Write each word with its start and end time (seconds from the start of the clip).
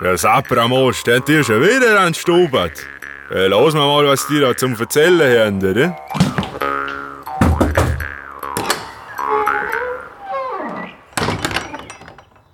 Der 0.00 0.18
Sapramos, 0.18 1.04
der 1.04 1.16
hat 1.18 1.28
dir 1.28 1.44
schon 1.44 1.62
wieder 1.62 2.00
an 2.00 2.14
Stubert. 2.14 2.72
Äh, 3.30 3.46
lass 3.46 3.74
mal 3.74 3.86
mal, 3.86 4.04
was 4.06 4.26
die 4.26 4.40
da 4.40 4.56
zum 4.56 4.74
Erzählen 4.74 5.62
haben, 5.62 5.70
oder? 5.70 5.96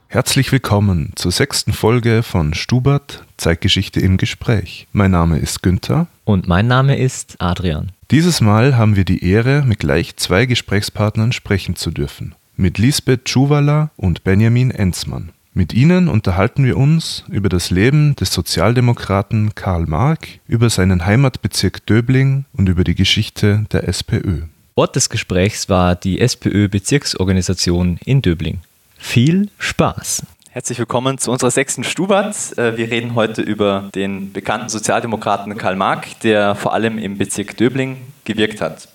Herzlich 0.08 0.53
willkommen 0.53 1.12
zur 1.16 1.33
sechsten 1.33 1.72
Folge 1.72 2.22
von 2.22 2.53
Stubert 2.53 3.24
Zeitgeschichte 3.38 4.01
im 4.01 4.19
Gespräch. 4.19 4.87
Mein 4.93 5.13
Name 5.13 5.38
ist 5.38 5.63
Günther. 5.63 6.09
Und 6.25 6.47
mein 6.47 6.67
Name 6.67 6.99
ist 6.99 7.37
Adrian. 7.38 7.93
Dieses 8.11 8.43
Mal 8.43 8.77
haben 8.77 8.97
wir 8.97 9.04
die 9.04 9.25
Ehre, 9.25 9.63
mit 9.63 9.79
gleich 9.79 10.17
zwei 10.17 10.45
Gesprächspartnern 10.45 11.33
sprechen 11.33 11.75
zu 11.75 11.91
dürfen. 11.91 12.35
Mit 12.57 12.77
Lisbeth 12.77 13.25
Tschuwala 13.25 13.91
und 13.97 14.25
Benjamin 14.25 14.71
Enzmann. 14.71 15.31
Mit 15.53 15.74
ihnen 15.74 16.09
unterhalten 16.09 16.64
wir 16.64 16.77
uns 16.77 17.24
über 17.28 17.48
das 17.48 17.70
Leben 17.70 18.15
des 18.15 18.33
Sozialdemokraten 18.33 19.52
Karl 19.56 19.87
Marx, 19.87 20.29
über 20.47 20.70
seinen 20.70 21.05
Heimatbezirk 21.06 21.84
Döbling 21.87 22.45
und 22.52 22.69
über 22.69 22.84
die 22.84 22.95
Geschichte 22.95 23.65
der 23.73 23.89
SPÖ. 23.89 24.42
Ort 24.77 24.95
des 24.95 25.11
Gesprächs 25.11 25.69
war 25.69 25.97
die 25.97 26.20
SPÖ-Bezirksorganisation 26.20 27.98
in 28.05 28.23
Döbling. 28.23 28.61
Viel 28.97 29.48
Spaß! 29.59 30.23
Herzlich 30.51 30.78
willkommen 30.78 31.19
zu 31.19 31.33
unserer 31.33 31.51
sechsten 31.51 31.83
Stubat. 31.83 32.56
Äh, 32.56 32.77
wir 32.77 32.89
reden 32.89 33.17
heute 33.17 33.42
über 33.42 33.91
den 33.92 34.33
bekannten 34.33 34.69
Sozialdemokraten 34.69 35.56
Karl 35.59 35.75
Marx, 35.75 36.17
der 36.20 36.55
vor 36.55 36.75
allem 36.75 36.97
im 36.97 37.19
Bezirk 37.19 37.56
Döbling 37.56 37.97
gewirkt 38.25 38.61
hat. 38.61 38.87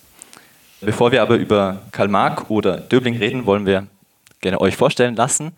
Bevor 0.79 1.11
wir 1.11 1.21
aber 1.21 1.35
über 1.35 1.81
Karl 1.91 2.07
Marx 2.07 2.49
oder 2.49 2.77
Döbling 2.77 3.17
reden, 3.17 3.45
wollen 3.45 3.65
wir 3.65 3.87
gerne 4.39 4.61
euch 4.61 4.77
vorstellen 4.77 5.17
lassen. 5.17 5.51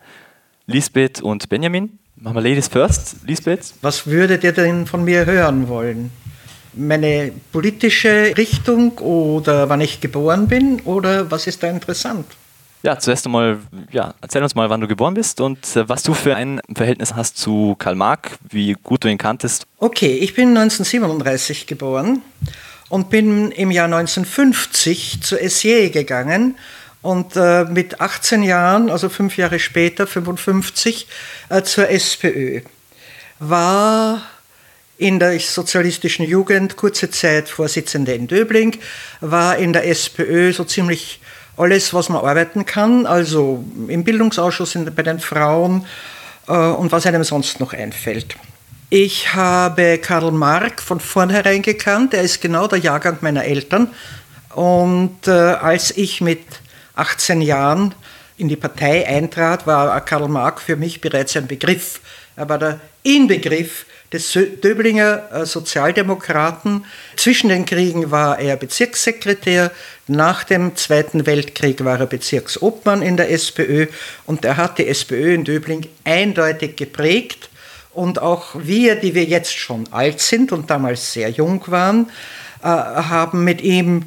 Lisbeth 0.68 1.22
und 1.22 1.48
Benjamin. 1.48 1.98
Machen 2.16 2.36
wir 2.36 2.42
Ladies 2.42 2.68
first. 2.68 3.16
Lisbeth. 3.26 3.72
Was 3.80 4.06
würdet 4.06 4.44
ihr 4.44 4.52
denn 4.52 4.86
von 4.86 5.02
mir 5.02 5.24
hören 5.24 5.66
wollen? 5.66 6.10
Meine 6.74 7.32
politische 7.52 8.34
Richtung 8.36 8.98
oder 8.98 9.70
wann 9.70 9.80
ich 9.80 10.00
geboren 10.00 10.46
bin 10.46 10.82
oder 10.82 11.30
was 11.30 11.46
ist 11.46 11.62
da 11.62 11.70
interessant? 11.70 12.26
Ja, 12.82 12.98
zuerst 12.98 13.24
einmal, 13.24 13.60
ja, 13.90 14.12
erzähl 14.20 14.42
uns 14.42 14.54
mal, 14.54 14.68
wann 14.68 14.82
du 14.82 14.86
geboren 14.86 15.14
bist 15.14 15.40
und 15.40 15.74
äh, 15.74 15.88
was 15.88 16.02
du 16.02 16.12
für 16.12 16.36
ein 16.36 16.60
Verhältnis 16.76 17.14
hast 17.14 17.38
zu 17.38 17.74
Karl 17.78 17.94
Marx, 17.94 18.32
wie 18.50 18.76
gut 18.82 19.04
du 19.04 19.08
ihn 19.08 19.16
kanntest. 19.16 19.66
Okay, 19.78 20.18
ich 20.18 20.34
bin 20.34 20.48
1937 20.48 21.66
geboren 21.66 22.20
und 22.90 23.08
bin 23.08 23.52
im 23.52 23.70
Jahr 23.70 23.86
1950 23.86 25.22
zur 25.22 25.38
SJ 25.38 25.88
gegangen 25.88 26.56
und 27.02 27.36
äh, 27.36 27.64
mit 27.64 28.00
18 28.00 28.42
Jahren, 28.42 28.90
also 28.90 29.08
fünf 29.08 29.36
Jahre 29.36 29.58
später, 29.58 30.06
55, 30.06 31.06
äh, 31.48 31.62
zur 31.62 31.88
SPÖ. 31.88 32.60
War 33.38 34.22
in 34.96 35.20
der 35.20 35.38
sozialistischen 35.38 36.26
Jugend 36.26 36.76
kurze 36.76 37.10
Zeit 37.10 37.48
Vorsitzende 37.48 38.14
in 38.14 38.26
Döbling, 38.26 38.76
war 39.20 39.56
in 39.56 39.72
der 39.72 39.86
SPÖ 39.86 40.52
so 40.52 40.64
ziemlich 40.64 41.20
alles, 41.56 41.94
was 41.94 42.08
man 42.08 42.24
arbeiten 42.24 42.66
kann, 42.66 43.06
also 43.06 43.64
im 43.88 44.04
Bildungsausschuss 44.04 44.76
bei 44.94 45.02
den 45.02 45.20
Frauen 45.20 45.86
äh, 46.48 46.52
und 46.52 46.90
was 46.90 47.06
einem 47.06 47.24
sonst 47.24 47.60
noch 47.60 47.72
einfällt. 47.72 48.36
Ich 48.90 49.34
habe 49.34 49.98
Karl 49.98 50.32
Marx 50.32 50.82
von 50.82 50.98
vornherein 50.98 51.62
gekannt, 51.62 52.14
er 52.14 52.22
ist 52.22 52.40
genau 52.40 52.66
der 52.66 52.78
Jahrgang 52.78 53.18
meiner 53.20 53.44
Eltern. 53.44 53.92
Und 54.54 55.28
äh, 55.28 55.30
als 55.30 55.96
ich 55.96 56.20
mit 56.20 56.40
18 56.98 57.40
Jahren 57.40 57.94
in 58.36 58.48
die 58.48 58.56
Partei 58.56 59.06
eintrat, 59.06 59.66
war 59.66 60.00
Karl 60.04 60.28
Marx 60.28 60.62
für 60.62 60.76
mich 60.76 61.00
bereits 61.00 61.36
ein 61.36 61.46
Begriff. 61.46 62.00
Er 62.36 62.48
war 62.48 62.58
der 62.58 62.80
Inbegriff 63.02 63.84
des 64.12 64.32
Döblinger 64.32 65.28
äh, 65.32 65.46
Sozialdemokraten. 65.46 66.84
Zwischen 67.16 67.50
den 67.50 67.66
Kriegen 67.66 68.10
war 68.10 68.38
er 68.38 68.56
Bezirkssekretär, 68.56 69.70
nach 70.06 70.44
dem 70.44 70.76
Zweiten 70.76 71.26
Weltkrieg 71.26 71.84
war 71.84 72.00
er 72.00 72.06
Bezirksobmann 72.06 73.02
in 73.02 73.16
der 73.16 73.30
SPÖ 73.30 73.88
und 74.24 74.44
er 74.44 74.56
hat 74.56 74.78
die 74.78 74.86
SPÖ 74.86 75.34
in 75.34 75.44
Döbling 75.44 75.86
eindeutig 76.04 76.76
geprägt. 76.76 77.50
Und 77.92 78.20
auch 78.20 78.54
wir, 78.54 78.96
die 78.96 79.14
wir 79.14 79.24
jetzt 79.24 79.56
schon 79.56 79.92
alt 79.92 80.20
sind 80.20 80.52
und 80.52 80.70
damals 80.70 81.12
sehr 81.12 81.30
jung 81.30 81.62
waren, 81.66 82.08
äh, 82.62 82.66
haben 82.66 83.44
mit 83.44 83.60
ihm 83.60 84.04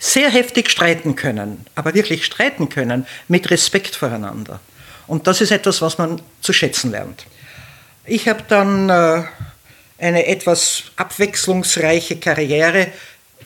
sehr 0.00 0.30
heftig 0.30 0.70
streiten 0.70 1.14
können, 1.14 1.66
aber 1.74 1.94
wirklich 1.94 2.24
streiten 2.24 2.70
können, 2.70 3.06
mit 3.28 3.50
Respekt 3.50 3.94
voreinander. 3.94 4.58
Und 5.06 5.26
das 5.26 5.42
ist 5.42 5.52
etwas, 5.52 5.82
was 5.82 5.98
man 5.98 6.22
zu 6.40 6.54
schätzen 6.54 6.90
lernt. 6.90 7.26
Ich 8.06 8.26
habe 8.26 8.42
dann 8.48 8.88
äh, 8.88 9.22
eine 9.98 10.26
etwas 10.26 10.84
abwechslungsreiche 10.96 12.16
Karriere, 12.16 12.86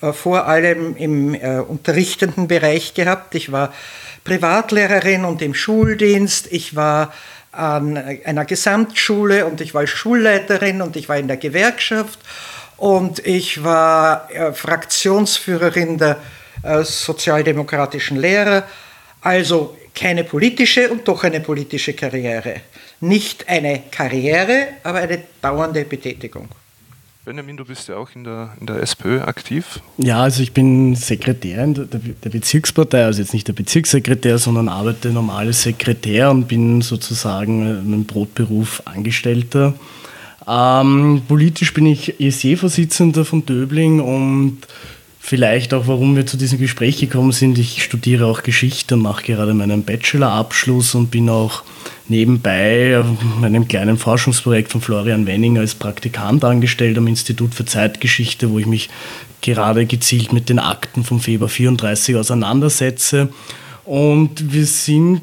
äh, 0.01 0.13
vor 0.13 0.47
allem 0.47 0.97
im 0.97 1.35
äh, 1.35 1.59
unterrichtenden 1.59 2.47
Bereich 2.47 2.95
gehabt. 2.95 3.35
Ich 3.35 3.51
war 3.51 3.75
Privatlehrerin 4.23 5.25
und 5.25 5.43
im 5.43 5.55
Schuldienst. 5.55 6.47
Ich 6.53 6.77
war 6.77 7.13
an 7.51 7.97
einer 7.97 8.45
Gesamtschule 8.45 9.45
und 9.47 9.61
ich 9.61 9.75
war 9.75 9.87
Schulleiterin 9.89 10.83
und 10.83 10.95
ich 10.95 11.09
war 11.09 11.17
in 11.17 11.27
der 11.27 11.37
Gewerkschaft 11.37 12.21
und 12.77 13.27
ich 13.27 13.65
war 13.65 14.31
äh, 14.31 14.53
Fraktionsführerin 14.53 15.99
der 15.99 16.19
sozialdemokratischen 16.85 18.17
Lehrer. 18.19 18.65
Also 19.21 19.77
keine 19.95 20.25
politische 20.25 20.91
und 20.91 21.07
doch 21.07 21.25
eine 21.25 21.41
politische 21.41 21.93
Karriere 21.95 22.61
nicht 23.05 23.49
eine 23.49 23.83
Karriere, 23.91 24.69
aber 24.83 24.99
eine 24.99 25.23
dauernde 25.41 25.85
Betätigung. 25.85 26.49
Benjamin, 27.25 27.57
du 27.57 27.65
bist 27.65 27.89
ja 27.89 27.97
auch 27.97 28.11
in 28.15 28.25
der, 28.25 28.53
in 28.61 28.67
der 28.67 28.83
SPÖ 28.83 29.23
aktiv. 29.23 29.81
Ja, 29.97 30.23
also 30.23 30.43
ich 30.43 30.53
bin 30.53 30.95
Sekretär 30.95 31.65
in 31.65 31.75
der, 31.75 31.87
der 31.87 32.31
Bezirkspartei, 32.31 33.03
also 33.03 33.23
jetzt 33.23 33.33
nicht 33.33 33.49
der 33.49 33.55
Bezirkssekretär, 33.55 34.37
sondern 34.37 34.69
arbeite 34.69 35.09
normal 35.09 35.47
als 35.47 35.63
Sekretär 35.63 36.31
und 36.31 36.49
bin 36.49 36.83
sozusagen 36.83 37.95
im 37.95 38.05
Brotberuf 38.05 38.83
Angestellter. 38.85 39.73
Ähm, 40.47 41.23
politisch 41.27 41.73
bin 41.73 41.87
ich 41.87 42.21
ESE-Vorsitzender 42.21 43.25
von 43.25 43.47
Döbling 43.47 44.01
und 44.01 44.59
vielleicht 45.27 45.73
auch, 45.73 45.87
warum 45.87 46.17
wir 46.17 46.27
zu 46.27 46.37
diesem 46.37 46.59
Gespräch 46.59 46.99
gekommen 46.99 47.33
sind. 47.33 47.59
Ich 47.59 47.83
studiere 47.83 48.27
auch 48.27 48.43
Geschichte 48.43 48.95
und 48.95 49.01
mache 49.01 49.25
gerade 49.25 49.55
meinen 49.55 49.83
Bachelorabschluss 49.83 50.95
und 50.95 51.11
bin 51.11 51.31
auch 51.31 51.62
nebenbei 52.09 53.03
einem 53.43 53.67
kleinen 53.67 53.97
Forschungsprojekt 53.97 54.71
von 54.71 54.83
Florian 54.83 55.27
Wenning 55.27 55.57
als 55.57 55.75
Praktikant 55.75 56.45
angestellt 56.45 56.99
am 56.99 57.07
Institut 57.07 57.55
für 57.55 57.65
Zeitgeschichte, 57.65 58.51
wo 58.51 58.59
ich 58.59 58.67
mich 58.67 58.91
gerade 59.41 59.87
gezielt 59.87 60.35
mit 60.35 60.51
den 60.51 60.59
Akten 60.59 61.05
vom 61.05 61.21
Februar 61.21 61.49
34 61.49 62.17
auseinandersetze. 62.17 63.31
Und 63.87 64.53
wir 64.53 64.67
sind, 64.67 65.23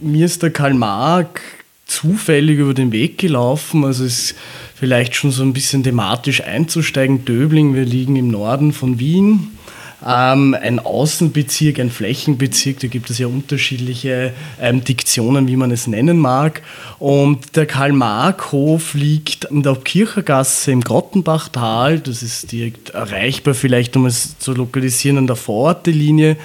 mir 0.00 0.26
ist 0.26 0.42
der 0.42 0.50
Karl 0.50 0.74
Marx 0.74 1.40
zufällig 1.86 2.58
über 2.58 2.74
den 2.74 2.90
Weg 2.90 3.18
gelaufen. 3.18 3.84
Also 3.84 4.04
es 4.04 4.34
vielleicht 4.78 5.14
schon 5.14 5.30
so 5.30 5.42
ein 5.42 5.52
bisschen 5.52 5.82
thematisch 5.82 6.42
einzusteigen. 6.42 7.24
Döbling, 7.24 7.74
wir 7.74 7.84
liegen 7.84 8.16
im 8.16 8.28
Norden 8.28 8.72
von 8.72 8.98
Wien 8.98 9.58
ähm, 10.06 10.56
ein 10.60 10.78
Außenbezirk, 10.78 11.80
ein 11.80 11.90
Flächenbezirk, 11.90 12.78
da 12.80 12.86
gibt 12.86 13.10
es 13.10 13.18
ja 13.18 13.26
unterschiedliche 13.26 14.32
ähm, 14.60 14.84
Diktionen, 14.84 15.48
wie 15.48 15.56
man 15.56 15.70
es 15.70 15.86
nennen 15.86 16.18
mag. 16.18 16.62
Und 16.98 17.56
der 17.56 17.66
Karl-Marx-Hof 17.66 18.94
liegt 18.94 19.46
in 19.46 19.62
der 19.62 19.74
Kirchergasse 19.74 20.70
im 20.70 20.82
Grottenbachtal, 20.82 21.98
das 21.98 22.22
ist 22.22 22.52
direkt 22.52 22.90
erreichbar, 22.90 23.54
vielleicht 23.54 23.96
um 23.96 24.06
es 24.06 24.38
zu 24.38 24.52
lokalisieren, 24.52 25.18
an 25.18 25.26
der 25.26 25.36
Vorortelinie. 25.36 26.36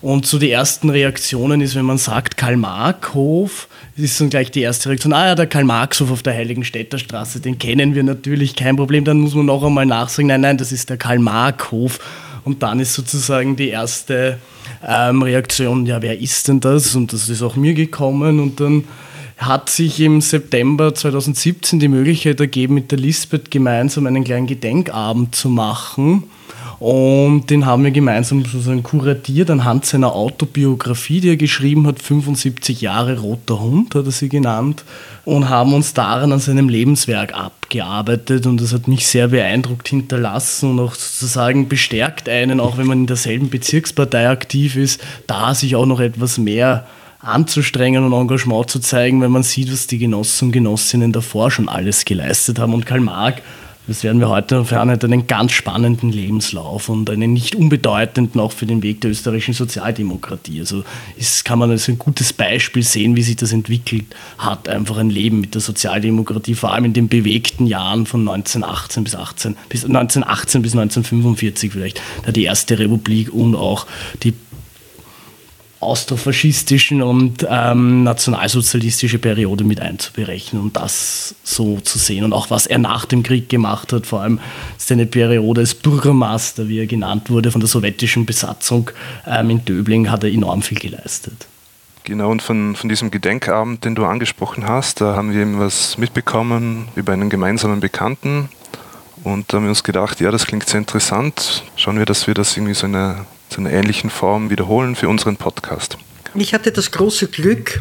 Und 0.00 0.26
so 0.26 0.38
die 0.38 0.50
ersten 0.50 0.90
Reaktionen 0.90 1.60
ist, 1.60 1.74
wenn 1.74 1.84
man 1.84 1.98
sagt 1.98 2.36
Karl-Marx-Hof, 2.36 3.68
ist 3.96 4.20
dann 4.20 4.30
gleich 4.30 4.50
die 4.52 4.60
erste 4.60 4.90
Reaktion, 4.90 5.12
ah 5.12 5.26
ja, 5.26 5.34
der 5.34 5.48
Karl-Marx-Hof 5.48 6.12
auf 6.12 6.22
der 6.22 6.34
Heiligenstädter 6.34 6.98
Straße, 6.98 7.40
den 7.40 7.58
kennen 7.58 7.96
wir 7.96 8.04
natürlich, 8.04 8.54
kein 8.54 8.76
Problem. 8.76 9.04
Dann 9.04 9.18
muss 9.18 9.34
man 9.34 9.46
noch 9.46 9.64
einmal 9.64 9.86
nachsagen, 9.86 10.28
nein, 10.28 10.42
nein, 10.42 10.58
das 10.58 10.70
ist 10.70 10.88
der 10.88 10.98
Karl-Marx-Hof. 10.98 11.98
Und 12.44 12.62
dann 12.62 12.78
ist 12.78 12.94
sozusagen 12.94 13.56
die 13.56 13.68
erste 13.68 14.38
ähm, 14.86 15.22
Reaktion, 15.22 15.84
ja, 15.84 16.00
wer 16.00 16.18
ist 16.18 16.46
denn 16.46 16.60
das? 16.60 16.94
Und 16.94 17.12
das 17.12 17.28
ist 17.28 17.42
auch 17.42 17.56
mir 17.56 17.74
gekommen. 17.74 18.38
Und 18.38 18.60
dann 18.60 18.84
hat 19.36 19.68
sich 19.68 20.00
im 20.00 20.20
September 20.20 20.94
2017 20.94 21.80
die 21.80 21.88
Möglichkeit 21.88 22.38
ergeben, 22.40 22.74
mit 22.74 22.90
der 22.92 22.98
Lisbeth 22.98 23.50
gemeinsam 23.50 24.06
einen 24.06 24.24
kleinen 24.24 24.46
Gedenkabend 24.46 25.34
zu 25.34 25.48
machen. 25.48 26.24
Und 26.80 27.50
den 27.50 27.66
haben 27.66 27.82
wir 27.82 27.90
gemeinsam 27.90 28.44
sozusagen 28.44 28.84
kuratiert 28.84 29.50
anhand 29.50 29.84
seiner 29.84 30.14
Autobiografie, 30.14 31.20
die 31.20 31.30
er 31.30 31.36
geschrieben 31.36 31.86
hat, 31.88 32.00
75 32.00 32.80
Jahre 32.80 33.18
roter 33.18 33.60
Hund 33.60 33.96
hat 33.96 34.06
er 34.06 34.12
sie 34.12 34.28
genannt, 34.28 34.84
und 35.24 35.48
haben 35.48 35.74
uns 35.74 35.92
daran 35.92 36.32
an 36.32 36.38
seinem 36.38 36.68
Lebenswerk 36.68 37.34
abgearbeitet 37.34 38.46
und 38.46 38.60
das 38.60 38.72
hat 38.72 38.86
mich 38.86 39.06
sehr 39.06 39.28
beeindruckt 39.28 39.88
hinterlassen 39.88 40.70
und 40.70 40.80
auch 40.80 40.94
sozusagen 40.94 41.68
bestärkt 41.68 42.28
einen, 42.28 42.60
auch 42.60 42.78
wenn 42.78 42.86
man 42.86 43.00
in 43.00 43.06
derselben 43.06 43.50
Bezirkspartei 43.50 44.28
aktiv 44.28 44.76
ist, 44.76 45.00
da 45.26 45.54
sich 45.54 45.74
auch 45.74 45.84
noch 45.84 46.00
etwas 46.00 46.38
mehr 46.38 46.86
anzustrengen 47.20 48.04
und 48.04 48.12
Engagement 48.12 48.70
zu 48.70 48.78
zeigen, 48.78 49.20
wenn 49.20 49.32
man 49.32 49.42
sieht, 49.42 49.72
was 49.72 49.88
die 49.88 49.98
Genossen 49.98 50.46
und 50.46 50.52
Genossinnen 50.52 51.12
davor 51.12 51.50
schon 51.50 51.68
alles 51.68 52.04
geleistet 52.04 52.58
haben. 52.58 52.72
Und 52.72 52.86
Karl 52.86 53.00
Marx 53.00 53.42
das 53.88 54.04
werden 54.04 54.20
wir 54.20 54.28
heute 54.28 54.56
erfahren, 54.56 54.90
hat 54.90 55.02
einen 55.02 55.26
ganz 55.26 55.52
spannenden 55.52 56.12
Lebenslauf 56.12 56.90
und 56.90 57.08
einen 57.08 57.32
nicht 57.32 57.54
unbedeutenden 57.54 58.38
auch 58.38 58.52
für 58.52 58.66
den 58.66 58.82
Weg 58.82 59.00
der 59.00 59.10
österreichischen 59.10 59.54
Sozialdemokratie. 59.54 60.60
Also 60.60 60.84
ist, 61.16 61.46
kann 61.46 61.58
man 61.58 61.70
als 61.70 61.88
ein 61.88 61.98
gutes 61.98 62.34
Beispiel 62.34 62.82
sehen, 62.82 63.16
wie 63.16 63.22
sich 63.22 63.36
das 63.36 63.52
entwickelt 63.52 64.04
hat, 64.36 64.68
einfach 64.68 64.98
ein 64.98 65.08
Leben 65.08 65.40
mit 65.40 65.54
der 65.54 65.62
Sozialdemokratie, 65.62 66.54
vor 66.54 66.74
allem 66.74 66.84
in 66.84 66.92
den 66.92 67.08
bewegten 67.08 67.66
Jahren 67.66 68.04
von 68.04 68.20
1918 68.28 69.04
bis 69.04 69.14
18, 69.16 69.56
bis 69.70 69.84
1918 69.86 70.60
bis 70.60 70.72
1945 70.72 71.72
vielleicht, 71.72 72.02
da 72.26 72.32
die 72.32 72.44
erste 72.44 72.78
Republik 72.78 73.32
und 73.32 73.56
auch 73.56 73.86
die 74.22 74.34
austrofaschistischen 75.80 77.02
und 77.02 77.46
ähm, 77.48 78.02
nationalsozialistische 78.02 79.18
Periode 79.18 79.64
mit 79.64 79.80
einzuberechnen 79.80 80.60
und 80.60 80.76
das 80.76 81.36
so 81.44 81.78
zu 81.80 81.98
sehen. 81.98 82.24
Und 82.24 82.32
auch 82.32 82.50
was 82.50 82.66
er 82.66 82.78
nach 82.78 83.04
dem 83.04 83.22
Krieg 83.22 83.48
gemacht 83.48 83.92
hat, 83.92 84.06
vor 84.06 84.22
allem 84.22 84.40
seine 84.76 85.06
Periode 85.06 85.60
als 85.60 85.74
Bürgermeister, 85.74 86.68
wie 86.68 86.80
er 86.80 86.86
genannt 86.86 87.30
wurde, 87.30 87.52
von 87.52 87.60
der 87.60 87.68
sowjetischen 87.68 88.26
Besatzung 88.26 88.90
ähm, 89.26 89.50
in 89.50 89.64
Döbling, 89.64 90.10
hat 90.10 90.24
er 90.24 90.32
enorm 90.32 90.62
viel 90.62 90.78
geleistet. 90.78 91.46
Genau, 92.04 92.30
und 92.30 92.42
von, 92.42 92.74
von 92.74 92.88
diesem 92.88 93.10
Gedenkabend, 93.10 93.84
den 93.84 93.94
du 93.94 94.04
angesprochen 94.06 94.66
hast, 94.66 95.00
da 95.00 95.14
haben 95.14 95.32
wir 95.32 95.42
eben 95.42 95.58
was 95.58 95.98
mitbekommen 95.98 96.88
über 96.96 97.12
einen 97.12 97.28
gemeinsamen 97.28 97.80
Bekannten. 97.80 98.48
Und 99.24 99.52
da 99.52 99.58
haben 99.58 99.64
wir 99.64 99.70
uns 99.70 99.84
gedacht, 99.84 100.20
ja, 100.20 100.30
das 100.30 100.46
klingt 100.46 100.66
sehr 100.66 100.78
interessant. 100.78 101.64
Schauen 101.76 101.98
wir, 101.98 102.06
dass 102.06 102.26
wir 102.26 102.34
das 102.34 102.56
irgendwie 102.56 102.74
so 102.74 102.86
eine 102.86 103.26
zu 103.48 103.60
einer 103.60 103.72
ähnlichen 103.72 104.10
Form 104.10 104.50
wiederholen 104.50 104.96
für 104.96 105.08
unseren 105.08 105.36
Podcast. 105.36 105.98
Ich 106.34 106.54
hatte 106.54 106.72
das 106.72 106.90
große 106.90 107.28
Glück, 107.28 107.80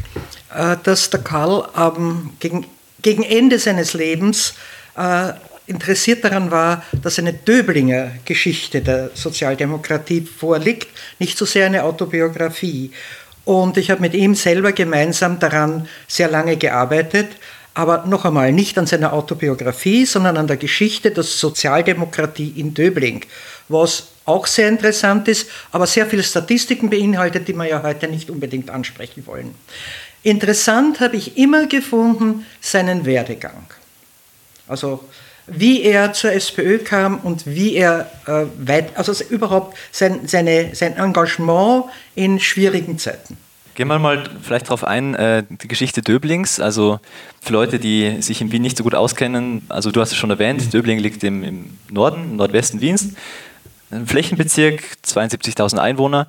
äh, 0.54 0.78
dass 0.84 1.10
der 1.10 1.22
Karl 1.22 1.68
gegen, 2.40 2.66
gegen 3.02 3.24
Ende 3.24 3.60
seines 3.60 3.94
Lebens 3.94 4.54
äh, 4.96 5.34
interessiert 5.68 6.24
daran 6.24 6.50
war, 6.50 6.84
dass 7.02 7.20
eine 7.20 7.34
Döblinger 7.34 8.12
Geschichte 8.26 8.82
der 8.82 9.12
Sozialdemokratie 9.14 10.22
vorliegt, 10.22 10.88
nicht 11.20 11.38
so 11.38 11.46
sehr 11.46 11.66
eine 11.66 11.84
Autobiografie. 11.84 12.92
Und 13.44 13.78
ich 13.78 13.92
habe 13.92 14.02
mit 14.02 14.14
ihm 14.14 14.34
selber 14.36 14.72
gemeinsam 14.72 15.40
daran 15.40 15.88
sehr 16.08 16.30
lange 16.30 16.58
gearbeitet, 16.58 17.28
aber 17.74 18.06
noch 18.08 18.26
einmal 18.26 18.52
nicht 18.52 18.78
an 18.78 18.88
seiner 18.88 19.14
Autobiografie, 19.14 20.06
sondern 20.06 20.38
an 20.38 20.48
der 20.48 20.58
Geschichte 20.58 21.12
der 21.12 21.24
Sozialdemokratie 21.24 22.54
in 22.56 22.74
Döbling, 22.74 23.26
was 23.68 24.08
auch 24.28 24.46
sehr 24.46 24.68
interessant 24.68 25.28
ist, 25.28 25.50
aber 25.72 25.88
sehr 25.88 26.06
viele 26.06 26.24
Statistiken 26.24 26.90
beinhaltet, 26.90 27.48
die 27.48 27.54
wir 27.54 27.66
ja 27.66 27.82
heute 27.82 28.08
nicht 28.08 28.30
unbedingt 28.30 28.70
ansprechen 28.70 29.26
wollen. 29.26 29.56
Interessant 30.24 31.00
habe 31.00 31.16
ich 31.16 31.38
immer 31.38 31.68
gefunden 31.68 32.46
seinen 32.60 33.06
Werdegang. 33.06 33.66
Also 34.68 35.04
wie 35.48 35.82
er 35.82 36.12
zur 36.12 36.34
SPÖ 36.34 36.80
kam 36.80 37.20
und 37.20 37.46
wie 37.46 37.76
er 37.76 38.12
äh, 38.26 38.46
weit, 38.58 38.98
also 38.98 39.14
überhaupt 39.30 39.78
sein, 39.92 40.28
seine, 40.28 40.76
sein 40.76 40.98
Engagement 40.98 41.86
in 42.16 42.40
schwierigen 42.40 43.00
Zeiten. 43.00 43.38
Gehen 43.76 43.88
wir 43.88 44.00
mal 44.00 44.24
vielleicht 44.42 44.66
darauf 44.66 44.84
ein, 44.84 45.14
äh, 45.16 45.44
die 45.50 45.68
Geschichte 45.68 46.02
Döblings. 46.02 46.60
Also 46.60 47.00
für 47.40 47.54
Leute, 47.54 47.80
die 47.80 48.22
sich 48.22 48.42
in 48.42 48.52
Wien 48.52 48.64
nicht 48.64 48.76
so 48.76 48.84
gut 48.84 48.96
auskennen, 48.96 49.62
also 49.70 49.92
du 49.92 50.02
hast 50.02 50.12
es 50.12 50.18
schon 50.18 50.32
erwähnt, 50.32 50.74
Döbling 50.74 51.00
liegt 51.00 51.24
im, 51.24 51.44
im 51.44 51.78
Norden, 51.90 52.36
Nordwesten 52.36 52.82
Wiens. 52.82 53.10
Ein 53.90 54.06
Flächenbezirk, 54.06 54.84
72.000 55.06 55.78
Einwohner 55.78 56.28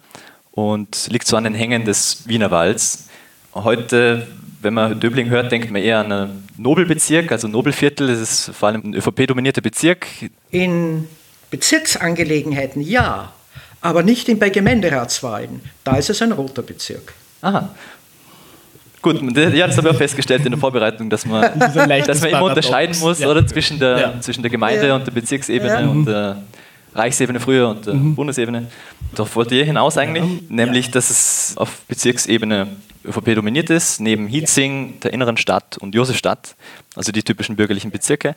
und 0.53 1.09
liegt 1.11 1.27
so 1.27 1.37
an 1.37 1.45
den 1.45 1.55
Hängen 1.55 1.85
des 1.85 2.29
Wienerwalds. 2.29 3.09
Heute, 3.53 4.29
wenn 4.63 4.75
man 4.75 5.01
Döbling 5.01 5.29
hört, 5.29 5.51
denkt 5.51 5.71
man 5.71 5.83
eher 5.83 5.99
an 5.99 6.13
einen 6.13 6.49
Nobelbezirk, 6.57 7.33
also 7.33 7.49
Nobelviertel. 7.49 8.07
Das 8.07 8.21
ist 8.21 8.51
vor 8.55 8.69
allem 8.69 8.83
ein 8.85 8.95
ÖVP-dominierter 8.95 9.61
Bezirk. 9.61 10.07
In 10.51 11.09
Bezirksangelegenheiten 11.51 12.81
ja, 12.81 13.33
aber 13.81 14.05
nicht 14.05 14.39
bei 14.39 14.51
Gemeinderatswahlen. 14.51 15.61
Da 15.83 15.97
ist 15.97 16.11
es 16.11 16.23
ein 16.23 16.33
roter 16.33 16.63
Bezirk. 16.63 17.13
Aha. 17.41 17.71
Gut, 19.03 19.21
ja, 19.37 19.67
das 19.67 19.77
haben 19.77 19.85
wir 19.85 19.93
auch 19.93 19.97
festgestellt 19.97 20.45
in 20.45 20.53
der 20.53 20.61
Vorbereitung, 20.61 21.11
dass 21.11 21.25
man, 21.25 21.59
dass 21.59 21.75
man 21.75 21.91
immer 22.31 22.43
unterscheiden 22.43 22.99
muss 23.01 23.21
ja. 23.21 23.29
oder, 23.29 23.47
zwischen, 23.47 23.79
der, 23.79 23.99
ja. 23.99 24.21
zwischen 24.21 24.43
der 24.43 24.51
Gemeinde 24.51 24.89
ja. 24.89 24.97
und 24.97 25.07
der 25.07 25.13
Bezirksebene 25.13 25.89
und 25.89 26.05
der 26.05 26.43
Reichsebene 26.95 27.41
früher 27.41 27.69
und 27.69 27.87
der 27.87 27.95
mhm. 27.95 28.15
Bundesebene. 28.15 28.69
Darauf 29.15 29.35
wollte 29.37 29.55
ihr 29.55 29.65
hinaus 29.65 29.97
eigentlich, 29.97 30.25
ja. 30.25 30.41
nämlich, 30.49 30.91
dass 30.91 31.11
es 31.11 31.55
auf 31.57 31.83
Bezirksebene 31.89 32.69
ÖVP 33.05 33.35
dominiert 33.35 33.71
ist, 33.71 34.01
neben 34.01 34.27
Hietzing, 34.27 35.01
der 35.01 35.13
inneren 35.13 35.37
Stadt 35.37 35.79
und 35.79 35.95
Josefstadt, 35.95 36.57
also 36.95 37.13
die 37.13 37.23
typischen 37.23 37.57
bürgerlichen 37.57 37.91
Bezirke. 37.91 38.35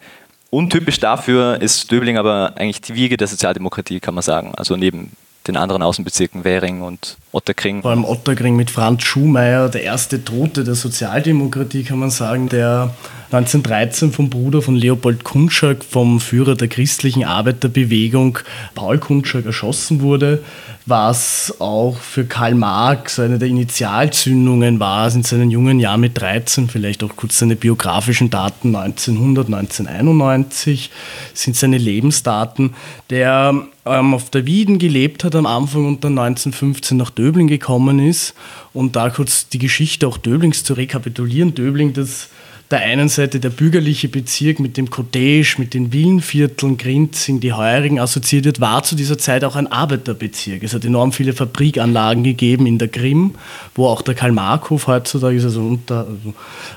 Untypisch 0.49 0.99
dafür 0.99 1.61
ist 1.61 1.91
Döbling 1.91 2.17
aber 2.17 2.53
eigentlich 2.57 2.81
die 2.81 2.93
Wiege 2.93 3.17
der 3.17 3.27
Sozialdemokratie, 3.27 3.99
kann 3.99 4.13
man 4.13 4.21
sagen. 4.21 4.53
Also 4.55 4.75
neben 4.75 5.11
den 5.47 5.57
anderen 5.57 5.81
Außenbezirken 5.81 6.43
Währing 6.43 6.81
und 6.81 7.17
Otterkring. 7.31 7.81
Vor 7.81 7.91
allem 7.91 8.05
Otterkring 8.05 8.55
mit 8.55 8.69
Franz 8.69 9.03
Schumayer, 9.03 9.69
der 9.69 9.83
erste 9.83 10.23
Tote 10.23 10.63
der 10.63 10.75
Sozialdemokratie, 10.75 11.83
kann 11.83 11.99
man 11.99 12.11
sagen, 12.11 12.49
der 12.49 12.93
1913 13.31 14.11
vom 14.11 14.29
Bruder 14.29 14.61
von 14.61 14.75
Leopold 14.75 15.23
Kunschak, 15.23 15.85
vom 15.85 16.19
Führer 16.19 16.55
der 16.55 16.67
christlichen 16.67 17.23
Arbeiterbewegung 17.23 18.39
Paul 18.75 18.97
Kunschak 18.97 19.45
erschossen 19.45 20.01
wurde, 20.01 20.43
was 20.85 21.55
auch 21.59 21.95
für 21.95 22.25
Karl 22.25 22.55
Marx 22.55 23.19
eine 23.19 23.39
der 23.39 23.47
Initialzündungen 23.47 24.81
war, 24.81 25.09
in 25.13 25.23
seinen 25.23 25.49
jungen 25.49 25.79
Jahren 25.79 26.01
mit 26.01 26.19
13, 26.19 26.67
vielleicht 26.67 27.05
auch 27.05 27.15
kurz 27.15 27.39
seine 27.39 27.55
biografischen 27.55 28.29
Daten 28.29 28.75
1900, 28.75 29.45
1991 29.45 30.91
sind 31.33 31.55
seine 31.55 31.77
Lebensdaten, 31.77 32.73
der 33.09 33.55
ähm, 33.85 34.13
auf 34.13 34.29
der 34.29 34.45
Wieden 34.45 34.77
gelebt 34.77 35.23
hat 35.23 35.35
am 35.35 35.45
Anfang 35.45 35.85
und 35.85 36.03
dann 36.03 36.19
1915 36.19 36.97
nach 36.97 37.11
Döbling 37.11 37.47
gekommen 37.47 38.05
ist 38.05 38.33
und 38.73 38.97
da 38.97 39.09
kurz 39.09 39.47
die 39.47 39.59
Geschichte 39.59 40.05
auch 40.05 40.17
Döblings 40.17 40.65
zu 40.65 40.73
rekapitulieren. 40.73 41.55
Döbling, 41.55 41.93
das 41.93 42.27
der 42.71 42.79
einen 42.79 43.09
Seite 43.09 43.39
der 43.39 43.49
bürgerliche 43.49 44.07
Bezirk 44.07 44.59
mit 44.59 44.77
dem 44.77 44.89
Cottage, 44.89 45.55
mit 45.57 45.73
den 45.73 45.91
Villenvierteln, 45.91 46.77
Grinzing, 46.77 47.39
die 47.39 47.53
Heurigen 47.53 47.99
assoziiert 47.99 48.45
wird, 48.45 48.59
war 48.61 48.83
zu 48.83 48.95
dieser 48.95 49.17
Zeit 49.17 49.43
auch 49.43 49.55
ein 49.55 49.67
Arbeiterbezirk. 49.67 50.63
Es 50.63 50.73
hat 50.73 50.85
enorm 50.85 51.11
viele 51.11 51.33
Fabrikanlagen 51.33 52.23
gegeben 52.23 52.65
in 52.65 52.77
der 52.77 52.87
Krim, 52.87 53.35
wo 53.75 53.87
auch 53.87 54.01
der 54.01 54.15
Karl-Mark-Hof 54.15 54.87
heutzutage 54.87 55.37
ist, 55.37 55.43
also, 55.43 55.61
unter, 55.61 56.07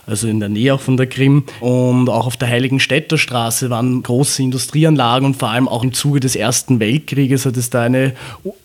also 0.06 0.28
in 0.28 0.40
der 0.40 0.48
Nähe 0.48 0.74
auch 0.74 0.80
von 0.80 0.96
der 0.96 1.06
Krim. 1.06 1.44
Und 1.60 2.08
auch 2.08 2.26
auf 2.26 2.36
der 2.36 2.48
Heiligenstädter 2.48 3.18
Straße 3.18 3.70
waren 3.70 4.02
große 4.02 4.42
Industrieanlagen 4.42 5.26
und 5.26 5.36
vor 5.36 5.50
allem 5.50 5.68
auch 5.68 5.84
im 5.84 5.92
Zuge 5.92 6.20
des 6.20 6.36
Ersten 6.36 6.80
Weltkrieges 6.80 7.46
hat 7.46 7.56
es 7.56 7.70
da 7.70 7.82
eine 7.82 8.14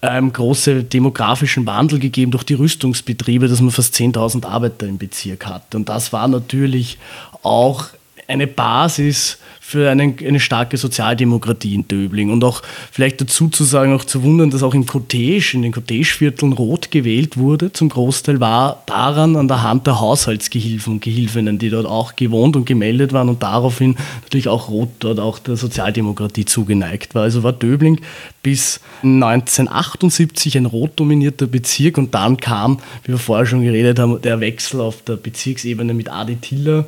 ähm, 0.02 0.34
große 0.34 0.84
demografischen 0.84 1.66
Wandel 1.66 2.00
gegeben 2.00 2.32
durch 2.32 2.44
die 2.44 2.56
Rüstungsbetriebe, 2.56 3.48
dass 3.48 3.62
man 3.62 3.72
fast 3.72 3.96
10.000 3.96 4.46
Arbeiter 4.46 4.88
im 4.88 4.98
Bezirk 4.98 5.46
hatte. 5.46 5.78
Und 5.78 5.90
das 5.90 6.12
war 6.14 6.28
natürlich 6.28 6.98
auch 7.44 7.86
eine 8.28 8.48
Basis 8.48 9.40
für 9.70 9.92
eine, 9.92 10.16
eine 10.26 10.40
starke 10.40 10.78
Sozialdemokratie 10.78 11.76
in 11.76 11.88
Döbling. 11.88 12.32
Und 12.32 12.44
auch 12.44 12.64
vielleicht 12.92 13.22
dazu 13.22 13.50
zu 13.50 13.64
sagen, 13.64 13.94
auch 13.94 14.04
zu 14.04 14.24
wundern, 14.24 14.50
dass 14.50 14.64
auch 14.64 14.74
im 14.74 14.88
Cottage, 14.88 15.52
in 15.54 15.62
den 15.62 15.72
Cottage-Vierteln 15.72 16.54
rot 16.54 16.90
gewählt 16.90 17.38
wurde, 17.38 17.72
zum 17.72 17.90
Großteil 17.90 18.40
war 18.40 18.82
daran 18.88 19.36
an 19.36 19.48
der 19.48 19.62
Hand 19.62 19.86
der 19.86 20.00
Haushaltsgehilfen 20.00 20.94
und 20.94 21.04
Gehilfinnen, 21.04 21.60
die 21.60 21.70
dort 21.70 21.86
auch 21.86 22.16
gewohnt 22.16 22.56
und 22.56 22.66
gemeldet 22.66 23.14
waren 23.14 23.30
und 23.30 23.44
daraufhin 23.44 23.96
natürlich 24.24 24.48
auch 24.48 24.70
rot 24.70 24.90
dort 25.02 25.20
auch 25.20 25.38
der 25.38 25.56
Sozialdemokratie 25.56 26.46
zugeneigt 26.46 27.14
war. 27.14 27.24
Also 27.24 27.44
war 27.44 27.54
Döbling 27.54 28.02
bis 28.42 28.80
1978 29.04 30.58
ein 30.58 30.66
rot 30.66 30.94
dominierter 30.96 31.46
Bezirk 31.46 32.00
und 32.00 32.16
dann 32.16 32.38
kam, 32.38 32.80
wie 33.04 33.12
wir 33.12 33.20
vorher 33.20 33.46
schon 33.46 33.62
geredet 33.62 34.00
haben, 34.00 34.20
der 34.20 34.40
Wechsel 34.40 34.82
auf 34.82 35.04
der 35.04 35.18
Bezirksebene 35.18 35.94
mit 35.94 36.12
Adi 36.12 36.38
Tiller, 36.38 36.86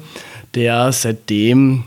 der 0.56 0.92
seitdem 0.92 1.84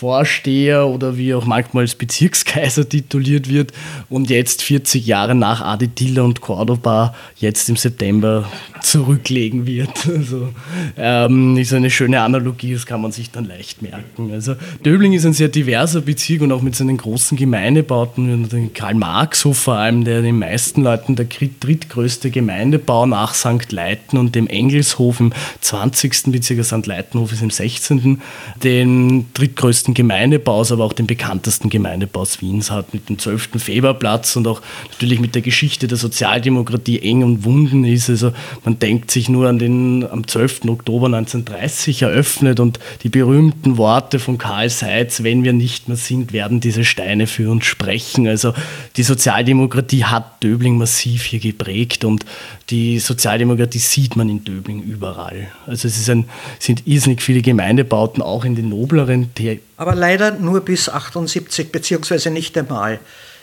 Bezirksvorsteher 0.00 0.86
oder 0.86 1.16
wie 1.16 1.34
auch 1.34 1.44
manchmal 1.44 1.84
als 1.84 1.94
Bezirkskaiser 1.94 2.88
tituliert 2.88 3.48
wird 3.48 3.72
und 4.08 4.30
jetzt 4.30 4.62
40 4.62 5.06
Jahre 5.06 5.34
nach 5.34 5.60
Adi 5.60 5.88
Tiller 5.88 6.24
und 6.24 6.40
Cordoba 6.40 7.14
jetzt 7.36 7.68
im 7.68 7.76
September 7.76 8.50
zurücklegen 8.80 9.66
wird. 9.66 9.90
Also 10.20 10.50
ähm, 10.98 11.56
ist 11.56 11.72
eine 11.72 11.90
schöne 11.90 12.20
Analogie, 12.20 12.74
das 12.74 12.84
kann 12.84 13.00
man 13.00 13.10
sich 13.10 13.30
dann 13.30 13.46
leicht 13.46 13.80
merken. 13.80 14.32
Also 14.32 14.54
Döbling 14.84 15.12
ist 15.14 15.24
ein 15.24 15.32
sehr 15.32 15.48
diverser 15.48 16.02
Bezirk 16.02 16.42
und 16.42 16.52
auch 16.52 16.60
mit 16.60 16.76
seinen 16.76 16.96
großen 16.96 17.38
Gemeindebauten, 17.38 18.48
den 18.48 18.74
Karl-Marx-Hof 18.74 19.56
vor 19.56 19.74
allem, 19.76 20.04
der 20.04 20.20
den 20.20 20.38
meisten 20.38 20.82
Leuten 20.82 21.16
der 21.16 21.26
drittgrößte 21.26 22.30
Gemeindebau 22.30 23.06
nach 23.06 23.34
St. 23.34 23.72
Leiten 23.72 24.18
und 24.18 24.34
dem 24.34 24.46
Engelshof 24.46 25.20
im 25.20 25.32
20. 25.60 26.24
Bezirk, 26.26 26.64
St. 26.64 26.86
Leitenhof 26.86 27.32
ist 27.32 27.42
im 27.42 27.50
16. 27.50 28.20
den 28.62 29.26
drittgrößten 29.32 29.89
ältesten 29.90 29.94
Gemeindebaus, 29.94 30.72
aber 30.72 30.84
auch 30.84 30.92
den 30.92 31.06
bekanntesten 31.06 31.68
Gemeindebaus 31.68 32.40
Wiens 32.40 32.70
hat, 32.70 32.94
mit 32.94 33.08
dem 33.08 33.18
12. 33.18 33.50
Februarplatz 33.58 34.36
und 34.36 34.46
auch 34.46 34.62
natürlich 34.90 35.20
mit 35.20 35.34
der 35.34 35.42
Geschichte 35.42 35.88
der 35.88 35.98
Sozialdemokratie 35.98 37.00
eng 37.00 37.22
und 37.22 37.44
wunden 37.44 37.84
ist. 37.84 38.08
Also 38.08 38.32
man 38.64 38.78
denkt 38.78 39.10
sich 39.10 39.28
nur 39.28 39.48
an 39.48 39.58
den 39.58 40.06
am 40.10 40.26
12. 40.26 40.66
Oktober 40.68 41.06
1930 41.06 42.02
eröffnet 42.02 42.60
und 42.60 42.78
die 43.02 43.08
berühmten 43.08 43.76
Worte 43.76 44.18
von 44.18 44.38
Karl 44.38 44.70
Seitz, 44.70 45.22
wenn 45.22 45.44
wir 45.44 45.52
nicht 45.52 45.88
mehr 45.88 45.96
sind, 45.96 46.32
werden 46.32 46.60
diese 46.60 46.84
Steine 46.84 47.26
für 47.26 47.50
uns 47.50 47.64
sprechen. 47.64 48.28
Also 48.28 48.52
die 48.96 49.02
Sozialdemokratie 49.02 50.04
hat 50.04 50.42
Döbling 50.42 50.78
massiv 50.78 51.24
hier 51.24 51.40
geprägt 51.40 52.04
und 52.04 52.24
die 52.70 52.98
Sozialdemokratie 52.98 53.78
sieht 53.78 54.16
man 54.16 54.28
in 54.28 54.44
Döbling 54.44 54.82
überall. 54.82 55.48
Also 55.66 55.88
es 55.88 56.08
ein, 56.08 56.26
sind 56.58 56.86
irrsinnig 56.86 57.22
viele 57.22 57.42
Gemeindebauten, 57.42 58.22
auch 58.22 58.44
in 58.44 58.54
den 58.54 58.68
nobleren. 58.68 59.30
Aber 59.80 59.94
leider 59.94 60.32
nur 60.32 60.60
bis 60.60 60.88
78, 60.88 61.72
beziehungsweise 61.72 62.30
nicht 62.30 62.56
einmal 62.58 63.00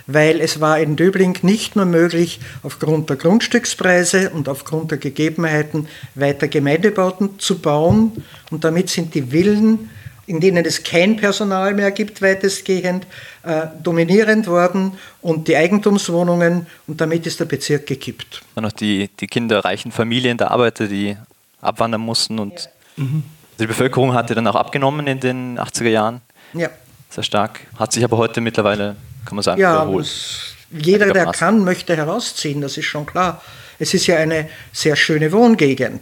weil 0.07 0.39
es 0.39 0.59
war 0.59 0.79
in 0.79 0.95
Döbling 0.95 1.37
nicht 1.41 1.75
nur 1.75 1.85
möglich, 1.85 2.39
aufgrund 2.63 3.09
der 3.09 3.17
Grundstückspreise 3.17 4.29
und 4.29 4.49
aufgrund 4.49 4.91
der 4.91 4.97
Gegebenheiten 4.97 5.87
weiter 6.15 6.47
Gemeindebauten 6.47 7.39
zu 7.39 7.59
bauen. 7.59 8.23
Und 8.49 8.63
damit 8.63 8.89
sind 8.89 9.13
die 9.13 9.23
Villen, 9.23 9.89
in 10.25 10.39
denen 10.39 10.65
es 10.65 10.83
kein 10.83 11.17
Personal 11.17 11.73
mehr 11.73 11.91
gibt, 11.91 12.21
weitestgehend 12.21 13.05
äh, 13.43 13.67
dominierend 13.81 14.47
worden 14.47 14.93
und 15.21 15.47
die 15.47 15.55
Eigentumswohnungen 15.55 16.67
und 16.87 16.99
damit 16.99 17.25
ist 17.27 17.39
der 17.39 17.45
Bezirk 17.45 17.85
gekippt. 17.85 18.41
Dann 18.55 18.63
noch 18.63 18.73
die, 18.73 19.09
die 19.19 19.27
Kinder 19.27 19.63
reichen 19.63 19.91
Familien 19.91 20.37
der 20.37 20.51
Arbeiter, 20.51 20.87
die 20.87 21.15
abwandern 21.61 22.01
mussten 22.01 22.39
und 22.39 22.69
ja. 22.97 23.03
mhm. 23.03 23.23
die 23.59 23.67
Bevölkerung 23.67 24.13
hatte 24.13 24.35
dann 24.35 24.47
auch 24.47 24.55
abgenommen 24.55 25.07
in 25.07 25.19
den 25.19 25.59
80er 25.59 25.89
Jahren. 25.89 26.21
Ja. 26.53 26.69
Sehr 27.09 27.23
stark. 27.23 27.61
Hat 27.77 27.91
sich 27.91 28.03
aber 28.03 28.17
heute 28.17 28.41
mittlerweile 28.41 28.95
kann 29.25 29.35
man 29.35 29.43
sagen, 29.43 29.61
ja, 29.61 29.83
überholt. 29.83 30.55
Jeder, 30.71 31.11
der 31.13 31.27
kann, 31.27 31.63
möchte 31.63 31.95
herausziehen, 31.95 32.61
das 32.61 32.77
ist 32.77 32.85
schon 32.85 33.05
klar. 33.05 33.41
Es 33.79 33.93
ist 33.93 34.07
ja 34.07 34.17
eine 34.17 34.49
sehr 34.73 34.95
schöne 34.95 35.31
Wohngegend, 35.31 36.01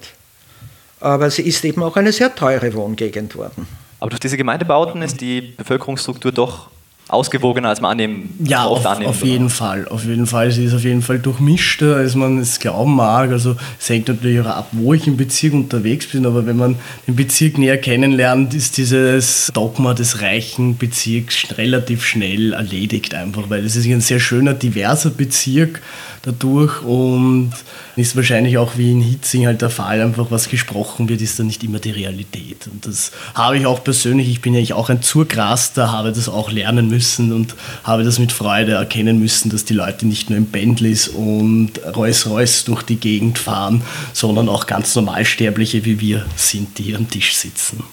aber 0.99 1.29
sie 1.29 1.43
ist 1.43 1.63
eben 1.65 1.83
auch 1.83 1.95
eine 1.97 2.11
sehr 2.11 2.33
teure 2.33 2.73
Wohngegend 2.73 3.35
worden. 3.35 3.67
Aber 3.99 4.09
durch 4.11 4.19
diese 4.19 4.37
Gemeindebauten 4.37 5.01
ist 5.01 5.21
die 5.21 5.41
Bevölkerungsstruktur 5.41 6.31
doch 6.31 6.69
ausgewogener, 7.07 7.69
als 7.69 7.81
man 7.81 7.91
annehmen 7.91 8.29
Ja, 8.43 8.63
auf, 8.65 8.85
annimmt, 8.85 9.07
auf 9.07 9.23
jeden 9.23 9.49
Fall. 9.49 9.87
Auf 9.87 10.05
jeden 10.05 10.25
Fall. 10.25 10.51
Sie 10.51 10.65
ist 10.65 10.73
auf 10.73 10.83
jeden 10.83 11.03
Fall 11.03 11.19
durchmischter, 11.19 11.97
als 11.97 12.15
man 12.15 12.39
es 12.39 12.59
glauben 12.59 12.95
mag. 12.95 13.31
Also 13.31 13.55
es 13.79 13.89
hängt 13.89 14.07
natürlich 14.07 14.39
auch 14.39 14.47
ab, 14.47 14.69
wo 14.71 14.93
ich 14.93 15.05
im 15.05 15.15
Bezirk 15.15 15.53
unterwegs 15.53 16.07
bin, 16.07 16.25
aber 16.25 16.45
wenn 16.47 16.57
man 16.57 16.77
den 17.07 17.15
Bezirk 17.15 17.57
näher 17.57 17.77
kennenlernt, 17.77 18.53
ist 18.55 18.77
dieses 18.77 19.51
Dogma 19.53 19.93
des 19.93 20.21
reichen 20.21 20.77
Bezirks 20.77 21.45
relativ 21.57 22.03
schnell 22.03 22.53
erledigt 22.53 23.13
einfach, 23.13 23.49
weil 23.49 23.63
es 23.65 23.75
ist 23.75 23.85
ein 23.85 24.01
sehr 24.01 24.19
schöner, 24.19 24.53
diverser 24.53 25.11
Bezirk 25.11 25.81
dadurch 26.23 26.81
und 26.81 27.51
ist 27.95 28.15
wahrscheinlich 28.15 28.57
auch 28.57 28.77
wie 28.77 28.91
in 28.91 29.01
Hitzing 29.01 29.45
halt 29.45 29.61
der 29.61 29.69
Fall, 29.69 30.01
einfach 30.01 30.27
was 30.29 30.49
gesprochen 30.49 31.07
wird, 31.07 31.21
ist 31.21 31.39
dann 31.39 31.47
nicht 31.47 31.63
immer 31.63 31.79
die 31.79 31.91
Realität. 31.91 32.67
Und 32.67 32.85
das 32.85 33.11
habe 33.33 33.57
ich 33.57 33.65
auch 33.65 33.83
persönlich, 33.83 34.29
ich 34.29 34.41
bin 34.41 34.53
ja 34.53 34.75
auch 34.75 34.89
ein 34.89 35.01
Zurgraster, 35.01 35.91
habe 35.91 36.11
das 36.11 36.27
auch 36.27 36.51
lernen 36.51 36.89
müssen 36.89 37.31
und 37.31 37.55
habe 37.83 38.03
das 38.03 38.19
mit 38.19 38.31
Freude 38.31 38.73
erkennen 38.73 39.19
müssen, 39.19 39.49
dass 39.49 39.65
die 39.65 39.73
Leute 39.73 40.05
nicht 40.05 40.29
nur 40.29 40.37
in 40.37 40.47
Bentleys 40.47 41.07
und 41.07 41.71
Rolls-Royce 41.95 42.65
durch 42.65 42.83
die 42.83 42.97
Gegend 42.97 43.37
fahren, 43.37 43.81
sondern 44.13 44.49
auch 44.49 44.67
ganz 44.67 44.95
Normalsterbliche 44.95 45.85
wie 45.85 45.99
wir 45.99 46.25
sind, 46.35 46.77
die 46.77 46.83
hier 46.83 46.97
am 46.97 47.09
Tisch 47.09 47.35
sitzen. 47.35 47.83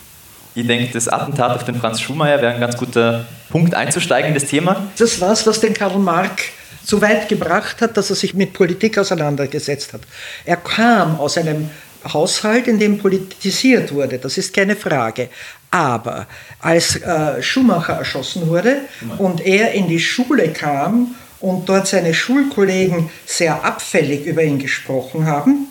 Ich 0.54 0.66
denke, 0.66 0.92
das 0.92 1.08
Attentat 1.08 1.56
auf 1.56 1.64
den 1.64 1.76
Franz 1.76 2.00
Schumacher 2.00 2.42
wäre 2.42 2.54
ein 2.54 2.60
ganz 2.60 2.76
guter 2.76 3.24
Punkt 3.48 3.74
einzusteigen 3.74 4.28
in 4.28 4.34
das 4.34 4.46
Thema. 4.46 4.88
Das 4.98 5.20
war's, 5.20 5.46
was 5.46 5.60
den 5.60 5.72
Karl 5.72 5.98
Marx 5.98 6.44
so 6.84 7.00
weit 7.00 7.28
gebracht 7.28 7.80
hat, 7.80 7.96
dass 7.96 8.10
er 8.10 8.16
sich 8.16 8.34
mit 8.34 8.52
Politik 8.52 8.98
auseinandergesetzt 8.98 9.92
hat. 9.92 10.02
Er 10.44 10.56
kam 10.56 11.18
aus 11.18 11.38
einem 11.38 11.70
Haushalt, 12.12 12.66
in 12.66 12.78
dem 12.78 12.98
politisiert 12.98 13.92
wurde, 13.92 14.18
das 14.18 14.36
ist 14.38 14.52
keine 14.52 14.74
Frage. 14.74 15.28
Aber 15.70 16.26
als 16.60 16.96
äh, 16.96 17.42
Schumacher 17.42 17.94
erschossen 17.94 18.48
wurde 18.48 18.82
und 19.18 19.40
er 19.40 19.72
in 19.72 19.88
die 19.88 20.00
Schule 20.00 20.48
kam 20.48 21.14
und 21.40 21.68
dort 21.68 21.86
seine 21.86 22.12
Schulkollegen 22.12 23.08
sehr 23.24 23.64
abfällig 23.64 24.26
über 24.26 24.42
ihn 24.42 24.58
gesprochen 24.58 25.26
haben, 25.26 25.68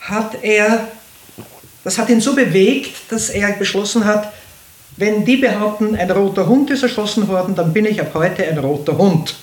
hat 0.00 0.42
er, 0.42 0.88
das 1.84 1.98
hat 1.98 2.08
ihn 2.10 2.20
so 2.20 2.34
bewegt, 2.34 2.96
dass 3.10 3.30
er 3.30 3.52
beschlossen 3.52 4.04
hat, 4.04 4.32
wenn 4.96 5.24
die 5.24 5.36
behaupten, 5.36 5.94
ein 5.96 6.10
roter 6.10 6.46
Hund 6.46 6.70
ist 6.70 6.82
erschossen 6.82 7.28
worden, 7.28 7.54
dann 7.54 7.72
bin 7.72 7.86
ich 7.86 8.00
ab 8.00 8.10
heute 8.14 8.46
ein 8.46 8.58
roter 8.58 8.98
Hund. 8.98 9.34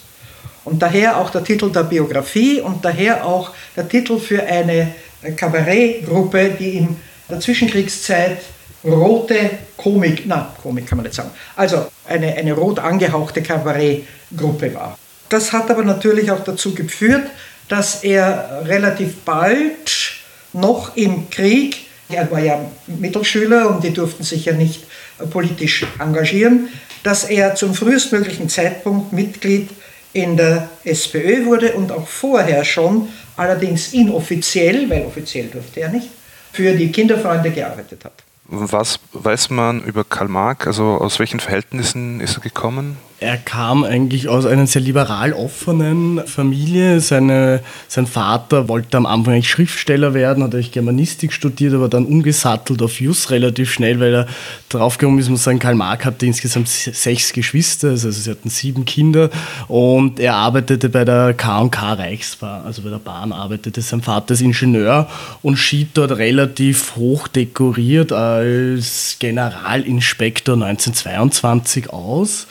Und 0.68 0.82
daher 0.82 1.18
auch 1.18 1.30
der 1.30 1.46
Titel 1.46 1.72
der 1.72 1.84
Biografie 1.84 2.60
und 2.60 2.84
daher 2.84 3.26
auch 3.26 3.52
der 3.78 3.88
Titel 3.88 4.20
für 4.20 4.44
eine 4.44 4.94
Kabarettgruppe, 5.38 6.58
die 6.60 6.80
in 6.80 6.98
der 7.30 7.40
Zwischenkriegszeit 7.40 8.40
rote 8.84 9.52
Komik, 9.78 10.24
na, 10.26 10.54
Komik 10.62 10.86
kann 10.86 10.98
man 10.98 11.06
nicht 11.06 11.16
sagen, 11.16 11.32
also 11.56 11.86
eine, 12.06 12.36
eine 12.36 12.52
rot 12.52 12.80
angehauchte 12.80 13.42
Kabarettgruppe 13.42 14.74
war. 14.74 15.00
Das 15.30 15.54
hat 15.54 15.72
aber 15.72 15.86
natürlich 15.86 16.30
auch 16.32 16.44
dazu 16.44 16.76
geführt, 16.76 17.30
dass 17.70 18.04
er 18.04 18.64
relativ 18.66 19.22
bald 19.24 20.20
noch 20.52 20.98
im 20.98 21.30
Krieg, 21.30 21.78
er 22.10 22.30
war 22.30 22.42
ja 22.42 22.60
Mittelschüler 22.88 23.70
und 23.70 23.86
die 23.86 23.94
durften 23.94 24.24
sich 24.24 24.44
ja 24.44 24.52
nicht 24.52 24.84
politisch 25.32 25.86
engagieren, 25.98 26.68
dass 27.04 27.24
er 27.24 27.56
zum 27.56 27.74
frühestmöglichen 27.74 28.50
Zeitpunkt 28.50 29.14
Mitglied 29.14 29.70
in 30.18 30.38
der 30.38 30.70
SPÖ 30.84 31.46
wurde 31.46 31.74
und 31.74 31.92
auch 31.92 32.08
vorher 32.08 32.66
schon, 32.66 33.10
allerdings 33.36 33.94
inoffiziell, 33.94 34.90
weil 34.90 35.06
offiziell 35.06 35.48
durfte 35.48 35.82
er 35.82 35.90
nicht, 35.90 36.10
für 36.52 36.74
die 36.74 36.92
Kinderfreunde 36.92 37.52
gearbeitet 37.52 38.04
hat. 38.04 38.14
Was 38.46 39.00
weiß 39.14 39.50
man 39.50 39.84
über 39.84 40.04
Karl 40.04 40.30
Marx? 40.30 40.68
Also 40.68 40.84
aus 40.84 41.20
welchen 41.20 41.40
Verhältnissen 41.40 42.22
ist 42.22 42.38
er 42.38 42.42
gekommen? 42.42 42.98
Er 43.20 43.38
kam 43.38 43.84
eigentlich 43.84 44.28
aus 44.28 44.46
einer 44.46 44.68
sehr 44.68 44.84
liberal 44.84 45.34
offenen 45.34 46.22
Familie. 46.28 47.00
Seine, 47.00 47.62
sein 47.88 48.06
Vater 48.06 48.68
wollte 48.68 48.96
am 48.96 49.08
Anfang 49.08 49.34
eigentlich 49.34 49.50
Schriftsteller 49.50 50.14
werden, 50.14 50.44
hat 50.44 50.54
eigentlich 50.54 50.72
Germanistik 50.72 51.34
studiert, 51.34 51.74
aber 51.74 51.90
dann 51.90 52.06
umgesattelt 52.06 52.80
auf 52.84 53.02
Jus 53.02 53.32
relativ 53.32 53.72
schnell, 53.72 54.00
weil 54.00 54.14
er 54.14 54.28
draufgekommen 54.70 55.20
ist, 55.20 55.30
muss 55.30 55.44
sagen, 55.44 55.58
Karl 55.58 55.74
Marx 55.74 56.06
hatte 56.06 56.28
insgesamt 56.28 56.68
sechs 56.68 57.34
Geschwister, 57.34 57.90
also 57.90 58.12
sie 58.12 58.30
hatten 58.30 58.50
sieben 58.50 58.86
Kinder 58.86 59.32
und 59.68 60.20
er 60.20 60.36
arbeitete 60.36 60.90
bei 60.90 61.04
der 61.04 61.34
K&K 61.34 61.94
Reichsbahn, 61.94 62.66
also 62.66 62.84
bei 62.84 62.90
der 62.90 63.00
Bahn 63.00 63.32
arbeitete. 63.32 63.82
Sein 63.82 64.04
Vater 64.04 64.36
ist 64.36 64.42
Ingenieur 64.42 65.10
und 65.42 65.58
schied 65.58 65.90
dort 65.96 66.12
relativ 66.12 66.96
hoch 66.96 67.28
dekoriert 67.28 68.12
als 68.12 69.16
Generalinspektor 69.18 70.54
1922 70.54 71.92
aus. 71.92 72.46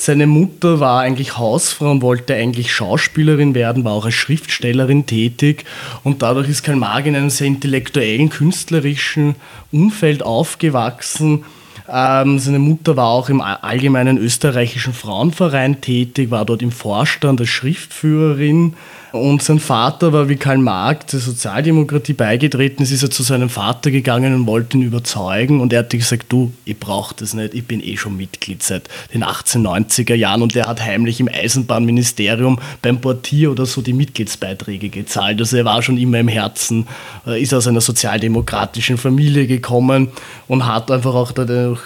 Seine 0.00 0.26
Mutter 0.26 0.80
war 0.80 1.02
eigentlich 1.02 1.36
Hausfrau 1.36 1.90
und 1.90 2.00
wollte 2.00 2.34
eigentlich 2.34 2.72
Schauspielerin 2.72 3.54
werden, 3.54 3.84
war 3.84 3.92
auch 3.92 4.06
als 4.06 4.14
Schriftstellerin 4.14 5.04
tätig 5.04 5.66
und 6.04 6.22
dadurch 6.22 6.48
ist 6.48 6.62
Karl 6.62 6.76
Marx 6.76 7.06
in 7.06 7.16
einem 7.16 7.28
sehr 7.28 7.48
intellektuellen, 7.48 8.30
künstlerischen 8.30 9.34
Umfeld 9.70 10.22
aufgewachsen. 10.22 11.44
Ähm, 11.86 12.38
seine 12.38 12.60
Mutter 12.60 12.96
war 12.96 13.08
auch 13.08 13.28
im 13.28 13.42
allgemeinen 13.42 14.16
österreichischen 14.16 14.94
Frauenverein 14.94 15.82
tätig, 15.82 16.30
war 16.30 16.46
dort 16.46 16.62
im 16.62 16.72
Vorstand 16.72 17.38
als 17.38 17.50
Schriftführerin 17.50 18.76
und 19.12 19.42
sein 19.42 19.58
Vater 19.58 20.12
war 20.12 20.28
wie 20.28 20.36
Karl 20.36 20.58
Marx 20.58 21.06
der 21.06 21.20
Sozialdemokratie 21.20 22.12
beigetreten 22.12 22.82
ist, 22.82 22.92
ist 22.92 23.02
er 23.02 23.10
zu 23.10 23.22
seinem 23.22 23.48
Vater 23.48 23.90
gegangen 23.90 24.34
und 24.34 24.46
wollte 24.46 24.76
ihn 24.76 24.82
überzeugen. 24.82 25.60
Und 25.60 25.72
er 25.72 25.80
hat 25.80 25.90
gesagt, 25.90 26.26
du, 26.28 26.52
ich 26.64 26.78
brauche 26.78 27.14
das 27.16 27.34
nicht, 27.34 27.54
ich 27.54 27.64
bin 27.64 27.82
eh 27.82 27.96
schon 27.96 28.16
Mitglied 28.16 28.62
seit 28.62 28.88
den 29.12 29.24
1890er 29.24 30.14
Jahren. 30.14 30.42
Und 30.42 30.54
er 30.54 30.66
hat 30.66 30.80
heimlich 30.80 31.18
im 31.18 31.28
Eisenbahnministerium 31.28 32.60
beim 32.82 33.00
Portier 33.00 33.50
oder 33.50 33.66
so 33.66 33.82
die 33.82 33.92
Mitgliedsbeiträge 33.92 34.90
gezahlt. 34.90 35.40
Also 35.40 35.56
er 35.56 35.64
war 35.64 35.82
schon 35.82 35.98
immer 35.98 36.20
im 36.20 36.28
Herzen, 36.28 36.86
äh, 37.26 37.42
ist 37.42 37.52
aus 37.52 37.66
einer 37.66 37.80
sozialdemokratischen 37.80 38.96
Familie 38.96 39.46
gekommen 39.46 40.08
und 40.46 40.66
hat 40.66 40.90
einfach 40.90 41.14
auch 41.14 41.32
dadurch 41.32 41.80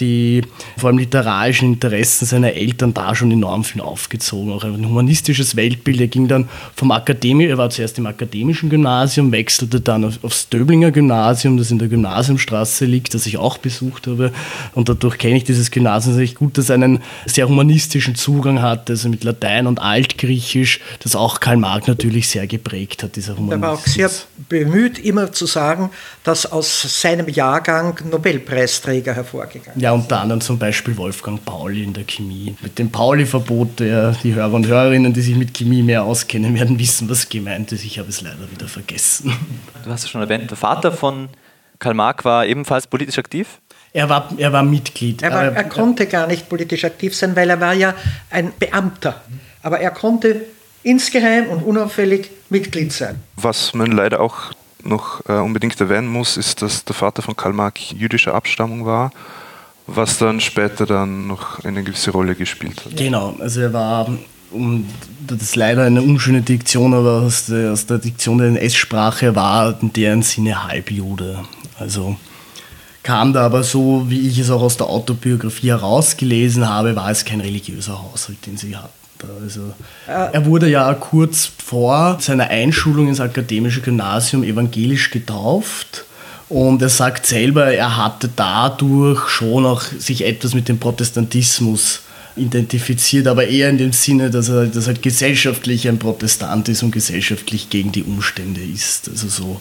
die 0.00 0.42
vor 0.76 0.88
allem 0.88 0.98
literarischen 0.98 1.74
Interessen 1.74 2.26
seiner 2.26 2.52
Eltern 2.54 2.94
da 2.94 3.14
schon 3.14 3.30
enorm 3.30 3.64
viel 3.64 3.80
aufgezogen. 3.80 4.52
Auch 4.52 4.64
ein 4.64 4.84
humanistisches 4.84 5.56
Weltbild. 5.56 6.00
Er 6.00 6.08
ging 6.08 6.28
dann 6.28 6.48
vom 6.74 6.90
Akademie, 6.90 7.46
er 7.46 7.58
war 7.58 7.70
zuerst 7.70 7.98
im 7.98 8.06
akademischen 8.06 8.70
Gymnasium, 8.70 9.32
wechselte 9.32 9.80
dann 9.80 10.12
aufs 10.22 10.48
Döblinger 10.48 10.90
Gymnasium, 10.90 11.56
das 11.56 11.70
in 11.70 11.78
der 11.78 11.88
Gymnasiumstraße 11.88 12.84
liegt, 12.84 13.14
das 13.14 13.26
ich 13.26 13.36
auch 13.36 13.58
besucht 13.58 14.06
habe. 14.06 14.32
Und 14.74 14.88
dadurch 14.88 15.18
kenne 15.18 15.36
ich 15.36 15.44
dieses 15.44 15.70
Gymnasium 15.70 16.16
sehr 16.16 16.26
gut, 16.28 16.58
das 16.58 16.70
einen 16.70 17.00
sehr 17.26 17.48
humanistischen 17.48 18.14
Zugang 18.14 18.62
hat, 18.62 18.90
also 18.90 19.08
mit 19.08 19.24
Latein 19.24 19.66
und 19.66 19.80
Altgriechisch, 19.80 20.80
das 21.00 21.14
auch 21.14 21.40
Karl 21.40 21.56
Marx 21.56 21.86
natürlich 21.86 22.28
sehr 22.28 22.46
geprägt 22.46 23.02
hat, 23.02 23.16
dieser 23.16 23.36
Humanismus. 23.36 23.56
Er 23.56 23.62
war 23.62 23.74
auch 23.74 23.86
sehr 23.86 24.10
bemüht, 24.48 24.98
immer 24.98 25.32
zu 25.32 25.46
sagen, 25.46 25.90
dass 26.24 26.50
aus 26.50 27.00
seinem 27.00 27.28
Jahrgang 27.28 27.98
Nobelpreisträger 28.10 29.14
hervorgegangen 29.14 29.80
Ja, 29.80 29.89
Ja, 29.90 29.94
unter 29.94 30.20
anderem 30.20 30.40
zum 30.40 30.56
Beispiel 30.56 30.96
Wolfgang 30.96 31.44
Pauli 31.44 31.82
in 31.82 31.92
der 31.92 32.04
Chemie. 32.04 32.54
Mit 32.62 32.78
dem 32.78 32.92
Pauli-Verbot, 32.92 33.80
der, 33.80 34.12
die 34.22 34.32
Hörer 34.32 34.52
und 34.52 34.68
Hörerinnen, 34.68 35.12
die 35.12 35.20
sich 35.20 35.34
mit 35.34 35.52
Chemie 35.52 35.82
mehr 35.82 36.04
auskennen, 36.04 36.54
werden 36.54 36.78
wissen, 36.78 37.10
was 37.10 37.28
gemeint 37.28 37.72
ist. 37.72 37.84
Ich 37.84 37.98
habe 37.98 38.08
es 38.08 38.20
leider 38.20 38.48
wieder 38.52 38.68
vergessen. 38.68 39.34
Du 39.82 39.90
hast 39.90 40.04
es 40.04 40.10
schon 40.10 40.20
erwähnt, 40.20 40.48
der 40.48 40.56
Vater 40.56 40.92
von 40.92 41.28
Karl 41.80 41.94
Marx 41.94 42.24
war 42.24 42.46
ebenfalls 42.46 42.86
politisch 42.86 43.18
aktiv? 43.18 43.58
Er 43.92 44.08
war, 44.08 44.28
er 44.36 44.52
war 44.52 44.62
Mitglied. 44.62 45.22
Er, 45.22 45.32
war, 45.32 45.42
er 45.46 45.64
konnte 45.64 46.06
gar 46.06 46.28
nicht 46.28 46.48
politisch 46.48 46.84
aktiv 46.84 47.16
sein, 47.16 47.34
weil 47.34 47.50
er 47.50 47.60
war 47.60 47.74
ja 47.74 47.92
ein 48.30 48.52
Beamter. 48.60 49.20
Aber 49.60 49.80
er 49.80 49.90
konnte 49.90 50.42
insgeheim 50.84 51.48
und 51.48 51.64
unauffällig 51.64 52.30
Mitglied 52.48 52.92
sein. 52.92 53.16
Was 53.34 53.74
man 53.74 53.90
leider 53.90 54.20
auch 54.20 54.52
noch 54.84 55.28
äh, 55.28 55.32
unbedingt 55.32 55.80
erwähnen 55.80 56.06
muss, 56.06 56.36
ist, 56.36 56.62
dass 56.62 56.84
der 56.84 56.94
Vater 56.94 57.22
von 57.22 57.34
Karl 57.34 57.54
Marx 57.54 57.90
jüdischer 57.90 58.36
Abstammung 58.36 58.86
war, 58.86 59.10
was 59.96 60.18
dann 60.18 60.40
später 60.40 60.86
dann 60.86 61.26
noch 61.26 61.64
eine 61.64 61.82
gewisse 61.82 62.10
Rolle 62.10 62.34
gespielt 62.34 62.84
hat. 62.84 62.96
Genau, 62.96 63.36
also 63.38 63.60
er 63.60 63.72
war, 63.72 64.08
um, 64.50 64.86
das 65.26 65.42
ist 65.42 65.56
leider 65.56 65.84
eine 65.84 66.02
unschöne 66.02 66.42
Diktion, 66.42 66.94
aber 66.94 67.22
aus 67.22 67.46
der, 67.46 67.72
aus 67.72 67.86
der 67.86 67.98
Diktion 67.98 68.38
der 68.38 68.48
NS-Sprache 68.48 69.34
war 69.34 69.80
in 69.80 69.92
deren 69.92 70.22
Sinne 70.22 70.64
Halbjude. 70.64 71.40
Also 71.78 72.16
kam 73.02 73.32
da 73.32 73.46
aber 73.46 73.62
so, 73.62 74.06
wie 74.08 74.28
ich 74.28 74.38
es 74.38 74.50
auch 74.50 74.62
aus 74.62 74.76
der 74.76 74.88
Autobiografie 74.88 75.68
herausgelesen 75.68 76.68
habe, 76.68 76.94
war 76.96 77.10
es 77.10 77.24
kein 77.24 77.40
religiöser 77.40 78.02
Haushalt, 78.02 78.44
den 78.46 78.56
sie 78.56 78.76
hatten. 78.76 78.90
Also, 79.42 79.74
er 80.06 80.46
wurde 80.46 80.68
ja 80.68 80.94
kurz 80.94 81.44
vor 81.44 82.16
seiner 82.20 82.48
Einschulung 82.48 83.08
ins 83.08 83.20
akademische 83.20 83.82
Gymnasium 83.82 84.42
evangelisch 84.44 85.10
getauft. 85.10 86.06
Und 86.50 86.82
er 86.82 86.88
sagt 86.88 87.26
selber, 87.26 87.72
er 87.72 87.96
hatte 87.96 88.28
dadurch 88.34 89.28
schon 89.28 89.64
auch 89.64 89.82
sich 89.82 90.26
etwas 90.26 90.52
mit 90.52 90.68
dem 90.68 90.80
Protestantismus 90.80 92.00
identifiziert, 92.34 93.28
aber 93.28 93.46
eher 93.46 93.70
in 93.70 93.78
dem 93.78 93.92
Sinne, 93.92 94.30
dass 94.30 94.48
er, 94.48 94.66
dass 94.66 94.88
er 94.88 94.94
gesellschaftlich 94.94 95.86
ein 95.88 96.00
Protestant 96.00 96.68
ist 96.68 96.82
und 96.82 96.90
gesellschaftlich 96.90 97.70
gegen 97.70 97.92
die 97.92 98.02
Umstände 98.02 98.60
ist. 98.60 99.08
Also 99.08 99.28
so. 99.28 99.60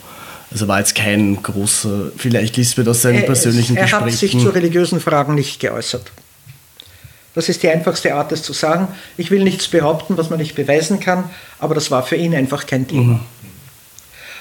Also 0.51 0.67
war 0.67 0.79
jetzt 0.79 0.95
kein 0.95 1.43
großer, 1.43 2.11
vielleicht 2.17 2.57
Lisbeth 2.57 2.87
aus 2.87 3.03
seinen 3.03 3.23
persönlichen 3.23 3.75
er, 3.75 3.81
er 3.81 3.85
Gesprächen. 3.85 4.07
Er 4.07 4.11
hat 4.11 4.19
sich 4.19 4.31
zu 4.31 4.49
religiösen 4.49 4.99
Fragen 4.99 5.35
nicht 5.35 5.59
geäußert. 5.59 6.11
Das 7.35 7.49
ist 7.49 7.61
die 7.61 7.69
einfachste 7.69 8.15
Art, 8.15 8.31
es 8.31 8.41
zu 8.41 8.53
sagen. 8.53 8.87
Ich 9.15 9.29
will 9.29 9.43
nichts 9.43 9.67
behaupten, 9.67 10.17
was 10.17 10.31
man 10.31 10.39
nicht 10.39 10.55
beweisen 10.55 10.99
kann, 10.99 11.29
aber 11.59 11.75
das 11.75 11.91
war 11.91 12.01
für 12.01 12.15
ihn 12.15 12.33
einfach 12.33 12.65
kein 12.65 12.87
Thema. 12.87 13.13
Mhm. 13.13 13.19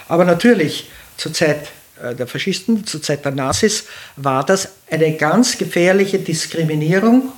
Aber 0.09 0.25
natürlich, 0.25 0.89
zur 1.19 1.35
Zeit 1.35 1.69
der 2.15 2.27
Faschisten, 2.27 2.87
zur 2.87 3.03
Zeit 3.03 3.25
der 3.25 3.33
Nazis, 3.33 3.85
war 4.17 4.45
das 4.45 4.69
eine 4.91 5.17
ganz 5.17 5.59
gefährliche 5.59 6.19
Diskriminierung 6.19 7.33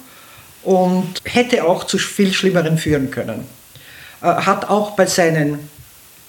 und 0.63 1.21
hätte 1.25 1.65
auch 1.65 1.85
zu 1.85 1.99
viel 1.99 2.33
Schlimmeren 2.33 2.79
führen 2.79 3.11
können. 3.11 3.45
Äh, 4.23 4.27
hat 4.27 4.69
auch 4.69 4.93
bei 4.93 5.07
seinen, 5.07 5.59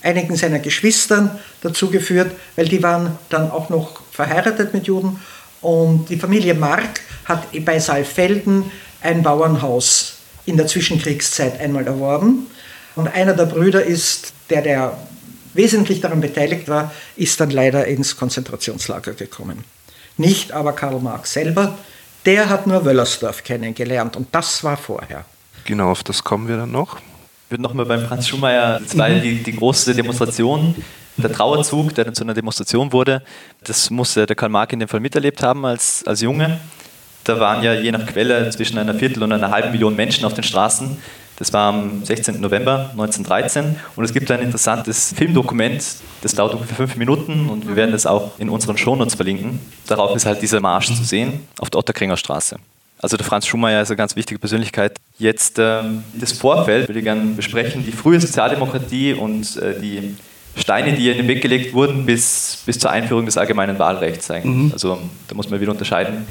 einigen 0.02 0.36
seiner 0.36 0.60
Geschwistern 0.60 1.40
dazu 1.62 1.90
geführt, 1.90 2.32
weil 2.56 2.68
die 2.68 2.82
waren 2.82 3.18
dann 3.30 3.52
auch 3.52 3.70
noch 3.70 4.02
verheiratet 4.12 4.74
mit 4.74 4.88
Juden 4.88 5.20
und 5.62 6.10
die 6.10 6.18
Familie 6.18 6.56
Mark 6.56 7.02
hat 7.26 7.48
bei 7.66 7.80
Saalfelden 7.80 8.72
ein 9.02 9.22
Bauernhaus 9.24 10.18
in 10.46 10.58
der 10.58 10.68
Zwischenkriegszeit 10.68 11.60
einmal 11.60 11.86
erworben. 11.86 12.48
Und 12.96 13.08
einer 13.08 13.34
der 13.34 13.46
Brüder 13.46 13.84
ist, 13.84 14.34
der, 14.50 14.64
der 14.64 14.98
wesentlich 15.54 16.02
daran 16.02 16.22
beteiligt 16.22 16.68
war, 16.68 16.92
ist 17.16 17.40
dann 17.40 17.52
leider 17.52 17.86
ins 17.88 18.18
Konzentrationslager 18.18 19.14
gekommen. 19.14 19.64
Nicht 20.18 20.52
aber 20.52 20.74
Karl 20.74 21.00
Marx 21.00 21.34
selber, 21.34 21.78
der 22.26 22.50
hat 22.50 22.68
nur 22.68 22.86
Wöllersdorf 22.86 23.44
kennengelernt 23.44 24.16
und 24.16 24.28
das 24.32 24.64
war 24.64 24.78
vorher. 24.78 25.26
Genau, 25.66 25.92
auf 25.92 26.04
das 26.04 26.24
kommen 26.24 26.48
wir 26.48 26.58
dann 26.58 26.72
noch. 26.72 26.98
Ich 26.98 27.52
würde 27.52 27.64
nochmal 27.64 27.86
beim 27.86 28.06
Franz 28.06 28.28
Schumacher, 28.28 28.80
das 28.80 28.98
war 28.98 29.10
die, 29.10 29.44
die 29.44 29.56
große 29.56 29.94
Demonstration, 29.94 30.76
der 31.18 31.32
Trauerzug, 31.32 31.94
der 31.96 32.06
dann 32.06 32.16
zu 32.16 32.24
einer 32.24 32.34
Demonstration 32.34 32.94
wurde, 32.94 33.22
das 33.64 33.90
musste 33.90 34.26
der 34.26 34.36
Karl 34.36 34.50
Marx 34.50 34.74
in 34.74 34.80
dem 34.80 34.88
Fall 34.88 35.00
miterlebt 35.00 35.44
haben 35.44 35.66
als, 35.66 36.04
als 36.06 36.22
Junge. 36.22 36.60
Da 37.24 37.40
waren 37.40 37.64
ja 37.64 37.74
je 37.74 37.92
nach 37.92 38.06
Quelle 38.08 38.50
zwischen 38.50 38.78
einer 38.78 38.96
Viertel 38.96 39.22
und 39.22 39.32
einer 39.32 39.52
halben 39.52 39.72
Million 39.72 39.96
Menschen 39.96 40.26
auf 40.26 40.34
den 40.34 40.44
Straßen. 40.44 40.98
Das 41.42 41.52
war 41.54 41.74
am 41.74 42.06
16. 42.06 42.40
November 42.40 42.92
1913 42.92 43.76
und 43.96 44.04
es 44.04 44.14
gibt 44.14 44.30
ein 44.30 44.42
interessantes 44.42 45.12
Filmdokument, 45.18 45.84
das 46.22 46.36
dauert 46.36 46.54
ungefähr 46.54 46.78
fünf 46.78 46.98
Minuten 46.98 47.50
und 47.50 47.68
wir 47.68 47.76
werden 47.76 47.92
das 47.92 48.06
auch 48.06 48.38
in 48.38 48.48
unseren 48.48 48.78
Shownotes 48.78 49.16
verlinken. 49.16 49.60
Darauf 49.88 50.16
ist 50.16 50.28
halt 50.28 50.44
dieser 50.44 50.60
Marsch 50.60 50.96
zu 50.96 51.04
sehen 51.04 51.48
auf 51.58 51.72
der 51.72 51.80
Otterkringer 51.80 52.16
Straße. 52.16 52.58
Also 53.00 53.18
der 53.18 53.26
Franz 53.26 53.48
Schumacher 53.48 53.82
ist 53.82 53.90
eine 53.90 53.98
ganz 53.98 54.16
wichtige 54.16 54.40
Persönlichkeit. 54.40 54.98
Jetzt 55.18 55.58
äh, 55.58 55.82
das 56.14 56.34
Vorfeld 56.34 56.88
würde 56.88 57.00
ich 57.00 57.06
gerne 57.06 57.32
besprechen, 57.36 57.84
die 57.84 57.92
frühe 57.92 58.22
Sozialdemokratie 58.22 59.14
und 59.16 59.58
äh, 59.58 59.80
die 59.80 60.16
Steine, 60.56 60.94
die 60.94 61.10
in 61.10 61.18
den 61.18 61.28
Weg 61.28 61.42
gelegt 61.42 61.74
wurden 61.74 62.06
bis, 62.06 62.62
bis 62.68 62.78
zur 62.78 62.92
Einführung 62.92 63.26
des 63.26 63.40
allgemeinen 63.40 63.80
Wahlrechts. 63.80 64.30
Mhm. 64.30 64.70
Also 64.74 65.00
da 65.28 65.34
muss 65.34 65.50
man 65.50 65.60
wieder 65.60 65.72
unterscheiden 65.72 66.28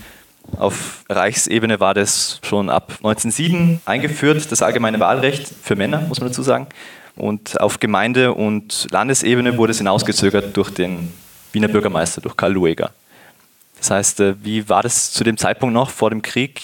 auf 0.61 1.05
Reichsebene 1.09 1.81
war 1.81 1.95
das 1.95 2.39
schon 2.43 2.69
ab 2.69 2.93
1907 2.99 3.81
eingeführt, 3.85 4.51
das 4.53 4.63
allgemeine 4.63 5.01
Wahlrecht 5.01 5.49
für 5.63 5.75
Männer, 5.75 6.03
muss 6.03 6.21
man 6.21 6.29
dazu 6.29 6.43
sagen. 6.43 6.67
Und 7.17 7.61
auf 7.61 7.81
Gemeinde- 7.81 8.35
und 8.35 8.87
Landesebene 8.91 9.57
wurde 9.57 9.73
es 9.73 9.79
hinausgezögert 9.79 10.57
durch 10.57 10.71
den 10.71 11.13
Wiener 11.53 11.69
Bürgermeister, 11.69 12.21
durch 12.21 12.37
Karl 12.37 12.53
Lueger. 12.53 12.93
Das 13.79 13.91
heißt, 13.91 14.21
äh, 14.21 14.35
wie 14.43 14.69
war 14.69 14.83
das 14.83 15.11
zu 15.11 15.25
dem 15.25 15.37
Zeitpunkt 15.37 15.73
noch 15.75 15.91
vor 15.91 16.11
dem 16.11 16.23
Krieg 16.23 16.61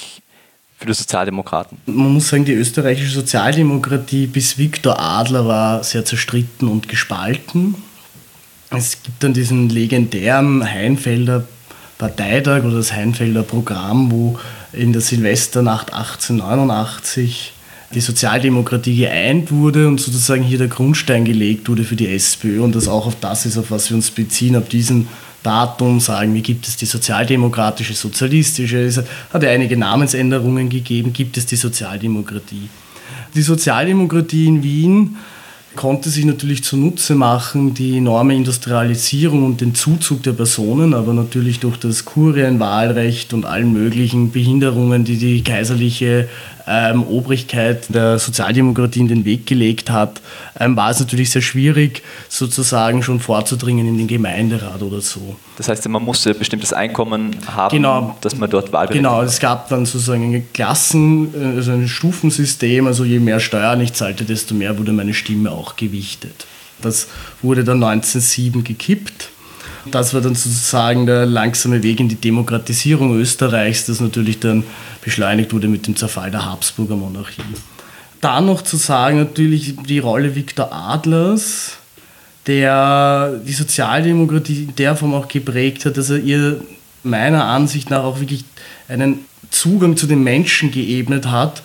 für 0.78 0.86
die 0.86 0.92
Sozialdemokraten? 0.92 1.78
Man 1.86 2.12
muss 2.12 2.28
sagen, 2.28 2.44
die 2.44 2.52
österreichische 2.52 3.14
Sozialdemokratie 3.14 4.26
bis 4.26 4.58
Viktor 4.58 4.98
Adler 5.00 5.46
war 5.46 5.82
sehr 5.82 6.04
zerstritten 6.04 6.68
und 6.68 6.88
gespalten. 6.88 7.74
Es 8.70 9.02
gibt 9.02 9.22
dann 9.22 9.32
diesen 9.32 9.70
legendären 9.70 10.62
Heinfelder 10.64 11.44
Parteitag 11.98 12.64
oder 12.64 12.76
das 12.76 12.92
Heinfelder 12.92 13.42
Programm, 13.42 14.10
wo 14.10 14.38
in 14.72 14.92
der 14.92 15.00
Silvesternacht 15.00 15.92
1889 15.92 17.52
die 17.94 18.00
Sozialdemokratie 18.00 18.96
geeint 18.96 19.50
wurde 19.50 19.86
und 19.88 20.00
sozusagen 20.00 20.42
hier 20.42 20.58
der 20.58 20.68
Grundstein 20.68 21.24
gelegt 21.24 21.68
wurde 21.68 21.84
für 21.84 21.96
die 21.96 22.08
SPÖ 22.08 22.60
und 22.60 22.74
das 22.74 22.88
auch 22.88 23.06
auf 23.06 23.16
das 23.20 23.46
ist, 23.46 23.56
auf 23.56 23.70
was 23.70 23.88
wir 23.90 23.96
uns 23.96 24.10
beziehen, 24.10 24.56
ab 24.56 24.68
diesem 24.68 25.06
Datum 25.42 26.00
sagen 26.00 26.34
wie 26.34 26.42
gibt 26.42 26.66
es 26.66 26.76
die 26.76 26.86
sozialdemokratische, 26.86 27.94
sozialistische, 27.94 28.78
es 28.78 29.00
hat 29.32 29.42
ja 29.42 29.50
einige 29.50 29.76
Namensänderungen 29.76 30.68
gegeben, 30.68 31.12
gibt 31.12 31.36
es 31.36 31.46
die 31.46 31.56
Sozialdemokratie. 31.56 32.68
Die 33.34 33.42
Sozialdemokratie 33.42 34.46
in 34.46 34.62
Wien 34.62 35.16
konnte 35.76 36.10
sich 36.10 36.24
natürlich 36.24 36.64
zunutze 36.64 37.14
machen, 37.14 37.74
die 37.74 37.98
enorme 37.98 38.34
Industrialisierung 38.34 39.44
und 39.44 39.60
den 39.60 39.74
Zuzug 39.74 40.22
der 40.22 40.32
Personen, 40.32 40.94
aber 40.94 41.12
natürlich 41.12 41.60
durch 41.60 41.76
das 41.76 42.04
Kurienwahlrecht 42.04 43.32
und 43.32 43.44
allen 43.44 43.72
möglichen 43.72 44.32
Behinderungen, 44.32 45.04
die 45.04 45.18
die 45.18 45.44
kaiserliche 45.44 46.28
ähm, 46.66 47.04
Obrigkeit 47.04 47.86
der 47.88 48.18
Sozialdemokratie 48.18 49.00
in 49.00 49.08
den 49.08 49.24
Weg 49.24 49.46
gelegt 49.46 49.90
hat, 49.90 50.20
ähm, 50.58 50.76
war 50.76 50.90
es 50.90 51.00
natürlich 51.00 51.30
sehr 51.30 51.42
schwierig, 51.42 52.02
sozusagen 52.28 53.02
schon 53.02 53.20
vorzudringen 53.20 53.86
in 53.86 53.98
den 53.98 54.06
Gemeinderat 54.06 54.82
oder 54.82 55.00
so. 55.00 55.36
Das 55.56 55.68
heißt, 55.68 55.88
man 55.88 56.02
musste 56.02 56.30
ein 56.30 56.38
bestimmtes 56.38 56.72
Einkommen 56.72 57.36
haben, 57.46 57.74
genau, 57.76 58.16
dass 58.20 58.36
man 58.36 58.50
dort 58.50 58.72
Wahlberechtigt 58.72 59.04
Genau, 59.04 59.22
es 59.22 59.38
gab 59.38 59.68
dann 59.68 59.86
sozusagen 59.86 60.34
ein 60.34 60.48
Klassen, 60.52 61.32
also 61.56 61.72
ein 61.72 61.88
Stufensystem, 61.88 62.86
also 62.86 63.04
je 63.04 63.18
mehr 63.18 63.40
Steuern 63.40 63.80
ich 63.80 63.92
zahlte, 63.92 64.24
desto 64.24 64.54
mehr 64.54 64.78
wurde 64.78 64.92
meine 64.92 65.14
Stimme 65.14 65.50
auch 65.52 65.76
gewichtet. 65.76 66.46
Das 66.82 67.08
wurde 67.42 67.64
dann 67.64 67.82
1907 67.82 68.62
gekippt. 68.64 69.30
Das 69.90 70.14
war 70.14 70.20
dann 70.20 70.34
sozusagen 70.34 71.06
der 71.06 71.26
langsame 71.26 71.82
Weg 71.82 72.00
in 72.00 72.08
die 72.08 72.16
Demokratisierung 72.16 73.18
Österreichs, 73.18 73.86
das 73.86 74.00
natürlich 74.00 74.40
dann 74.40 74.64
beschleunigt 75.02 75.52
wurde 75.52 75.68
mit 75.68 75.86
dem 75.86 75.96
Zerfall 75.96 76.30
der 76.30 76.44
Habsburger 76.44 76.96
Monarchie. 76.96 77.42
Dann 78.20 78.46
noch 78.46 78.62
zu 78.62 78.76
sagen, 78.76 79.18
natürlich 79.18 79.76
die 79.86 79.98
Rolle 79.98 80.34
Viktor 80.34 80.72
Adlers, 80.72 81.76
der 82.46 83.40
die 83.46 83.52
Sozialdemokratie 83.52 84.64
in 84.64 84.76
der 84.76 84.96
Form 84.96 85.14
auch 85.14 85.28
geprägt 85.28 85.84
hat, 85.84 85.96
dass 85.96 86.10
er 86.10 86.18
ihr 86.18 86.60
meiner 87.02 87.44
Ansicht 87.44 87.90
nach 87.90 88.04
auch 88.04 88.20
wirklich 88.20 88.44
einen 88.88 89.20
Zugang 89.50 89.96
zu 89.96 90.06
den 90.06 90.22
Menschen 90.22 90.70
geebnet 90.70 91.30
hat 91.30 91.62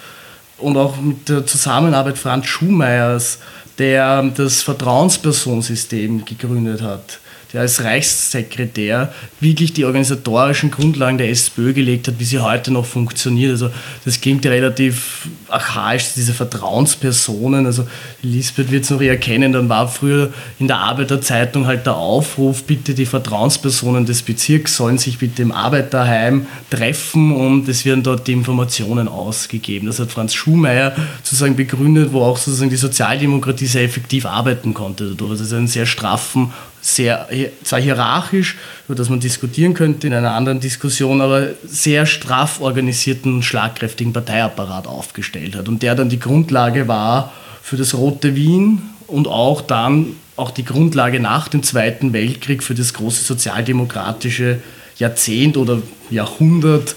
und 0.58 0.78
auch 0.78 1.00
mit 1.02 1.30
der 1.30 1.46
Zusammenarbeit 1.46 2.18
Franz 2.18 2.46
Schumeyers, 2.48 3.40
der 3.78 4.24
das 4.24 4.62
Vertrauenspersonsystem 4.62 6.26
gegründet 6.26 6.82
hat 6.82 7.21
der 7.54 7.62
als 7.62 7.84
Reichssekretär 7.84 9.14
wirklich 9.40 9.74
die 9.74 9.84
organisatorischen 9.86 10.72
Grundlagen 10.72 11.18
der 11.18 11.30
SPÖ 11.30 11.74
gelegt 11.74 12.08
hat, 12.08 12.16
wie 12.18 12.24
sie 12.24 12.40
heute 12.40 12.72
noch 12.72 12.86
funktioniert. 12.86 13.52
Also 13.52 13.70
das 14.06 14.22
klingt 14.22 14.46
relativ 14.46 15.28
archaisch, 15.50 16.14
diese 16.16 16.34
Vertrauenspersonen. 16.34 17.66
Also 17.66 17.88
Lisbeth 18.22 18.72
wird 18.72 18.86
es 18.86 18.90
noch 18.90 19.02
eher 19.02 19.18
kennen, 19.18 19.52
dann 19.52 19.68
war 19.68 19.88
früher 19.88 20.32
in 20.60 20.68
der 20.68 20.78
Arbeiterzeitung 20.78 21.68
halt 21.68 21.86
der 21.86 21.96
Aufruf, 21.96 22.64
bitte 22.64 22.94
die 22.94 23.06
Vertrauenspersonen 23.06 24.06
des 24.06 24.22
Bezirks 24.22 24.78
sollen 24.78 24.98
sich 24.98 25.18
bitte 25.18 25.42
im 25.42 25.52
Arbeiterheim 25.52 26.46
treffen 26.70 27.34
und 27.34 27.68
es 27.68 27.84
werden 27.84 28.04
dort 28.04 28.28
die 28.28 28.34
Informationen 28.34 29.08
ausgegeben. 29.08 29.88
Das 29.88 30.00
hat 30.00 30.12
Franz 30.12 30.34
Schumayer 30.34 30.96
sozusagen 31.24 31.56
begründet, 31.56 32.14
wo 32.14 32.22
auch 32.22 32.38
sozusagen 32.38 32.70
die 32.70 32.78
Sozialdemokratie 32.78 33.66
sehr 33.66 33.84
effektiv 33.84 34.26
arbeiten 34.26 34.74
konnte. 34.74 35.10
Dadurch. 35.10 35.32
Also 35.42 35.56
einen 35.56 35.68
sehr 35.68 35.86
straffen 35.86 36.52
sehr, 36.82 37.28
zwar 37.64 37.80
hierarchisch, 37.80 38.58
über 38.88 38.96
das 38.96 39.10
man 39.10 39.20
diskutieren 39.20 39.74
könnte 39.74 40.08
in 40.08 40.14
einer 40.14 40.34
anderen 40.34 40.60
Diskussion, 40.60 41.22
aber 41.22 41.50
sehr 41.66 42.06
straff 42.06 42.62
organisierten, 42.62 43.44
schlagkräftigen 43.44 44.14
Parteiapparat 44.14 44.88
aufgestellt 44.88 45.56
hat. 45.56 45.68
Und 45.68 45.84
der 45.84 45.96
dann 45.96 46.10
die 46.10 46.20
Grundlage 46.20 46.88
war 46.88 47.32
für 47.62 47.78
das 47.78 47.94
Rote 47.94 48.36
Wien 48.36 48.82
und 49.08 49.28
auch 49.28 49.62
dann 49.62 50.16
auch 50.36 50.52
die 50.52 50.66
Grundlage 50.66 51.20
nach 51.20 51.48
dem 51.48 51.64
Zweiten 51.64 52.14
Weltkrieg 52.14 52.64
für 52.64 52.76
das 52.76 52.94
große 52.94 53.24
sozialdemokratische 53.24 54.60
Jahrzehnt 54.98 55.58
oder 55.58 55.82
Jahrhundert 56.10 56.96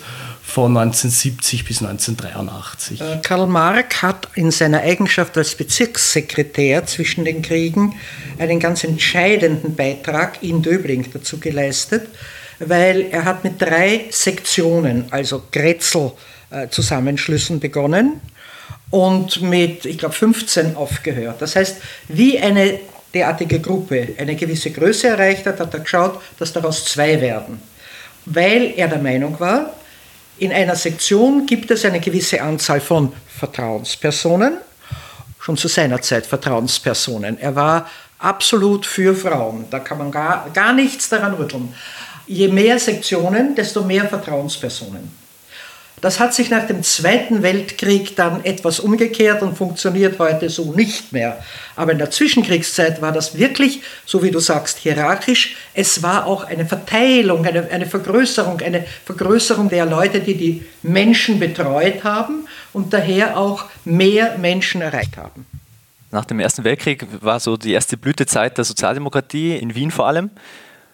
von 0.55 0.77
1970 0.77 1.65
bis 1.65 1.83
1983. 1.83 3.01
Äh, 3.01 3.19
Karl 3.25 3.49
Marx 3.49 4.03
hat 4.03 4.29
in 4.37 4.53
seiner 4.53 4.83
Eigenschaft 4.83 5.37
als 5.37 5.57
Bezirkssekretär 5.57 6.87
zwischen 6.87 7.25
den 7.25 7.43
Kriegen 7.43 7.97
einen 8.39 8.61
ganz 8.61 8.85
entscheidenden 8.85 9.75
Beitrag 9.75 10.45
in 10.45 10.63
Döbling 10.63 11.11
dazu 11.13 11.41
geleistet, 11.41 12.07
weil 12.61 13.07
er 13.11 13.25
hat 13.25 13.43
mit 13.43 13.61
drei 13.61 14.05
Sektionen, 14.11 15.07
also 15.11 15.43
Grätzl-Zusammenschlüssen 15.51 17.59
begonnen 17.59 18.21
und 18.91 19.43
mit, 19.43 19.87
ich 19.87 19.99
glaube, 19.99 20.15
15 20.15 20.77
aufgehört. 20.77 21.43
Das 21.43 21.57
heißt, 21.57 21.79
wie 22.07 22.39
eine 22.39 22.79
derartige 23.13 23.59
Gruppe 23.59 24.11
eine 24.19 24.37
gewisse 24.37 24.71
Größe 24.71 25.09
erreicht 25.09 25.47
hat, 25.47 25.59
hat 25.59 25.75
er 25.75 25.81
geschaut, 25.81 26.21
dass 26.39 26.53
daraus 26.53 26.85
zwei 26.85 27.21
werden. 27.21 27.61
Weil 28.25 28.73
er 28.77 28.87
der 28.87 28.99
Meinung 28.99 29.41
war, 29.41 29.75
in 30.39 30.53
einer 30.53 30.77
Sektion 30.77 31.47
gibt 31.47 31.71
es 31.71 31.85
eine 31.85 32.01
gewisse 32.01 32.43
Anzahl 32.43 32.81
von 32.81 33.13
Vertrauenspersonen, 33.39 34.59
schon 35.39 35.57
zu 35.57 35.69
seiner 35.69 36.01
Zeit 36.03 36.27
Vertrauenspersonen. 36.27 37.39
Er 37.39 37.55
war 37.55 37.89
absolut 38.19 38.87
für 38.87 39.15
Frauen, 39.15 39.67
da 39.71 39.79
kann 39.79 39.99
man 39.99 40.11
gar, 40.11 40.51
gar 40.53 40.73
nichts 40.73 41.09
daran 41.09 41.35
rütteln. 41.35 41.75
Je 42.27 42.49
mehr 42.49 42.79
Sektionen, 42.79 43.55
desto 43.55 43.83
mehr 43.83 44.07
Vertrauenspersonen. 44.09 45.24
Das 46.05 46.21
hat 46.21 46.35
sich 46.35 46.51
nach 46.51 46.67
dem 46.67 46.83
Zweiten 46.83 47.43
Weltkrieg 47.43 48.15
dann 48.15 48.45
etwas 48.45 48.79
umgekehrt 48.79 49.41
und 49.41 49.57
funktioniert 49.57 50.19
heute 50.19 50.51
so 50.51 50.75
nicht 50.75 51.15
mehr. 51.15 51.43
Aber 51.77 51.93
in 51.93 51.99
der 51.99 52.11
Zwischenkriegszeit 52.11 53.01
war 53.01 53.11
das 53.11 53.39
wirklich, 53.39 53.81
so 54.05 54.23
wie 54.23 54.31
du 54.31 54.39
sagst, 54.39 54.77
hierarchisch. 54.77 55.57
Es 55.73 56.03
war 56.03 56.27
auch 56.27 56.45
eine 56.45 56.67
Verteilung, 56.67 57.47
eine, 57.47 57.71
eine 57.71 57.87
Vergrößerung, 57.87 58.61
eine 58.61 58.85
Vergrößerung 59.07 59.71
der 59.71 59.87
Leute, 59.87 60.21
die 60.21 60.35
die 60.35 60.67
Menschen 60.83 61.41
betreut 61.41 62.05
haben 62.05 62.49
und 62.75 62.93
daher 62.93 63.39
auch 63.39 63.65
mehr 63.87 64.37
Menschen 64.37 64.83
erreicht 64.83 65.17
haben. 65.17 65.47
Nach 66.11 66.27
dem 66.27 66.39
Ersten 66.39 66.65
Weltkrieg 66.65 67.07
war 67.23 67.41
so 67.41 67.57
die 67.57 67.73
erste 67.73 67.97
Blütezeit 67.97 68.59
der 68.59 68.67
Sozialdemokratie 68.67 69.57
in 69.57 69.75
Wien 69.75 69.91
vor 69.91 70.07
allem. 70.07 70.29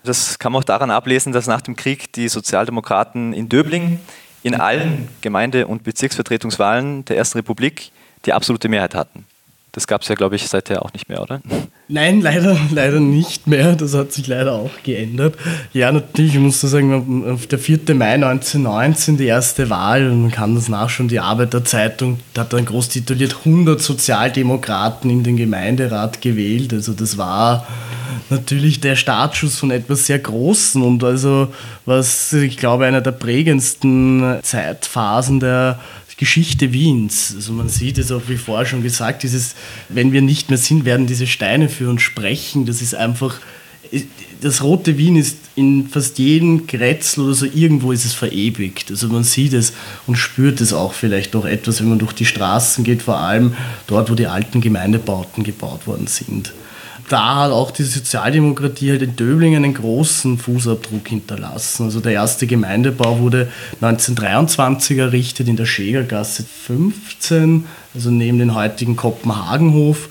Das 0.05 0.39
kann 0.39 0.53
man 0.53 0.61
auch 0.61 0.65
daran 0.65 0.93
ablesen, 0.93 1.33
dass 1.33 1.49
nach 1.49 1.63
dem 1.63 1.75
Krieg 1.75 2.13
die 2.13 2.29
Sozialdemokraten 2.29 3.33
in 3.33 3.49
Döbling 3.49 3.99
in 4.43 4.55
allen 4.55 5.09
Gemeinde- 5.21 5.67
und 5.67 5.83
Bezirksvertretungswahlen 5.83 7.05
der 7.05 7.17
Ersten 7.17 7.39
Republik 7.39 7.93
die 8.27 8.33
absolute 8.33 8.69
Mehrheit 8.69 8.95
hatten. 8.95 9.27
Das 9.73 9.87
gab 9.87 10.03
es 10.03 10.09
ja, 10.09 10.17
glaube 10.17 10.37
ich, 10.37 10.49
seither 10.49 10.85
auch 10.85 10.93
nicht 10.93 11.09
mehr, 11.09 11.23
oder? 11.23 11.41
Nein, 11.89 12.21
leider, 12.21 12.57
leider 12.73 13.01
nicht 13.01 13.47
mehr. 13.47 13.75
Das 13.75 13.95
hat 13.95 14.13
sich 14.13 14.27
leider 14.27 14.53
auch 14.53 14.71
geändert. 14.85 15.35
Ja, 15.73 15.91
natürlich, 15.91 16.35
ich 16.35 16.41
muss 16.41 16.61
sagen, 16.61 17.29
auf 17.29 17.47
der 17.47 17.59
4. 17.59 17.81
Mai 17.95 18.15
1919 18.15 19.17
die 19.17 19.27
erste 19.27 19.71
Wahl, 19.71 20.09
und 20.09 20.23
man 20.23 20.31
kann 20.31 20.55
das 20.55 20.69
nachschauen, 20.69 21.09
die 21.09 21.21
Arbeiterzeitung 21.21 22.21
hat 22.37 22.53
dann 22.53 22.65
groß 22.65 22.91
tituliert 22.91 23.39
100 23.45 23.81
Sozialdemokraten 23.81 25.11
in 25.11 25.25
den 25.25 25.37
Gemeinderat 25.37 26.21
gewählt. 26.21 26.73
Also 26.73 26.93
das 26.93 27.19
war 27.19 27.67
natürlich 28.31 28.81
der 28.81 28.97
Startschuss 28.97 29.59
von 29.59 29.71
etwas 29.71 30.07
sehr 30.07 30.19
Großen 30.19 30.83
und 30.83 31.03
also 31.05 31.49
was, 31.87 32.33
ich 32.33 32.57
glaube, 32.57 32.87
einer 32.87 33.01
der 33.01 33.13
prägendsten 33.13 34.39
Zeitphasen 34.43 35.41
der 35.41 35.81
Geschichte 36.21 36.75
Wiens. 36.75 37.33
Also 37.35 37.55
man 37.55 37.71
sieht 37.71 37.97
es 37.97 38.13
auch, 38.13 38.21
wie 38.29 38.37
vorher 38.37 38.67
schon 38.67 38.83
gesagt, 38.83 39.23
dieses, 39.23 39.55
wenn 39.89 40.13
wir 40.13 40.21
nicht 40.21 40.51
mehr 40.51 40.59
sind, 40.59 40.85
werden 40.85 41.07
diese 41.07 41.27
Steine 41.27 41.71
für 41.71 41.89
uns 41.89 42.03
sprechen. 42.03 42.67
Das 42.67 42.83
ist 42.83 42.95
einfach, 42.95 43.41
das 44.43 44.63
rote 44.63 44.99
Wien 44.99 45.17
ist 45.17 45.39
in 45.57 45.89
fast 45.89 46.19
jedem 46.19 46.67
Grätzl 46.67 47.23
oder 47.23 47.33
so, 47.33 47.47
irgendwo 47.47 47.91
ist 47.91 48.05
es 48.05 48.13
verewigt. 48.13 48.91
Also 48.91 49.09
man 49.09 49.25
sieht 49.25 49.55
es 49.55 49.73
und 50.07 50.17
spürt 50.17 50.61
es 50.61 50.75
auch 50.75 50.93
vielleicht 50.93 51.33
noch 51.33 51.47
etwas, 51.47 51.81
wenn 51.81 51.89
man 51.89 51.99
durch 51.99 52.13
die 52.13 52.27
Straßen 52.27 52.85
geht, 52.85 53.01
vor 53.01 53.17
allem 53.17 53.55
dort, 53.87 54.11
wo 54.11 54.15
die 54.15 54.27
alten 54.27 54.61
Gemeindebauten 54.61 55.43
gebaut 55.43 55.87
worden 55.87 56.07
sind 56.07 56.53
da 57.11 57.37
hat 57.37 57.51
auch 57.51 57.73
die 57.73 57.83
Sozialdemokratie 57.83 58.91
halt 58.91 59.03
in 59.03 59.17
Döblingen 59.17 59.65
einen 59.65 59.75
großen 59.75 60.39
Fußabdruck 60.39 61.09
hinterlassen. 61.09 61.87
Also 61.87 61.99
der 61.99 62.13
erste 62.13 62.47
Gemeindebau 62.47 63.19
wurde 63.19 63.49
1923 63.81 64.99
errichtet 64.99 65.49
in 65.49 65.57
der 65.57 65.67
Schägergasse 65.67 66.45
15, 66.45 67.65
also 67.95 68.11
neben 68.11 68.39
dem 68.39 68.55
heutigen 68.55 68.95
Kopenhagenhof. 68.95 70.09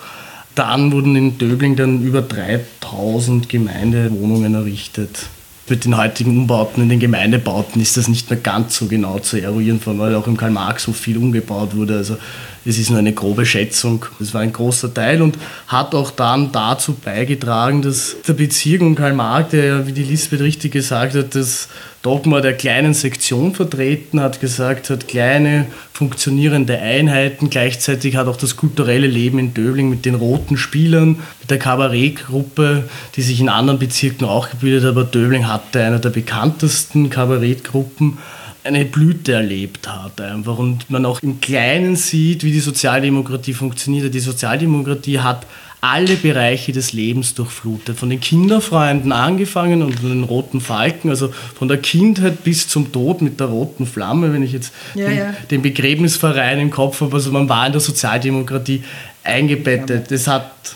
Dann 0.56 0.92
wurden 0.92 1.16
in 1.16 1.38
Döbling 1.38 1.78
dann 1.78 2.02
über 2.02 2.22
3000 2.22 3.48
Gemeindewohnungen 3.48 4.54
errichtet. 4.54 5.30
Mit 5.70 5.86
den 5.86 5.98
heutigen 5.98 6.36
Umbauten 6.36 6.82
in 6.82 6.90
den 6.90 7.00
Gemeindebauten 7.00 7.80
ist 7.80 7.96
das 7.96 8.08
nicht 8.08 8.30
mehr 8.30 8.40
ganz 8.40 8.76
so 8.76 8.88
genau 8.88 9.20
zu 9.20 9.38
eruieren, 9.38 9.80
weil 9.86 10.16
auch 10.16 10.26
im 10.26 10.36
Karl 10.36 10.50
Marx 10.50 10.84
so 10.84 10.94
viel 10.94 11.18
umgebaut 11.18 11.76
wurde. 11.76 11.98
Also 11.98 12.18
es 12.66 12.80
ist 12.80 12.90
nur 12.90 12.98
eine 12.98 13.14
grobe 13.14 13.46
Schätzung. 13.46 14.06
Das 14.18 14.34
war 14.34 14.42
ein 14.42 14.52
großer 14.52 14.92
Teil 14.92 15.22
und 15.22 15.38
hat 15.68 15.94
auch 15.94 16.10
dann 16.10 16.52
dazu 16.52 16.94
beigetragen, 16.94 17.84
dass 17.84 18.16
der 18.28 18.34
Bezirk 18.34 18.82
um 18.82 18.96
Karl 18.96 19.14
Marx, 19.14 19.52
der 19.52 19.66
ja, 19.66 19.88
wie 19.88 19.92
die 19.92 20.04
Lisbeth 20.04 20.42
richtig 20.42 20.72
gesagt 20.72 21.14
hat, 21.14 21.36
das 21.36 21.68
Dogma 22.02 22.40
der 22.40 22.54
kleinen 22.54 22.94
Sektion 22.94 23.54
vertreten 23.54 24.22
hat, 24.22 24.40
gesagt 24.40 24.90
hat, 24.90 25.08
kleine 25.10 25.66
funktionierende 25.92 26.80
Einheiten. 26.80 27.50
Gleichzeitig 27.50 28.16
hat 28.16 28.28
auch 28.28 28.38
das 28.38 28.56
kulturelle 28.56 29.08
Leben 29.08 29.38
in 29.38 29.54
Döbling 29.54 29.90
mit 29.90 30.06
den 30.06 30.16
roten 30.16 30.58
Spielern, 30.58 31.20
mit 31.42 31.50
der 31.50 31.60
Kabarettgruppe, 31.60 32.86
die 33.16 33.22
sich 33.22 33.42
in 33.42 33.50
anderen 33.50 33.80
Bezirken 33.80 34.26
auch 34.26 34.50
gebildet 34.50 34.84
hat, 34.84 34.92
aber 34.92 35.04
Döbling 35.04 35.48
hatte 35.48 35.84
eine 35.84 36.00
der 36.00 36.10
bekanntesten 36.10 37.10
Kabarettgruppen 37.10 38.18
eine 38.64 38.86
Blüte 38.86 39.34
erlebt 39.34 39.88
hat 39.88 40.20
einfach 40.20 40.58
und 40.58 40.90
man 40.90 41.06
auch 41.06 41.22
im 41.22 41.40
Kleinen 41.40 41.96
sieht, 41.96 42.44
wie 42.44 42.52
die 42.52 42.60
Sozialdemokratie 42.60 43.54
funktioniert. 43.54 44.14
Die 44.14 44.20
Sozialdemokratie 44.20 45.20
hat 45.20 45.46
alle 45.82 46.16
Bereiche 46.16 46.74
des 46.74 46.92
Lebens 46.92 47.36
durchflutet, 47.36 47.98
von 47.98 48.10
den 48.10 48.20
Kinderfreunden 48.20 49.12
angefangen 49.12 49.82
und 49.82 50.00
von 50.00 50.10
den 50.10 50.24
roten 50.24 50.60
Falken, 50.60 51.10
also 51.10 51.34
von 51.56 51.68
der 51.68 51.78
Kindheit 51.78 52.44
bis 52.44 52.68
zum 52.68 52.92
Tod 52.92 53.22
mit 53.22 53.40
der 53.40 53.48
roten 53.48 53.86
Flamme, 53.86 54.34
wenn 54.34 54.44
ich 54.44 54.52
jetzt 54.52 54.74
ja, 54.94 55.08
den, 55.08 55.18
ja. 55.18 55.34
den, 55.50 55.62
Begräbnisverein 55.62 56.60
im 56.60 56.70
Kopf 56.70 57.00
habe, 57.00 57.16
also 57.16 57.32
man 57.32 57.48
war 57.48 57.66
in 57.66 57.72
der 57.72 57.82
Sozialdemokratie 57.82 58.84
eingebettet. 59.24 60.12
Es 60.12 60.28
hat 60.28 60.76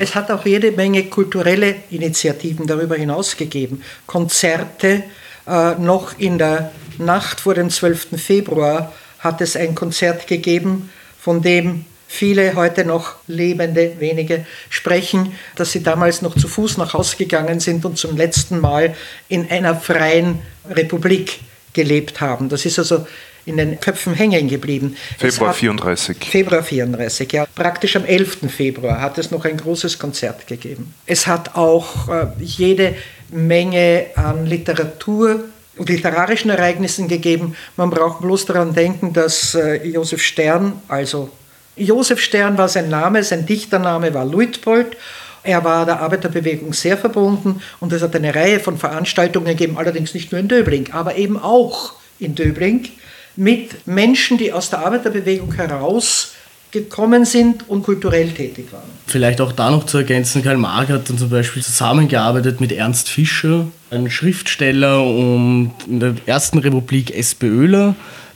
es 0.00 0.14
hat 0.14 0.30
auch 0.30 0.46
jede 0.46 0.72
Menge 0.72 1.04
kulturelle 1.04 1.74
Initiativen 1.90 2.66
darüber 2.66 2.96
hinaus 2.96 3.36
gegeben. 3.36 3.82
Konzerte, 4.06 5.02
äh, 5.46 5.74
noch 5.74 6.18
in 6.18 6.38
der 6.38 6.72
Nacht 6.96 7.40
vor 7.40 7.54
dem 7.54 7.68
12. 7.68 8.18
Februar 8.18 8.92
hat 9.18 9.42
es 9.42 9.56
ein 9.56 9.74
Konzert 9.74 10.26
gegeben, 10.26 10.90
von 11.18 11.42
dem 11.42 11.84
viele 12.14 12.54
heute 12.54 12.84
noch 12.84 13.16
lebende 13.26 13.94
wenige 13.98 14.46
sprechen, 14.70 15.32
dass 15.56 15.72
sie 15.72 15.82
damals 15.82 16.22
noch 16.22 16.36
zu 16.36 16.48
Fuß 16.48 16.78
nach 16.78 16.94
Hause 16.94 17.16
gegangen 17.16 17.60
sind 17.60 17.84
und 17.84 17.98
zum 17.98 18.16
letzten 18.16 18.60
Mal 18.60 18.94
in 19.28 19.50
einer 19.50 19.74
freien 19.74 20.38
Republik 20.70 21.40
gelebt 21.72 22.20
haben. 22.20 22.48
Das 22.48 22.64
ist 22.64 22.78
also 22.78 23.06
in 23.46 23.56
den 23.58 23.78
Köpfen 23.78 24.14
hängen 24.14 24.48
geblieben. 24.48 24.96
Februar 25.18 25.52
34. 25.52 26.16
Februar 26.24 26.62
34, 26.62 27.32
ja. 27.32 27.46
Praktisch 27.54 27.96
am 27.96 28.04
11. 28.04 28.50
Februar 28.50 29.00
hat 29.00 29.18
es 29.18 29.30
noch 29.30 29.44
ein 29.44 29.56
großes 29.56 29.98
Konzert 29.98 30.46
gegeben. 30.46 30.94
Es 31.04 31.26
hat 31.26 31.54
auch 31.54 32.08
äh, 32.08 32.26
jede 32.40 32.94
Menge 33.30 34.06
an 34.14 34.46
Literatur 34.46 35.44
und 35.76 35.88
literarischen 35.88 36.50
Ereignissen 36.50 37.08
gegeben. 37.08 37.56
Man 37.76 37.90
braucht 37.90 38.20
bloß 38.20 38.46
daran 38.46 38.72
denken, 38.72 39.12
dass 39.12 39.54
äh, 39.54 39.84
Josef 39.86 40.22
Stern, 40.22 40.80
also 40.88 41.30
Josef 41.76 42.20
Stern 42.20 42.58
war 42.58 42.68
sein 42.68 42.88
Name, 42.88 43.22
sein 43.24 43.46
Dichtername 43.46 44.14
war 44.14 44.24
Luitpold 44.24 44.96
Er 45.42 45.64
war 45.64 45.84
der 45.84 46.00
Arbeiterbewegung 46.00 46.72
sehr 46.72 46.96
verbunden 46.96 47.60
und 47.80 47.92
es 47.92 48.02
hat 48.02 48.14
eine 48.16 48.34
Reihe 48.34 48.60
von 48.60 48.78
Veranstaltungen 48.78 49.46
gegeben, 49.46 49.76
allerdings 49.76 50.14
nicht 50.14 50.32
nur 50.32 50.40
in 50.40 50.48
Döbling, 50.48 50.92
aber 50.92 51.16
eben 51.16 51.38
auch 51.38 51.94
in 52.18 52.34
Döbling 52.34 52.88
mit 53.36 53.86
Menschen, 53.86 54.38
die 54.38 54.52
aus 54.52 54.70
der 54.70 54.80
Arbeiterbewegung 54.80 55.52
heraus 55.54 56.32
gekommen 56.70 57.24
sind 57.24 57.68
und 57.68 57.84
kulturell 57.84 58.30
tätig 58.30 58.72
waren. 58.72 58.82
Vielleicht 59.06 59.40
auch 59.40 59.52
da 59.52 59.70
noch 59.70 59.86
zu 59.86 59.98
ergänzen, 59.98 60.42
Karl 60.42 60.56
Marx 60.56 60.90
hat 60.90 61.08
dann 61.08 61.18
zum 61.18 61.30
Beispiel 61.30 61.62
zusammengearbeitet 61.62 62.60
mit 62.60 62.72
Ernst 62.72 63.08
Fischer, 63.08 63.68
einem 63.90 64.10
Schriftsteller 64.10 65.04
und 65.04 65.72
in 65.86 66.00
der 66.00 66.14
ersten 66.26 66.58
Republik 66.58 67.16
SPÖler, 67.16 67.94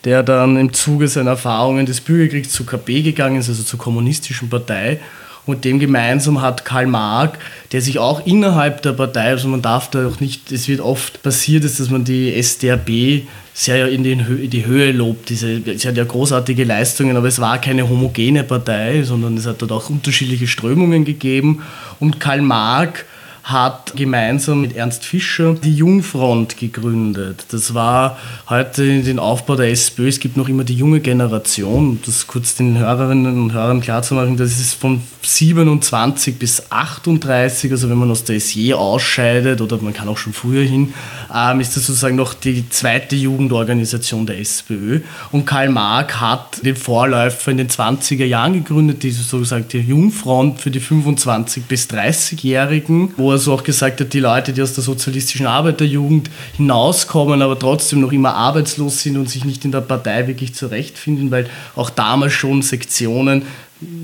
der 0.09 0.23
dann 0.23 0.57
im 0.57 0.73
Zuge 0.73 1.07
seiner 1.07 1.33
Erfahrungen 1.33 1.85
des 1.85 2.01
Bürgerkriegs 2.01 2.49
zu 2.49 2.65
KP 2.65 3.03
gegangen 3.03 3.41
ist, 3.41 3.51
also 3.51 3.63
zur 3.63 3.79
kommunistischen 3.79 4.49
Partei. 4.49 5.01
Und 5.45 5.67
dem 5.67 5.79
gemeinsam 5.79 6.41
hat 6.41 6.65
Karl 6.65 6.87
Marx, 6.87 7.39
der 7.73 7.83
sich 7.83 7.99
auch 7.99 8.27
innerhalb 8.27 8.81
der 8.81 8.93
Partei, 8.93 9.29
also 9.29 9.49
man 9.49 9.61
darf 9.61 9.91
da 9.91 10.09
auch 10.09 10.19
nicht, 10.19 10.51
es 10.51 10.67
wird 10.67 10.81
oft 10.81 11.23
passiert, 11.23 11.65
dass 11.65 11.91
man 11.91 12.05
die 12.05 12.33
SDRB 12.35 13.27
sehr 13.53 13.89
in, 13.89 14.03
in 14.03 14.49
die 14.51 14.65
Höhe 14.65 14.93
lobt. 14.93 15.29
Diese, 15.29 15.61
sie 15.77 15.89
hat 15.89 15.97
ja 15.99 16.05
großartige 16.05 16.65
Leistungen, 16.65 17.15
aber 17.19 17.29
es 17.29 17.39
war 17.39 17.61
keine 17.61 17.87
homogene 17.87 18.45
Partei, 18.45 19.03
sondern 19.03 19.37
es 19.37 19.47
hat 19.47 19.61
dort 19.61 19.73
auch 19.73 19.91
unterschiedliche 19.91 20.47
Strömungen 20.47 21.05
gegeben. 21.05 21.63
Und 22.01 22.19
Karl 22.19 22.41
Marx 22.41 23.05
hat 23.49 23.95
gemeinsam 23.97 24.61
mit 24.61 24.77
Ernst 24.77 25.07
Fischer 25.07 25.55
die 25.55 25.75
Jungfront 25.75 26.59
gegründet. 26.59 27.47
Das 27.51 27.73
war 27.73 28.19
heute 28.51 28.85
in 28.85 29.05
den 29.05 29.19
Aufbau 29.19 29.57
der 29.57 29.71
SPÖ. 29.71 30.09
Es 30.09 30.21
gibt 30.21 30.37
noch 30.37 30.51
immer 30.51 30.65
die 30.65 30.75
junge 30.75 31.01
Generation, 31.01 31.89
um 31.89 32.01
das 32.05 32.27
kurz 32.27 32.57
den 32.57 32.77
Hörerinnen 32.77 33.43
und 33.43 33.55
Hörern 33.55 33.81
klarzumachen. 33.81 34.37
Das 34.37 34.61
ist 34.61 34.75
von 34.75 35.01
27 35.23 36.39
bis 36.39 36.71
38, 36.71 37.73
also 37.73 37.89
wenn 37.89 37.97
man 37.97 38.11
aus 38.11 38.25
der 38.25 38.39
SJ 38.39 38.75
ausscheidet 38.75 39.63
oder 39.63 39.79
man 39.79 39.95
kann 39.95 40.09
auch 40.09 40.19
schon 40.19 40.35
früher 40.35 40.65
hin, 40.65 40.93
ähm, 41.35 41.61
ist 41.61 41.75
das 41.75 41.87
sozusagen 41.87 42.17
noch 42.17 42.35
die 42.35 42.69
zweite 42.69 43.17
Jugendorganisation 43.17 44.27
der 44.27 44.41
SPÖ. 44.41 45.01
Und 45.33 45.47
Karl 45.47 45.71
Marx 45.71 46.21
hat 46.21 46.65
den 46.65 46.77
Vorläufer 46.77 47.51
in 47.51 47.57
den 47.57 47.69
20er 47.69 48.27
Jahren 48.27 48.53
gegründet, 48.53 49.03
die 49.03 49.11
sozusagen 49.11 49.67
die 49.69 49.79
Jungfront 49.79 50.61
für 50.61 50.71
die 50.71 50.81
25 50.81 51.65
bis 51.65 51.89
30-Jährigen, 51.89 53.15
wo 53.17 53.33
er 53.33 53.38
so 53.39 53.53
auch 53.53 53.63
gesagt 53.63 54.01
hat, 54.01 54.13
die 54.13 54.21
Leute, 54.21 54.53
die 54.53 54.63
aus 54.63 54.75
der 54.75 54.85
sozialistischen 54.85 55.47
Arbeiterjugend 55.47 56.31
hinauskommen, 56.57 57.43
aber 57.43 57.59
trotzdem 57.59 58.01
noch 58.01 58.13
immer 58.13 58.35
arbeitslos 58.35 59.03
sind 59.03 59.17
und 59.17 59.29
sich 59.31 59.45
nicht 59.45 59.65
in 59.65 59.73
der 59.73 59.81
Partei 59.81 60.27
wirklich 60.27 60.55
zurechtfinden, 60.55 61.31
weil 61.31 61.49
auch 61.75 61.91
damals 61.91 62.33
schon 62.33 62.63
Sektionen 62.63 63.43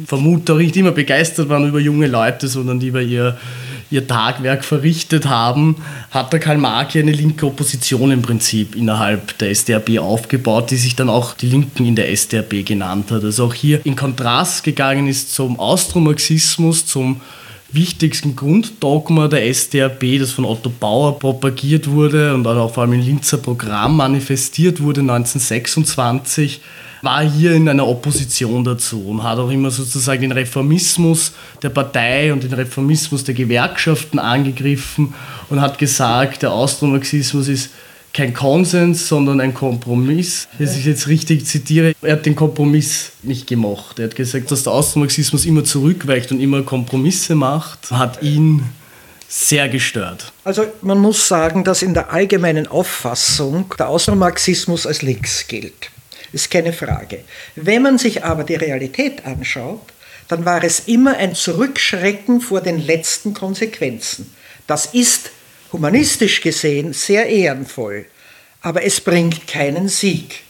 vermutlich 0.06 0.54
auch 0.54 0.58
nicht 0.58 0.76
immer 0.76 0.92
begeistert 0.92 1.48
waren 1.48 1.68
über 1.68 1.80
junge 1.80 2.06
Leute, 2.06 2.46
sondern 2.48 2.78
die 2.78 2.88
über 2.88 3.02
ihr, 3.02 3.36
ihr 3.90 4.06
Tagwerk 4.06 4.64
verrichtet 4.64 5.26
haben, 5.26 5.76
hat 6.10 6.32
der 6.32 6.40
Karl 6.40 6.58
Marx 6.58 6.94
eine 6.96 7.12
linke 7.12 7.46
Opposition 7.46 8.12
im 8.12 8.22
Prinzip 8.22 8.76
innerhalb 8.76 9.36
der 9.38 9.50
SDRB 9.50 9.98
aufgebaut, 9.98 10.70
die 10.70 10.76
sich 10.76 10.94
dann 10.94 11.08
auch 11.08 11.34
die 11.34 11.48
Linken 11.48 11.86
in 11.86 11.96
der 11.96 12.10
SDRB 12.10 12.64
genannt 12.64 13.10
hat. 13.10 13.24
Also 13.24 13.46
auch 13.46 13.54
hier 13.54 13.84
in 13.84 13.96
Kontrast 13.96 14.62
gegangen 14.62 15.08
ist 15.08 15.34
zum 15.34 15.58
Austromarxismus, 15.58 16.86
zum 16.86 17.20
wichtigsten 17.74 18.36
Grunddogma 18.36 19.28
der 19.28 19.52
SDAP, 19.52 20.18
das 20.18 20.32
von 20.32 20.44
Otto 20.44 20.70
Bauer 20.70 21.18
propagiert 21.18 21.90
wurde 21.90 22.34
und 22.34 22.46
auch 22.46 22.72
vor 22.72 22.84
allem 22.84 22.94
im 22.94 23.00
Linzer 23.00 23.38
Programm 23.38 23.96
manifestiert 23.96 24.80
wurde 24.80 25.00
1926, 25.00 26.60
war 27.02 27.22
hier 27.22 27.52
in 27.52 27.68
einer 27.68 27.86
Opposition 27.86 28.64
dazu 28.64 29.08
und 29.08 29.22
hat 29.22 29.38
auch 29.38 29.50
immer 29.50 29.70
sozusagen 29.70 30.22
den 30.22 30.32
Reformismus 30.32 31.32
der 31.62 31.68
Partei 31.68 32.32
und 32.32 32.42
den 32.42 32.52
Reformismus 32.52 33.24
der 33.24 33.34
Gewerkschaften 33.34 34.18
angegriffen 34.18 35.12
und 35.50 35.60
hat 35.60 35.78
gesagt, 35.78 36.42
der 36.42 36.52
Austromarxismus 36.52 37.48
ist 37.48 37.70
kein 38.14 38.32
Konsens, 38.32 39.08
sondern 39.08 39.40
ein 39.40 39.52
Kompromiss. 39.52 40.46
Wenn 40.56 40.68
ich 40.68 40.86
jetzt 40.86 41.08
richtig 41.08 41.44
zitiere, 41.46 41.94
er 42.00 42.12
hat 42.12 42.24
den 42.26 42.36
Kompromiss 42.36 43.10
nicht 43.22 43.48
gemacht. 43.48 43.98
Er 43.98 44.06
hat 44.06 44.16
gesagt, 44.16 44.50
dass 44.52 44.62
der 44.62 44.72
Austromarxismus 44.72 45.44
immer 45.44 45.64
zurückweicht 45.64 46.30
und 46.30 46.40
immer 46.40 46.62
Kompromisse 46.62 47.34
macht, 47.34 47.90
hat 47.90 48.22
ihn 48.22 48.64
sehr 49.28 49.68
gestört. 49.68 50.32
Also 50.44 50.64
man 50.80 50.98
muss 50.98 51.26
sagen, 51.26 51.64
dass 51.64 51.82
in 51.82 51.92
der 51.92 52.12
allgemeinen 52.12 52.68
Auffassung 52.68 53.74
der 53.78 53.88
Austromarxismus 53.88 54.86
als 54.86 55.02
links 55.02 55.48
gilt. 55.48 55.90
Ist 56.32 56.52
keine 56.52 56.72
Frage. 56.72 57.24
Wenn 57.56 57.82
man 57.82 57.98
sich 57.98 58.24
aber 58.24 58.44
die 58.44 58.54
Realität 58.54 59.24
anschaut, 59.24 59.82
dann 60.28 60.44
war 60.44 60.62
es 60.62 60.80
immer 60.86 61.16
ein 61.16 61.34
Zurückschrecken 61.34 62.40
vor 62.40 62.60
den 62.60 62.78
letzten 62.78 63.34
Konsequenzen. 63.34 64.32
Das 64.68 64.86
ist 64.86 65.30
humanistisch 65.74 66.40
gesehen 66.40 66.92
sehr 66.92 67.26
ehrenvoll, 67.26 68.06
aber 68.62 68.84
es 68.84 69.00
bringt 69.00 69.48
keinen 69.48 69.88
Sieg. 69.88 70.40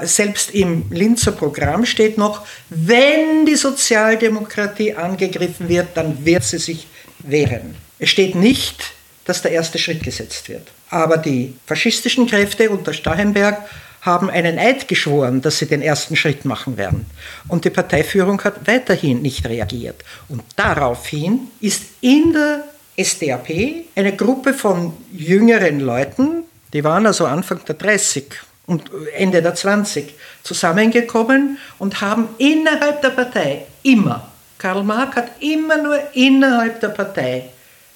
Selbst 0.00 0.54
im 0.54 0.84
Linzer 0.90 1.32
Programm 1.32 1.84
steht 1.84 2.16
noch, 2.16 2.46
wenn 2.70 3.44
die 3.44 3.56
Sozialdemokratie 3.56 4.94
angegriffen 4.94 5.68
wird, 5.68 5.88
dann 5.94 6.24
wird 6.24 6.44
sie 6.44 6.58
sich 6.58 6.86
wehren. 7.18 7.74
Es 7.98 8.10
steht 8.10 8.36
nicht, 8.36 8.92
dass 9.24 9.42
der 9.42 9.50
erste 9.50 9.78
Schritt 9.78 10.04
gesetzt 10.04 10.48
wird. 10.48 10.68
Aber 10.90 11.18
die 11.18 11.54
faschistischen 11.66 12.28
Kräfte 12.28 12.70
unter 12.70 12.92
Stachenberg 12.92 13.68
haben 14.02 14.30
einen 14.30 14.60
Eid 14.60 14.86
geschworen, 14.86 15.42
dass 15.42 15.58
sie 15.58 15.66
den 15.66 15.82
ersten 15.82 16.14
Schritt 16.14 16.44
machen 16.44 16.76
werden. 16.76 17.04
Und 17.48 17.64
die 17.64 17.70
Parteiführung 17.70 18.40
hat 18.44 18.68
weiterhin 18.68 19.20
nicht 19.22 19.44
reagiert. 19.44 20.04
Und 20.28 20.42
daraufhin 20.54 21.48
ist 21.60 21.82
in 22.00 22.32
der 22.32 22.62
SDAP, 22.98 23.84
eine 23.94 24.16
Gruppe 24.16 24.52
von 24.52 24.92
jüngeren 25.12 25.80
Leuten, 25.80 26.44
die 26.72 26.82
waren 26.82 27.06
also 27.06 27.26
Anfang 27.26 27.64
der 27.64 27.76
30 27.76 28.26
und 28.66 28.90
Ende 29.14 29.40
der 29.40 29.54
20, 29.54 30.14
zusammengekommen 30.42 31.58
und 31.78 32.00
haben 32.00 32.28
innerhalb 32.38 33.00
der 33.00 33.10
Partei 33.10 33.66
immer, 33.82 34.30
Karl 34.58 34.82
Marx 34.82 35.16
hat 35.16 35.30
immer 35.40 35.80
nur 35.80 35.98
innerhalb 36.14 36.80
der 36.80 36.88
Partei 36.88 37.44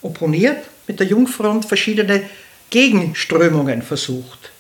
opponiert, 0.01 0.59
mit 0.87 1.01
der 1.01 1.07
Jungfront 1.07 1.65
verschiedene 1.65 2.23
Gegenströmungen 2.71 3.83
versucht. 3.83 4.52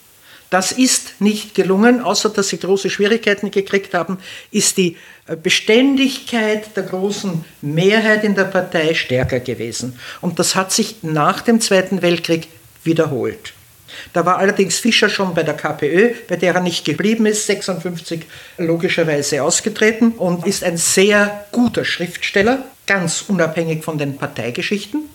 Das 0.52 0.70
ist 0.70 1.18
nicht 1.18 1.54
gelungen, 1.54 2.02
außer 2.02 2.28
dass 2.28 2.50
sie 2.50 2.58
große 2.58 2.90
Schwierigkeiten 2.90 3.50
gekriegt 3.50 3.94
haben, 3.94 4.18
ist 4.50 4.76
die 4.76 4.98
äh, 5.26 5.34
Beständigkeit 5.34 6.76
der 6.76 6.82
großen 6.82 7.42
Mehrheit 7.62 8.22
in 8.22 8.34
der 8.34 8.44
Partei 8.44 8.92
stärker 8.92 9.40
gewesen. 9.40 9.98
Und 10.20 10.38
das 10.38 10.54
hat 10.54 10.70
sich 10.70 10.96
nach 11.00 11.40
dem 11.40 11.62
Zweiten 11.62 12.02
Weltkrieg 12.02 12.48
wiederholt. 12.84 13.54
Da 14.12 14.26
war 14.26 14.36
allerdings 14.36 14.78
Fischer 14.78 15.08
schon 15.08 15.34
bei 15.34 15.42
der 15.42 15.54
KPÖ, 15.54 16.10
bei 16.28 16.36
der 16.36 16.54
er 16.54 16.60
nicht 16.60 16.84
geblieben 16.84 17.24
ist, 17.24 17.46
56 17.46 18.26
logischerweise 18.58 19.42
ausgetreten 19.42 20.12
und 20.12 20.46
ist 20.46 20.64
ein 20.64 20.76
sehr 20.76 21.46
guter 21.52 21.86
Schriftsteller, 21.86 22.58
ganz 22.86 23.24
unabhängig 23.26 23.84
von 23.84 23.96
den 23.96 24.18
Parteigeschichten. 24.18 25.08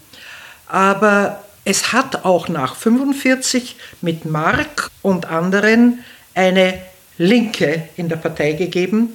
Aber 0.67 1.43
es 1.67 1.91
hat 1.91 2.23
auch 2.23 2.47
nach 2.47 2.75
45 2.77 3.75
mit 4.01 4.23
Mark 4.23 4.89
und 5.01 5.25
anderen 5.25 5.99
eine 6.33 6.75
Linke 7.17 7.89
in 7.97 8.07
der 8.07 8.15
Partei 8.15 8.53
gegeben, 8.53 9.09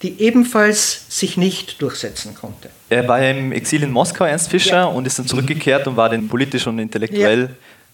die 0.00 0.18
ebenfalls 0.22 1.04
sich 1.10 1.36
nicht 1.36 1.82
durchsetzen 1.82 2.34
konnte. 2.34 2.70
Er 2.88 3.06
war 3.06 3.20
im 3.20 3.52
Exil 3.52 3.82
in 3.82 3.90
Moskau, 3.90 4.24
Ernst 4.24 4.48
Fischer, 4.48 4.76
ja. 4.76 4.84
und 4.86 5.06
ist 5.06 5.18
dann 5.18 5.26
zurückgekehrt 5.26 5.86
und 5.86 5.98
war 5.98 6.08
dann 6.08 6.28
politisch 6.28 6.66
und 6.66 6.78
intellektuell 6.78 7.40
ja. 7.42 7.48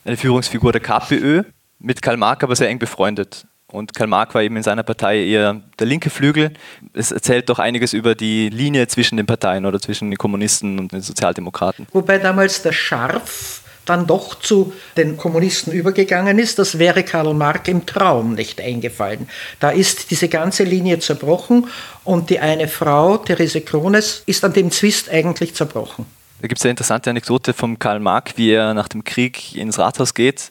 eine 0.04 0.16
Führungsfigur 0.16 0.70
der 0.70 0.80
KPÖ, 0.80 1.42
mit 1.80 2.00
Karl 2.00 2.16
Marx 2.16 2.44
aber 2.44 2.54
sehr 2.54 2.68
eng 2.68 2.78
befreundet. 2.78 3.44
Und 3.66 3.94
Karl 3.94 4.06
Marx 4.06 4.32
war 4.32 4.42
eben 4.42 4.56
in 4.56 4.62
seiner 4.62 4.84
Partei 4.84 5.24
eher 5.24 5.60
der 5.76 5.86
linke 5.88 6.08
Flügel. 6.08 6.52
Es 6.92 7.10
erzählt 7.10 7.48
doch 7.48 7.58
einiges 7.58 7.92
über 7.92 8.14
die 8.14 8.48
Linie 8.48 8.86
zwischen 8.86 9.16
den 9.16 9.26
Parteien 9.26 9.66
oder 9.66 9.80
zwischen 9.80 10.08
den 10.10 10.18
Kommunisten 10.18 10.78
und 10.78 10.92
den 10.92 11.00
Sozialdemokraten. 11.00 11.88
Wobei 11.92 12.18
damals 12.18 12.62
der 12.62 12.70
Scharf 12.70 13.63
dann 13.84 14.06
doch 14.06 14.34
zu 14.36 14.72
den 14.96 15.16
Kommunisten 15.16 15.72
übergegangen 15.72 16.38
ist, 16.38 16.58
das 16.58 16.78
wäre 16.78 17.02
Karl 17.02 17.34
Marx 17.34 17.68
im 17.68 17.86
Traum 17.86 18.34
nicht 18.34 18.60
eingefallen. 18.60 19.28
Da 19.60 19.70
ist 19.70 20.10
diese 20.10 20.28
ganze 20.28 20.64
Linie 20.64 20.98
zerbrochen 20.98 21.68
und 22.04 22.30
die 22.30 22.40
eine 22.40 22.68
Frau, 22.68 23.18
Therese 23.18 23.60
Krones, 23.60 24.22
ist 24.26 24.44
an 24.44 24.52
dem 24.52 24.70
Zwist 24.70 25.10
eigentlich 25.10 25.54
zerbrochen. 25.54 26.06
Da 26.40 26.48
gibt 26.48 26.58
es 26.58 26.64
eine 26.64 26.70
interessante 26.70 27.10
Anekdote 27.10 27.52
von 27.52 27.78
Karl 27.78 28.00
Marx, 28.00 28.32
wie 28.36 28.52
er 28.52 28.74
nach 28.74 28.88
dem 28.88 29.04
Krieg 29.04 29.54
ins 29.56 29.78
Rathaus 29.78 30.14
geht 30.14 30.50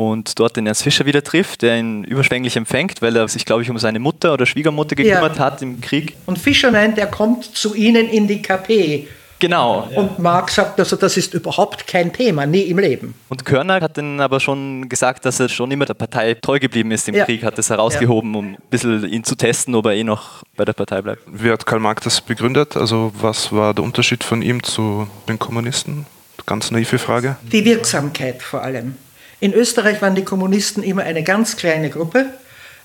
und 0.00 0.38
dort 0.38 0.56
den 0.56 0.66
Ernst 0.66 0.82
Fischer 0.82 1.04
wieder 1.04 1.22
trifft, 1.22 1.60
der 1.60 1.78
ihn 1.78 2.04
überschwänglich 2.04 2.56
empfängt, 2.56 3.02
weil 3.02 3.14
er 3.16 3.28
sich, 3.28 3.44
glaube 3.44 3.62
ich, 3.62 3.70
um 3.70 3.78
seine 3.78 3.98
Mutter 3.98 4.32
oder 4.32 4.46
Schwiegermutter 4.46 4.96
gekümmert 4.96 5.36
ja. 5.36 5.44
hat 5.44 5.60
im 5.60 5.80
Krieg. 5.80 6.16
Und 6.24 6.38
Fischer 6.38 6.70
meint, 6.70 6.96
er 6.96 7.06
kommt 7.06 7.44
zu 7.44 7.74
ihnen 7.74 8.08
in 8.08 8.26
die 8.26 8.40
KP 8.40 9.08
Genau. 9.40 9.88
Und 9.96 10.18
Marx 10.18 10.54
sagt, 10.54 10.78
also 10.78 10.96
das 10.96 11.16
ist 11.16 11.34
überhaupt 11.34 11.86
kein 11.86 12.12
Thema, 12.12 12.46
nie 12.46 12.62
im 12.62 12.78
Leben. 12.78 13.14
Und 13.28 13.44
Körner 13.44 13.80
hat 13.80 13.96
dann 13.96 14.20
aber 14.20 14.38
schon 14.38 14.88
gesagt, 14.88 15.24
dass 15.24 15.40
er 15.40 15.48
schon 15.48 15.70
immer 15.70 15.86
der 15.86 15.94
Partei 15.94 16.34
treu 16.34 16.58
geblieben 16.58 16.92
ist 16.92 17.08
im 17.08 17.14
Ja. 17.14 17.24
Krieg, 17.24 17.42
hat 17.42 17.58
das 17.58 17.70
herausgehoben, 17.70 18.34
um 18.34 18.46
ein 18.50 18.58
bisschen 18.68 19.08
ihn 19.08 19.24
zu 19.24 19.34
testen, 19.34 19.74
ob 19.74 19.86
er 19.86 19.92
eh 19.94 20.04
noch 20.04 20.42
bei 20.56 20.64
der 20.64 20.74
Partei 20.74 21.02
bleibt. 21.02 21.22
Wie 21.26 21.50
hat 21.50 21.64
Karl 21.66 21.80
Marx 21.80 22.04
das 22.04 22.20
begründet? 22.20 22.76
Also 22.76 23.12
was 23.18 23.50
war 23.50 23.74
der 23.74 23.82
Unterschied 23.82 24.22
von 24.22 24.42
ihm 24.42 24.62
zu 24.62 25.08
den 25.28 25.38
Kommunisten? 25.38 26.06
Ganz 26.46 26.70
naive 26.70 26.98
Frage. 26.98 27.36
Die 27.50 27.64
Wirksamkeit 27.64 28.42
vor 28.42 28.62
allem. 28.62 28.96
In 29.40 29.54
Österreich 29.54 30.02
waren 30.02 30.14
die 30.14 30.24
Kommunisten 30.24 30.82
immer 30.82 31.02
eine 31.02 31.22
ganz 31.22 31.56
kleine 31.56 31.88
Gruppe, 31.88 32.26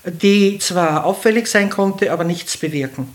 die 0.06 0.58
zwar 0.58 1.04
auffällig 1.04 1.48
sein 1.48 1.68
konnte, 1.68 2.12
aber 2.12 2.24
nichts 2.24 2.56
bewirken. 2.56 3.14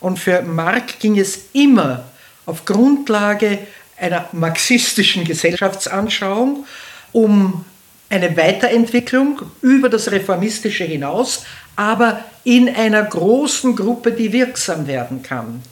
Und 0.00 0.18
für 0.18 0.42
Marx 0.42 0.98
ging 0.98 1.16
es 1.16 1.46
immer 1.52 2.04
auf 2.46 2.64
Grundlage 2.64 3.58
einer 3.96 4.28
marxistischen 4.32 5.24
Gesellschaftsanschauung 5.24 6.66
um 7.12 7.64
eine 8.08 8.36
Weiterentwicklung 8.36 9.42
über 9.62 9.88
das 9.88 10.10
Reformistische 10.10 10.84
hinaus, 10.84 11.44
aber 11.76 12.24
in 12.44 12.68
einer 12.68 13.02
großen 13.02 13.74
Gruppe, 13.74 14.12
die 14.12 14.32
wirksam 14.32 14.86
werden 14.86 15.22
kann. 15.22 15.62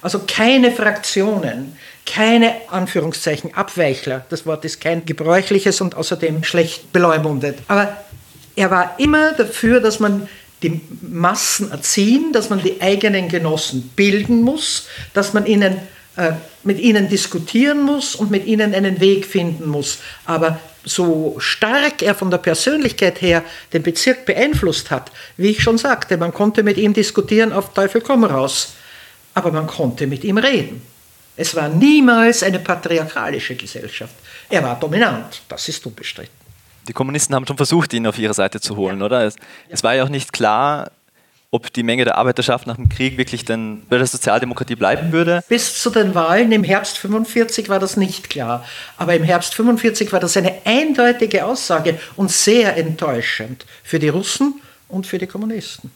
Also 0.00 0.20
keine 0.26 0.70
Fraktionen, 0.70 1.76
keine 2.06 2.54
Anführungszeichen 2.70 3.54
Abweichler. 3.54 4.24
Das 4.28 4.46
Wort 4.46 4.64
ist 4.64 4.80
kein 4.80 5.04
gebräuchliches 5.04 5.80
und 5.80 5.96
außerdem 5.96 6.44
schlecht 6.44 6.92
beleumundet. 6.92 7.58
Aber 7.66 7.96
er 8.54 8.70
war 8.70 8.94
immer 8.98 9.32
dafür, 9.32 9.80
dass 9.80 9.98
man 9.98 10.28
die 10.62 10.80
Massen 11.02 11.70
erziehen, 11.70 12.32
dass 12.32 12.50
man 12.50 12.62
die 12.62 12.80
eigenen 12.80 13.28
Genossen 13.28 13.90
bilden 13.94 14.42
muss, 14.42 14.88
dass 15.14 15.32
man 15.32 15.46
ihnen, 15.46 15.76
mit 16.64 16.78
ihnen 16.80 17.08
diskutieren 17.08 17.82
muss 17.82 18.14
und 18.14 18.30
mit 18.30 18.46
ihnen 18.46 18.74
einen 18.74 19.00
Weg 19.00 19.24
finden 19.24 19.68
muss. 19.68 19.98
Aber 20.24 20.58
so 20.84 21.36
stark 21.38 22.02
er 22.02 22.14
von 22.14 22.30
der 22.30 22.38
Persönlichkeit 22.38 23.20
her 23.20 23.44
den 23.72 23.82
Bezirk 23.82 24.26
beeinflusst 24.26 24.90
hat, 24.90 25.12
wie 25.36 25.48
ich 25.48 25.62
schon 25.62 25.78
sagte, 25.78 26.16
man 26.16 26.32
konnte 26.32 26.62
mit 26.62 26.76
ihm 26.76 26.92
diskutieren 26.92 27.52
auf 27.52 27.72
Teufel 27.72 28.00
komm 28.00 28.24
raus, 28.24 28.74
aber 29.34 29.52
man 29.52 29.66
konnte 29.66 30.06
mit 30.06 30.24
ihm 30.24 30.38
reden. 30.38 30.82
Es 31.36 31.54
war 31.54 31.68
niemals 31.68 32.42
eine 32.42 32.58
patriarchalische 32.58 33.54
Gesellschaft. 33.54 34.14
Er 34.48 34.62
war 34.64 34.78
dominant, 34.78 35.42
das 35.48 35.68
ist 35.68 35.86
unbestritten. 35.86 36.34
Die 36.88 36.92
Kommunisten 36.92 37.34
haben 37.34 37.46
schon 37.46 37.56
versucht, 37.56 37.92
ihn 37.92 38.06
auf 38.06 38.18
ihre 38.18 38.34
Seite 38.34 38.60
zu 38.60 38.76
holen, 38.76 39.02
oder? 39.02 39.24
Es, 39.24 39.36
es 39.68 39.84
war 39.84 39.94
ja 39.94 40.04
auch 40.04 40.08
nicht 40.08 40.32
klar, 40.32 40.90
ob 41.50 41.72
die 41.72 41.82
Menge 41.82 42.04
der 42.04 42.18
Arbeiterschaft 42.18 42.66
nach 42.66 42.76
dem 42.76 42.88
Krieg 42.88 43.16
wirklich 43.16 43.44
dann 43.44 43.82
bei 43.88 43.96
der 43.96 44.06
Sozialdemokratie 44.06 44.76
bleiben 44.76 45.12
würde. 45.12 45.42
Bis 45.48 45.80
zu 45.80 45.88
den 45.88 46.14
Wahlen 46.14 46.52
im 46.52 46.62
Herbst 46.62 46.98
45 46.98 47.70
war 47.70 47.78
das 47.78 47.96
nicht 47.96 48.28
klar. 48.28 48.66
Aber 48.98 49.14
im 49.14 49.24
Herbst 49.24 49.54
45 49.54 50.12
war 50.12 50.20
das 50.20 50.36
eine 50.36 50.54
eindeutige 50.66 51.46
Aussage 51.46 51.98
und 52.16 52.30
sehr 52.30 52.76
enttäuschend 52.76 53.64
für 53.82 53.98
die 53.98 54.08
Russen 54.08 54.60
und 54.88 55.06
für 55.06 55.18
die 55.18 55.26
Kommunisten. 55.26 55.90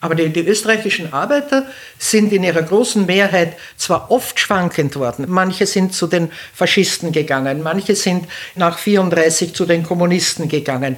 Aber 0.00 0.14
die, 0.14 0.28
die, 0.28 0.46
österreichischen 0.46 1.12
Arbeiter 1.12 1.64
sind 1.98 2.30
in 2.32 2.44
ihrer 2.44 2.62
großen 2.62 3.06
Mehrheit 3.06 3.56
zwar 3.76 4.10
oft 4.10 4.38
schwankend 4.38 4.94
worden, 4.94 5.24
manche 5.26 5.66
sind 5.66 5.94
zu 5.94 6.06
den 6.06 6.30
Faschisten 6.52 7.12
gegangen, 7.12 7.62
manche 7.62 7.96
sind 7.96 8.28
nach 8.54 8.78
34 8.78 9.54
zu 9.54 9.64
den 9.64 9.82
Kommunisten 9.82 10.48
gegangen, 10.48 10.96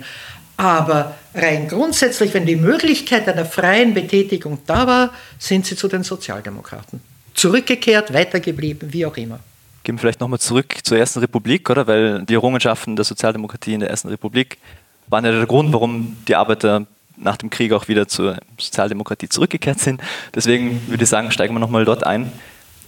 aber 0.58 1.14
rein 1.34 1.68
grundsätzlich, 1.68 2.34
wenn 2.34 2.44
die 2.44 2.56
Möglichkeit 2.56 3.28
einer 3.28 3.44
freien 3.44 3.94
Betätigung 3.94 4.58
da 4.66 4.86
war, 4.86 5.10
sind 5.38 5.64
sie 5.64 5.76
zu 5.76 5.86
den 5.86 6.02
Sozialdemokraten. 6.02 7.00
Zurückgekehrt, 7.32 8.12
weitergeblieben, 8.12 8.92
wie 8.92 9.06
auch 9.06 9.16
immer. 9.16 9.38
Gehen 9.84 9.94
wir 9.94 10.00
vielleicht 10.00 10.20
nochmal 10.20 10.40
zurück 10.40 10.74
zur 10.82 10.98
Ersten 10.98 11.20
Republik, 11.20 11.70
oder? 11.70 11.86
Weil 11.86 12.24
die 12.24 12.34
Errungenschaften 12.34 12.96
der 12.96 13.04
Sozialdemokratie 13.04 13.74
in 13.74 13.80
der 13.80 13.88
Ersten 13.88 14.08
Republik 14.08 14.58
waren 15.06 15.24
ja 15.24 15.30
der 15.30 15.46
Grund, 15.46 15.72
warum 15.72 16.16
die 16.26 16.34
Arbeiter 16.34 16.86
nach 17.16 17.36
dem 17.36 17.50
Krieg 17.50 17.72
auch 17.72 17.86
wieder 17.86 18.08
zur 18.08 18.36
Sozialdemokratie 18.58 19.28
zurückgekehrt 19.28 19.78
sind. 19.78 20.00
Deswegen 20.34 20.82
würde 20.88 21.04
ich 21.04 21.08
sagen, 21.08 21.30
steigen 21.30 21.54
wir 21.54 21.60
nochmal 21.60 21.84
dort 21.84 22.04
ein, 22.04 22.32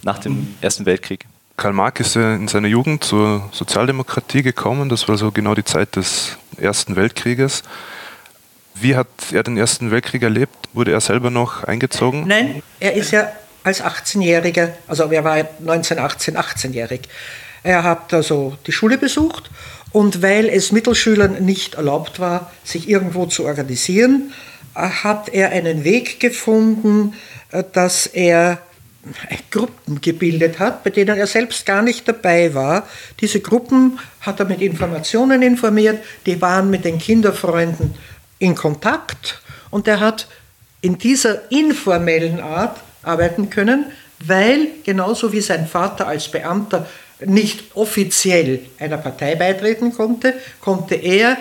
nach 0.03 0.19
dem 0.19 0.55
Ersten 0.59 0.85
Weltkrieg. 0.85 1.25
Karl 1.55 1.73
Marx 1.73 2.01
ist 2.01 2.15
ja 2.15 2.35
in 2.35 2.49
seiner 2.49 2.67
Jugend 2.67 3.05
zur 3.05 3.49
Sozialdemokratie 3.53 4.41
gekommen. 4.41 4.89
Das 4.89 5.07
war 5.07 5.17
so 5.17 5.31
genau 5.31 5.55
die 5.55 5.63
Zeit 5.63 5.95
des 5.95 6.37
Ersten 6.61 6.95
Weltkrieges. 6.95 7.63
Wie 8.75 8.95
hat 8.95 9.07
er 9.31 9.43
den 9.43 9.57
Ersten 9.57 9.91
Weltkrieg 9.91 10.23
erlebt? 10.23 10.55
Wurde 10.73 10.91
er 10.91 11.01
selber 11.01 11.29
noch 11.29 11.63
eingezogen? 11.63 12.25
Nein, 12.27 12.63
er 12.79 12.93
ist 12.93 13.11
ja 13.11 13.31
als 13.63 13.83
18-Jähriger, 13.83 14.69
also 14.87 15.11
er 15.11 15.23
war 15.23 15.35
1918 15.35 16.37
18-jährig. 16.37 17.01
Er 17.63 17.83
hat 17.83 18.13
also 18.13 18.57
die 18.65 18.71
Schule 18.71 18.97
besucht 18.97 19.51
und 19.91 20.21
weil 20.21 20.49
es 20.49 20.71
Mittelschülern 20.71 21.43
nicht 21.45 21.75
erlaubt 21.75 22.19
war, 22.19 22.51
sich 22.63 22.89
irgendwo 22.89 23.25
zu 23.27 23.45
organisieren, 23.45 24.33
hat 24.73 25.29
er 25.29 25.49
einen 25.49 25.83
Weg 25.83 26.19
gefunden, 26.19 27.13
dass 27.73 28.07
er 28.07 28.59
Gruppen 29.49 29.99
gebildet 29.99 30.59
hat, 30.59 30.83
bei 30.83 30.91
denen 30.91 31.17
er 31.17 31.27
selbst 31.27 31.65
gar 31.65 31.81
nicht 31.81 32.07
dabei 32.07 32.53
war. 32.53 32.87
Diese 33.19 33.39
Gruppen 33.39 33.99
hat 34.21 34.39
er 34.39 34.45
mit 34.45 34.61
Informationen 34.61 35.41
informiert, 35.41 36.03
die 36.25 36.39
waren 36.41 36.69
mit 36.69 36.85
den 36.85 36.99
Kinderfreunden 36.99 37.95
in 38.39 38.55
Kontakt 38.55 39.41
und 39.71 39.87
er 39.87 39.99
hat 39.99 40.27
in 40.81 40.97
dieser 40.97 41.51
informellen 41.51 42.39
Art 42.39 42.79
arbeiten 43.03 43.49
können, 43.49 43.85
weil 44.19 44.67
genauso 44.83 45.31
wie 45.31 45.41
sein 45.41 45.67
Vater 45.67 46.07
als 46.07 46.29
Beamter 46.29 46.87
nicht 47.25 47.75
offiziell 47.75 48.61
einer 48.79 48.97
Partei 48.97 49.35
beitreten 49.35 49.93
konnte, 49.93 50.33
konnte 50.59 50.95
er 50.95 51.37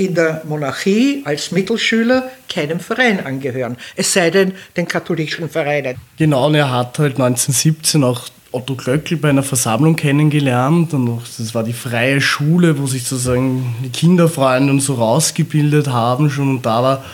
in 0.00 0.14
der 0.14 0.42
Monarchie 0.48 1.22
als 1.26 1.52
Mittelschüler 1.52 2.30
keinem 2.48 2.80
Verein 2.80 3.24
angehören, 3.24 3.76
es 3.96 4.12
sei 4.12 4.30
denn 4.30 4.52
den 4.74 4.88
katholischen 4.88 5.48
Vereinen. 5.50 5.96
Genau, 6.16 6.46
und 6.46 6.54
er 6.54 6.70
hat 6.70 6.98
halt 6.98 7.20
1917 7.20 8.02
auch 8.02 8.28
Otto 8.52 8.74
Glöckl 8.74 9.16
bei 9.16 9.28
einer 9.28 9.42
Versammlung 9.42 9.94
kennengelernt. 9.94 10.92
Und 10.94 11.20
das 11.38 11.54
war 11.54 11.62
die 11.62 11.74
freie 11.74 12.20
Schule, 12.20 12.78
wo 12.78 12.86
sich 12.86 13.04
sozusagen 13.04 13.76
die 13.84 13.90
Kinderfreunde 13.90 14.72
und 14.72 14.80
so 14.80 14.94
rausgebildet 14.94 15.88
haben 15.88 16.30
schon. 16.30 16.56
Und 16.56 16.66
da 16.66 16.82
war, 16.82 17.04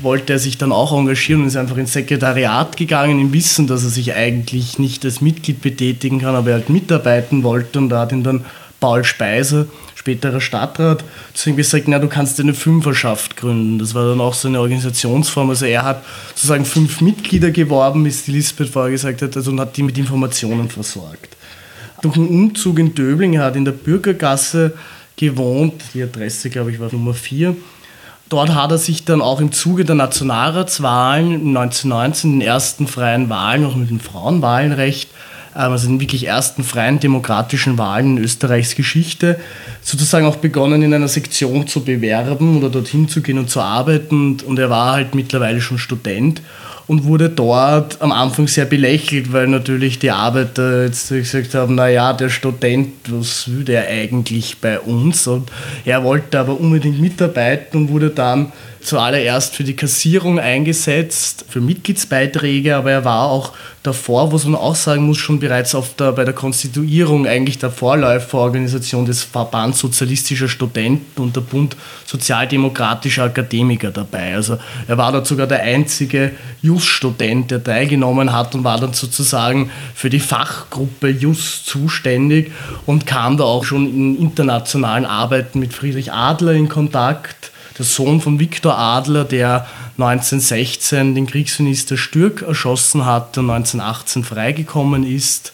wollte 0.00 0.34
er 0.34 0.38
sich 0.38 0.56
dann 0.56 0.72
auch 0.72 0.96
engagieren 0.96 1.42
und 1.42 1.48
ist 1.48 1.56
einfach 1.56 1.76
ins 1.76 1.92
Sekretariat 1.92 2.76
gegangen, 2.76 3.20
im 3.20 3.32
Wissen, 3.32 3.66
dass 3.66 3.82
er 3.82 3.90
sich 3.90 4.14
eigentlich 4.14 4.78
nicht 4.78 5.04
als 5.04 5.20
Mitglied 5.20 5.60
betätigen 5.60 6.20
kann, 6.20 6.34
aber 6.34 6.50
er 6.50 6.54
halt 6.54 6.70
mitarbeiten 6.70 7.42
wollte. 7.42 7.78
Und 7.78 7.90
da 7.90 8.00
hat 8.00 8.12
ihn 8.12 8.22
dann 8.22 8.44
Paul 8.80 9.04
Speiser, 9.04 9.66
späterer 10.06 10.40
Stadtrat, 10.40 11.02
zu 11.34 11.50
ihm 11.50 11.56
gesagt, 11.56 11.88
na, 11.88 11.98
du 11.98 12.06
kannst 12.06 12.38
eine 12.38 12.54
Fünferschaft 12.54 13.36
gründen. 13.36 13.80
Das 13.80 13.92
war 13.92 14.08
dann 14.08 14.20
auch 14.20 14.34
so 14.34 14.46
eine 14.46 14.60
Organisationsform. 14.60 15.50
Also 15.50 15.66
er 15.66 15.82
hat 15.82 16.04
sozusagen 16.28 16.64
fünf 16.64 17.00
Mitglieder 17.00 17.50
geworben, 17.50 18.04
wie 18.04 18.10
es 18.10 18.24
die 18.24 18.30
Lisbeth 18.30 18.68
vorher 18.68 18.92
gesagt 18.92 19.20
hat, 19.22 19.36
also 19.36 19.50
und 19.50 19.58
hat 19.58 19.76
die 19.76 19.82
mit 19.82 19.98
Informationen 19.98 20.68
versorgt. 20.68 21.36
Durch 22.02 22.16
einen 22.16 22.28
Umzug 22.28 22.78
in 22.78 22.94
Döbling, 22.94 23.34
er 23.34 23.46
hat 23.46 23.56
in 23.56 23.64
der 23.64 23.72
Bürgergasse 23.72 24.74
gewohnt, 25.16 25.82
die 25.92 26.04
Adresse, 26.04 26.50
glaube 26.50 26.70
ich, 26.70 26.78
war 26.78 26.88
Nummer 26.92 27.14
4. 27.14 27.56
Dort 28.28 28.54
hat 28.54 28.70
er 28.70 28.78
sich 28.78 29.04
dann 29.04 29.20
auch 29.20 29.40
im 29.40 29.50
Zuge 29.50 29.84
der 29.84 29.96
Nationalratswahlen 29.96 31.56
1919, 31.56 32.38
den 32.38 32.40
ersten 32.42 32.86
freien 32.86 33.28
Wahlen, 33.28 33.64
auch 33.64 33.74
mit 33.74 33.90
dem 33.90 33.98
Frauenwahlrecht, 33.98 35.10
also 35.56 35.88
den 35.88 36.00
wirklich 36.00 36.26
ersten 36.26 36.64
freien 36.64 37.00
demokratischen 37.00 37.78
Wahlen 37.78 38.16
in 38.16 38.24
Österreichs 38.24 38.74
Geschichte, 38.74 39.38
sozusagen 39.82 40.26
auch 40.26 40.36
begonnen, 40.36 40.82
in 40.82 40.92
einer 40.92 41.08
Sektion 41.08 41.66
zu 41.66 41.84
bewerben 41.84 42.58
oder 42.58 42.68
dorthin 42.68 43.08
zu 43.08 43.22
gehen 43.22 43.38
und 43.38 43.50
zu 43.50 43.60
arbeiten. 43.60 44.38
Und 44.46 44.58
er 44.58 44.70
war 44.70 44.92
halt 44.92 45.14
mittlerweile 45.14 45.60
schon 45.60 45.78
Student 45.78 46.42
und 46.86 47.04
wurde 47.04 47.28
dort 47.28 48.00
am 48.00 48.12
Anfang 48.12 48.46
sehr 48.46 48.64
belächelt, 48.64 49.32
weil 49.32 49.48
natürlich 49.48 49.98
die 49.98 50.10
Arbeiter 50.10 50.84
jetzt 50.84 51.08
gesagt 51.08 51.54
haben, 51.54 51.74
naja, 51.74 52.12
der 52.12 52.28
Student, 52.28 52.92
was 53.08 53.50
will 53.50 53.64
der 53.64 53.88
eigentlich 53.88 54.58
bei 54.60 54.78
uns? 54.78 55.26
Und 55.26 55.50
er 55.84 56.04
wollte 56.04 56.38
aber 56.38 56.60
unbedingt 56.60 57.00
mitarbeiten 57.00 57.78
und 57.78 57.88
wurde 57.88 58.10
dann 58.10 58.52
zuallererst 58.86 59.56
für 59.56 59.64
die 59.64 59.74
Kassierung 59.74 60.38
eingesetzt, 60.38 61.44
für 61.48 61.60
Mitgliedsbeiträge, 61.60 62.76
aber 62.76 62.92
er 62.92 63.04
war 63.04 63.24
auch 63.24 63.52
davor, 63.82 64.32
was 64.32 64.44
man 64.44 64.54
auch 64.54 64.76
sagen 64.76 65.02
muss, 65.02 65.18
schon 65.18 65.40
bereits 65.40 65.74
auf 65.74 65.96
der, 65.96 66.12
bei 66.12 66.24
der 66.24 66.34
Konstituierung 66.34 67.26
eigentlich 67.26 67.58
der 67.58 67.72
Vorläuferorganisation 67.72 69.04
des 69.04 69.24
Verbands 69.24 69.80
Sozialistischer 69.80 70.48
Studenten 70.48 71.20
und 71.20 71.34
der 71.34 71.40
Bund 71.40 71.76
Sozialdemokratischer 72.04 73.24
Akademiker 73.24 73.90
dabei. 73.90 74.36
Also 74.36 74.58
er 74.86 74.96
war 74.96 75.10
dort 75.10 75.26
sogar 75.26 75.48
der 75.48 75.62
einzige 75.62 76.30
Just-Student, 76.62 77.50
der 77.50 77.64
teilgenommen 77.64 78.32
hat 78.32 78.54
und 78.54 78.62
war 78.62 78.78
dann 78.78 78.92
sozusagen 78.92 79.70
für 79.96 80.10
die 80.10 80.20
Fachgruppe 80.20 81.08
Just 81.08 81.66
zuständig 81.66 82.52
und 82.86 83.04
kam 83.04 83.36
da 83.36 83.42
auch 83.42 83.64
schon 83.64 83.88
in 83.88 84.16
internationalen 84.20 85.04
Arbeiten 85.04 85.58
mit 85.58 85.74
Friedrich 85.74 86.12
Adler 86.12 86.52
in 86.52 86.68
Kontakt 86.68 87.50
der 87.78 87.84
Sohn 87.84 88.20
von 88.20 88.38
Viktor 88.38 88.78
Adler, 88.78 89.24
der 89.24 89.66
1916 89.98 91.14
den 91.14 91.26
Kriegsminister 91.26 91.96
Stürk 91.96 92.42
erschossen 92.42 93.04
hat 93.04 93.36
und 93.38 93.50
1918 93.50 94.24
freigekommen 94.24 95.04
ist. 95.04 95.52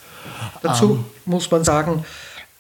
Dazu 0.63 0.91
um. 0.93 1.05
muss 1.25 1.51
man 1.51 1.65
sagen, 1.65 2.05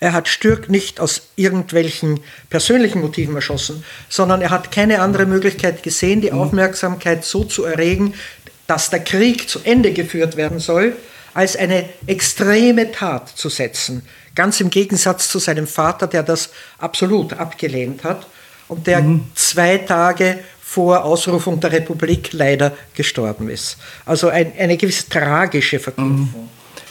er 0.01 0.13
hat 0.13 0.27
Stürk 0.27 0.69
nicht 0.69 0.99
aus 0.99 1.29
irgendwelchen 1.37 2.21
persönlichen 2.51 3.01
Motiven 3.01 3.37
erschossen, 3.37 3.85
sondern 4.09 4.43
er 4.43 4.51
hat 4.51 4.73
keine 4.73 5.01
andere 5.01 5.27
Möglichkeit 5.27 5.83
gesehen, 5.85 6.21
die 6.21 6.33
mhm. 6.33 6.39
Aufmerksamkeit 6.39 7.25
so 7.25 7.45
zu 7.45 7.65
erregen, 7.65 8.15
dass 8.67 8.91
der 8.91 9.01
Krieg 9.01 9.49
zu 9.49 9.61
Ende 9.63 9.93
geführt 9.93 10.37
werden 10.37 10.59
soll, 10.59 10.97
als 11.35 11.57
eine 11.57 11.89
extreme 12.07 12.91
Tat 12.91 13.29
zu 13.29 13.49
setzen. 13.49 14.03
Ganz 14.35 14.61
im 14.61 14.71
Gegensatz 14.71 15.29
zu 15.29 15.39
seinem 15.39 15.67
Vater, 15.67 16.07
der 16.07 16.23
das 16.23 16.51
absolut 16.79 17.35
abgelehnt 17.35 18.03
hat 18.03 18.27
und 18.73 18.87
der 18.87 19.03
mhm. 19.03 19.23
zwei 19.35 19.79
Tage 19.79 20.39
vor 20.61 21.05
Ausrufung 21.05 21.61
der 21.61 21.73
Republik 21.73 22.31
leider 22.33 22.73
gestorben 22.95 23.51
ist. 23.51 23.77
Also 24.07 24.29
ein, 24.29 24.53
eine 24.59 24.77
gewisse 24.77 25.09
tragische 25.09 25.79
Verknüpfung. 25.79 26.21
Mhm. 26.21 26.49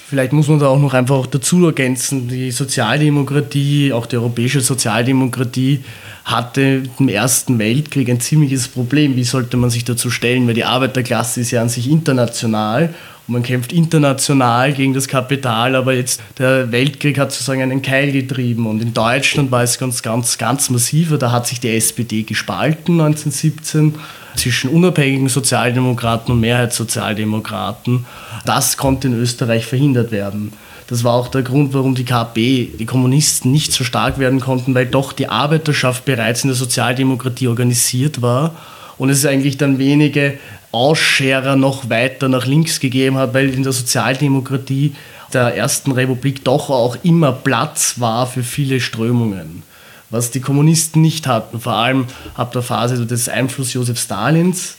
Vielleicht 0.07 0.33
muss 0.33 0.49
man 0.49 0.59
da 0.59 0.67
auch 0.67 0.77
noch 0.77 0.93
einfach 0.93 1.25
dazu 1.25 1.65
ergänzen, 1.65 2.27
die 2.27 2.51
Sozialdemokratie, 2.51 3.93
auch 3.93 4.05
die 4.05 4.17
europäische 4.17 4.59
Sozialdemokratie, 4.59 5.85
hatte 6.25 6.83
im 6.99 7.07
Ersten 7.07 7.57
Weltkrieg 7.57 8.09
ein 8.09 8.19
ziemliches 8.19 8.67
Problem. 8.67 9.15
Wie 9.15 9.23
sollte 9.23 9.55
man 9.55 9.69
sich 9.69 9.85
dazu 9.85 10.11
stellen? 10.11 10.45
Weil 10.47 10.53
die 10.53 10.65
Arbeiterklasse 10.65 11.39
ist 11.39 11.51
ja 11.51 11.61
an 11.61 11.69
sich 11.69 11.89
international 11.89 12.93
man 13.31 13.43
kämpft 13.43 13.71
international 13.71 14.73
gegen 14.73 14.93
das 14.93 15.07
Kapital, 15.07 15.75
aber 15.75 15.93
jetzt 15.93 16.21
der 16.37 16.71
Weltkrieg 16.71 17.17
hat 17.17 17.31
sozusagen 17.31 17.61
einen 17.61 17.81
Keil 17.81 18.11
getrieben 18.11 18.67
und 18.67 18.81
in 18.81 18.93
Deutschland 18.93 19.51
war 19.51 19.63
es 19.63 19.79
ganz, 19.79 20.01
ganz, 20.01 20.37
ganz 20.37 20.69
massiver. 20.69 21.17
Da 21.17 21.31
hat 21.31 21.47
sich 21.47 21.59
die 21.59 21.69
SPD 21.69 22.23
gespalten 22.23 22.99
1917 22.99 23.95
zwischen 24.35 24.69
unabhängigen 24.69 25.29
Sozialdemokraten 25.29 26.33
und 26.33 26.41
Mehrheitssozialdemokraten. 26.41 28.05
Das 28.45 28.77
konnte 28.77 29.07
in 29.07 29.13
Österreich 29.13 29.65
verhindert 29.65 30.11
werden. 30.11 30.53
Das 30.87 31.05
war 31.05 31.13
auch 31.13 31.29
der 31.29 31.43
Grund, 31.43 31.73
warum 31.73 31.95
die 31.95 32.03
KP, 32.03 32.69
die 32.77 32.85
Kommunisten, 32.85 33.49
nicht 33.51 33.71
so 33.71 33.85
stark 33.85 34.19
werden 34.19 34.41
konnten, 34.41 34.75
weil 34.75 34.87
doch 34.87 35.13
die 35.13 35.29
Arbeiterschaft 35.29 36.03
bereits 36.03 36.43
in 36.43 36.49
der 36.49 36.57
Sozialdemokratie 36.57 37.47
organisiert 37.47 38.21
war 38.21 38.53
und 39.01 39.09
es 39.09 39.25
eigentlich 39.25 39.57
dann 39.57 39.79
wenige 39.79 40.37
Ausscherer 40.71 41.55
noch 41.55 41.89
weiter 41.89 42.29
nach 42.29 42.45
links 42.45 42.79
gegeben 42.79 43.17
hat, 43.17 43.33
weil 43.33 43.51
in 43.51 43.63
der 43.63 43.71
Sozialdemokratie 43.71 44.93
der 45.33 45.55
Ersten 45.55 45.91
Republik 45.91 46.43
doch 46.43 46.69
auch 46.69 46.95
immer 47.01 47.31
Platz 47.31 47.95
war 47.97 48.27
für 48.27 48.43
viele 48.43 48.79
Strömungen 48.79 49.63
was 50.11 50.29
die 50.29 50.41
Kommunisten 50.41 51.01
nicht 51.01 51.25
hatten, 51.25 51.59
vor 51.61 51.73
allem 51.73 52.05
ab 52.35 52.51
der 52.51 52.61
Phase 52.61 53.05
des 53.05 53.29
Einflusses 53.29 53.73
Josef 53.73 53.97
Stalins, 53.97 54.75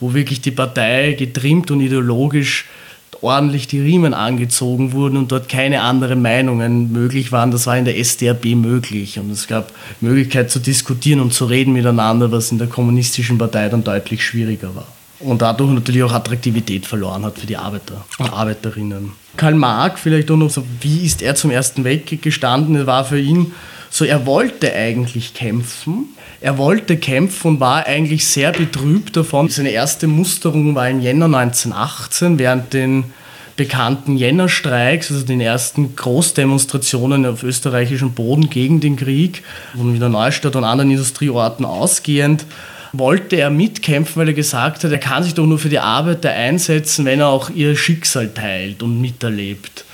wo 0.00 0.12
wirklich 0.12 0.40
die 0.40 0.50
Partei 0.50 1.12
getrimmt 1.12 1.70
und 1.70 1.80
ideologisch 1.80 2.66
ordentlich 3.22 3.68
die 3.68 3.80
Riemen 3.80 4.14
angezogen 4.14 4.92
wurden 4.92 5.16
und 5.16 5.32
dort 5.32 5.48
keine 5.48 5.82
anderen 5.82 6.20
Meinungen 6.20 6.92
möglich 6.92 7.32
waren. 7.32 7.50
Das 7.50 7.66
war 7.66 7.78
in 7.78 7.84
der 7.84 7.98
SDRB 7.98 8.56
möglich 8.56 9.18
und 9.18 9.30
es 9.30 9.46
gab 9.46 9.72
Möglichkeit 10.00 10.50
zu 10.50 10.58
diskutieren 10.58 11.20
und 11.20 11.32
zu 11.32 11.46
reden 11.46 11.72
miteinander, 11.72 12.30
was 12.32 12.52
in 12.52 12.58
der 12.58 12.66
kommunistischen 12.66 13.38
Partei 13.38 13.68
dann 13.68 13.84
deutlich 13.84 14.24
schwieriger 14.24 14.74
war. 14.74 14.86
Und 15.20 15.40
dadurch 15.40 15.70
natürlich 15.70 16.02
auch 16.02 16.12
Attraktivität 16.12 16.84
verloren 16.84 17.24
hat 17.24 17.38
für 17.38 17.46
die 17.46 17.56
Arbeiter 17.56 18.04
und 18.18 18.32
Arbeiterinnen. 18.32 19.12
Karl 19.36 19.54
Marx, 19.54 20.00
vielleicht 20.00 20.30
auch 20.30 20.36
noch 20.36 20.50
so, 20.50 20.64
wie 20.80 21.06
ist 21.06 21.22
er 21.22 21.36
zum 21.36 21.52
Ersten 21.52 21.84
Weltkrieg 21.84 22.22
gestanden? 22.22 22.74
Er 22.74 22.86
war 22.86 23.04
für 23.04 23.20
ihn 23.20 23.52
so, 23.94 24.06
er 24.06 24.24
wollte 24.24 24.74
eigentlich 24.74 25.34
kämpfen. 25.34 26.08
Er 26.40 26.56
wollte 26.56 26.96
kämpfen 26.96 27.48
und 27.48 27.60
war 27.60 27.84
eigentlich 27.84 28.26
sehr 28.26 28.50
betrübt 28.50 29.14
davon. 29.14 29.50
Seine 29.50 29.68
erste 29.68 30.06
Musterung 30.06 30.74
war 30.74 30.88
im 30.88 31.02
Jänner 31.02 31.26
1918 31.26 32.38
während 32.38 32.72
den 32.72 33.04
bekannten 33.54 34.16
Jännerstreiks, 34.16 35.12
also 35.12 35.26
den 35.26 35.42
ersten 35.42 35.94
Großdemonstrationen 35.94 37.26
auf 37.26 37.42
österreichischem 37.42 38.12
Boden 38.12 38.48
gegen 38.48 38.80
den 38.80 38.96
Krieg, 38.96 39.42
von 39.76 39.92
Wiener 39.92 40.08
Neustadt 40.08 40.56
und 40.56 40.64
anderen 40.64 40.90
Industrieorten 40.90 41.66
ausgehend, 41.66 42.46
wollte 42.94 43.36
er 43.36 43.50
mitkämpfen, 43.50 44.20
weil 44.20 44.28
er 44.28 44.34
gesagt 44.34 44.84
hat, 44.84 44.90
er 44.90 44.96
kann 44.96 45.22
sich 45.22 45.34
doch 45.34 45.44
nur 45.44 45.58
für 45.58 45.68
die 45.68 45.80
Arbeiter 45.80 46.30
einsetzen, 46.30 47.04
wenn 47.04 47.20
er 47.20 47.28
auch 47.28 47.50
ihr 47.50 47.76
Schicksal 47.76 48.32
teilt 48.32 48.82
und 48.82 49.02
miterlebt. 49.02 49.84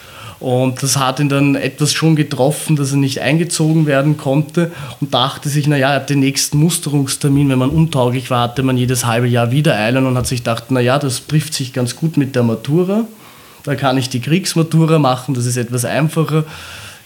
Und 0.40 0.82
das 0.82 0.96
hat 0.96 1.18
ihn 1.18 1.28
dann 1.28 1.56
etwas 1.56 1.92
schon 1.92 2.14
getroffen, 2.14 2.76
dass 2.76 2.92
er 2.92 2.98
nicht 2.98 3.20
eingezogen 3.20 3.86
werden 3.86 4.16
konnte 4.16 4.70
und 5.00 5.12
dachte 5.12 5.48
sich, 5.48 5.66
naja, 5.66 5.90
er 5.90 5.96
hat 5.96 6.10
den 6.10 6.20
nächsten 6.20 6.58
Musterungstermin, 6.58 7.48
wenn 7.48 7.58
man 7.58 7.70
untauglich 7.70 8.30
war, 8.30 8.42
hatte 8.42 8.62
man 8.62 8.76
jedes 8.76 9.04
halbe 9.04 9.26
Jahr 9.26 9.50
wieder 9.50 9.74
eilen 9.74 10.06
und 10.06 10.16
hat 10.16 10.28
sich 10.28 10.40
gedacht, 10.40 10.70
naja, 10.70 10.98
das 10.98 11.26
trifft 11.26 11.54
sich 11.54 11.72
ganz 11.72 11.96
gut 11.96 12.16
mit 12.16 12.36
der 12.36 12.44
Matura. 12.44 13.04
Da 13.64 13.74
kann 13.74 13.98
ich 13.98 14.08
die 14.08 14.20
Kriegsmatura 14.20 14.98
machen, 14.98 15.34
das 15.34 15.44
ist 15.44 15.56
etwas 15.56 15.84
einfacher. 15.84 16.44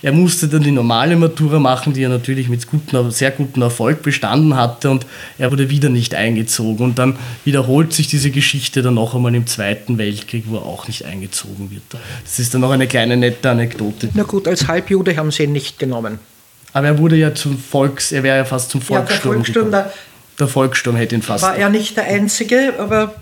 Er 0.03 0.13
musste 0.13 0.49
dann 0.49 0.63
die 0.63 0.73
normale 0.73 1.17
Matura 1.17 1.61
machen, 1.61 1.93
die 1.93 2.03
er 2.03 2.09
natürlich 2.09 2.49
mit 2.49 2.67
guten, 2.67 3.11
sehr 3.13 3.31
gutem 3.31 3.63
Erfolg 3.63 4.03
bestanden 4.03 4.57
hatte 4.57 4.91
und 4.91 5.07
er 5.39 5.53
wurde 5.53 5.71
wieder 5.71 5.89
nicht 5.89 6.15
eingezogen. 6.15 6.85
Und 6.85 6.99
dann 6.99 7.17
wiederholt 7.45 7.93
sich 7.93 8.09
diese 8.09 8.33
Geschichte 8.33 8.83
dann 8.83 8.95
noch 8.95 9.15
einmal 9.15 9.35
im 9.35 9.47
Zweiten 9.47 9.99
Weltkrieg, 9.99 10.45
wo 10.49 10.57
er 10.57 10.63
auch 10.63 10.89
nicht 10.89 11.05
eingezogen 11.05 11.71
wird. 11.71 11.83
Das 12.25 12.41
ist 12.41 12.53
dann 12.53 12.63
noch 12.63 12.73
eine 12.73 12.89
kleine 12.89 13.17
nette 13.17 13.49
Anekdote. 13.49 14.09
Na 14.15 14.25
gut, 14.25 14.49
als 14.49 14.67
Halbjude 14.67 15.17
haben 15.17 15.31
sie 15.31 15.45
ihn 15.45 15.53
nicht 15.53 15.79
genommen. 15.79 16.19
Aber 16.73 16.87
er 16.89 16.99
wurde 16.99 17.17
ja 17.17 17.35
zum 17.35 17.59
Volks, 17.59 18.11
er 18.13 18.25
wäre 18.25 18.39
ja 18.39 18.45
fast 18.45 18.71
zum 18.71 18.81
Volkssturm. 18.81 19.35
Ja, 19.35 19.41
der 19.41 19.45
Volkssturm, 19.45 19.71
der, 19.71 19.93
der 20.39 20.49
Volkssturm 20.49 20.97
hätte 20.97 21.15
ihn 21.15 21.23
fast. 21.23 21.45
War 21.45 21.57
er 21.57 21.69
nicht 21.69 21.97
der 21.97 22.05
Einzige, 22.05 22.75
aber 22.79 23.15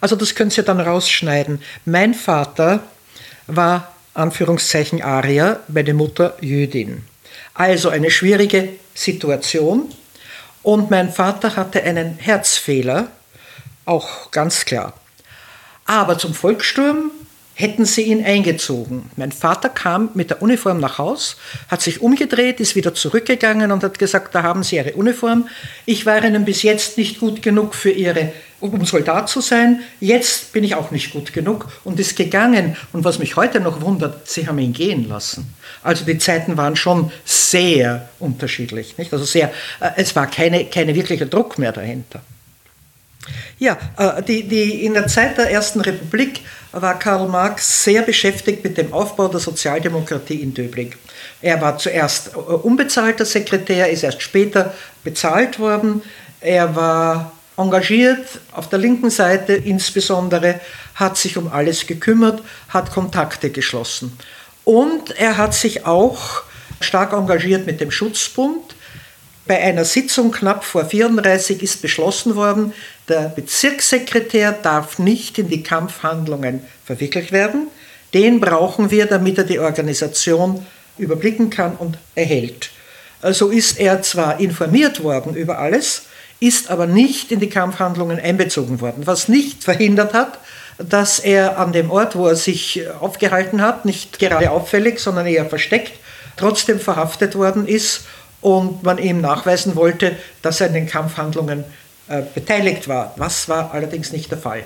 also 0.00 0.16
das 0.16 0.34
können 0.34 0.50
Sie 0.50 0.62
dann 0.62 0.80
rausschneiden. 0.80 1.60
Mein 1.84 2.14
Vater 2.14 2.82
war 3.46 3.92
Anführungszeichen 4.14 5.02
Arier, 5.02 5.60
meine 5.68 5.94
Mutter 5.94 6.36
Jüdin. 6.40 7.04
Also 7.54 7.88
eine 7.88 8.10
schwierige 8.10 8.70
Situation. 8.94 9.88
Und 10.62 10.90
mein 10.90 11.12
Vater 11.12 11.56
hatte 11.56 11.82
einen 11.82 12.18
Herzfehler, 12.18 13.08
auch 13.86 14.30
ganz 14.30 14.64
klar. 14.64 14.94
Aber 15.86 16.18
zum 16.18 16.34
Volkssturm 16.34 17.10
hätten 17.60 17.84
sie 17.84 18.02
ihn 18.02 18.24
eingezogen. 18.24 19.10
Mein 19.16 19.32
Vater 19.32 19.68
kam 19.68 20.10
mit 20.14 20.30
der 20.30 20.42
Uniform 20.42 20.80
nach 20.80 20.98
Haus, 20.98 21.36
hat 21.68 21.82
sich 21.82 22.00
umgedreht, 22.00 22.58
ist 22.58 22.74
wieder 22.74 22.94
zurückgegangen 22.94 23.70
und 23.70 23.84
hat 23.84 23.98
gesagt, 23.98 24.34
da 24.34 24.42
haben 24.42 24.62
Sie 24.62 24.76
Ihre 24.76 24.94
Uniform. 24.94 25.48
Ich 25.84 26.06
war 26.06 26.24
Ihnen 26.24 26.44
bis 26.44 26.62
jetzt 26.62 26.96
nicht 26.96 27.20
gut 27.20 27.42
genug 27.42 27.74
für 27.74 27.90
Ihre, 27.90 28.32
um 28.60 28.84
Soldat 28.84 29.28
zu 29.28 29.40
sein. 29.40 29.80
Jetzt 30.00 30.52
bin 30.52 30.64
ich 30.64 30.74
auch 30.74 30.90
nicht 30.90 31.12
gut 31.12 31.32
genug 31.32 31.68
und 31.84 31.98
ist 31.98 32.16
gegangen. 32.16 32.76
Und 32.92 33.04
was 33.04 33.18
mich 33.18 33.36
heute 33.36 33.60
noch 33.60 33.80
wundert, 33.80 34.28
Sie 34.28 34.46
haben 34.46 34.58
ihn 34.58 34.72
gehen 34.72 35.08
lassen. 35.08 35.54
Also 35.82 36.04
die 36.04 36.18
Zeiten 36.18 36.56
waren 36.56 36.76
schon 36.76 37.10
sehr 37.24 38.08
unterschiedlich. 38.18 38.98
Nicht? 38.98 39.12
Also 39.12 39.24
sehr, 39.24 39.50
äh, 39.80 39.90
es 39.96 40.14
war 40.14 40.26
keine, 40.26 40.66
keine 40.66 40.94
wirklicher 40.94 41.26
Druck 41.26 41.58
mehr 41.58 41.72
dahinter. 41.72 42.20
Ja, 43.58 43.76
äh, 43.96 44.22
die, 44.22 44.48
die, 44.48 44.84
in 44.84 44.94
der 44.94 45.06
Zeit 45.06 45.38
der 45.38 45.50
Ersten 45.50 45.80
Republik 45.80 46.40
war 46.72 46.98
Karl 46.98 47.28
Marx 47.28 47.84
sehr 47.84 48.02
beschäftigt 48.02 48.64
mit 48.64 48.78
dem 48.78 48.92
Aufbau 48.92 49.28
der 49.28 49.40
Sozialdemokratie 49.40 50.40
in 50.40 50.54
Döbling. 50.54 50.94
Er 51.42 51.60
war 51.60 51.78
zuerst 51.78 52.34
äh, 52.34 52.38
unbezahlter 52.38 53.24
Sekretär, 53.24 53.90
ist 53.90 54.02
erst 54.02 54.22
später 54.22 54.74
bezahlt 55.04 55.58
worden. 55.58 56.02
Er 56.40 56.74
war 56.74 57.32
engagiert 57.60 58.26
auf 58.52 58.68
der 58.68 58.78
linken 58.78 59.10
Seite 59.10 59.54
insbesondere, 59.54 60.60
hat 60.94 61.16
sich 61.16 61.36
um 61.36 61.48
alles 61.52 61.86
gekümmert, 61.86 62.42
hat 62.68 62.92
Kontakte 62.92 63.50
geschlossen. 63.50 64.16
Und 64.64 65.10
er 65.18 65.36
hat 65.36 65.54
sich 65.54 65.86
auch 65.86 66.42
stark 66.80 67.12
engagiert 67.12 67.66
mit 67.66 67.80
dem 67.80 67.90
Schutzbund. 67.90 68.74
Bei 69.46 69.58
einer 69.60 69.84
Sitzung 69.84 70.30
knapp 70.30 70.64
vor 70.64 70.84
34 70.84 71.62
ist 71.62 71.82
beschlossen 71.82 72.36
worden, 72.36 72.72
der 73.08 73.28
Bezirkssekretär 73.28 74.52
darf 74.52 74.98
nicht 74.98 75.38
in 75.38 75.48
die 75.48 75.62
Kampfhandlungen 75.62 76.62
verwickelt 76.84 77.32
werden. 77.32 77.68
Den 78.14 78.40
brauchen 78.40 78.90
wir, 78.90 79.06
damit 79.06 79.38
er 79.38 79.44
die 79.44 79.58
Organisation 79.58 80.64
überblicken 80.98 81.50
kann 81.50 81.76
und 81.76 81.98
erhält. 82.14 82.70
So 83.22 83.26
also 83.26 83.48
ist 83.48 83.78
er 83.78 84.02
zwar 84.02 84.40
informiert 84.40 85.02
worden 85.02 85.34
über 85.34 85.58
alles, 85.58 86.02
ist 86.40 86.70
aber 86.70 86.86
nicht 86.86 87.30
in 87.30 87.40
die 87.40 87.48
Kampfhandlungen 87.48 88.18
einbezogen 88.18 88.80
worden, 88.80 89.06
was 89.06 89.28
nicht 89.28 89.62
verhindert 89.62 90.14
hat, 90.14 90.38
dass 90.78 91.18
er 91.18 91.58
an 91.58 91.72
dem 91.72 91.90
Ort, 91.90 92.16
wo 92.16 92.26
er 92.26 92.36
sich 92.36 92.82
aufgehalten 93.00 93.60
hat, 93.60 93.84
nicht 93.84 94.18
gerade 94.18 94.50
auffällig, 94.50 94.98
sondern 94.98 95.26
eher 95.26 95.44
versteckt, 95.44 95.92
trotzdem 96.36 96.80
verhaftet 96.80 97.36
worden 97.36 97.68
ist 97.68 98.06
und 98.40 98.82
man 98.82 98.96
ihm 98.96 99.20
nachweisen 99.20 99.76
wollte, 99.76 100.16
dass 100.40 100.62
er 100.62 100.68
in 100.68 100.74
den 100.74 100.86
Kampfhandlungen 100.86 101.64
äh, 102.08 102.22
beteiligt 102.34 102.88
war. 102.88 103.12
Was 103.16 103.48
war 103.50 103.72
allerdings 103.74 104.10
nicht 104.10 104.30
der 104.30 104.38
Fall. 104.38 104.62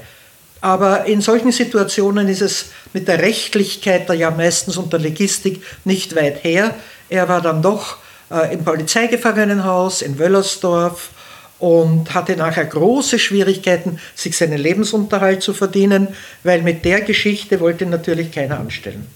Aber 0.60 1.04
in 1.06 1.20
solchen 1.20 1.52
Situationen 1.52 2.28
ist 2.28 2.40
es 2.40 2.66
mit 2.92 3.08
der 3.08 3.20
Rechtlichkeit 3.20 4.08
ja 4.14 4.30
meistens 4.30 4.76
unter 4.76 4.98
Legistik 4.98 5.62
nicht 5.84 6.16
weit 6.16 6.42
her. 6.44 6.74
Er 7.10 7.28
war 7.28 7.42
dann 7.42 7.60
doch 7.60 7.98
äh, 8.30 8.54
im 8.54 8.64
Polizeigefangenenhaus 8.64 10.00
in 10.00 10.18
Wöllersdorf 10.18 11.10
und 11.58 12.14
hatte 12.14 12.36
nachher 12.36 12.64
große 12.64 13.18
Schwierigkeiten, 13.18 13.98
sich 14.14 14.36
seinen 14.36 14.58
Lebensunterhalt 14.58 15.42
zu 15.42 15.54
verdienen, 15.54 16.08
weil 16.42 16.62
mit 16.62 16.84
der 16.84 17.00
Geschichte 17.00 17.60
wollte 17.60 17.86
natürlich 17.86 18.32
keiner 18.32 18.58
anstellen. 18.58 19.06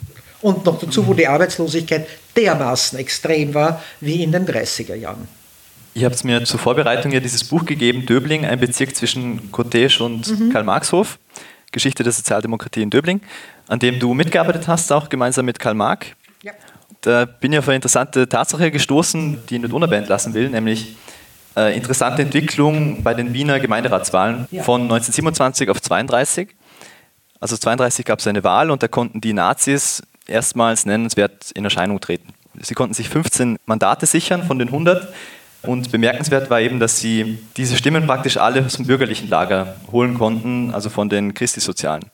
Und 0.40 0.64
noch 0.64 0.78
dazu, 0.78 1.06
wo 1.06 1.14
die 1.14 1.26
Arbeitslosigkeit 1.26 2.06
dermaßen 2.36 2.98
extrem 2.98 3.54
war 3.54 3.82
wie 4.00 4.22
in 4.22 4.30
den 4.30 4.46
30er 4.46 4.94
Jahren. 4.94 5.26
Ihr 5.94 6.06
habt 6.06 6.22
mir 6.24 6.44
zur 6.44 6.60
Vorbereitung 6.60 7.10
ja 7.10 7.18
dieses 7.18 7.42
Buch 7.42 7.64
gegeben, 7.64 8.06
Döbling, 8.06 8.44
ein 8.44 8.60
Bezirk 8.60 8.94
zwischen 8.94 9.50
Cottage 9.50 9.98
und 10.00 10.28
mhm. 10.28 10.52
Karl-Marx-Hof, 10.52 11.18
Geschichte 11.72 12.04
der 12.04 12.12
Sozialdemokratie 12.12 12.82
in 12.82 12.90
Döbling, 12.90 13.20
an 13.66 13.80
dem 13.80 13.98
du 13.98 14.14
mitgearbeitet 14.14 14.68
hast, 14.68 14.92
auch 14.92 15.08
gemeinsam 15.08 15.44
mit 15.44 15.58
Karl 15.58 15.74
Marx. 15.74 16.06
Ja. 16.42 16.52
Da 17.00 17.24
bin 17.24 17.52
ich 17.52 17.58
auf 17.58 17.66
eine 17.68 17.76
interessante 17.76 18.28
Tatsache 18.28 18.70
gestoßen, 18.70 19.40
die 19.48 19.56
ich 19.56 19.62
nicht 19.62 19.72
unerwähnt 19.72 20.08
lassen 20.08 20.34
will, 20.34 20.48
nämlich 20.50 20.94
äh, 21.58 21.76
interessante 21.76 22.22
Entwicklung 22.22 23.02
bei 23.02 23.14
den 23.14 23.32
Wiener 23.32 23.58
Gemeinderatswahlen 23.58 24.46
ja. 24.50 24.62
von 24.62 24.82
1927 24.82 25.68
auf 25.68 25.82
32. 25.82 26.54
Also 27.40 27.56
32 27.56 28.04
gab 28.04 28.20
es 28.20 28.26
eine 28.26 28.44
Wahl 28.44 28.70
und 28.70 28.82
da 28.82 28.88
konnten 28.88 29.20
die 29.20 29.32
Nazis 29.32 30.02
erstmals 30.26 30.86
nennenswert 30.86 31.50
in 31.52 31.64
Erscheinung 31.64 32.00
treten. 32.00 32.32
Sie 32.60 32.74
konnten 32.74 32.94
sich 32.94 33.08
15 33.08 33.58
Mandate 33.66 34.06
sichern 34.06 34.44
von 34.44 34.58
den 34.58 34.68
100 34.68 35.12
und 35.62 35.90
bemerkenswert 35.90 36.50
war 36.50 36.60
eben, 36.60 36.78
dass 36.78 37.00
sie 37.00 37.38
diese 37.56 37.76
Stimmen 37.76 38.06
praktisch 38.06 38.36
alle 38.36 38.64
aus 38.64 38.76
dem 38.76 38.86
bürgerlichen 38.86 39.28
Lager 39.28 39.76
holen 39.90 40.14
konnten, 40.14 40.72
also 40.72 40.90
von 40.90 41.08
den 41.08 41.34
Christisozialen. 41.34 42.04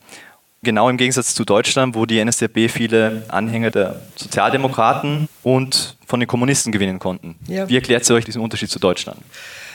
Genau 0.65 0.89
im 0.89 0.97
Gegensatz 0.97 1.35
zu 1.35 1.45
Deutschland, 1.45 1.93
wo 1.95 2.07
die 2.07 2.23
NSDAP 2.23 2.71
viele 2.71 3.23
Anhänger 3.27 3.69
der 3.69 4.01
Sozialdemokraten 4.15 5.29
und 5.43 5.95
von 6.07 6.19
den 6.19 6.27
Kommunisten 6.27 6.71
gewinnen 6.71 6.97
konnten. 6.97 7.35
Ja. 7.47 7.69
Wie 7.69 7.75
erklärt 7.75 8.03
sie 8.03 8.15
euch 8.15 8.25
diesen 8.25 8.41
Unterschied 8.41 8.71
zu 8.71 8.79
Deutschland? 8.79 9.19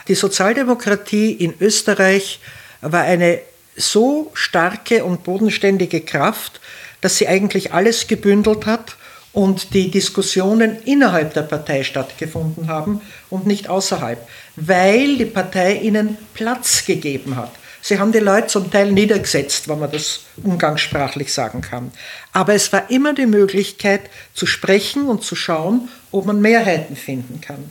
Die 0.09 0.16
Sozialdemokratie 0.16 1.30
in 1.30 1.55
Österreich 1.61 2.41
war 2.80 3.03
eine 3.03 3.38
so 3.76 4.32
starke 4.34 5.05
und 5.05 5.22
bodenständige 5.22 6.01
Kraft, 6.01 6.61
dass 7.01 7.16
sie 7.16 7.28
eigentlich 7.28 7.72
alles 7.72 8.09
gebündelt 8.09 8.66
hat 8.66 8.97
und 9.32 9.74
die 9.74 9.93
Diskussionen 9.93 10.82
innerhalb 10.84 11.34
der 11.34 11.43
Partei 11.43 11.84
stattgefunden 11.84 12.66
haben 12.66 13.01
und 13.30 13.47
nicht 13.47 13.68
außerhalb, 13.68 14.26
weil 14.57 15.18
die 15.18 15.24
Partei 15.24 15.74
ihnen 15.74 16.18
Platz 16.34 16.84
gegeben 16.84 17.36
hat. 17.36 17.53
Sie 17.83 17.99
haben 17.99 18.12
die 18.12 18.18
Leute 18.18 18.49
zum 18.49 18.70
Teil 18.70 18.93
niedergesetzt, 18.93 19.68
wenn 19.68 19.78
man 19.78 19.91
das 19.91 20.20
umgangssprachlich 20.43 21.33
sagen 21.33 21.61
kann. 21.62 21.93
Aber 22.33 22.55
es 22.55 22.72
war 22.72 22.91
immer 22.91 23.14
die 23.14 23.26
Möglichkeit 23.26 24.03
zu 24.35 24.47
sprechen 24.47 25.07
und 25.09 25.24
zu 25.24 25.35
schauen, 25.35 25.89
ob 26.12 26.26
man 26.26 26.41
Mehrheiten 26.41 26.97
finden 26.97 27.41
kann. 27.41 27.64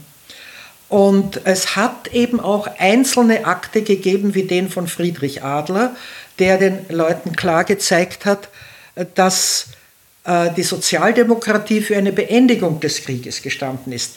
Und 0.90 1.42
es 1.46 1.76
hat 1.76 2.08
eben 2.14 2.40
auch 2.40 2.68
einzelne 2.80 3.46
Akte 3.46 3.84
gegeben, 3.84 4.34
wie 4.34 4.44
den 4.44 4.70
von 4.70 4.88
Friedrich 4.88 5.44
Adler, 5.44 5.96
der 6.40 6.58
den 6.58 6.80
Leuten 6.90 7.36
klar 7.36 7.64
gezeigt 7.64 8.26
hat, 8.26 8.50
dass 9.14 9.68
äh, 10.24 10.52
die 10.56 10.64
Sozialdemokratie 10.64 11.82
für 11.82 11.96
eine 11.96 12.12
Beendigung 12.12 12.80
des 12.80 13.04
Krieges 13.04 13.44
gestanden 13.44 13.94
ist. 13.94 14.16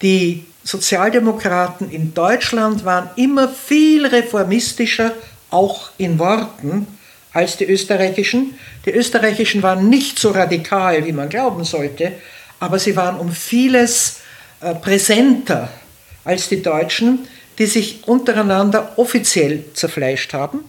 Die 0.00 0.46
Sozialdemokraten 0.64 1.90
in 1.90 2.14
Deutschland 2.14 2.86
waren 2.86 3.10
immer 3.16 3.48
viel 3.48 4.06
reformistischer, 4.06 5.12
auch 5.54 5.90
in 5.98 6.18
Worten, 6.18 6.86
als 7.32 7.56
die 7.56 7.64
österreichischen. 7.64 8.58
Die 8.84 8.90
österreichischen 8.90 9.62
waren 9.62 9.88
nicht 9.88 10.18
so 10.18 10.30
radikal, 10.30 11.04
wie 11.06 11.12
man 11.12 11.28
glauben 11.28 11.64
sollte, 11.64 12.12
aber 12.60 12.78
sie 12.78 12.96
waren 12.96 13.18
um 13.18 13.32
vieles 13.32 14.20
äh, 14.60 14.74
präsenter 14.74 15.68
als 16.24 16.48
die 16.48 16.62
Deutschen, 16.62 17.26
die 17.58 17.66
sich 17.66 18.06
untereinander 18.06 18.94
offiziell 18.96 19.64
zerfleischt 19.74 20.32
haben. 20.32 20.64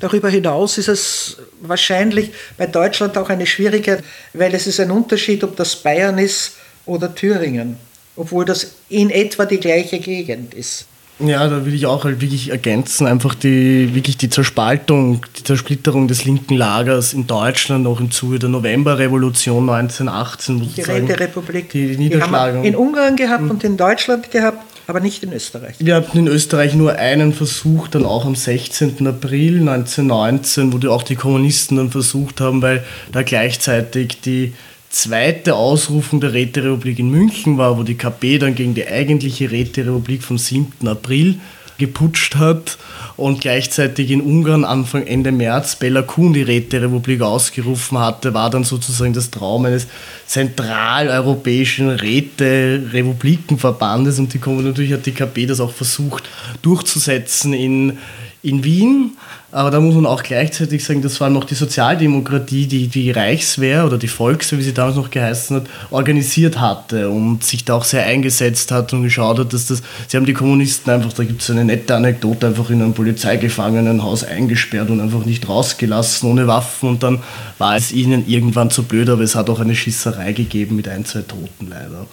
Darüber 0.00 0.30
hinaus 0.30 0.78
ist 0.78 0.88
es 0.88 1.36
wahrscheinlich 1.60 2.32
bei 2.56 2.66
Deutschland 2.66 3.16
auch 3.18 3.28
eine 3.28 3.46
schwierige, 3.46 4.02
weil 4.32 4.54
es 4.54 4.66
ist 4.66 4.80
ein 4.80 4.90
Unterschied, 4.90 5.44
ob 5.44 5.56
das 5.56 5.76
Bayern 5.76 6.18
ist 6.18 6.52
oder 6.86 7.14
Thüringen, 7.14 7.76
obwohl 8.16 8.44
das 8.44 8.72
in 8.88 9.10
etwa 9.10 9.44
die 9.44 9.60
gleiche 9.60 10.00
Gegend 10.00 10.54
ist. 10.54 10.86
Ja, 11.18 11.46
da 11.46 11.64
will 11.64 11.74
ich 11.74 11.86
auch 11.86 12.04
halt 12.04 12.20
wirklich 12.20 12.50
ergänzen, 12.50 13.06
einfach 13.06 13.34
die, 13.34 13.94
wirklich 13.94 14.16
die 14.16 14.28
Zerspaltung, 14.28 15.24
die 15.38 15.44
Zersplitterung 15.44 16.08
des 16.08 16.24
linken 16.24 16.56
Lagers 16.56 17.12
in 17.12 17.26
Deutschland 17.26 17.86
auch 17.86 18.00
im 18.00 18.10
Zuge 18.10 18.38
der 18.38 18.48
Novemberrevolution 18.48 19.68
1918. 19.68 20.72
Die 20.74 20.80
Räterepublik. 20.80 21.70
Die 21.70 21.96
Niederschlagung. 21.96 22.62
Die 22.62 22.68
in 22.68 22.76
Ungarn 22.76 23.16
gehabt 23.16 23.44
mhm. 23.44 23.50
und 23.50 23.64
in 23.64 23.76
Deutschland 23.76 24.30
gehabt 24.30 24.64
aber 24.86 25.00
nicht 25.00 25.22
in 25.22 25.32
Österreich. 25.32 25.76
Wir 25.78 25.94
hatten 25.94 26.18
in 26.18 26.26
Österreich 26.26 26.74
nur 26.74 26.96
einen 26.96 27.32
Versuch, 27.32 27.88
dann 27.88 28.04
auch 28.04 28.24
am 28.24 28.34
16. 28.34 29.06
April 29.06 29.60
1919, 29.60 30.72
wo 30.72 30.88
auch 30.88 31.02
die 31.02 31.14
Kommunisten 31.14 31.76
dann 31.76 31.90
versucht 31.90 32.40
haben, 32.40 32.62
weil 32.62 32.84
da 33.12 33.22
gleichzeitig 33.22 34.20
die 34.22 34.54
zweite 34.92 35.56
Ausrufung 35.56 36.20
der 36.20 36.34
Räterepublik 36.34 37.00
in 37.00 37.10
München 37.10 37.58
war, 37.58 37.76
wo 37.78 37.82
die 37.82 37.96
KP 37.96 38.38
dann 38.38 38.54
gegen 38.54 38.74
die 38.74 38.86
eigentliche 38.86 39.50
Räterepublik 39.50 40.22
vom 40.22 40.38
7. 40.38 40.86
April 40.86 41.40
geputscht 41.78 42.36
hat 42.36 42.76
und 43.16 43.40
gleichzeitig 43.40 44.10
in 44.10 44.20
Ungarn 44.20 44.64
Anfang 44.64 45.06
Ende 45.06 45.32
März 45.32 45.76
Bela 45.76 46.02
Kun 46.02 46.34
die 46.34 46.42
Räterepublik 46.42 47.22
ausgerufen 47.22 47.98
hatte, 47.98 48.34
war 48.34 48.50
dann 48.50 48.64
sozusagen 48.64 49.14
das 49.14 49.30
Traum 49.30 49.64
eines 49.64 49.86
zentraleuropäischen 50.26 51.88
Räte-Republikenverbandes 51.88 54.18
und 54.18 54.34
die 54.34 54.38
natürlich 54.38 54.92
hat 54.92 55.06
die 55.06 55.12
KP 55.12 55.46
das 55.46 55.60
auch 55.60 55.72
versucht 55.72 56.28
durchzusetzen 56.60 57.54
in, 57.54 57.96
in 58.42 58.64
Wien 58.64 59.12
aber 59.54 59.70
da 59.70 59.80
muss 59.80 59.94
man 59.94 60.06
auch 60.06 60.22
gleichzeitig 60.22 60.82
sagen, 60.82 61.02
dass 61.02 61.18
vor 61.18 61.26
allem 61.26 61.36
auch 61.36 61.44
die 61.44 61.54
Sozialdemokratie, 61.54 62.66
die 62.66 62.88
die 62.88 63.10
Reichswehr 63.10 63.84
oder 63.84 63.98
die 63.98 64.08
Volkswehr, 64.08 64.58
wie 64.58 64.62
sie 64.62 64.72
damals 64.72 64.96
noch 64.96 65.10
geheißen 65.10 65.56
hat, 65.56 65.66
organisiert 65.90 66.58
hatte 66.58 67.10
und 67.10 67.44
sich 67.44 67.66
da 67.66 67.74
auch 67.74 67.84
sehr 67.84 68.06
eingesetzt 68.06 68.72
hat 68.72 68.94
und 68.94 69.02
geschaut 69.02 69.38
hat, 69.38 69.52
dass 69.52 69.66
das, 69.66 69.82
sie 70.08 70.16
haben 70.16 70.24
die 70.24 70.32
Kommunisten 70.32 70.90
einfach, 70.90 71.12
da 71.12 71.24
gibt 71.24 71.42
es 71.42 71.50
eine 71.50 71.66
nette 71.66 71.94
Anekdote, 71.94 72.46
einfach 72.46 72.70
in 72.70 72.80
einem 72.80 72.94
Polizeigefangenenhaus 72.94 74.24
eingesperrt 74.24 74.88
und 74.88 75.00
einfach 75.00 75.26
nicht 75.26 75.46
rausgelassen 75.46 76.30
ohne 76.30 76.46
Waffen 76.46 76.88
und 76.88 77.02
dann 77.02 77.18
war 77.58 77.76
es 77.76 77.92
ihnen 77.92 78.26
irgendwann 78.26 78.70
zu 78.70 78.84
blöd, 78.84 79.10
aber 79.10 79.20
es 79.20 79.34
hat 79.34 79.50
auch 79.50 79.60
eine 79.60 79.74
Schisserei 79.74 80.32
gegeben 80.32 80.76
mit 80.76 80.88
ein, 80.88 81.04
zwei 81.04 81.20
Toten 81.20 81.68
leider. 81.68 82.06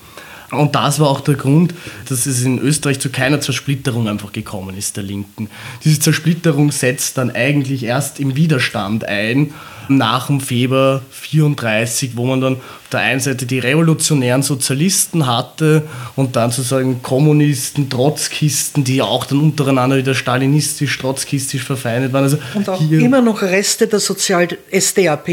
Und 0.51 0.75
das 0.75 0.99
war 0.99 1.09
auch 1.09 1.21
der 1.21 1.35
Grund, 1.35 1.73
dass 2.07 2.25
es 2.25 2.43
in 2.43 2.59
Österreich 2.59 2.99
zu 2.99 3.09
keiner 3.09 3.39
Zersplitterung 3.39 4.07
einfach 4.07 4.31
gekommen 4.31 4.75
ist, 4.77 4.97
der 4.97 5.03
Linken. 5.03 5.49
Diese 5.83 5.99
Zersplitterung 5.99 6.71
setzt 6.71 7.17
dann 7.17 7.31
eigentlich 7.31 7.83
erst 7.83 8.19
im 8.19 8.35
Widerstand 8.35 9.03
ein, 9.05 9.53
nach 9.89 10.27
dem 10.27 10.39
Februar 10.39 11.01
34, 11.09 12.15
wo 12.15 12.25
man 12.25 12.41
dann 12.41 12.53
auf 12.53 12.89
der 12.91 12.99
einen 13.01 13.19
Seite 13.19 13.45
die 13.45 13.59
revolutionären 13.59 14.43
Sozialisten 14.43 15.25
hatte 15.25 15.83
und 16.15 16.35
dann 16.35 16.51
sozusagen 16.51 17.01
Kommunisten, 17.01 17.89
Trotzkisten, 17.89 18.83
die 18.83 19.01
auch 19.01 19.25
dann 19.25 19.39
untereinander 19.39 19.97
wieder 19.97 20.13
stalinistisch, 20.13 20.97
trotzkistisch 20.99 21.63
verfeindet 21.63 22.13
waren. 22.13 22.23
Also 22.23 22.37
und 22.53 22.69
auch 22.69 22.79
immer 22.91 23.21
noch 23.21 23.41
Reste 23.41 23.87
der 23.87 23.99
Sozial-SDAP, 23.99 25.27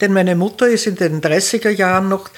denn 0.00 0.12
meine 0.12 0.34
Mutter 0.34 0.66
ist 0.66 0.86
in 0.86 0.96
den 0.96 1.20
30er 1.20 1.70
Jahren 1.70 2.08
noch 2.08 2.30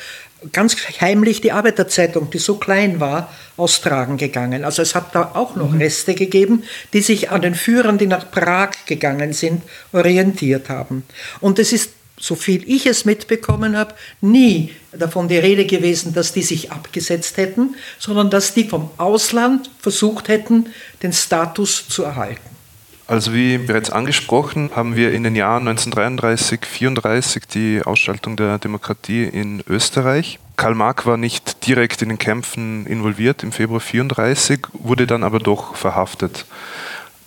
ganz 0.53 0.77
heimlich 1.01 1.41
die 1.41 1.53
Arbeiterzeitung, 1.53 2.31
die 2.31 2.39
so 2.39 2.57
klein 2.57 3.01
war, 3.01 3.33
austragen 3.57 4.17
gegangen. 4.17 4.65
Also 4.65 4.83
es 4.83 4.95
hat 4.95 5.15
da 5.15 5.33
auch 5.35 5.57
noch 5.57 5.71
mhm. 5.71 5.79
Reste 5.79 6.15
gegeben, 6.15 6.65
die 6.93 7.01
sich 7.01 7.31
an 7.31 7.43
den 7.43 7.55
Führern, 7.55 7.99
die 7.99 8.07
nach 8.07 8.31
Prag 8.31 8.71
gegangen 8.87 9.33
sind, 9.33 9.63
orientiert 9.93 10.69
haben. 10.69 11.05
Und 11.41 11.59
es 11.59 11.73
ist, 11.73 11.91
so 12.19 12.35
viel 12.35 12.63
ich 12.69 12.87
es 12.87 13.05
mitbekommen 13.05 13.77
habe, 13.77 13.95
nie 14.21 14.75
davon 14.93 15.29
die 15.29 15.39
Rede 15.39 15.65
gewesen, 15.65 16.13
dass 16.13 16.33
die 16.33 16.43
sich 16.43 16.71
abgesetzt 16.71 17.37
hätten, 17.37 17.77
sondern 17.99 18.29
dass 18.29 18.53
die 18.53 18.65
vom 18.65 18.91
Ausland 18.99 19.71
versucht 19.81 20.29
hätten, 20.29 20.69
den 21.03 21.13
Status 21.13 21.89
zu 21.89 22.03
erhalten. 22.05 22.50
Also 23.11 23.35
wie 23.35 23.59
bereits 23.59 23.91
angesprochen, 23.91 24.71
haben 24.77 24.95
wir 24.95 25.13
in 25.13 25.25
den 25.25 25.35
Jahren 25.35 25.67
1933, 25.67 26.61
1934 26.61 27.43
die 27.49 27.83
Ausschaltung 27.85 28.37
der 28.37 28.59
Demokratie 28.59 29.25
in 29.25 29.65
Österreich. 29.69 30.39
Karl 30.57 30.77
Marx 30.77 31.07
war 31.07 31.17
nicht 31.17 31.67
direkt 31.67 32.03
in 32.03 32.11
den 32.11 32.19
Kämpfen 32.19 32.87
involviert 32.87 33.43
im 33.43 33.51
Februar 33.51 33.81
1934, 33.81 34.61
wurde 34.75 35.09
dann 35.09 35.25
aber 35.25 35.41
doch 35.41 35.75
verhaftet. 35.75 36.47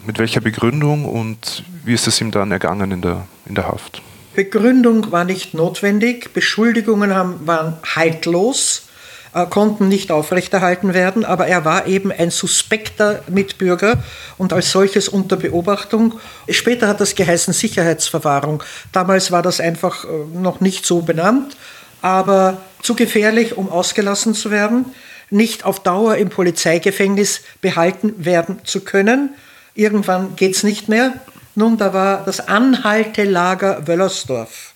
Mit 0.06 0.20
welcher 0.20 0.40
Begründung 0.40 1.04
und 1.04 1.66
wie 1.84 1.94
ist 1.94 2.08
es 2.08 2.22
ihm 2.22 2.32
dann 2.32 2.54
ergangen 2.54 2.92
in 2.92 3.02
der, 3.02 3.28
in 3.46 3.56
der 3.56 3.68
Haft? 3.68 4.02
Begründung 4.36 5.12
war 5.12 5.26
nicht 5.26 5.54
notwendig, 5.54 6.34
Beschuldigungen 6.34 7.14
haben, 7.14 7.46
waren 7.46 7.76
haltlos. 7.94 8.88
Äh, 9.34 9.48
konnten 9.48 9.88
nicht 9.88 10.12
aufrechterhalten 10.12 10.94
werden, 10.94 11.26
aber 11.26 11.48
er 11.48 11.66
war 11.66 11.88
eben 11.88 12.12
ein 12.12 12.30
suspekter 12.30 13.24
Mitbürger 13.28 14.04
und 14.38 14.54
als 14.54 14.72
solches 14.72 15.10
unter 15.10 15.38
Beobachtung. 15.38 16.20
Später 16.50 16.88
hat 16.88 17.02
das 17.02 17.16
geheißen 17.16 17.52
Sicherheitsverwahrung. 17.52 18.62
Damals 18.92 19.32
war 19.32 19.42
das 19.42 19.60
einfach 19.60 20.06
äh, 20.06 20.08
noch 20.38 20.62
nicht 20.62 20.86
so 20.86 21.02
benannt, 21.02 21.58
aber 22.04 22.60
zu 22.84 22.94
gefährlich, 22.96 23.58
um 23.58 23.72
ausgelassen 23.72 24.36
zu 24.36 24.52
werden, 24.52 24.86
nicht 25.32 25.66
auf 25.66 25.82
Dauer 25.82 26.18
im 26.18 26.30
Polizeigefängnis 26.30 27.42
behalten 27.60 28.14
werden 28.24 28.60
zu 28.66 28.82
können. 28.82 29.34
Irgendwann 29.74 30.36
geht 30.36 30.56
es 30.56 30.62
nicht 30.62 30.90
mehr. 30.90 31.14
Nun, 31.56 31.78
da 31.78 31.92
war 31.92 32.24
das 32.24 32.40
Anhaltelager 32.48 33.88
Wöllersdorf. 33.88 34.74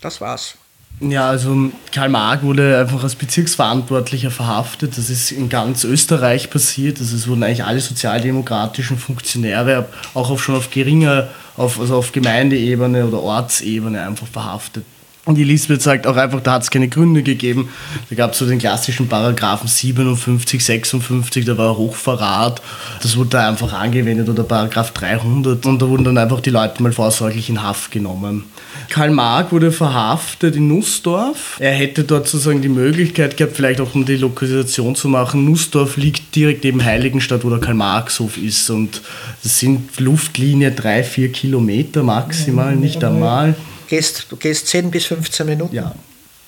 Das 0.00 0.20
war's. 0.20 0.56
Ja, 1.00 1.30
also 1.30 1.70
Karl 1.92 2.10
Mark 2.10 2.42
wurde 2.42 2.78
einfach 2.78 3.02
als 3.02 3.14
Bezirksverantwortlicher 3.14 4.30
verhaftet. 4.30 4.98
Das 4.98 5.08
ist 5.08 5.32
in 5.32 5.48
ganz 5.48 5.82
Österreich 5.84 6.50
passiert. 6.50 7.00
Also 7.00 7.16
es 7.16 7.26
wurden 7.26 7.42
eigentlich 7.42 7.64
alle 7.64 7.80
sozialdemokratischen 7.80 8.98
Funktionäre 8.98 9.88
auch 10.12 10.28
auf, 10.30 10.42
schon 10.42 10.56
auf 10.56 10.70
geringer, 10.70 11.28
auf, 11.56 11.80
also 11.80 11.96
auf 11.96 12.12
Gemeindeebene 12.12 13.06
oder 13.06 13.22
Ortsebene 13.22 14.02
einfach 14.02 14.26
verhaftet. 14.26 14.84
Und 15.30 15.36
die 15.36 15.44
Lisbeth 15.44 15.80
sagt 15.80 16.08
auch 16.08 16.16
einfach, 16.16 16.40
da 16.40 16.54
hat 16.54 16.62
es 16.62 16.72
keine 16.72 16.88
Gründe 16.88 17.22
gegeben. 17.22 17.68
Da 18.08 18.16
gab 18.16 18.32
es 18.32 18.38
so 18.38 18.46
den 18.46 18.58
klassischen 18.58 19.06
Paragraphen 19.06 19.68
57, 19.68 20.64
56, 20.64 21.44
da 21.44 21.56
war 21.56 21.76
Hochverrat. 21.76 22.60
Das 23.00 23.16
wurde 23.16 23.30
da 23.30 23.48
einfach 23.48 23.72
angewendet 23.72 24.28
oder 24.28 24.42
Paragraph 24.42 24.90
300 24.90 25.64
und 25.66 25.80
da 25.80 25.88
wurden 25.88 26.02
dann 26.02 26.18
einfach 26.18 26.40
die 26.40 26.50
Leute 26.50 26.82
mal 26.82 26.90
vorsorglich 26.90 27.48
in 27.48 27.62
Haft 27.62 27.92
genommen. 27.92 28.42
Karl 28.88 29.10
Mark 29.10 29.52
wurde 29.52 29.70
verhaftet 29.70 30.56
in 30.56 30.66
Nussdorf. 30.66 31.58
Er 31.60 31.74
hätte 31.74 32.02
dort 32.02 32.26
sozusagen 32.26 32.60
die 32.60 32.68
Möglichkeit 32.68 33.36
gehabt, 33.36 33.54
vielleicht 33.54 33.80
auch 33.80 33.94
um 33.94 34.04
die 34.04 34.16
Lokalisation 34.16 34.96
zu 34.96 35.06
machen. 35.06 35.44
Nussdorf 35.44 35.96
liegt 35.96 36.34
direkt 36.34 36.64
neben 36.64 36.84
Heiligenstadt, 36.84 37.44
wo 37.44 37.50
der 37.50 37.60
Karl-Marx-Hof 37.60 38.36
ist. 38.36 38.68
Und 38.68 39.00
das 39.44 39.60
sind 39.60 40.00
Luftlinie 40.00 40.72
drei, 40.72 41.04
vier 41.04 41.30
Kilometer 41.30 42.02
maximal, 42.02 42.74
nicht 42.74 43.04
einmal 43.04 43.54
gehst, 43.90 44.26
du 44.30 44.36
gehst 44.36 44.68
10 44.68 44.90
bis 44.90 45.06
15 45.06 45.46
Minuten. 45.46 45.74
Ja. 45.74 45.94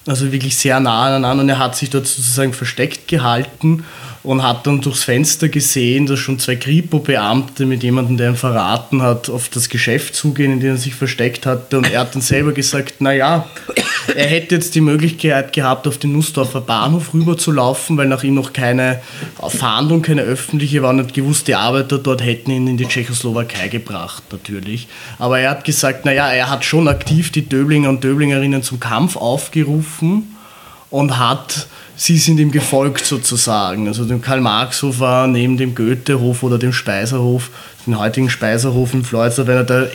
Also 0.05 0.33
wirklich 0.33 0.57
sehr 0.57 0.81
nah 0.81 1.07
aneinander 1.07 1.45
und 1.45 1.49
er 1.49 1.59
hat 1.59 1.77
sich 1.77 1.91
dort 1.91 2.09
sozusagen 2.09 2.53
versteckt 2.53 3.07
gehalten 3.07 3.85
und 4.25 4.43
hat 4.43 4.67
dann 4.67 4.81
durchs 4.81 5.05
Fenster 5.05 5.49
gesehen, 5.49 6.07
dass 6.07 6.19
schon 6.19 6.39
zwei 6.39 6.57
Kripo-Beamte 6.57 7.67
mit 7.67 7.83
jemandem, 7.83 8.17
der 8.17 8.31
ihn 8.31 8.37
verraten 8.37 9.03
hat, 9.03 9.29
auf 9.29 9.49
das 9.49 9.69
Geschäft 9.69 10.15
zugehen, 10.15 10.53
in 10.53 10.61
dem 10.61 10.71
er 10.71 10.77
sich 10.77 10.95
versteckt 10.95 11.45
hatte. 11.45 11.79
Und 11.79 11.91
er 11.91 12.01
hat 12.01 12.15
dann 12.15 12.23
selber 12.23 12.53
gesagt, 12.53 13.01
naja, 13.01 13.47
er 14.15 14.27
hätte 14.27 14.57
jetzt 14.57 14.77
die 14.77 14.81
Möglichkeit 14.81 15.53
gehabt, 15.53 15.89
auf 15.89 15.99
den 15.99 16.13
Nussdorfer 16.13 16.61
Bahnhof 16.61 17.15
rüber 17.15 17.37
zu 17.37 17.51
laufen, 17.51 17.97
weil 17.97 18.07
nach 18.07 18.23
ihm 18.23 18.35
noch 18.35 18.53
keine 18.53 19.01
Fahndung, 19.41 20.03
keine 20.03 20.23
öffentliche 20.23 20.83
war 20.83 20.91
und 20.91 21.15
gewusst, 21.15 21.49
die 21.49 21.57
Arbeiter 21.57 21.99
dort 21.99 22.25
hätten 22.25 22.53
ihn 22.53 22.69
in 22.69 22.77
die 22.77 22.87
Tschechoslowakei 22.87 23.69
gebracht, 23.69 24.23
natürlich. 24.31 24.87
Aber 25.19 25.41
er 25.41 25.51
hat 25.51 25.65
gesagt, 25.65 26.05
naja, 26.05 26.29
er 26.29 26.49
hat 26.49 26.65
schon 26.65 26.87
aktiv 26.87 27.33
die 27.33 27.49
Döblinger 27.49 27.89
und 27.89 28.05
Döblingerinnen 28.05 28.63
zum 28.63 28.79
Kampf 28.79 29.17
aufgerufen 29.17 29.92
und 30.91 31.19
hat 31.19 31.67
sie 31.97 32.19
sind 32.19 32.41
ihm 32.41 32.51
gefolgt 32.51 33.05
sozusagen. 33.05 33.87
Also 33.87 34.05
dem 34.05 34.21
Karl-Marx-Hof 34.21 34.99
war 34.99 35.27
neben 35.27 35.57
dem 35.57 35.75
Goethehof 35.75 36.43
oder 36.43 36.59
dem 36.59 36.73
Speiserhof, 36.73 37.51
den 37.87 37.99
heutigen 37.99 38.31
Speiserhof 38.31 38.95
in 38.95 39.05
Florenz, 39.05 39.39
einer 39.39 39.65
der 39.65 39.91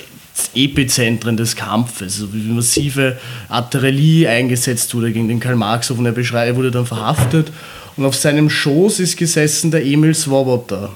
Epizentren 0.54 1.36
des 1.36 1.56
Kampfes, 1.56 2.22
also 2.22 2.34
wie 2.34 2.44
massive 2.52 3.18
Artillerie 3.50 4.28
eingesetzt 4.28 4.94
wurde 4.94 5.12
gegen 5.12 5.28
den 5.28 5.40
Karl-Marx-Hof 5.40 5.98
und 5.98 6.06
er 6.06 6.12
beschreibt, 6.12 6.56
wurde 6.56 6.72
dann 6.72 6.86
verhaftet 6.86 7.52
und 7.96 8.06
auf 8.06 8.16
seinem 8.16 8.50
Schoß 8.50 9.00
ist 9.00 9.18
gesessen 9.18 9.72
der 9.72 9.84
Emil 9.84 10.14
Swoboda. 10.14 10.92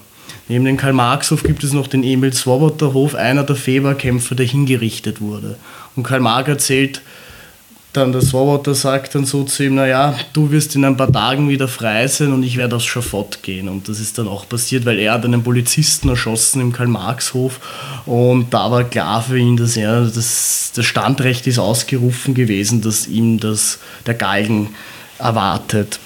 Neben 0.48 0.66
dem 0.66 0.78
Karl-Marx-Hof 0.78 1.44
gibt 1.44 1.64
es 1.64 1.74
noch 1.74 1.88
den 1.88 2.04
Emil 2.04 2.34
Swoboda-Hof, 2.34 3.16
einer 3.16 3.44
der 3.44 3.56
Feberkämpfer, 3.56 4.36
der 4.36 4.46
hingerichtet 4.46 5.22
wurde. 5.22 5.56
Und 5.96 6.04
Karl 6.04 6.20
Marx 6.20 6.50
erzählt, 6.50 7.02
dann 7.94 8.14
der 8.14 8.22
Swoboda 8.22 8.74
sagt 8.74 9.16
dann 9.16 9.26
so 9.26 9.44
zu 9.44 9.64
ihm, 9.64 9.76
naja, 9.76 10.16
du 10.32 10.50
wirst 10.52 10.76
in 10.76 10.86
ein 10.86 10.96
paar 10.96 11.12
Tagen 11.12 11.50
wieder 11.50 11.68
frei 11.68 12.08
sein 12.08 12.32
und 12.32 12.44
ich 12.44 12.56
werde 12.56 12.78
aufs 12.78 12.86
Schafott 12.86 13.44
gehen. 13.44 13.68
Und 13.68 13.90
das 13.90 14.00
ist 14.00 14.18
dann 14.18 14.30
auch 14.30 14.48
passiert, 14.48 14.86
weil 14.86 14.98
er 15.00 15.14
hat 15.14 15.26
einen 15.26 15.44
Polizisten 15.44 16.08
erschossen 16.08 16.62
im 16.62 16.72
Karl-Marx-Hof 16.72 17.60
und 18.06 18.54
da 18.54 18.72
war 18.72 18.86
klar 18.86 19.22
für 19.22 19.38
ihn, 19.38 19.58
dass 19.58 19.76
er, 19.76 20.06
das, 20.06 20.72
das 20.74 20.86
Standrecht 20.86 21.48
ist 21.48 21.60
ausgerufen 21.60 22.34
gewesen, 22.34 22.82
dass 22.82 23.08
ihm 23.08 23.40
das, 23.40 23.80
der 24.06 24.14
Galgen 24.14 24.70
erwartet. 25.20 26.00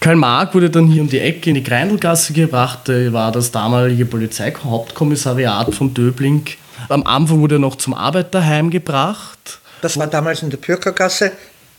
Karl 0.00 0.16
Mark 0.16 0.54
wurde 0.54 0.68
dann 0.68 0.88
hier 0.88 1.00
um 1.00 1.08
die 1.08 1.20
Ecke 1.20 1.48
in 1.48 1.54
die 1.54 1.62
Greindelgasse 1.62 2.32
gebracht, 2.32 2.88
er 2.88 3.12
war 3.12 3.30
das 3.30 3.52
damalige 3.52 4.04
Polizeihauptkommissariat 4.04 5.74
von 5.74 5.94
Döbling. 5.94 6.44
Am 6.88 7.04
Anfang 7.04 7.40
wurde 7.40 7.54
er 7.54 7.60
noch 7.60 7.76
zum 7.76 7.94
Arbeiterheim 7.94 8.68
gebracht 8.68 9.60
das 9.82 9.98
war 9.98 10.06
damals 10.06 10.42
in 10.42 10.50
der 10.50 10.56
Pürkergasse, 10.58 11.32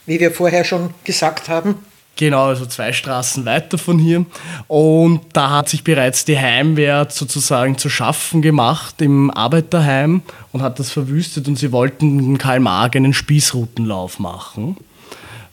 wie 0.05 0.19
wir 0.19 0.31
vorher 0.31 0.63
schon 0.63 0.93
gesagt 1.03 1.49
haben. 1.49 1.75
Genau, 2.17 2.45
also 2.45 2.65
zwei 2.65 2.93
Straßen 2.93 3.43
weiter 3.43 3.77
von 3.77 3.99
hier. 3.99 4.25
Und 4.67 5.21
da 5.33 5.49
hat 5.49 5.67
sich 5.67 5.83
bereits 5.83 6.23
die 6.23 6.39
Heimwehr 6.39 7.07
sozusagen 7.09 7.77
zu 7.77 7.89
schaffen 7.89 8.41
gemacht 8.41 9.01
im 9.01 9.29
Arbeiterheim 9.31 10.21
und 10.53 10.61
hat 10.61 10.79
das 10.79 10.91
verwüstet 10.91 11.47
und 11.49 11.57
sie 11.57 11.73
wollten 11.73 12.31
mit 12.31 12.41
Karl 12.41 12.61
Marx 12.61 12.95
einen 12.95 13.13
Spießrutenlauf 13.13 14.19
machen. 14.19 14.77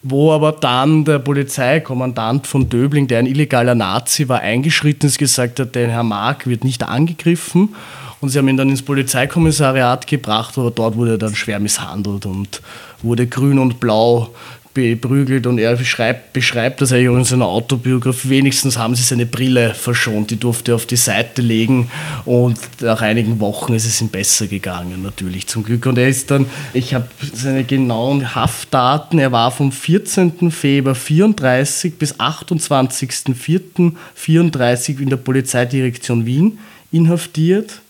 Wo 0.05 0.33
aber 0.33 0.53
dann 0.53 1.05
der 1.05 1.19
Polizeikommandant 1.19 2.47
von 2.47 2.69
Döbling, 2.69 3.09
der 3.09 3.21
ein 3.21 3.27
illegaler 3.27 3.75
Nazi 3.75 4.29
war, 4.29 4.41
eingeschritten 4.41 5.09
ist, 5.09 5.19
gesagt 5.19 5.59
hat, 5.59 5.75
der 5.75 5.89
Herr 5.89 6.03
Mark 6.03 6.47
wird 6.47 6.65
nicht 6.65 6.85
angegriffen 6.85 7.75
und 8.23 8.31
sie 8.31 8.39
haben 8.39 8.49
ihn 8.49 8.57
dann 8.57 8.71
ins 8.71 8.83
Polizeikommissariat 8.83 10.07
gebracht, 10.07 10.57
aber 10.57 10.71
dort 10.71 10.97
wurde 10.97 11.13
er 11.13 11.19
dann 11.19 11.35
schwer 11.35 11.59
misshandelt 11.59 12.25
und 12.25 12.63
wurde 13.03 13.27
grün 13.27 13.59
und 13.59 13.81
blau 13.81 14.31
beprügelt 14.75 15.47
und 15.47 15.59
er 15.59 15.77
beschreibt, 15.77 16.33
beschreibt 16.33 16.81
das 16.81 16.93
eigentlich 16.93 17.19
in 17.19 17.25
seiner 17.25 17.45
Autobiografie. 17.47 18.31
Wenigstens 18.31 18.79
haben 18.79 18.95
sie 18.95 19.03
seine 19.03 19.27
Brille 19.27 19.75
verschont, 19.75 20.31
die 20.31 20.39
durfte 20.39 20.71
er 20.73 20.77
auf 20.77 20.87
die 20.87 20.97
Seite 20.97 21.43
legen 21.43 21.91
und 22.25 22.59
nach 22.81 23.03
einigen 23.03 23.39
Wochen 23.41 23.75
ist 23.75 23.85
es 23.87 24.01
ihm 24.01 24.09
besser 24.09 24.47
gegangen, 24.47 25.03
natürlich 25.03 25.49
zum 25.49 25.65
Glück. 25.65 25.85
Und 25.87 25.99
er 25.99 26.09
ist 26.09 26.31
dann, 26.31 26.47
ich 26.73 26.95
habe 26.95 27.09
seine 27.35 27.65
genauen 27.65 28.37
Haftdaten, 28.37 29.19
er 29.19 29.33
war 29.33 29.51
vom 29.51 29.73
14. 29.73 30.53
Februar 30.53 30.95
34 30.95 31.99
bis 31.99 32.15
28.04.34 32.15 35.01
in 35.01 35.11
der 35.11 35.17
Polizeidirektion 35.17 36.25
Wien 36.25 36.61
inhaftiert 36.93 37.82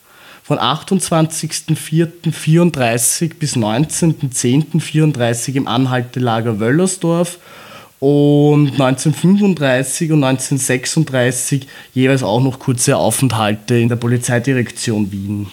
von 0.52 0.58
28.04.34 0.58 3.38
bis 3.38 3.56
19.10.34 3.56 5.54
im 5.54 5.66
Anhaltelager 5.66 6.60
Wöllersdorf 6.60 7.38
und 8.00 8.72
1935 8.72 10.12
und 10.12 10.24
1936 10.24 11.66
jeweils 11.94 12.22
auch 12.22 12.42
noch 12.42 12.58
kurze 12.58 12.98
Aufenthalte 12.98 13.76
in 13.76 13.88
der 13.88 13.96
Polizeidirektion 13.96 15.10
Wien. 15.10 15.46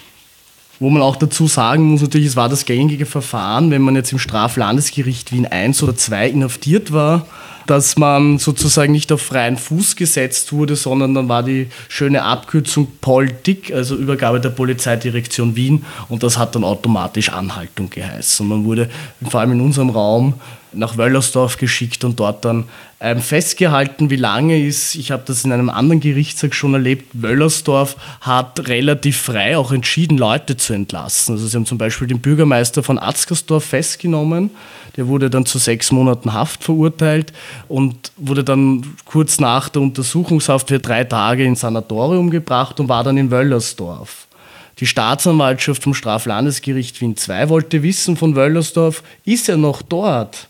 Wo 0.81 0.89
man 0.89 1.01
auch 1.01 1.15
dazu 1.15 1.47
sagen 1.47 1.91
muss, 1.91 2.01
natürlich, 2.01 2.27
es 2.27 2.35
war 2.35 2.49
das 2.49 2.65
gängige 2.65 3.05
Verfahren, 3.05 3.71
wenn 3.71 3.81
man 3.81 3.95
jetzt 3.95 4.11
im 4.11 4.19
Straflandesgericht 4.19 5.31
Wien 5.31 5.45
1 5.45 5.81
oder 5.81 5.95
2 5.95 6.27
inhaftiert 6.27 6.91
war, 6.91 7.25
dass 7.69 7.97
man 7.97 8.39
sozusagen 8.39 8.91
nicht 8.91 9.11
auf 9.11 9.21
freien 9.21 9.55
Fuß 9.55 9.95
gesetzt 9.95 10.51
wurde, 10.51 10.75
sondern 10.75 11.13
dann 11.13 11.29
war 11.29 11.43
die 11.43 11.67
schöne 11.87 12.23
Abkürzung 12.23 12.87
Politik, 12.99 13.71
also 13.71 13.95
Übergabe 13.95 14.39
der 14.39 14.49
Polizeidirektion 14.49 15.55
Wien 15.55 15.85
und 16.07 16.23
das 16.23 16.39
hat 16.39 16.55
dann 16.55 16.63
automatisch 16.63 17.29
Anhaltung 17.29 17.91
geheißen. 17.91 18.47
Man 18.47 18.65
wurde 18.65 18.89
vor 19.29 19.41
allem 19.41 19.51
in 19.51 19.61
unserem 19.61 19.91
Raum 19.91 20.33
nach 20.71 20.97
Wöllersdorf 20.97 21.57
geschickt 21.57 22.03
und 22.03 22.19
dort 22.19 22.45
dann 22.45 22.65
ähm, 23.01 23.21
festgehalten, 23.21 24.09
wie 24.09 24.17
lange 24.17 24.59
ist, 24.59 24.95
ich 24.95 25.11
habe 25.11 25.23
das 25.25 25.45
in 25.45 25.51
einem 25.51 25.69
anderen 25.69 26.01
Gerichtstag 26.01 26.53
schon 26.53 26.73
erlebt, 26.73 27.07
Wöllersdorf 27.13 27.95
hat 28.21 28.67
relativ 28.67 29.17
frei 29.17 29.57
auch 29.57 29.71
entschieden, 29.71 30.17
Leute 30.17 30.57
zu 30.57 30.73
entlassen. 30.73 31.35
Also 31.35 31.47
sie 31.47 31.55
haben 31.55 31.65
zum 31.65 31.77
Beispiel 31.77 32.07
den 32.07 32.19
Bürgermeister 32.19 32.83
von 32.83 32.99
Atzgersdorf 32.99 33.63
festgenommen, 33.63 34.51
der 34.97 35.07
wurde 35.07 35.29
dann 35.29 35.45
zu 35.45 35.59
sechs 35.59 35.91
Monaten 35.91 36.33
Haft 36.33 36.63
verurteilt 36.63 37.31
und 37.69 38.11
wurde 38.17 38.43
dann 38.43 38.95
kurz 39.05 39.39
nach 39.39 39.69
der 39.69 39.81
Untersuchungshaft 39.81 40.67
für 40.67 40.79
drei 40.79 41.05
Tage 41.05 41.45
ins 41.45 41.61
Sanatorium 41.61 42.29
gebracht 42.29 42.79
und 42.81 42.89
war 42.89 43.03
dann 43.05 43.17
in 43.17 43.31
Wöllersdorf. 43.31 44.27
Die 44.79 44.85
Staatsanwaltschaft 44.85 45.83
vom 45.83 45.93
Straflandesgericht 45.93 46.99
Wien 46.99 47.15
II 47.15 47.47
wollte 47.49 47.81
wissen 47.81 48.17
von 48.17 48.35
Wöllersdorf, 48.35 49.03
ist 49.23 49.47
er 49.47 49.57
noch 49.57 49.81
dort? 49.81 50.48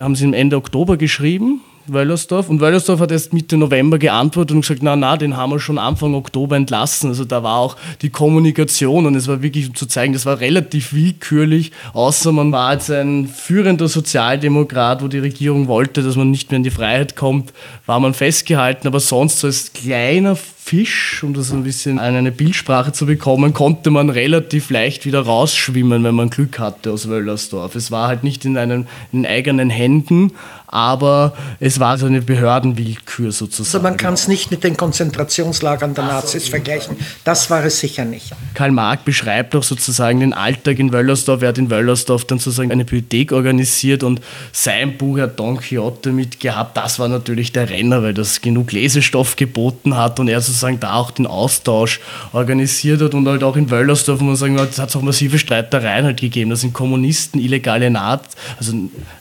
Haben 0.00 0.14
sie 0.14 0.24
im 0.24 0.34
Ende 0.34 0.56
Oktober 0.56 0.96
geschrieben, 0.96 1.60
Wöllersdorf. 1.88 2.48
Und 2.48 2.60
Wöllersdorf 2.60 3.00
hat 3.00 3.10
erst 3.10 3.32
Mitte 3.32 3.56
November 3.56 3.98
geantwortet 3.98 4.54
und 4.54 4.60
gesagt, 4.62 4.82
na, 4.82 4.96
na, 4.96 5.16
den 5.16 5.36
haben 5.36 5.50
wir 5.50 5.60
schon 5.60 5.78
Anfang 5.78 6.14
Oktober 6.14 6.56
entlassen. 6.56 7.10
Also 7.10 7.24
da 7.24 7.42
war 7.42 7.58
auch 7.58 7.76
die 8.02 8.10
Kommunikation 8.10 9.06
und 9.06 9.14
es 9.14 9.28
war 9.28 9.42
wirklich, 9.42 9.68
um 9.68 9.74
zu 9.74 9.86
zeigen, 9.86 10.12
das 10.12 10.26
war 10.26 10.40
relativ 10.40 10.92
willkürlich, 10.92 11.72
außer 11.92 12.32
man 12.32 12.52
war 12.52 12.74
jetzt 12.74 12.90
ein 12.90 13.28
führender 13.28 13.88
Sozialdemokrat, 13.88 15.02
wo 15.02 15.08
die 15.08 15.18
Regierung 15.18 15.68
wollte, 15.68 16.02
dass 16.02 16.16
man 16.16 16.30
nicht 16.30 16.50
mehr 16.50 16.56
in 16.56 16.64
die 16.64 16.70
Freiheit 16.70 17.16
kommt, 17.16 17.52
war 17.86 18.00
man 18.00 18.14
festgehalten. 18.14 18.86
Aber 18.86 19.00
sonst 19.00 19.40
so 19.40 19.46
als 19.46 19.72
kleiner 19.72 20.36
Fisch, 20.66 21.22
um 21.22 21.32
das 21.32 21.52
ein 21.52 21.62
bisschen 21.62 22.00
an 22.00 22.16
eine 22.16 22.32
Bildsprache 22.32 22.90
zu 22.90 23.06
bekommen, 23.06 23.52
konnte 23.52 23.92
man 23.92 24.10
relativ 24.10 24.68
leicht 24.70 25.06
wieder 25.06 25.20
rausschwimmen, 25.20 26.02
wenn 26.02 26.16
man 26.16 26.28
Glück 26.28 26.58
hatte 26.58 26.90
aus 26.90 27.08
Wöllersdorf. 27.08 27.76
Es 27.76 27.92
war 27.92 28.08
halt 28.08 28.24
nicht 28.24 28.44
in, 28.44 28.58
einen, 28.58 28.88
in 29.12 29.24
eigenen 29.24 29.70
Händen, 29.70 30.32
aber 30.66 31.34
es 31.60 31.78
war 31.78 31.96
so 31.98 32.06
eine 32.06 32.20
Behördenwillkür 32.20 33.30
sozusagen. 33.30 33.76
Also 33.76 33.80
man 33.80 33.96
kann 33.96 34.14
es 34.14 34.26
nicht 34.26 34.50
mit 34.50 34.64
den 34.64 34.76
Konzentrationslagern 34.76 35.94
der 35.94 36.02
Nazis 36.02 36.48
vergleichen. 36.48 36.96
Das 37.22 37.48
war 37.48 37.64
es 37.64 37.78
sicher 37.78 38.04
nicht. 38.04 38.32
Karl 38.54 38.72
Marx 38.72 39.04
beschreibt 39.04 39.54
auch 39.54 39.62
sozusagen 39.62 40.18
den 40.18 40.32
Alltag 40.32 40.80
in 40.80 40.92
Wöllersdorf. 40.92 41.42
Er 41.42 41.50
hat 41.50 41.58
in 41.58 41.70
Wöllersdorf 41.70 42.24
dann 42.24 42.40
sozusagen 42.40 42.72
eine 42.72 42.84
Bibliothek 42.84 43.30
organisiert 43.30 44.02
und 44.02 44.20
sein 44.50 44.98
Buch 44.98 45.20
hat 45.20 45.38
Don 45.38 45.58
Quixote 45.58 46.10
mitgehabt. 46.10 46.76
Das 46.76 46.98
war 46.98 47.06
natürlich 47.06 47.52
der 47.52 47.70
Renner, 47.70 48.02
weil 48.02 48.14
das 48.14 48.40
genug 48.40 48.72
Lesestoff 48.72 49.36
geboten 49.36 49.96
hat 49.96 50.18
und 50.18 50.26
er 50.26 50.40
sozusagen 50.40 50.55
da 50.80 50.94
auch 50.94 51.10
den 51.10 51.26
Austausch 51.26 52.00
organisiert 52.32 53.00
hat 53.00 53.14
und 53.14 53.26
halt 53.28 53.42
auch 53.42 53.56
in 53.56 53.70
Wöllersdorf, 53.70 54.20
wo 54.20 54.24
man 54.24 54.36
sagen 54.36 54.58
hat, 54.60 54.78
hat 54.78 54.88
es 54.88 54.96
auch 54.96 55.02
massive 55.02 55.38
Streitereien 55.38 56.04
halt 56.04 56.20
gegeben. 56.20 56.50
Da 56.50 56.56
sind 56.56 56.72
Kommunisten, 56.72 57.40
illegale 57.40 57.90
Nazis, 57.90 58.36
also 58.58 58.72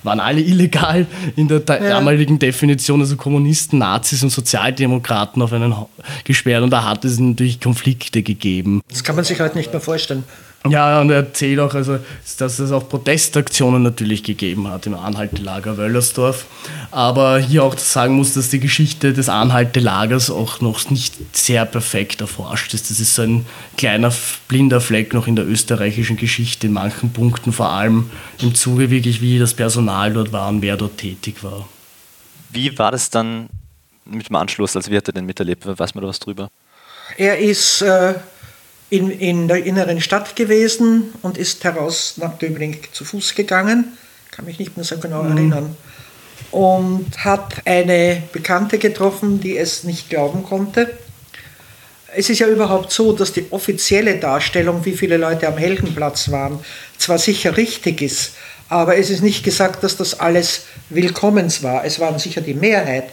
waren 0.03 0.19
alle 0.19 0.41
illegal 0.41 1.05
in 1.36 1.47
der 1.47 1.59
damaligen 1.59 2.39
Definition, 2.39 3.01
also 3.01 3.15
Kommunisten, 3.15 3.79
Nazis 3.79 4.23
und 4.23 4.29
Sozialdemokraten 4.29 5.41
auf 5.41 5.53
einen 5.53 5.73
gesperrt 6.23 6.63
und 6.63 6.69
da 6.71 6.83
hat 6.83 7.05
es 7.05 7.19
natürlich 7.19 7.59
Konflikte 7.59 8.23
gegeben. 8.23 8.81
Das 8.89 9.03
kann 9.03 9.15
man 9.15 9.25
sich 9.25 9.39
heute 9.39 9.57
nicht 9.57 9.71
mehr 9.71 9.81
vorstellen. 9.81 10.23
Ja, 10.70 11.01
und 11.01 11.09
er 11.09 11.18
erzählt 11.18 11.59
auch, 11.59 11.74
also, 11.74 11.99
dass 12.38 12.59
es 12.59 12.72
auch 12.72 12.89
Protestaktionen 12.89 13.84
natürlich 13.84 14.24
gegeben 14.24 14.68
hat 14.68 14.86
im 14.88 14.95
Anhaltelager 14.95 15.78
Wöllersdorf. 15.78 16.45
Aber 16.91 17.39
hier 17.39 17.63
auch 17.63 17.78
sagen 17.78 18.16
muss, 18.16 18.34
dass 18.34 18.49
die 18.49 18.59
Geschichte 18.59 19.13
des 19.13 19.30
Anhaltelagers 19.30 20.30
auch 20.30 20.61
noch 20.61 20.89
nicht 20.89 21.16
sehr 21.36 21.66
perfekt 21.66 22.22
erforscht 22.22 22.74
ist. 22.74 22.89
Das 22.89 22.99
ist 22.99 23.16
so 23.16 23.22
ein 23.22 23.45
kleiner 23.78 24.13
blinder 24.47 24.82
Fleck 24.82 25.13
noch 25.13 25.28
in 25.28 25.36
der 25.36 25.47
österreichischen 25.47 26.18
Geschichte 26.18 26.68
in 26.68 26.74
manchen 26.74 27.13
Punkten, 27.13 27.53
vor 27.53 27.70
allem 27.70 28.09
im 28.41 28.55
Zuge 28.55 28.89
wirklich, 28.89 29.22
wie 29.22 29.39
das 29.39 29.53
Personal 29.53 30.13
dort 30.13 30.32
war 30.32 30.49
und 30.49 30.61
wer 30.61 30.78
dort 30.78 30.97
tätig 30.97 31.43
war. 31.43 31.68
Wie 32.49 32.78
war 32.78 32.91
das 32.91 33.09
dann 33.09 33.49
mit 34.05 34.30
dem 34.30 34.36
Anschluss? 34.36 34.76
Also 34.76 34.91
wie 34.91 34.97
hat 34.97 35.07
er 35.07 35.13
denn 35.13 35.26
miterlebt? 35.26 35.66
Weiß 35.66 35.93
man 35.93 36.01
da 36.01 36.07
was 36.07 36.20
drüber? 36.20 36.49
Er 37.18 37.38
ist 37.38 37.82
äh, 37.82 38.16
in, 38.89 39.09
in 39.11 39.47
der 39.47 39.63
inneren 39.63 40.01
Stadt 40.01 40.36
gewesen 40.36 41.13
und 41.21 41.38
ist 41.38 41.63
heraus 41.63 42.15
nach 42.17 42.38
Döbling 42.38 42.77
zu 42.91 43.03
Fuß 43.05 43.36
gegangen, 43.36 43.97
kann 44.31 44.45
mich 44.45 44.59
nicht 44.59 44.77
mehr 44.77 44.83
so 44.83 44.97
genau 44.97 45.23
mhm. 45.23 45.38
erinnern, 45.38 45.77
und 46.51 47.11
hat 47.17 47.65
eine 47.65 48.23
Bekannte 48.31 48.77
getroffen, 48.77 49.39
die 49.39 49.57
es 49.57 49.83
nicht 49.83 50.09
glauben 50.09 50.43
konnte. 50.43 50.97
Es 52.15 52.29
ist 52.29 52.39
ja 52.39 52.47
überhaupt 52.47 52.91
so, 52.91 53.11
dass 53.11 53.33
die 53.33 53.45
offizielle 53.51 54.17
Darstellung, 54.17 54.86
wie 54.86 54.93
viele 54.93 55.17
Leute 55.17 55.47
am 55.47 55.57
Heldenplatz 55.57 56.31
waren, 56.31 56.59
zwar 56.97 57.17
sicher 57.17 57.57
richtig 57.57 58.01
ist, 58.01 58.33
aber 58.69 58.97
es 58.97 59.09
ist 59.09 59.21
nicht 59.21 59.43
gesagt, 59.43 59.83
dass 59.83 59.97
das 59.97 60.19
alles 60.19 60.63
Willkommens 60.89 61.61
war. 61.61 61.86
Es 61.86 61.99
waren 61.99 62.17
sicher 62.19 62.41
die 62.41 62.53
Mehrheit. 62.53 63.05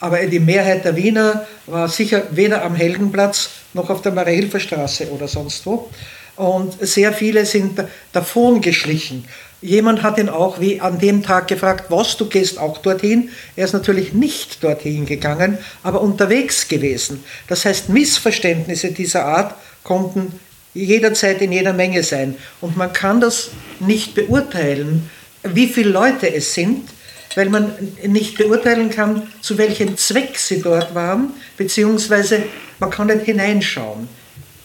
Aber 0.00 0.18
die 0.26 0.40
Mehrheit 0.40 0.84
der 0.84 0.96
Wiener 0.96 1.46
war 1.66 1.88
sicher 1.88 2.24
weder 2.30 2.64
am 2.64 2.74
Heldenplatz 2.74 3.50
noch 3.72 3.90
auf 3.90 4.02
der 4.02 4.12
Marie-Hilfer-Straße 4.12 5.10
oder 5.10 5.28
sonst 5.28 5.64
wo. 5.66 5.88
Und 6.36 6.76
sehr 6.86 7.12
viele 7.12 7.46
sind 7.46 7.82
davon 8.12 8.60
geschlichen. 8.60 9.24
Jemand 9.62 10.02
hat 10.02 10.18
ihn 10.18 10.28
auch 10.28 10.60
wie 10.60 10.80
an 10.80 10.98
dem 10.98 11.22
Tag 11.22 11.48
gefragt, 11.48 11.86
was, 11.88 12.16
du 12.18 12.26
gehst 12.26 12.58
auch 12.58 12.78
dorthin? 12.78 13.30
Er 13.56 13.64
ist 13.64 13.72
natürlich 13.72 14.12
nicht 14.12 14.62
dorthin 14.62 15.06
gegangen, 15.06 15.56
aber 15.82 16.02
unterwegs 16.02 16.68
gewesen. 16.68 17.24
Das 17.48 17.64
heißt, 17.64 17.88
Missverständnisse 17.88 18.92
dieser 18.92 19.24
Art 19.24 19.54
konnten 19.82 20.38
jederzeit 20.74 21.40
in 21.40 21.52
jeder 21.52 21.72
Menge 21.72 22.02
sein. 22.02 22.36
Und 22.60 22.76
man 22.76 22.92
kann 22.92 23.20
das 23.20 23.50
nicht 23.80 24.14
beurteilen, 24.14 25.10
wie 25.42 25.68
viele 25.68 25.90
Leute 25.90 26.32
es 26.32 26.52
sind, 26.52 26.90
weil 27.36 27.48
man 27.48 27.72
nicht 28.04 28.36
beurteilen 28.36 28.90
kann, 28.90 29.22
zu 29.40 29.56
welchem 29.58 29.96
Zweck 29.96 30.36
sie 30.38 30.60
dort 30.60 30.94
waren, 30.94 31.34
beziehungsweise 31.56 32.42
man 32.80 32.90
kann 32.90 33.06
nicht 33.06 33.26
hineinschauen. 33.26 34.08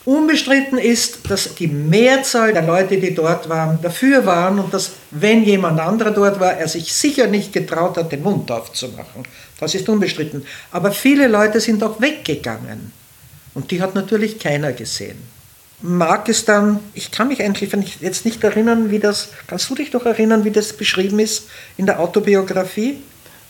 Unbestritten 0.04 0.80
ist, 0.80 1.30
dass 1.30 1.54
die 1.54 1.68
Mehrzahl 1.68 2.54
der 2.54 2.64
Leute, 2.64 2.98
die 2.98 3.14
dort 3.14 3.48
waren, 3.50 3.80
dafür 3.84 4.26
waren 4.26 4.58
und 4.58 4.74
dass, 4.74 4.94
wenn 5.12 5.44
jemand 5.44 5.80
anderer 5.80 6.10
dort 6.10 6.40
war, 6.40 6.54
er 6.54 6.68
sich 6.68 6.92
sicher 6.92 7.28
nicht 7.28 7.54
getraut 7.54 7.98
hat, 7.98 8.12
den 8.12 8.24
Mund 8.24 8.50
aufzumachen. 8.50 9.28
Das 9.60 9.76
ist 9.76 9.88
unbestritten. 9.88 10.44
Aber 10.72 10.92
viele 10.92 11.28
Leute 11.28 11.60
sind 11.60 11.84
auch 11.84 12.02
weggegangen. 12.02 12.92
Und 13.54 13.70
die 13.70 13.80
hat 13.80 13.94
natürlich 13.94 14.40
keiner 14.40 14.72
gesehen 14.72 15.22
mag 15.82 16.30
es 16.30 16.46
dann, 16.46 16.80
ich 16.94 17.12
kann 17.12 17.28
mich 17.28 17.42
eigentlich 17.42 17.72
wenn 17.74 17.82
ich 17.82 18.00
jetzt 18.02 18.26
nicht 18.26 18.44
erinnern, 18.44 18.92
wie 18.92 19.00
das, 19.00 19.30
kannst 19.48 19.70
du 19.70 19.76
dich 19.76 19.92
doch 19.92 20.06
erinnern, 20.06 20.44
wie 20.44 20.52
das 20.52 20.74
beschrieben 20.74 21.20
ist 21.20 21.48
in 21.78 21.86
der 21.86 22.00
Autobiografie? 22.00 22.98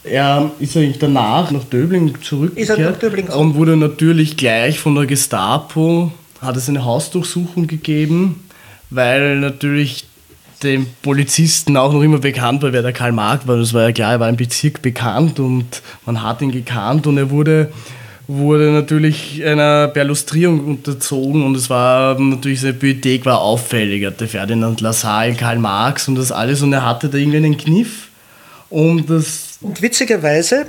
Er 0.03 0.51
ist 0.59 0.75
eigentlich 0.75 0.97
danach 0.97 1.51
nach 1.51 1.63
Döbling 1.65 2.15
zurückgekehrt 2.21 2.69
ist 2.69 2.77
er 2.77 2.91
nach 2.91 2.97
Döbling 2.97 3.27
und 3.27 3.55
wurde 3.55 3.77
natürlich 3.77 4.36
gleich 4.36 4.79
von 4.79 4.95
der 4.95 5.05
Gestapo, 5.05 6.11
hat 6.41 6.57
es 6.57 6.67
eine 6.67 6.84
Hausdurchsuchung 6.84 7.67
gegeben, 7.67 8.43
weil 8.89 9.39
natürlich 9.39 10.05
dem 10.63 10.88
Polizisten 11.01 11.77
auch 11.77 11.93
noch 11.93 12.01
immer 12.01 12.19
bekannt 12.19 12.61
war, 12.61 12.73
wer 12.73 12.82
der 12.82 12.93
Karl 12.93 13.11
Marx 13.11 13.47
war. 13.47 13.57
Das 13.57 13.73
war 13.73 13.84
ja 13.84 13.91
klar, 13.91 14.13
er 14.13 14.19
war 14.19 14.29
im 14.29 14.38
Bezirk 14.38 14.82
bekannt 14.82 15.39
und 15.39 15.82
man 16.05 16.21
hat 16.21 16.41
ihn 16.41 16.51
gekannt 16.51 17.07
und 17.07 17.17
er 17.17 17.29
wurde 17.29 17.71
wurde 18.38 18.71
natürlich 18.71 19.43
einer 19.45 19.88
Perlustrierung 19.88 20.65
unterzogen 20.65 21.43
und 21.43 21.55
es 21.55 21.69
war 21.69 22.19
natürlich 22.19 22.61
seine 22.61 22.73
Bibliothek 22.73 23.25
war 23.25 23.41
auffällig. 23.41 24.03
Er 24.03 24.11
hatte 24.11 24.27
Ferdinand 24.27 24.82
Lassalle, 24.82 25.34
Karl 25.36 25.59
Marx 25.59 26.07
und 26.07 26.15
das 26.15 26.32
alles 26.32 26.61
und 26.61 26.73
er 26.73 26.86
hatte 26.86 27.09
da 27.09 27.17
irgendwie 27.17 27.38
einen 27.38 27.57
Kniff. 27.57 28.09
Und, 28.69 29.09
das 29.09 29.57
und 29.61 29.82
witzigerweise, 29.82 30.67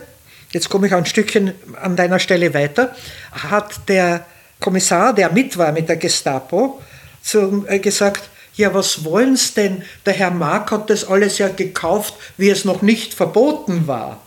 jetzt 0.50 0.68
komme 0.68 0.86
ich 0.86 0.94
ein 0.94 1.06
Stückchen 1.06 1.52
an 1.80 1.96
deiner 1.96 2.18
Stelle 2.18 2.52
weiter, 2.52 2.94
hat 3.30 3.88
der 3.88 4.26
Kommissar, 4.58 5.14
der 5.14 5.30
mit 5.32 5.56
war 5.58 5.72
mit 5.72 5.88
der 5.88 5.96
Gestapo, 5.96 6.80
zu, 7.22 7.64
äh, 7.68 7.78
gesagt, 7.78 8.22
ja, 8.54 8.72
was 8.74 9.04
wollen's 9.04 9.54
denn? 9.54 9.82
Der 10.04 10.12
Herr 10.12 10.30
Mark 10.30 10.70
hat 10.70 10.90
das 10.90 11.04
alles 11.04 11.38
ja 11.38 11.48
gekauft, 11.48 12.14
wie 12.36 12.50
es 12.50 12.64
noch 12.64 12.82
nicht 12.82 13.14
verboten 13.14 13.86
war. 13.86 14.21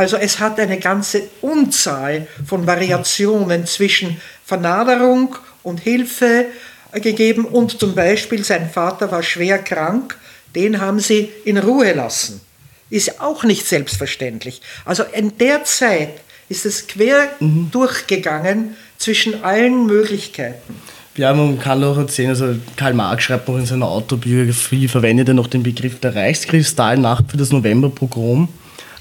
Also 0.00 0.16
es 0.16 0.40
hat 0.40 0.58
eine 0.58 0.78
ganze 0.78 1.24
Unzahl 1.42 2.26
von 2.46 2.66
Variationen 2.66 3.66
zwischen 3.66 4.18
Vernaderung 4.46 5.36
und 5.62 5.78
Hilfe 5.78 6.46
gegeben 6.94 7.44
und 7.44 7.78
zum 7.78 7.94
Beispiel 7.94 8.42
sein 8.42 8.70
Vater 8.70 9.12
war 9.12 9.22
schwer 9.22 9.58
krank, 9.58 10.16
den 10.54 10.80
haben 10.80 11.00
sie 11.00 11.28
in 11.44 11.58
Ruhe 11.58 11.92
lassen. 11.92 12.40
Ist 12.88 13.20
auch 13.20 13.44
nicht 13.44 13.66
selbstverständlich. 13.66 14.62
Also 14.86 15.02
in 15.02 15.36
der 15.36 15.64
Zeit 15.64 16.14
ist 16.48 16.64
es 16.64 16.86
quer 16.86 17.28
mhm. 17.38 17.68
durchgegangen 17.70 18.76
zwischen 18.96 19.44
allen 19.44 19.84
Möglichkeiten. 19.84 20.76
Ja, 21.18 21.34
man 21.34 21.58
kann 21.58 21.84
auch 21.84 21.98
erzählen, 21.98 22.30
also 22.30 22.56
Karl 22.74 22.94
Marx 22.94 23.24
schreibt 23.24 23.48
noch 23.48 23.58
in 23.58 23.66
seiner 23.66 23.88
Autobiografie, 23.88 24.88
verwendet 24.88 25.28
er 25.28 25.34
noch 25.34 25.48
den 25.48 25.62
Begriff 25.62 26.00
der 26.00 26.14
Reichskristallnacht 26.14 27.30
für 27.30 27.36
das 27.36 27.52
Novemberpogrom 27.52 28.48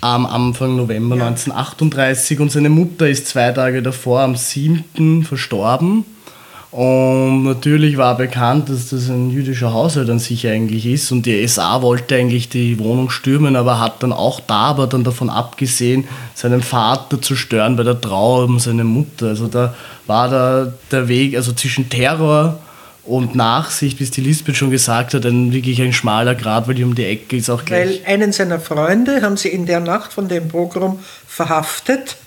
am 0.01 0.25
Anfang 0.25 0.75
November 0.75 1.15
ja. 1.15 1.27
1938 1.27 2.39
und 2.39 2.51
seine 2.51 2.69
Mutter 2.69 3.07
ist 3.09 3.27
zwei 3.27 3.51
Tage 3.51 3.81
davor, 3.81 4.21
am 4.21 4.35
7. 4.35 5.23
verstorben. 5.23 6.05
Und 6.71 7.45
natürlich 7.45 7.97
war 7.97 8.15
bekannt, 8.15 8.69
dass 8.69 8.89
das 8.89 9.09
ein 9.09 9.31
jüdischer 9.31 9.73
Haushalt 9.73 10.07
an 10.09 10.19
sich 10.19 10.47
eigentlich 10.47 10.85
ist 10.85 11.11
und 11.11 11.25
die 11.25 11.47
SA 11.47 11.81
wollte 11.81 12.15
eigentlich 12.15 12.47
die 12.47 12.77
Wohnung 12.77 13.09
stürmen, 13.09 13.55
aber 13.55 13.79
hat 13.79 14.03
dann 14.03 14.13
auch 14.13 14.39
da 14.39 14.67
aber 14.67 14.85
dann 14.85 15.03
davon 15.03 15.31
abgesehen, 15.31 16.07
seinen 16.35 16.61
Vater 16.61 17.19
zu 17.19 17.35
stören 17.35 17.75
bei 17.75 17.81
der 17.81 17.99
Trauer 17.99 18.43
um 18.43 18.59
seine 18.59 18.83
Mutter. 18.83 19.29
Also 19.29 19.47
da 19.47 19.73
war 20.05 20.29
da 20.29 20.71
der 20.91 21.07
Weg, 21.07 21.35
also 21.35 21.53
zwischen 21.53 21.89
Terror 21.89 22.59
und 23.09 23.33
Nachsicht, 23.35 23.99
wie 23.99 24.03
es 24.03 24.11
die 24.11 24.21
Lisbeth 24.21 24.55
schon 24.55 24.69
gesagt 24.69 25.15
hat, 25.15 25.25
ein 25.25 25.51
wirklich 25.51 25.81
ein 25.81 25.93
schmaler 25.93 26.35
Grad, 26.35 26.67
weil 26.67 26.75
die 26.75 26.83
um 26.83 26.93
die 26.93 27.05
Ecke 27.05 27.37
ist 27.37 27.49
auch 27.49 27.65
gleich. 27.65 28.01
Weil 28.05 28.13
einen 28.13 28.31
seiner 28.31 28.59
Freunde 28.59 29.21
haben 29.23 29.35
sie 29.35 29.49
in 29.49 29.65
der 29.65 29.79
Nacht 29.79 30.13
von 30.13 30.27
dem 30.27 30.47
Pogrom 30.47 30.99
verhaftet. 31.27 32.17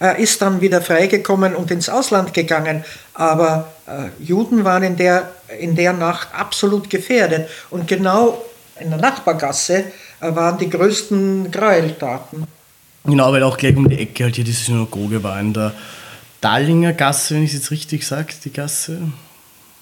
Er 0.00 0.18
ist 0.18 0.42
dann 0.42 0.60
wieder 0.60 0.82
freigekommen 0.82 1.54
und 1.54 1.70
ins 1.70 1.88
Ausland 1.88 2.34
gegangen. 2.34 2.84
Aber 3.14 3.72
äh, 3.86 4.08
Juden 4.22 4.64
waren 4.64 4.82
in 4.82 4.96
der, 4.96 5.30
in 5.60 5.76
der 5.76 5.92
Nacht 5.92 6.28
absolut 6.34 6.90
gefährdet. 6.90 7.48
Und 7.70 7.86
genau 7.86 8.42
in 8.80 8.90
der 8.90 8.98
Nachbargasse 8.98 9.84
äh, 10.20 10.34
waren 10.34 10.58
die 10.58 10.68
größten 10.68 11.50
Gräueltaten. 11.52 12.46
Genau, 13.04 13.32
weil 13.32 13.44
auch 13.44 13.56
gleich 13.56 13.76
um 13.76 13.88
die 13.88 13.98
Ecke 13.98 14.24
halt 14.24 14.34
hier 14.34 14.44
diese 14.44 14.64
Synagoge 14.64 15.22
war 15.22 15.38
in 15.38 15.52
der 15.52 15.72
Dallinger 16.40 16.92
Gasse, 16.92 17.36
wenn 17.36 17.44
ich 17.44 17.50
es 17.50 17.60
jetzt 17.60 17.70
richtig 17.70 18.04
sage, 18.04 18.34
die 18.44 18.52
Gasse. 18.52 18.98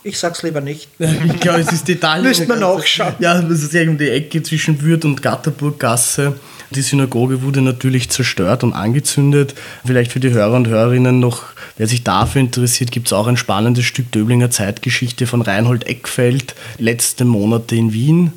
Ich 0.04 0.18
sag's 0.18 0.42
lieber 0.42 0.60
nicht. 0.60 0.88
ich 0.98 1.40
glaube, 1.40 1.60
es 1.60 1.72
ist 1.72 1.88
Detail. 1.88 2.22
Müsste 2.22 2.46
man 2.46 2.60
nachschauen. 2.60 3.14
Ja, 3.18 3.40
das 3.40 3.62
ist 3.62 3.74
irgendwie 3.74 4.04
die 4.04 4.10
Ecke 4.10 4.42
zwischen 4.42 4.80
Würth 4.82 5.06
und 5.06 5.22
Gatterburggasse. 5.22 6.34
Die 6.70 6.82
Synagoge 6.82 7.42
wurde 7.42 7.62
natürlich 7.62 8.10
zerstört 8.10 8.64
und 8.64 8.74
angezündet. 8.74 9.54
Vielleicht 9.84 10.12
für 10.12 10.20
die 10.20 10.30
Hörer 10.30 10.56
und 10.56 10.68
Hörerinnen 10.68 11.20
noch, 11.20 11.44
wer 11.78 11.86
sich 11.86 12.04
dafür 12.04 12.42
interessiert, 12.42 12.90
gibt 12.90 13.06
es 13.06 13.12
auch 13.12 13.26
ein 13.26 13.36
spannendes 13.36 13.84
Stück 13.84 14.12
Döblinger 14.12 14.50
Zeitgeschichte 14.50 15.26
von 15.26 15.40
Reinhold 15.40 15.86
Eckfeld, 15.86 16.54
letzte 16.78 17.24
Monate 17.24 17.74
in 17.74 17.92
Wien 17.92 18.32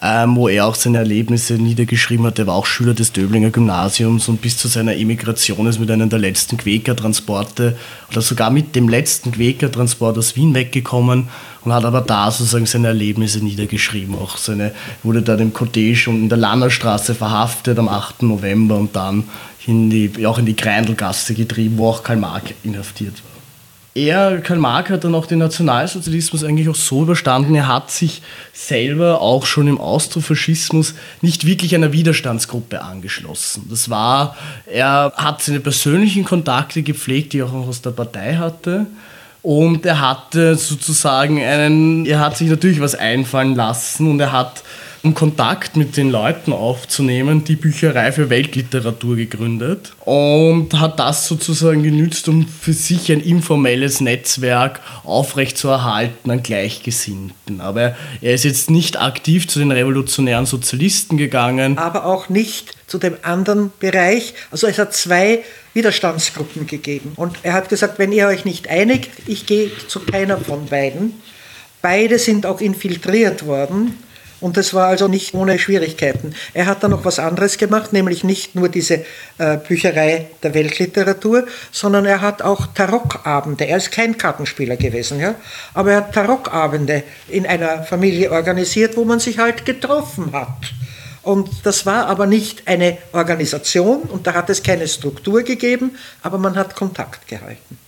ähm, 0.00 0.36
wo 0.36 0.48
er 0.48 0.66
auch 0.66 0.74
seine 0.74 0.98
Erlebnisse 0.98 1.54
niedergeschrieben 1.54 2.26
hat. 2.26 2.38
Er 2.38 2.46
war 2.46 2.54
auch 2.54 2.66
Schüler 2.66 2.94
des 2.94 3.12
Döblinger 3.12 3.50
Gymnasiums 3.50 4.28
und 4.28 4.40
bis 4.40 4.56
zu 4.56 4.68
seiner 4.68 4.96
Emigration 4.96 5.66
ist 5.66 5.78
mit 5.78 5.90
einem 5.90 6.08
der 6.08 6.18
letzten 6.18 6.56
Quäker-Transporte 6.56 7.76
oder 8.10 8.22
sogar 8.22 8.50
mit 8.50 8.74
dem 8.74 8.88
letzten 8.88 9.32
Quäker-Transport 9.32 10.16
aus 10.16 10.34
Wien 10.34 10.54
weggekommen 10.54 11.28
und 11.64 11.72
hat 11.72 11.84
aber 11.84 12.00
da 12.00 12.30
sozusagen 12.30 12.66
seine 12.66 12.88
Erlebnisse 12.88 13.44
niedergeschrieben. 13.44 14.14
Auch 14.14 14.38
seine, 14.38 14.72
wurde 15.02 15.22
dann 15.22 15.40
im 15.40 15.52
Cottage 15.52 16.08
und 16.08 16.22
in 16.22 16.28
der 16.28 16.38
Lannerstraße 16.38 17.14
verhaftet 17.14 17.78
am 17.78 17.88
8. 17.88 18.22
November 18.22 18.76
und 18.76 18.96
dann 18.96 19.24
in 19.66 19.90
die, 19.90 20.26
auch 20.26 20.38
in 20.38 20.46
die 20.46 20.56
Greindelgasse 20.56 21.34
getrieben, 21.34 21.78
wo 21.78 21.88
auch 21.88 22.02
Karl 22.02 22.16
Marx 22.16 22.50
inhaftiert 22.64 23.14
war 23.22 23.41
er, 23.94 24.40
Karl 24.40 24.58
Marx, 24.58 24.90
hat 24.90 25.04
dann 25.04 25.14
auch 25.14 25.26
den 25.26 25.38
Nationalsozialismus 25.38 26.44
eigentlich 26.44 26.68
auch 26.68 26.74
so 26.74 27.02
überstanden. 27.02 27.54
Er 27.54 27.68
hat 27.68 27.90
sich 27.90 28.22
selber 28.52 29.20
auch 29.20 29.44
schon 29.44 29.68
im 29.68 29.78
Austrofaschismus 29.78 30.94
nicht 31.20 31.46
wirklich 31.46 31.74
einer 31.74 31.92
Widerstandsgruppe 31.92 32.80
angeschlossen. 32.80 33.66
Das 33.68 33.90
war, 33.90 34.36
er 34.66 35.12
hat 35.16 35.42
seine 35.42 35.60
persönlichen 35.60 36.24
Kontakte 36.24 36.82
gepflegt, 36.82 37.34
die 37.34 37.40
er 37.40 37.46
auch 37.46 37.68
aus 37.68 37.82
der 37.82 37.90
Partei 37.90 38.36
hatte. 38.36 38.86
Und 39.42 39.84
er 39.84 40.00
hatte 40.00 40.54
sozusagen 40.54 41.42
einen, 41.42 42.06
er 42.06 42.20
hat 42.20 42.36
sich 42.36 42.48
natürlich 42.48 42.80
was 42.80 42.94
einfallen 42.94 43.56
lassen 43.56 44.08
und 44.08 44.20
er 44.20 44.32
hat 44.32 44.62
um 45.02 45.14
Kontakt 45.14 45.76
mit 45.76 45.96
den 45.96 46.10
Leuten 46.10 46.52
aufzunehmen, 46.52 47.42
die 47.42 47.56
Bücherei 47.56 48.12
für 48.12 48.30
Weltliteratur 48.30 49.16
gegründet 49.16 49.92
und 50.04 50.78
hat 50.78 51.00
das 51.00 51.26
sozusagen 51.26 51.82
genützt, 51.82 52.28
um 52.28 52.46
für 52.46 52.72
sich 52.72 53.10
ein 53.10 53.20
informelles 53.20 54.00
Netzwerk 54.00 54.80
aufrechtzuerhalten 55.02 56.30
an 56.30 56.42
Gleichgesinnten. 56.42 57.60
Aber 57.60 57.96
er 58.20 58.34
ist 58.34 58.44
jetzt 58.44 58.70
nicht 58.70 59.00
aktiv 59.00 59.48
zu 59.48 59.58
den 59.58 59.72
revolutionären 59.72 60.46
Sozialisten 60.46 61.16
gegangen. 61.16 61.78
Aber 61.78 62.06
auch 62.06 62.28
nicht 62.28 62.76
zu 62.86 62.98
dem 62.98 63.16
anderen 63.22 63.72
Bereich. 63.80 64.34
Also 64.52 64.68
es 64.68 64.78
hat 64.78 64.94
zwei 64.94 65.42
Widerstandsgruppen 65.74 66.68
gegeben. 66.68 67.12
Und 67.16 67.38
er 67.42 67.54
hat 67.54 67.68
gesagt, 67.68 67.98
wenn 67.98 68.12
ihr 68.12 68.28
euch 68.28 68.44
nicht 68.44 68.68
einigt, 68.68 69.10
ich 69.26 69.46
gehe 69.46 69.70
zu 69.88 69.98
keiner 70.00 70.38
von 70.38 70.66
beiden. 70.66 71.14
Beide 71.80 72.20
sind 72.20 72.46
auch 72.46 72.60
infiltriert 72.60 73.46
worden 73.46 73.98
und 74.42 74.56
das 74.56 74.74
war 74.74 74.88
also 74.88 75.08
nicht 75.08 75.34
ohne 75.34 75.58
Schwierigkeiten. 75.58 76.34
Er 76.52 76.66
hat 76.66 76.82
dann 76.82 76.90
noch 76.90 77.04
was 77.04 77.18
anderes 77.18 77.58
gemacht, 77.58 77.92
nämlich 77.92 78.24
nicht 78.24 78.54
nur 78.54 78.68
diese 78.68 79.04
äh, 79.38 79.56
Bücherei 79.56 80.26
der 80.42 80.52
Weltliteratur, 80.54 81.46
sondern 81.70 82.04
er 82.04 82.20
hat 82.20 82.42
auch 82.42 82.66
Tarockabende. 82.74 83.64
Er 83.66 83.76
ist 83.76 83.92
kein 83.92 84.18
Kartenspieler 84.18 84.76
gewesen, 84.76 85.20
ja, 85.20 85.36
aber 85.74 85.92
er 85.92 85.96
hat 85.98 86.12
Tarockabende 86.12 87.04
in 87.28 87.46
einer 87.46 87.84
Familie 87.84 88.30
organisiert, 88.30 88.96
wo 88.96 89.04
man 89.04 89.20
sich 89.20 89.38
halt 89.38 89.64
getroffen 89.64 90.32
hat. 90.32 90.72
Und 91.22 91.64
das 91.64 91.86
war 91.86 92.06
aber 92.06 92.26
nicht 92.26 92.66
eine 92.66 92.98
Organisation 93.12 94.02
und 94.02 94.26
da 94.26 94.34
hat 94.34 94.50
es 94.50 94.62
keine 94.62 94.88
Struktur 94.88 95.42
gegeben, 95.42 95.92
aber 96.22 96.38
man 96.38 96.56
hat 96.56 96.74
Kontakt 96.74 97.28
gehalten. 97.28 97.78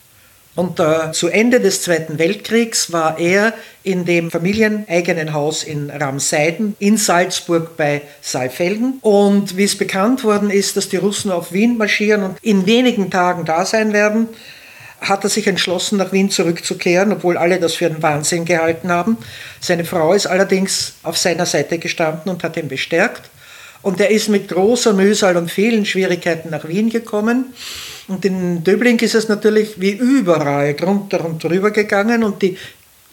Und 0.57 0.78
äh, 0.78 1.11
zu 1.12 1.28
Ende 1.28 1.59
des 1.59 1.82
Zweiten 1.82 2.18
Weltkriegs 2.18 2.92
war 2.92 3.18
er 3.18 3.55
in 3.82 4.05
dem 4.05 4.30
familieneigenen 4.30 5.32
Haus 5.32 5.64
in 5.64 5.90
Ramseiden 5.90 6.76
in 6.78 6.96
Salzburg 6.96 7.76
bei 7.76 8.02
Saalfelden. 8.20 8.98
Und 9.00 9.57
wie 9.57 9.64
es 9.64 9.76
bekannt 9.76 10.22
worden 10.22 10.50
ist, 10.50 10.76
dass 10.76 10.88
die 10.88 10.96
Russen 10.96 11.32
auf 11.32 11.52
Wien 11.52 11.76
marschieren 11.76 12.22
und 12.22 12.38
in 12.40 12.66
wenigen 12.66 13.11
Tagen 13.11 13.44
da 13.44 13.66
sein 13.66 13.92
werden, 13.92 14.28
hat 15.00 15.24
er 15.24 15.30
sich 15.30 15.46
entschlossen, 15.48 15.98
nach 15.98 16.12
Wien 16.12 16.30
zurückzukehren, 16.30 17.12
obwohl 17.12 17.36
alle 17.36 17.59
das 17.59 17.74
für 17.74 17.86
einen 17.86 18.02
Wahnsinn 18.02 18.44
gehalten 18.44 18.90
haben. 18.90 19.18
Seine 19.61 19.84
Frau 19.84 20.12
ist 20.12 20.26
allerdings 20.26 20.94
auf 21.02 21.18
seiner 21.18 21.46
Seite 21.46 21.78
gestanden 21.78 22.30
und 22.30 22.44
hat 22.44 22.57
ihn 22.57 22.68
bestärkt. 22.68 23.28
Und 23.82 24.00
er 24.00 24.11
ist 24.11 24.28
mit 24.28 24.48
großer 24.48 24.94
Mühsal 24.94 25.36
und 25.36 25.50
vielen 25.50 25.84
Schwierigkeiten 25.84 26.48
nach 26.48 26.66
Wien 26.66 26.88
gekommen. 26.88 27.52
Und 28.07 28.24
in 28.24 28.62
Döbling 28.62 28.98
ist 28.98 29.14
es 29.14 29.28
natürlich 29.28 29.80
wie 29.80 29.92
überall 29.92 30.74
drunter 30.74 31.24
und 31.24 31.42
drüber 31.42 31.70
gegangen 31.70 32.22
und 32.22 32.42
die 32.42 32.59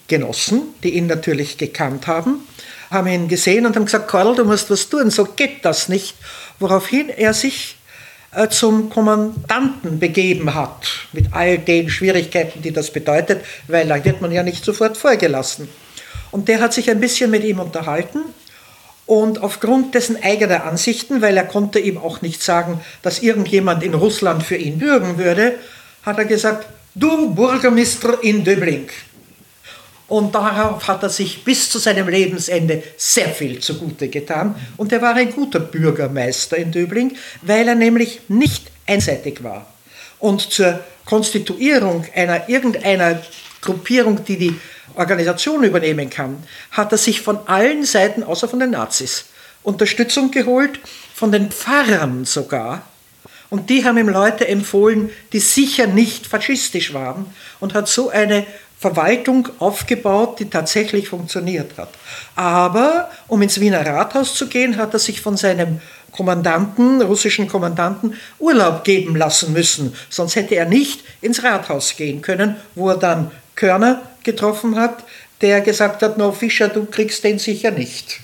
Genossen, 0.08 0.74
die 0.84 0.96
ihn 0.96 1.08
natürlich 1.08 1.58
gekannt 1.58 2.08
haben, 2.08 2.46
haben 2.90 3.08
ihn 3.08 3.28
gesehen 3.30 3.66
und 3.66 3.76
haben 3.76 3.86
gesagt, 3.86 4.10
Karl, 4.10 4.36
du 4.36 4.44
musst 4.44 4.70
was 4.70 4.90
tun, 4.90 5.10
so 5.10 5.24
geht 5.24 5.64
das 5.64 5.88
nicht. 5.88 6.16
Woraufhin 6.60 7.08
er 7.08 7.34
sich 7.34 7.78
äh, 8.34 8.50
zum 8.50 8.90
Kommandanten 8.90 10.00
begeben 10.00 10.54
hat, 10.54 10.86
mit 11.14 11.28
all 11.32 11.58
den 11.58 11.90
Schwierigkeiten, 11.90 12.62
die 12.62 12.72
das 12.72 12.92
bedeutet, 12.92 13.46
weil 13.68 13.88
da 13.88 14.04
wird 14.04 14.20
man 14.20 14.32
ja 14.32 14.44
nicht 14.44 14.66
sofort 14.66 14.98
vorgelassen. 14.98 15.70
Und 16.32 16.50
der 16.50 16.60
hat 16.60 16.74
sich 16.74 16.90
ein 16.90 17.00
bisschen 17.00 17.32
mit 17.32 17.46
ihm 17.46 17.60
unterhalten 17.60 18.20
und 19.06 19.42
aufgrund 19.42 19.96
dessen 19.96 20.22
eigener 20.22 20.64
Ansichten, 20.66 21.22
weil 21.22 21.36
er 21.38 21.46
konnte 21.46 21.80
ihm 21.80 21.98
auch 21.98 22.22
nicht 22.22 22.42
sagen, 22.42 22.80
dass 23.02 23.22
irgendjemand 23.22 23.84
in 23.84 23.94
Russland 23.94 24.44
für 24.44 24.56
ihn 24.56 24.80
bürgen 24.80 25.18
würde, 25.18 25.56
hat 26.04 26.18
er 26.18 26.26
gesagt, 26.26 26.68
du 26.96 27.34
Bürgermeister 27.34 28.24
in 28.24 28.44
Döbling. 28.44 28.90
Und 30.08 30.36
darauf 30.36 30.88
hat 30.90 31.04
er 31.04 31.10
sich 31.10 31.46
bis 31.46 31.70
zu 31.70 31.80
seinem 31.80 32.10
Lebensende 32.10 32.84
sehr 32.98 33.30
viel 33.30 33.60
zugute 33.60 34.10
getan. 34.10 34.56
Und 34.76 34.92
er 34.92 35.02
war 35.02 35.16
ein 35.16 35.32
guter 35.32 35.62
Bürgermeister 35.62 36.58
in 36.58 36.72
Döbling, 36.72 37.16
weil 37.42 37.68
er 37.68 37.76
nämlich 37.76 38.20
nicht 38.28 38.72
einseitig 38.86 39.42
war. 39.42 39.68
Und 40.20 40.42
zur 40.42 40.82
Konstituierung 41.06 42.06
einer 42.14 42.50
irgendeiner 42.50 43.22
Gruppierung, 43.62 44.26
die 44.26 44.38
die 44.38 44.60
Organisation 44.96 45.64
übernehmen 45.64 46.10
kann, 46.10 46.44
hat 46.72 46.92
er 46.92 46.98
sich 46.98 47.22
von 47.22 47.40
allen 47.48 47.84
Seiten, 47.84 48.24
außer 48.24 48.48
von 48.48 48.60
den 48.60 48.72
Nazis, 48.72 49.26
Unterstützung 49.64 50.32
geholt, 50.32 50.80
von 51.14 51.32
den 51.32 51.52
Pfarrern 51.52 52.26
sogar. 52.26 52.84
Und 53.50 53.70
die 53.70 53.84
haben 53.84 53.98
ihm 53.98 54.10
Leute 54.10 54.48
empfohlen, 54.48 55.10
die 55.34 55.40
sicher 55.40 55.88
nicht 55.88 56.26
faschistisch 56.26 56.94
waren 56.94 57.26
und 57.60 57.74
hat 57.74 57.88
so 57.88 58.10
eine 58.10 58.46
Verwaltung 58.80 59.48
aufgebaut, 59.60 60.40
die 60.40 60.50
tatsächlich 60.50 61.10
funktioniert 61.10 61.78
hat. 61.78 61.90
Aber 62.36 63.12
um 63.28 63.42
ins 63.42 63.60
Wiener 63.60 63.86
Rathaus 63.86 64.34
zu 64.34 64.48
gehen, 64.48 64.78
hat 64.78 64.94
er 64.94 65.00
sich 65.00 65.22
von 65.22 65.38
seinem 65.38 65.82
Kommandanten, 66.12 67.02
russischen 67.02 67.48
Kommandanten, 67.48 68.16
Urlaub 68.40 68.84
geben 68.84 69.16
lassen 69.16 69.54
müssen. 69.54 69.96
Sonst 70.10 70.36
hätte 70.36 70.56
er 70.56 70.66
nicht 70.66 71.04
ins 71.22 71.44
Rathaus 71.44 71.96
gehen 71.96 72.22
können, 72.22 72.56
wo 72.74 72.90
er 72.90 72.98
dann 72.98 73.30
Körner 73.56 74.02
getroffen 74.24 74.76
hat, 74.76 75.04
der 75.42 75.62
gesagt 75.62 76.02
hat, 76.04 76.18
no 76.18 76.32
Fischer, 76.32 76.68
du 76.68 76.86
kriegst 76.86 77.24
den 77.24 77.40
sicher 77.40 77.72
nicht. 77.72 78.20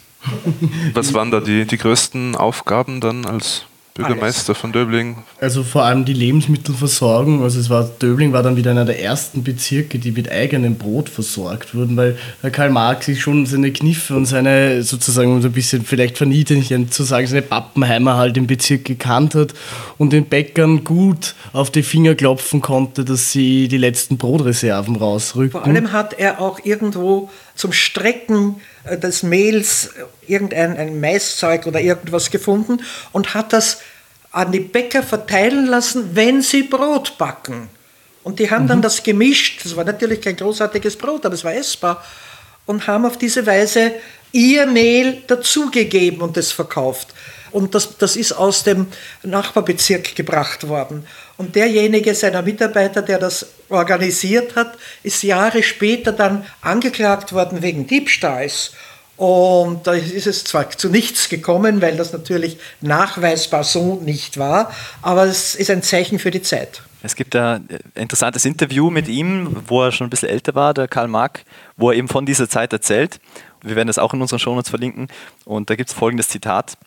Was 0.94 1.14
waren 1.14 1.32
da 1.32 1.40
die, 1.40 1.66
die 1.66 1.78
größten 1.78 2.36
Aufgaben 2.36 3.02
dann 3.02 3.26
als 3.26 3.66
Bürgermeister 3.98 4.52
Alles. 4.52 4.62
von 4.62 4.72
Döbling? 4.72 5.18
Also 5.42 5.64
vor 5.64 5.84
allem 5.84 6.06
die 6.06 6.14
Lebensmittelversorgung. 6.14 7.42
Also 7.44 7.60
es 7.60 7.70
war 7.70 7.84
Döbling 7.84 8.32
war 8.32 8.44
dann 8.44 8.56
wieder 8.56 8.72
einer 8.72 8.86
der 8.86 9.02
ersten 9.02 9.44
Bezirke, 9.44 10.00
die 10.00 10.12
mit 10.12 10.32
eigenem 10.32 10.76
Brot 10.76 11.10
versorgt 11.10 11.74
wurden, 11.76 11.98
weil 11.98 12.18
Karl 12.52 12.70
Marx 12.70 13.08
sich 13.08 13.22
schon 13.22 13.46
seine 13.46 13.72
Kniffe 13.72 14.16
und 14.16 14.26
seine 14.26 14.84
sozusagen 14.84 15.42
so 15.42 15.48
ein 15.48 15.54
bisschen 15.54 15.84
vielleicht 15.84 16.18
verniedlichend 16.18 16.94
zu 16.94 17.04
sagen, 17.04 17.28
seine 17.28 17.42
Pappenheimer 17.42 18.16
halt 18.16 18.38
im 18.38 18.48
Bezirk 18.48 18.86
gekannt 18.86 19.36
hat 19.36 19.54
und 19.98 20.14
den 20.14 20.26
Bäckern 20.26 20.84
gut 20.84 21.36
auf 21.52 21.72
die 21.72 21.84
Finger 21.84 22.16
klopfen 22.16 22.62
konnte, 22.62 23.04
dass 23.04 23.32
sie 23.32 23.68
die 23.68 23.78
letzten 23.78 24.18
Brotreserven 24.18 24.96
rausrücken. 24.96 25.52
Vor 25.52 25.66
allem 25.66 25.92
hat 25.92 26.14
er 26.14 26.40
auch 26.40 26.60
irgendwo 26.64 27.30
zum 27.58 27.74
Strecken 27.74 28.62
äh, 28.86 28.98
des 28.98 29.24
Mehls 29.24 29.90
irgendein 30.26 30.78
ein 30.78 31.02
Maiszeug 31.02 31.68
oder 31.68 31.82
irgendwas 31.82 32.32
gefunden 32.32 32.82
und 33.12 33.34
hat 33.34 33.52
das 33.52 33.80
an 34.32 34.52
die 34.52 34.60
Bäcker 34.60 35.04
verteilen 35.04 35.66
lassen, 35.66 36.12
wenn 36.14 36.42
sie 36.42 36.64
Brot 36.64 37.18
backen. 37.18 37.70
Und 38.24 38.40
die 38.40 38.50
haben 38.52 38.66
mhm. 38.66 38.70
dann 38.70 38.82
das 38.82 39.04
gemischt, 39.04 39.66
das 39.66 39.76
war 39.76 39.84
natürlich 39.84 40.22
kein 40.22 40.36
großartiges 40.36 40.98
Brot, 40.98 41.26
aber 41.26 41.36
es 41.36 41.44
war 41.44 41.56
essbar, 41.56 42.04
und 42.66 42.86
haben 42.86 43.06
auf 43.06 43.18
diese 43.18 43.46
Weise 43.46 43.94
ihr 44.32 44.66
Mehl 44.66 45.24
dazugegeben 45.26 46.22
und 46.22 46.38
es 46.38 46.52
verkauft. 46.52 47.08
Und 47.52 47.74
das, 47.74 47.98
das 47.98 48.18
ist 48.18 48.34
aus 48.34 48.64
dem 48.64 48.88
Nachbarbezirk 49.24 50.16
gebracht 50.16 50.68
worden. 50.68 51.08
Und 51.38 51.56
derjenige 51.56 52.16
seiner 52.16 52.42
Mitarbeiter, 52.42 53.02
der 53.02 53.20
das 53.20 53.46
organisiert 53.70 54.56
hat, 54.56 54.78
ist 55.04 55.24
Jahre 55.24 55.62
später 55.62 56.12
dann 56.12 56.46
angeklagt 56.62 57.32
worden 57.32 57.62
wegen 57.62 57.86
Diebstahls. 57.86 58.74
Und 59.18 59.88
da 59.88 59.94
ist 59.94 60.28
es 60.28 60.44
zwar 60.44 60.70
zu 60.70 60.90
nichts 60.90 61.30
gekommen, 61.30 61.82
weil 61.82 61.98
das 61.98 62.14
natürlich 62.14 62.58
nachweisbar 62.82 63.64
so 63.64 63.96
nicht 63.96 64.38
war, 64.38 64.72
aber 65.02 65.26
es 65.26 65.56
ist 65.56 65.72
ein 65.72 65.82
Zeichen 65.82 66.20
für 66.20 66.30
die 66.30 66.44
Zeit. 66.44 66.84
Es 67.02 67.16
gibt 67.16 67.36
ein 67.36 67.68
interessantes 67.96 68.46
Interview 68.46 68.90
mit 68.90 69.08
ihm, 69.08 69.64
wo 69.68 69.84
er 69.84 69.92
schon 69.92 70.08
ein 70.08 70.10
bisschen 70.10 70.30
älter 70.30 70.56
war, 70.56 70.74
der 70.74 70.88
Karl 70.88 71.08
Marx, 71.08 71.42
wo 71.78 71.92
er 71.92 71.98
eben 71.98 72.08
von 72.08 72.26
dieser 72.26 72.50
Zeit 72.50 72.74
erzählt. 72.74 73.20
Wir 73.62 73.76
werden 73.76 73.88
das 73.88 73.98
auch 73.98 74.14
in 74.14 74.22
unseren 74.22 74.40
Shownotes 74.40 74.70
verlinken. 74.70 75.08
Und 75.46 75.70
da 75.70 75.76
gibt 75.76 75.90
es 75.90 75.96
folgendes 75.96 76.30
Zitat. 76.30 76.78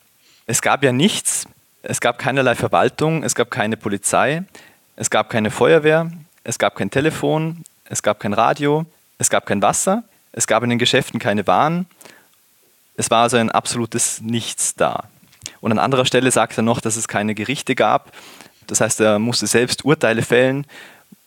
Es 0.47 0.63
gab 0.63 0.83
ja 0.83 0.93
nichts, 0.93 1.47
es 1.83 2.01
gab 2.01 2.19
keinerlei 2.19 2.55
Verwaltung, 2.55 3.23
es 3.23 3.35
gab 3.35 3.51
keine 3.51 3.77
Polizei, 3.77 4.45
es 4.97 5.11
gab 5.11 5.31
keine 5.31 5.51
Feuerwehr, 5.51 6.11
es 6.45 6.59
gab 6.59 6.77
kein 6.77 6.91
Telefon, 6.91 7.65
es 7.85 8.03
gab 8.03 8.21
kein 8.21 8.33
Radio, 8.33 8.87
es 9.19 9.31
gab 9.31 9.47
kein 9.47 9.63
Wasser, 9.63 10.05
es 10.33 10.47
gab 10.47 10.63
in 10.63 10.71
den 10.71 10.79
Geschäften 10.79 11.19
keine 11.19 11.47
Waren. 11.47 11.87
Es 12.97 13.11
war 13.11 13.23
also 13.23 13.37
ein 13.37 13.51
absolutes 13.51 14.21
Nichts 14.21 14.75
da. 14.75 15.05
Und 15.61 15.73
an 15.73 15.79
anderer 15.79 16.05
Stelle 16.05 16.31
sagt 16.31 16.57
er 16.59 16.63
noch, 16.63 16.81
dass 16.81 16.97
es 16.97 17.09
keine 17.09 17.35
Gerichte 17.35 17.75
gab. 17.75 18.13
Das 18.67 18.81
heißt, 18.81 19.01
er 19.01 19.19
musste 19.19 19.47
selbst 19.47 19.85
Urteile 19.85 20.23
fällen. 20.23 20.67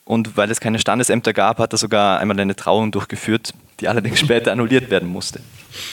Und 0.05 0.37
weil 0.37 0.51
es 0.51 0.59
keine 0.59 0.79
Standesämter 0.79 1.33
gab, 1.33 1.59
hat 1.59 1.73
er 1.73 1.77
sogar 1.77 2.19
einmal 2.19 2.39
eine 2.39 2.55
Trauung 2.55 2.91
durchgeführt, 2.91 3.53
die 3.79 3.87
allerdings 3.87 4.19
später 4.19 4.51
annulliert 4.51 4.89
werden 4.89 5.09
musste. 5.09 5.41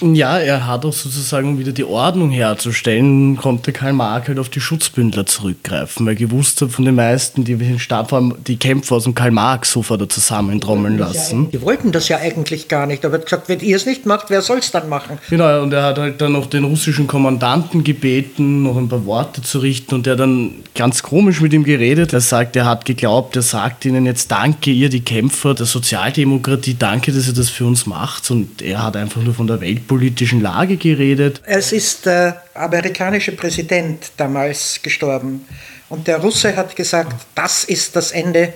Ja, 0.00 0.38
er 0.38 0.66
hat 0.66 0.84
auch 0.84 0.92
sozusagen, 0.92 1.50
um 1.50 1.58
wieder 1.58 1.72
die 1.72 1.84
Ordnung 1.84 2.30
herzustellen, 2.30 3.36
konnte 3.36 3.72
Karl 3.72 3.92
Marx 3.92 4.28
halt 4.28 4.38
auf 4.38 4.48
die 4.48 4.60
Schutzbündler 4.60 5.26
zurückgreifen, 5.26 6.06
weil 6.06 6.14
gewusst 6.14 6.60
hat 6.60 6.70
von 6.70 6.84
den 6.84 6.94
meisten, 6.94 7.44
die 7.44 7.56
den 7.56 7.78
Stab 7.78 8.12
haben, 8.12 8.34
die 8.46 8.56
Kämpfer 8.56 8.96
aus 8.96 9.04
dem 9.04 9.14
Karl-Marx-Sofa 9.14 9.96
da 9.96 10.08
zusammentrommeln 10.08 10.98
lassen. 10.98 11.50
Die 11.50 11.60
wollten 11.62 11.92
das 11.92 12.08
ja 12.08 12.18
eigentlich 12.18 12.68
gar 12.68 12.86
nicht, 12.86 13.04
aber 13.04 13.14
er 13.14 13.20
hat 13.20 13.26
gesagt, 13.26 13.48
wenn 13.48 13.60
ihr 13.60 13.76
es 13.76 13.86
nicht 13.86 14.06
macht, 14.06 14.30
wer 14.30 14.42
soll 14.42 14.58
es 14.58 14.70
dann 14.70 14.88
machen? 14.88 15.18
Genau, 15.28 15.62
und 15.62 15.72
er 15.72 15.82
hat 15.82 15.98
halt 15.98 16.20
dann 16.20 16.32
noch 16.32 16.46
den 16.46 16.64
russischen 16.64 17.06
Kommandanten 17.06 17.84
gebeten, 17.84 18.62
noch 18.62 18.76
ein 18.76 18.88
paar 18.88 19.04
Worte 19.06 19.42
zu 19.42 19.58
richten 19.58 19.94
und 19.94 20.06
der 20.06 20.16
dann 20.16 20.52
ganz 20.74 21.02
komisch 21.02 21.40
mit 21.40 21.52
ihm 21.52 21.64
geredet. 21.64 22.12
Er 22.12 22.20
sagt, 22.20 22.56
er 22.56 22.66
hat 22.66 22.84
geglaubt, 22.84 23.36
er 23.36 23.42
sagt 23.42 23.84
ihnen 23.84 24.06
jetzt 24.06 24.30
danke 24.30 24.70
ihr, 24.70 24.88
die 24.88 25.00
Kämpfer 25.00 25.54
der 25.54 25.66
Sozialdemokratie, 25.66 26.76
danke, 26.78 27.12
dass 27.12 27.26
ihr 27.26 27.34
das 27.34 27.48
für 27.48 27.66
uns 27.66 27.86
macht 27.86 28.30
und 28.30 28.62
er 28.62 28.82
hat 28.82 28.96
einfach 28.96 29.22
nur 29.22 29.34
von 29.34 29.46
der 29.46 29.60
weltpolitischen 29.70 30.40
Lage 30.40 30.76
geredet. 30.76 31.40
Es 31.44 31.72
ist 31.72 32.06
der 32.06 32.42
amerikanische 32.54 33.32
Präsident 33.32 34.12
damals 34.16 34.80
gestorben 34.82 35.46
und 35.88 36.06
der 36.06 36.18
Russe 36.18 36.56
hat 36.56 36.76
gesagt, 36.76 37.14
das 37.34 37.64
ist 37.64 37.96
das 37.96 38.12
Ende 38.12 38.52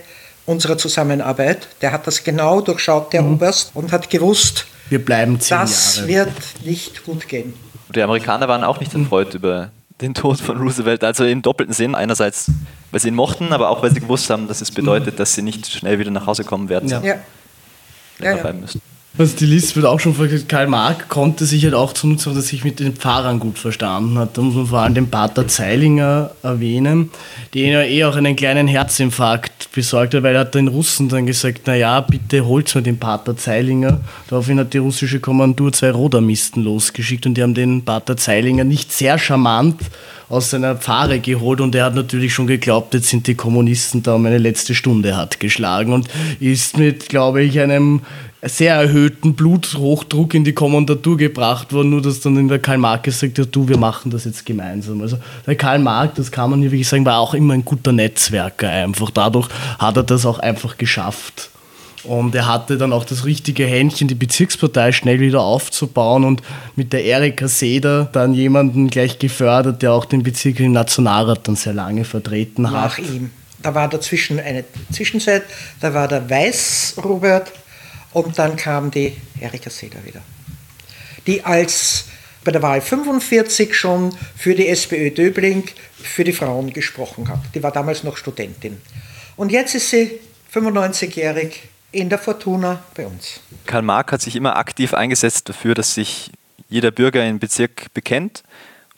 unserer 0.46 0.76
Zusammenarbeit. 0.76 1.68
Der 1.80 1.92
hat 1.92 2.06
das 2.06 2.22
genau 2.22 2.60
durchschaut, 2.60 3.12
der 3.12 3.22
mhm. 3.22 3.34
Oberst, 3.34 3.70
und 3.74 3.92
hat 3.92 4.10
gewusst, 4.10 4.66
wir 4.90 5.02
bleiben 5.02 5.40
zehn 5.40 5.58
das 5.58 5.96
Jahre. 5.96 6.08
wird 6.08 6.32
nicht 6.64 7.04
gut 7.04 7.26
gehen. 7.28 7.54
Die 7.94 8.02
Amerikaner 8.02 8.48
waren 8.48 8.64
auch 8.64 8.80
nicht 8.80 8.94
erfreut 8.94 9.28
mhm. 9.28 9.38
über 9.38 9.70
den 10.00 10.12
Tod 10.12 10.40
von 10.40 10.58
Roosevelt, 10.58 11.02
also 11.04 11.24
im 11.24 11.40
doppelten 11.40 11.74
Sinn. 11.74 11.94
Einerseits, 11.94 12.50
weil 12.90 13.00
sie 13.00 13.08
ihn 13.08 13.14
mochten, 13.14 13.52
aber 13.52 13.70
auch, 13.70 13.82
weil 13.82 13.92
sie 13.92 14.00
gewusst 14.00 14.28
haben, 14.28 14.48
dass 14.48 14.60
es 14.60 14.70
bedeutet, 14.70 15.18
dass 15.18 15.34
sie 15.34 15.42
nicht 15.42 15.66
schnell 15.66 15.98
wieder 15.98 16.10
nach 16.10 16.26
Hause 16.26 16.44
kommen 16.44 16.68
werden. 16.68 16.88
Ja. 16.88 17.02
ja. 17.02 17.16
ja, 18.18 18.36
ja. 18.36 18.52
müssen. 18.52 18.82
Was 19.16 19.36
die 19.36 19.46
List 19.46 19.76
wird 19.76 19.86
auch 19.86 20.00
schon 20.00 20.18
gesagt, 20.18 20.48
Karl 20.48 20.66
Marx 20.66 21.08
konnte 21.08 21.44
sich 21.44 21.62
halt 21.62 21.74
auch 21.74 21.92
zunutze, 21.92 22.30
dass 22.30 22.38
er 22.38 22.42
sich 22.42 22.64
mit 22.64 22.80
den 22.80 22.94
Pfarrern 22.94 23.38
gut 23.38 23.60
verstanden 23.60 24.18
hat. 24.18 24.36
Da 24.36 24.42
muss 24.42 24.56
man 24.56 24.66
vor 24.66 24.80
allem 24.80 24.94
den 24.94 25.08
Pater 25.08 25.46
Zeilinger 25.46 26.32
erwähnen, 26.42 27.10
den 27.54 27.70
ja 27.70 27.82
eh 27.82 28.02
auch 28.02 28.16
einen 28.16 28.34
kleinen 28.34 28.66
Herzinfarkt 28.66 29.70
besorgt 29.70 30.14
hat, 30.14 30.24
weil 30.24 30.34
er 30.34 30.40
hat 30.40 30.56
den 30.56 30.66
Russen 30.66 31.08
dann 31.08 31.26
gesagt, 31.26 31.68
naja, 31.68 32.00
bitte 32.00 32.44
holt 32.44 32.74
mir 32.74 32.82
den 32.82 32.98
Pater 32.98 33.36
Zeilinger. 33.36 34.00
Daraufhin 34.28 34.58
hat 34.58 34.74
die 34.74 34.78
russische 34.78 35.20
Kommandur 35.20 35.72
zwei 35.72 35.92
Rodermisten 35.92 36.64
losgeschickt 36.64 37.24
und 37.24 37.34
die 37.34 37.44
haben 37.44 37.54
den 37.54 37.84
Pater 37.84 38.16
Zeilinger 38.16 38.64
nicht 38.64 38.90
sehr 38.90 39.16
charmant 39.18 39.80
aus 40.28 40.50
seiner 40.50 40.74
Pfarre 40.74 41.20
geholt 41.20 41.60
und 41.60 41.74
er 41.76 41.84
hat 41.84 41.94
natürlich 41.94 42.34
schon 42.34 42.48
geglaubt, 42.48 42.94
jetzt 42.94 43.10
sind 43.10 43.28
die 43.28 43.36
Kommunisten 43.36 44.02
da 44.02 44.14
um 44.14 44.26
eine 44.26 44.38
letzte 44.38 44.74
Stunde 44.74 45.16
hat 45.16 45.38
geschlagen 45.38 45.92
und 45.92 46.08
ist 46.40 46.78
mit, 46.78 47.08
glaube 47.08 47.42
ich, 47.42 47.60
einem 47.60 48.00
sehr 48.48 48.74
erhöhten 48.74 49.34
Bluthochdruck 49.34 50.34
in 50.34 50.44
die 50.44 50.52
Kommandatur 50.52 51.16
gebracht 51.16 51.72
worden, 51.72 51.90
nur 51.90 52.02
dass 52.02 52.20
dann 52.20 52.36
in 52.36 52.48
der 52.48 52.58
Karl 52.58 52.78
Marx 52.78 53.04
gesagt 53.04 53.38
hat, 53.38 53.48
du, 53.52 53.68
wir 53.68 53.78
machen 53.78 54.10
das 54.10 54.24
jetzt 54.24 54.44
gemeinsam. 54.44 55.00
Also 55.00 55.18
der 55.46 55.56
Karl 55.56 55.78
Marx, 55.78 56.14
das 56.16 56.30
kann 56.30 56.50
man 56.50 56.60
hier 56.60 56.70
wirklich 56.70 56.88
sagen, 56.88 57.04
war 57.04 57.18
auch 57.18 57.34
immer 57.34 57.54
ein 57.54 57.64
guter 57.64 57.92
Netzwerker 57.92 58.68
einfach. 58.68 59.10
Dadurch 59.10 59.48
hat 59.78 59.96
er 59.96 60.02
das 60.02 60.26
auch 60.26 60.38
einfach 60.38 60.76
geschafft. 60.76 61.50
Und 62.04 62.34
er 62.34 62.46
hatte 62.46 62.76
dann 62.76 62.92
auch 62.92 63.04
das 63.04 63.24
richtige 63.24 63.64
Händchen, 63.64 64.08
die 64.08 64.14
Bezirkspartei 64.14 64.92
schnell 64.92 65.20
wieder 65.20 65.40
aufzubauen 65.40 66.24
und 66.24 66.42
mit 66.76 66.92
der 66.92 67.04
Erika 67.04 67.48
Seder 67.48 68.10
dann 68.12 68.34
jemanden 68.34 68.88
gleich 68.90 69.18
gefördert, 69.18 69.80
der 69.80 69.92
auch 69.92 70.04
den 70.04 70.22
Bezirk 70.22 70.60
im 70.60 70.72
Nationalrat 70.72 71.48
dann 71.48 71.56
sehr 71.56 71.72
lange 71.72 72.04
vertreten 72.04 72.70
hat. 72.70 72.74
Nach 72.74 72.98
ihm. 72.98 73.30
Da 73.62 73.74
war 73.74 73.88
dazwischen 73.88 74.38
eine 74.38 74.64
Zwischenzeit, 74.92 75.44
da 75.80 75.94
war 75.94 76.06
der 76.06 76.28
Weiß 76.28 76.96
Robert 77.02 77.50
und 78.14 78.38
dann 78.38 78.56
kam 78.56 78.90
die 78.90 79.14
Erika 79.38 79.68
Seder 79.68 80.02
wieder, 80.04 80.22
die 81.26 81.44
als 81.44 82.06
bei 82.44 82.52
der 82.52 82.62
Wahl 82.62 82.80
45 82.80 83.74
schon 83.74 84.14
für 84.36 84.54
die 84.54 84.68
SPÖ 84.68 85.10
Döbling 85.10 85.64
für 86.02 86.24
die 86.24 86.32
Frauen 86.32 86.72
gesprochen 86.72 87.28
hat. 87.28 87.40
Die 87.54 87.62
war 87.62 87.72
damals 87.72 88.04
noch 88.04 88.16
Studentin. 88.16 88.80
Und 89.36 89.50
jetzt 89.50 89.74
ist 89.74 89.90
sie 89.90 90.20
95-jährig 90.52 91.62
in 91.90 92.08
der 92.08 92.18
Fortuna 92.18 92.82
bei 92.94 93.06
uns. 93.06 93.40
Karl 93.66 93.82
Marx 93.82 94.12
hat 94.12 94.22
sich 94.22 94.36
immer 94.36 94.56
aktiv 94.56 94.94
eingesetzt 94.94 95.48
dafür, 95.48 95.74
dass 95.74 95.94
sich 95.94 96.30
jeder 96.68 96.90
Bürger 96.90 97.26
im 97.26 97.38
Bezirk 97.38 97.92
bekennt. 97.94 98.42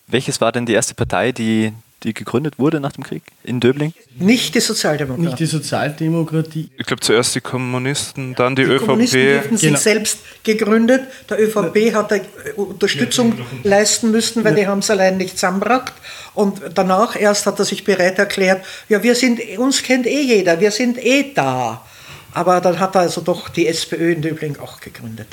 Welches 0.09 0.41
war 0.41 0.53
denn 0.53 0.67
die 0.67 0.73
erste 0.73 0.95
Partei, 0.95 1.33
die, 1.33 1.73
die 2.07 2.15
gegründet 2.15 2.59
wurde 2.59 2.79
nach 2.79 2.93
dem 2.93 3.03
Krieg 3.03 3.23
in 3.43 3.59
Döbling? 3.59 3.93
Nicht 4.15 4.55
die 4.55 4.61
Sozialdemokratie. 4.61 5.27
Nicht 5.27 5.41
die 5.41 5.47
Sozialdemokratie. 5.47 6.71
Ich 6.79 6.87
glaube 6.87 7.01
zuerst 7.01 7.35
die 7.35 7.41
Kommunisten, 7.41 8.35
dann 8.37 8.55
die, 8.55 8.65
die 8.65 8.71
ÖVP. 8.71 8.81
Die 8.81 8.87
Kommunisten 8.87 9.43
genau. 9.43 9.57
sich 9.57 9.77
selbst 9.79 10.19
gegründet. 10.45 11.03
Der 11.29 11.41
ÖVP 11.41 11.93
hat 11.93 12.13
Unterstützung 12.55 13.37
ja, 13.37 13.45
leisten 13.65 14.13
müssen, 14.13 14.45
weil 14.45 14.53
ja. 14.53 14.61
die 14.61 14.67
haben 14.69 14.79
es 14.79 14.91
allein 14.91 15.17
nicht 15.17 15.37
zusammengebracht. 15.37 15.95
Und 16.35 16.61
danach 16.75 17.21
erst 17.21 17.45
hat 17.47 17.59
er 17.59 17.65
sich 17.65 17.83
bereit 17.83 18.19
erklärt, 18.19 18.65
ja, 18.89 19.03
wir 19.03 19.17
sind, 19.17 19.41
uns 19.59 19.83
kennt 19.83 20.07
eh 20.07 20.23
jeder, 20.23 20.61
wir 20.61 20.71
sind 20.71 21.05
eh 21.05 21.33
da. 21.35 21.85
Aber 22.33 22.61
dann 22.61 22.79
hat 22.79 22.95
er 22.95 23.01
also 23.01 23.21
doch 23.21 23.49
die 23.49 23.67
SPÖ 23.67 24.13
in 24.13 24.23
Döbling 24.23 24.59
auch 24.61 24.81
gegründet. 24.81 25.29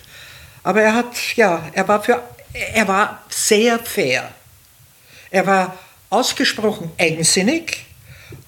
Aber 0.63 0.81
er 0.81 0.95
hat, 0.95 1.13
ja, 1.35 1.69
er 1.73 1.87
war 1.87 2.01
für, 2.01 2.23
er 2.53 2.87
war 2.87 3.21
sehr 3.29 3.77
fair. 3.77 4.29
Er 5.29 5.45
war 5.45 5.77
ausgesprochen 6.13 6.91
eigensinnig 6.97 7.85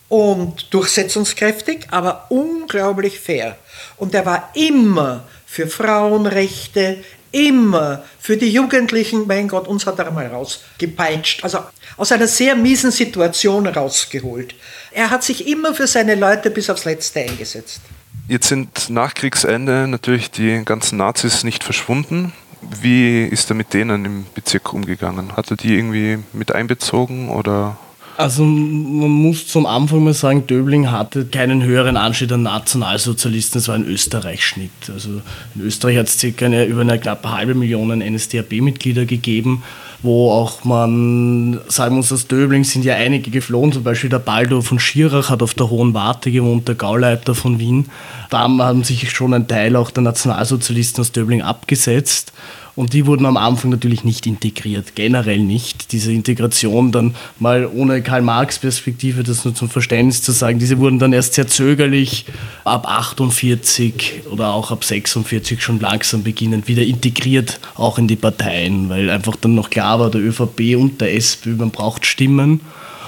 und 0.08 0.74
durchsetzungskräftig, 0.74 1.88
aber 1.92 2.28
unglaublich 2.30 3.20
fair. 3.20 3.58
Und 3.98 4.14
er 4.14 4.26
war 4.26 4.52
immer 4.54 5.24
für 5.46 5.68
Frauenrechte, 5.68 7.04
immer 7.32 8.04
für 8.20 8.38
die 8.38 8.50
Jugendlichen, 8.50 9.28
mein 9.28 9.48
Gott, 9.48 9.68
uns 9.68 9.86
hat 9.86 10.00
er 10.00 10.12
mal 10.12 10.28
rausgepeitscht, 10.28 11.44
also 11.44 11.60
aus 11.98 12.12
einer 12.12 12.28
sehr 12.28 12.56
miesen 12.56 12.92
Situation 12.92 13.68
rausgeholt. 13.68 14.56
Er 14.92 15.10
hat 15.10 15.24
sich 15.24 15.48
immer 15.48 15.74
für 15.74 15.88
seine 15.88 16.16
Leute 16.16 16.52
bis 16.52 16.70
aufs 16.70 16.86
Letzte 16.86 17.22
eingesetzt. 17.22 17.82
Jetzt 18.28 18.48
sind 18.48 18.90
nach 18.90 19.14
Kriegsende 19.14 19.88
natürlich 19.88 20.32
die 20.32 20.64
ganzen 20.66 20.98
Nazis 20.98 21.44
nicht 21.44 21.64
verschwunden. 21.64 22.34
Wie 22.82 23.24
ist 23.24 23.50
er 23.50 23.56
mit 23.56 23.74
denen 23.74 24.06
im 24.06 24.26
Bezirk 24.34 24.74
umgegangen? 24.74 25.36
Hat 25.36 25.52
er 25.52 25.58
die 25.58 25.76
irgendwie 25.76 26.20
mit 26.34 26.54
einbezogen 26.54 27.30
oder? 27.30 27.78
Also 28.18 28.46
man 28.46 29.10
muss 29.10 29.48
zum 29.48 29.66
Anfang 29.66 30.04
mal 30.04 30.14
sagen, 30.14 30.48
Döbling 30.48 30.90
hatte 30.90 31.26
keinen 31.26 31.64
höheren 31.64 31.98
Anstieg 31.98 32.32
an 32.32 32.44
Nationalsozialisten, 32.44 33.60
es 33.60 33.68
war 33.68 33.76
ein 33.76 33.86
Österreich-Schnitt. 33.86 34.90
Also 34.94 35.22
in 35.54 35.62
Österreich 35.62 35.98
hat 35.98 36.08
es 36.08 36.18
circa 36.18 36.46
eine, 36.46 36.64
über 36.66 36.82
eine 36.82 36.98
knappe 36.98 37.32
halbe 37.32 37.56
Million 37.56 38.00
NSDAP-Mitglieder 38.00 39.06
gegeben 39.06 39.64
wo 40.06 40.32
auch 40.32 40.64
man 40.64 41.60
sagen 41.68 41.96
muss, 41.96 42.12
aus 42.12 42.28
Döbling 42.28 42.64
sind 42.64 42.86
ja 42.86 42.96
einige 42.96 43.32
geflohen, 43.32 43.74
zum 43.74 43.84
Beispiel 43.84 44.10
der 44.10 44.20
Baldo 44.20 44.62
von 44.62 44.80
Schirach 44.80 45.30
hat 45.30 45.44
auf 45.44 45.54
der 45.54 45.70
Hohen 45.70 45.94
Warte 45.94 46.32
gewohnt, 46.32 46.68
der 46.68 46.76
Gauleiter 46.76 47.36
von 47.36 47.60
Wien. 47.60 47.90
Da 48.30 48.40
haben 48.40 48.84
sich 48.84 49.12
schon 49.12 49.34
ein 49.34 49.48
Teil 49.48 49.76
auch 49.76 49.92
der 49.92 50.04
Nationalsozialisten 50.04 51.02
aus 51.02 51.12
Döbling 51.12 51.42
abgesetzt. 51.42 52.32
Und 52.76 52.92
die 52.92 53.06
wurden 53.06 53.26
am 53.26 53.38
Anfang 53.38 53.72
natürlich 53.72 54.04
nicht 54.04 54.28
integriert, 54.28 54.96
generell 54.96 55.40
nicht. 55.40 55.94
Diese 55.94 56.12
Integration 56.12 56.92
dann 56.92 57.16
mal 57.40 57.70
ohne 57.74 58.02
Karl-Marx-Perspektive, 58.02 59.24
das 59.24 59.46
nur 59.46 59.56
zum 59.56 59.70
Verständnis 59.70 60.22
zu 60.22 60.34
sagen, 60.34 60.60
diese 60.60 60.78
wurden 60.80 61.00
dann 61.00 61.14
erst 61.14 61.36
sehr 61.36 61.48
zögerlich 61.48 62.26
ab 62.66 62.86
48 62.86 64.24
oder 64.30 64.54
auch 64.54 64.72
ab 64.72 64.84
46 64.84 65.62
schon 65.62 65.80
langsam 65.80 66.24
beginnend 66.24 66.68
wieder 66.68 66.84
integriert, 66.84 67.62
auch 67.76 67.98
in 67.98 68.10
die 68.10 68.18
Parteien, 68.18 68.90
weil 68.90 69.10
einfach 69.10 69.38
dann 69.38 69.56
noch 69.56 69.70
klar 69.70 70.00
war, 70.02 70.12
der 70.12 70.22
ÖVP 70.22 70.76
und 70.76 71.00
der 71.00 71.16
SPÖ, 71.16 71.56
man 71.56 71.72
braucht 71.72 72.06
Stimmen. 72.06 72.60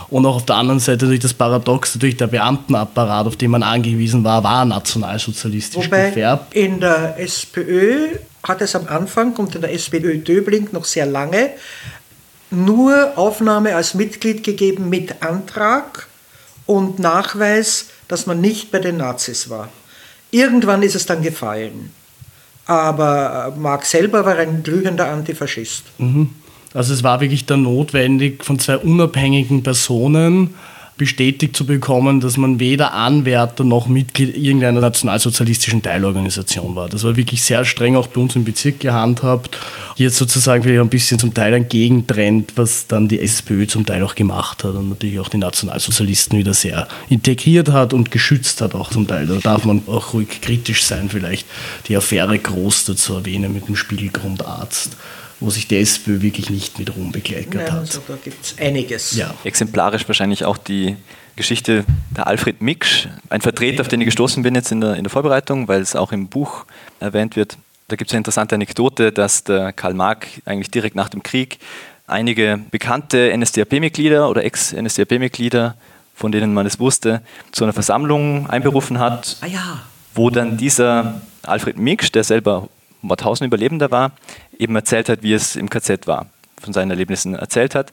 Und 0.10 0.26
auch 0.26 0.38
auf 0.38 0.46
der 0.46 0.56
anderen 0.56 0.80
Seite 0.80 1.04
natürlich 1.04 1.22
das 1.22 1.34
Paradox, 1.34 1.94
natürlich 1.96 2.16
der 2.16 2.28
Beamtenapparat, 2.28 3.28
auf 3.28 3.36
den 3.36 3.52
man 3.52 3.64
angewiesen 3.64 4.24
war, 4.24 4.42
war 4.44 4.64
nationalsozialistisch 4.64 5.88
Wobei 5.88 6.08
gefärbt. 6.08 6.56
In 6.56 6.80
der 6.80 7.20
SPÖ 7.20 8.16
hat 8.44 8.62
es 8.62 8.76
am 8.76 8.88
Anfang 8.88 9.36
und 9.36 9.56
in 9.56 9.62
der 9.62 9.74
SPÖ 9.74 10.18
Döbling 10.20 10.70
noch 10.72 10.86
sehr 10.86 11.06
lange 11.06 11.52
nur 12.50 13.18
Aufnahme 13.18 13.76
als 13.76 13.94
Mitglied 13.94 14.44
gegeben 14.44 14.88
mit 14.88 15.22
Antrag 15.22 16.08
und 16.66 16.98
Nachweis 16.98 17.88
dass 18.08 18.26
man 18.26 18.42
nicht 18.42 18.72
bei 18.72 18.80
den 18.80 18.98
Nazis 18.98 19.50
war. 19.50 19.70
Irgendwann 20.32 20.82
ist 20.82 20.96
es 20.96 21.06
dann 21.06 21.22
gefallen. 21.22 21.92
Aber 22.66 23.54
Marx 23.58 23.92
selber 23.92 24.26
war 24.26 24.38
ein 24.38 24.64
glühender 24.64 25.10
Antifaschist. 25.10 25.84
Mhm. 25.98 26.30
Also 26.74 26.94
es 26.94 27.02
war 27.02 27.22
wirklich 27.22 27.46
dann 27.46 27.64
notwendig, 27.64 28.44
von 28.44 28.60
zwei 28.60 28.78
unabhängigen 28.78 29.64
Personen 29.64 30.56
bestätigt 30.98 31.56
zu 31.56 31.66
bekommen, 31.66 32.20
dass 32.20 32.38
man 32.38 32.60
weder 32.60 32.94
Anwärter 32.94 33.64
noch 33.64 33.88
Mitglied 33.88 34.36
irgendeiner 34.36 34.82
nationalsozialistischen 34.82 35.82
Teilorganisation 35.82 36.76
war. 36.76 36.90
Das 36.90 37.04
war 37.04 37.16
wirklich 37.16 37.44
sehr 37.44 37.66
streng 37.66 37.96
auch 37.96 38.08
bei 38.08 38.20
uns 38.20 38.36
im 38.36 38.44
Bezirk 38.44 38.80
gehandhabt. 38.80 39.58
Jetzt 39.96 40.18
sozusagen 40.18 40.64
vielleicht 40.64 40.82
ein 40.82 40.90
bisschen 40.90 41.20
zum 41.20 41.34
Teil 41.34 41.54
ein 41.54 41.70
Gegentrend, 41.70 42.54
was 42.56 42.88
dann 42.88 43.08
die 43.08 43.20
SPÖ 43.20 43.68
zum 43.68 43.86
Teil 43.86 44.04
auch 44.04 44.16
gemacht 44.16 44.64
hat 44.64 44.76
und 44.76 44.90
natürlich 44.90 45.20
auch 45.20 45.30
die 45.30 45.38
Nationalsozialisten 45.38 46.38
wieder 46.38 46.54
sehr 46.54 46.88
integriert 47.10 47.70
hat 47.70 47.94
und 47.94 48.10
geschützt 48.10 48.62
hat 48.62 48.74
auch 48.74 48.90
zum 48.90 49.08
Teil. 49.08 49.28
Da 49.28 49.36
darf 49.36 49.66
man 49.66 49.84
auch 49.88 50.14
ruhig 50.14 50.42
kritisch 50.42 50.84
sein, 50.84 51.10
vielleicht 51.10 51.46
die 51.88 51.96
Affäre 51.96 52.38
Groß 52.38 52.86
dazu 52.86 53.14
erwähnen 53.14 53.54
mit 53.54 53.68
dem 53.68 53.76
Spiegelgrundarzt 53.76 54.98
wo 55.40 55.50
sich 55.50 55.68
die 55.68 55.78
SPÖ 55.78 56.22
wirklich 56.22 56.50
nicht 56.50 56.80
mit 56.80 56.96
Ruhm 56.96 57.12
Nein, 57.12 57.54
hat. 57.54 57.72
Also 57.72 58.02
da 58.08 58.16
gibt 58.24 58.44
es 58.44 58.58
einiges. 58.58 59.16
Ja. 59.16 59.34
Exemplarisch 59.44 60.08
wahrscheinlich 60.08 60.46
auch 60.46 60.58
die 60.58 60.96
Geschichte 61.36 61.86
der 62.16 62.28
Alfred 62.28 62.62
Miksch, 62.62 63.08
ein 63.30 63.42
Vertreter, 63.42 63.82
auf 63.82 63.88
den 63.88 64.02
ich 64.02 64.06
gestoßen 64.06 64.42
bin 64.42 64.56
jetzt 64.56 64.72
in 64.72 64.82
der, 64.82 64.96
in 64.96 65.04
der 65.04 65.12
Vorbereitung, 65.12 65.68
weil 65.68 65.82
es 65.82 65.96
auch 65.96 66.12
im 66.12 66.28
Buch 66.28 66.66
erwähnt 67.00 67.36
wird. 67.36 67.58
Da 67.88 67.96
gibt 67.96 68.10
es 68.10 68.14
eine 68.14 68.20
interessante 68.20 68.56
Anekdote, 68.56 69.12
dass 69.12 69.44
der 69.44 69.72
Karl 69.72 69.94
Marx 69.94 70.28
eigentlich 70.46 70.72
direkt 70.72 70.96
nach 70.96 71.10
dem 71.10 71.24
Krieg 71.24 71.60
einige 72.08 72.60
bekannte 72.72 73.32
NSDAP-Mitglieder 73.38 74.30
oder 74.30 74.44
Ex-NSDAP-Mitglieder, 74.44 75.76
von 76.16 76.32
denen 76.32 76.54
man 76.54 76.66
es 76.66 76.80
wusste, 76.80 77.22
zu 77.52 77.64
einer 77.64 77.74
Versammlung 77.74 78.50
einberufen 78.50 78.98
hat, 78.98 79.38
ah, 79.42 79.46
ja. 79.46 79.82
wo 80.16 80.30
dann 80.30 80.58
dieser 80.58 81.22
Alfred 81.44 81.78
Miksch, 81.78 82.12
der 82.12 82.24
selber 82.24 82.68
Mauthausen 83.02 83.46
Überlebender 83.46 83.92
war, 83.92 84.12
eben 84.60 84.76
erzählt 84.76 85.10
hat, 85.10 85.24
wie 85.24 85.34
es 85.34 85.56
im 85.56 85.70
KZ 85.70 86.08
war, 86.08 86.28
von 86.62 86.74
seinen 86.74 86.92
Erlebnissen 86.92 87.36
erzählt 87.36 87.76
hat. 87.76 87.92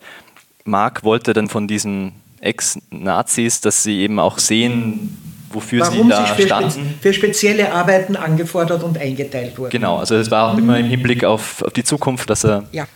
Mark 0.65 1.05
wollte 1.05 1.33
dann 1.33 1.49
von 1.49 1.69
diesen 1.69 2.13
Ex-Nazis, 2.41 3.61
dass 3.61 3.83
sie 3.83 4.01
eben 4.01 4.19
auch 4.19 4.39
sehen, 4.39 5.17
wofür 5.51 5.81
Warum 5.81 6.05
sie 6.05 6.09
da 6.09 6.27
für 6.27 6.43
standen. 6.43 6.71
Spe 6.71 6.83
für 7.01 7.15
spezielle 7.15 7.73
Arbeiten 7.73 8.17
angefordert 8.17 8.83
und 8.83 8.99
eingeteilt 8.99 9.59
wurden. 9.59 9.71
Genau, 9.71 9.99
also 9.99 10.17
es 10.17 10.31
war 10.31 10.53
auch 10.53 10.59
immer 10.59 10.79
im 10.79 10.87
Hinblick 10.87 11.25
auf, 11.25 11.63
auf 11.63 11.73
die 11.73 11.85
Zukunft, 11.85 12.29
dass 12.29 12.45
er 12.45 12.65
ja. 12.73 12.87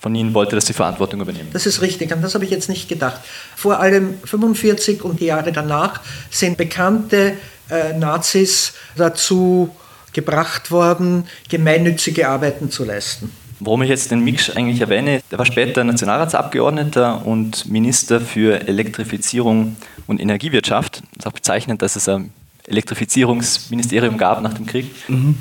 von 0.00 0.14
ihnen 0.14 0.34
wollte, 0.34 0.56
dass 0.56 0.66
sie 0.66 0.72
Verantwortung 0.72 1.20
übernehmen. 1.20 1.48
Das 1.52 1.66
ist 1.66 1.80
richtig, 1.80 2.12
an 2.12 2.22
das 2.22 2.34
habe 2.34 2.44
ich 2.44 2.50
jetzt 2.50 2.68
nicht 2.68 2.88
gedacht. 2.88 3.20
Vor 3.56 3.78
allem 3.78 4.18
45 4.24 5.04
und 5.04 5.20
die 5.20 5.26
Jahre 5.26 5.52
danach 5.52 6.00
sind 6.30 6.56
bekannte 6.56 7.34
äh, 7.70 7.92
Nazis 7.96 8.74
dazu 8.96 9.70
gebracht 10.12 10.70
worden, 10.70 11.24
gemeinnützige 11.48 12.28
Arbeiten 12.28 12.70
zu 12.70 12.84
leisten. 12.84 13.30
Warum 13.60 13.82
ich 13.82 13.90
jetzt 13.90 14.10
den 14.10 14.24
Mix 14.24 14.48
eigentlich 14.50 14.80
erwähne, 14.80 15.20
der 15.30 15.38
war 15.38 15.44
später 15.44 15.84
Nationalratsabgeordneter 15.84 17.26
und 17.26 17.70
Minister 17.70 18.20
für 18.20 18.66
Elektrifizierung 18.66 19.76
und 20.06 20.18
Energiewirtschaft. 20.18 21.02
Das 21.14 21.24
ist 21.24 21.26
auch 21.26 21.32
bezeichnend, 21.32 21.82
dass 21.82 21.94
es 21.94 22.08
ein 22.08 22.32
Elektrifizierungsministerium 22.64 24.16
gab 24.16 24.40
nach 24.42 24.54
dem 24.54 24.66
Krieg. 24.66 24.90
Mhm. 25.08 25.36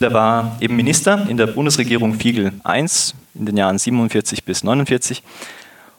Der 0.00 0.12
war 0.12 0.56
eben 0.60 0.76
Minister 0.76 1.26
in 1.28 1.38
der 1.38 1.46
Bundesregierung 1.46 2.14
Fiegel 2.14 2.52
I 2.66 2.86
in 3.34 3.46
den 3.46 3.56
Jahren 3.56 3.78
47 3.78 4.44
bis 4.44 4.62
49 4.62 5.22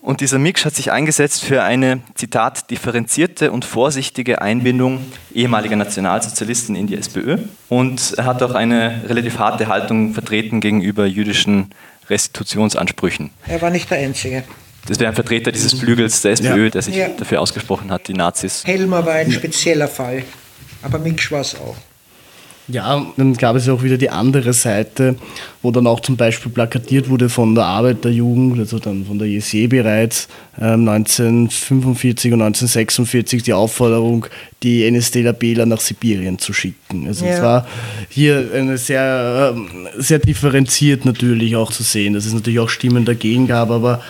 und 0.02 0.22
dieser 0.22 0.40
Mix 0.40 0.66
hat 0.66 0.76
sich 0.76 0.92
eingesetzt 0.92 1.44
für 1.44 1.64
eine, 1.64 2.02
Zitat, 2.16 2.70
differenzierte 2.72 3.52
und 3.52 3.66
vorsichtige 3.66 4.42
Einbindung 4.42 5.06
ehemaliger 5.34 5.76
Nationalsozialisten 5.76 6.76
in 6.76 6.88
die 6.88 6.96
SPÖ. 6.96 7.38
Und 7.68 8.14
er 8.18 8.26
hat 8.26 8.42
auch 8.42 8.54
eine 8.56 9.04
relativ 9.08 9.40
harte 9.40 9.68
Haltung 9.68 10.14
vertreten 10.14 10.62
gegenüber 10.62 11.06
jüdischen 11.06 11.70
Restitutionsansprüchen. 12.10 13.32
Er 13.48 13.62
war 13.62 13.70
nicht 13.70 13.92
der 13.92 14.00
Einzige. 14.00 14.44
Das 14.88 15.00
wäre 15.00 15.10
ein 15.10 15.16
Vertreter 15.16 15.52
dieses 15.52 15.74
Flügels 15.74 16.22
der 16.22 16.32
SPÖ, 16.32 16.66
ja. 16.66 16.70
der 16.70 16.82
sich 16.82 16.96
ja. 16.96 17.10
dafür 17.10 17.42
ausgesprochen 17.42 17.92
hat, 17.92 18.08
die 18.08 18.14
Nazis. 18.14 18.64
Helmer 18.66 19.06
war 19.06 19.14
ein 19.14 19.32
spezieller 19.32 19.88
Fall, 19.88 20.24
aber 20.82 20.98
Mix 20.98 21.30
war 21.32 21.42
es 21.42 21.56
auch. 21.56 21.76
Ja, 22.72 23.04
dann 23.18 23.34
gab 23.34 23.56
es 23.56 23.66
ja 23.66 23.74
auch 23.74 23.82
wieder 23.82 23.98
die 23.98 24.12
andere 24.12 24.54
Seite, 24.54 25.16
wo 25.64 25.72
dann 25.72 25.88
auch 25.88 26.02
zum 26.02 26.18
Beispiel 26.18 26.52
plakatiert 26.52 27.10
wurde 27.10 27.28
von 27.28 27.56
der 27.56 27.66
Arbeiterjugend, 27.66 28.60
also 28.60 28.78
dann 28.78 29.06
von 29.06 29.18
der 29.18 29.28
JSE 29.28 29.68
bereits, 29.68 30.28
äh, 30.58 30.74
1945 30.74 32.32
und 32.34 32.42
1946 32.42 33.42
die 33.42 33.54
Aufforderung, 33.54 34.28
die 34.62 34.90
NSDAPler 34.90 35.66
nach 35.66 35.80
Sibirien 35.80 36.38
zu 36.38 36.54
schicken. 36.54 37.08
Also 37.08 37.26
ja. 37.26 37.32
es 37.32 37.42
war 37.42 37.68
hier 38.08 38.52
eine 38.54 38.78
sehr, 38.78 39.56
äh, 39.56 40.02
sehr 40.02 40.20
differenziert 40.20 41.06
natürlich 41.06 41.56
auch 41.56 41.72
zu 41.72 41.82
sehen, 41.82 42.14
dass 42.14 42.28
es 42.28 42.34
natürlich 42.34 42.60
auch 42.60 42.70
Stimmen 42.70 43.04
dagegen 43.04 43.48
gab, 43.48 43.72
aber 43.72 44.04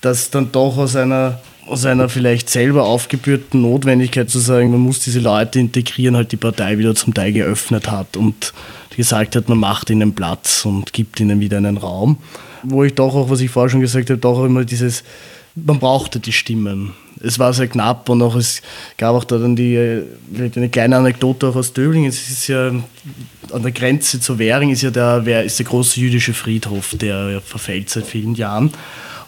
dass 0.00 0.30
dann 0.30 0.52
doch 0.52 0.78
aus 0.78 0.96
einer 0.96 1.40
aus 1.66 1.84
einer 1.84 2.08
vielleicht 2.08 2.48
selber 2.48 2.84
aufgebürden 2.84 3.62
Notwendigkeit 3.62 4.30
zu 4.30 4.38
sagen, 4.38 4.70
man 4.70 4.80
muss 4.80 5.00
diese 5.00 5.20
Leute 5.20 5.58
integrieren, 5.58 6.16
halt 6.16 6.32
die 6.32 6.36
Partei 6.36 6.78
wieder 6.78 6.94
zum 6.94 7.12
Teil 7.12 7.32
geöffnet 7.32 7.90
hat 7.90 8.16
und 8.16 8.52
gesagt 8.96 9.36
hat, 9.36 9.48
man 9.48 9.58
macht 9.58 9.90
ihnen 9.90 10.14
Platz 10.14 10.64
und 10.64 10.92
gibt 10.92 11.20
ihnen 11.20 11.40
wieder 11.40 11.58
einen 11.58 11.76
Raum. 11.76 12.18
Wo 12.62 12.84
ich 12.84 12.94
doch 12.94 13.14
auch, 13.14 13.30
was 13.30 13.40
ich 13.40 13.50
vorher 13.50 13.70
schon 13.70 13.80
gesagt 13.80 14.10
habe, 14.10 14.18
doch 14.18 14.38
auch 14.38 14.44
immer 14.44 14.64
dieses, 14.64 15.04
man 15.54 15.78
brauchte 15.78 16.20
die 16.20 16.32
Stimmen. 16.32 16.92
Es 17.20 17.38
war 17.38 17.52
sehr 17.52 17.68
knapp 17.68 18.08
und 18.08 18.20
auch 18.22 18.36
es 18.36 18.62
gab 18.98 19.14
auch 19.14 19.24
da 19.24 19.38
dann 19.38 19.56
die, 19.56 20.02
eine 20.36 20.68
kleine 20.68 20.96
Anekdote 20.96 21.48
auch 21.48 21.56
aus 21.56 21.72
Döbling. 21.72 22.06
Es 22.06 22.28
ist 22.28 22.48
ja 22.48 22.72
an 23.52 23.62
der 23.62 23.72
Grenze 23.72 24.20
zu 24.20 24.38
Währing 24.38 24.70
ist 24.70 24.82
ja 24.82 24.90
der, 24.90 25.44
ist 25.44 25.58
der 25.58 25.66
große 25.66 26.00
jüdische 26.00 26.34
Friedhof, 26.34 26.94
der 27.00 27.40
verfällt 27.40 27.88
seit 27.90 28.06
vielen 28.06 28.34
Jahren. 28.34 28.70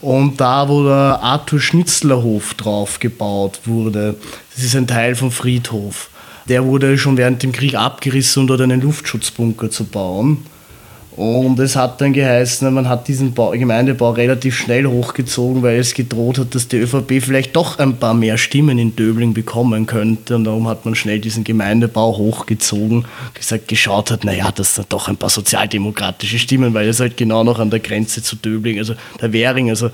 Und 0.00 0.40
da, 0.40 0.68
wo 0.68 0.84
der 0.84 1.20
Arthur 1.22 1.60
Schnitzlerhof 1.60 2.54
drauf 2.54 3.00
gebaut 3.00 3.60
wurde, 3.64 4.14
das 4.54 4.64
ist 4.64 4.76
ein 4.76 4.86
Teil 4.86 5.14
vom 5.14 5.30
Friedhof, 5.30 6.10
der 6.48 6.64
wurde 6.64 6.96
schon 6.98 7.16
während 7.16 7.42
dem 7.42 7.52
Krieg 7.52 7.74
abgerissen, 7.74 8.42
um 8.42 8.46
dort 8.46 8.60
einen 8.60 8.80
Luftschutzbunker 8.80 9.70
zu 9.70 9.84
bauen. 9.84 10.46
Und 11.18 11.58
es 11.58 11.74
hat 11.74 12.00
dann 12.00 12.12
geheißen, 12.12 12.72
man 12.72 12.88
hat 12.88 13.08
diesen 13.08 13.34
Bau, 13.34 13.50
Gemeindebau 13.50 14.12
relativ 14.12 14.56
schnell 14.56 14.86
hochgezogen, 14.86 15.64
weil 15.64 15.80
es 15.80 15.92
gedroht 15.92 16.38
hat, 16.38 16.54
dass 16.54 16.68
die 16.68 16.76
ÖVP 16.76 17.20
vielleicht 17.20 17.56
doch 17.56 17.80
ein 17.80 17.96
paar 17.96 18.14
mehr 18.14 18.38
Stimmen 18.38 18.78
in 18.78 18.94
Döbling 18.94 19.34
bekommen 19.34 19.86
könnte. 19.86 20.36
Und 20.36 20.44
darum 20.44 20.68
hat 20.68 20.84
man 20.84 20.94
schnell 20.94 21.18
diesen 21.18 21.42
Gemeindebau 21.42 22.16
hochgezogen, 22.16 23.04
gesagt, 23.34 23.66
geschaut 23.66 24.12
hat, 24.12 24.22
naja, 24.22 24.52
das 24.54 24.76
sind 24.76 24.92
doch 24.92 25.08
ein 25.08 25.16
paar 25.16 25.30
sozialdemokratische 25.30 26.38
Stimmen, 26.38 26.72
weil 26.72 26.88
es 26.88 27.00
halt 27.00 27.16
genau 27.16 27.42
noch 27.42 27.58
an 27.58 27.70
der 27.70 27.80
Grenze 27.80 28.22
zu 28.22 28.36
Döbling, 28.36 28.78
also 28.78 28.94
der 29.20 29.32
Währing, 29.32 29.70
also 29.70 29.90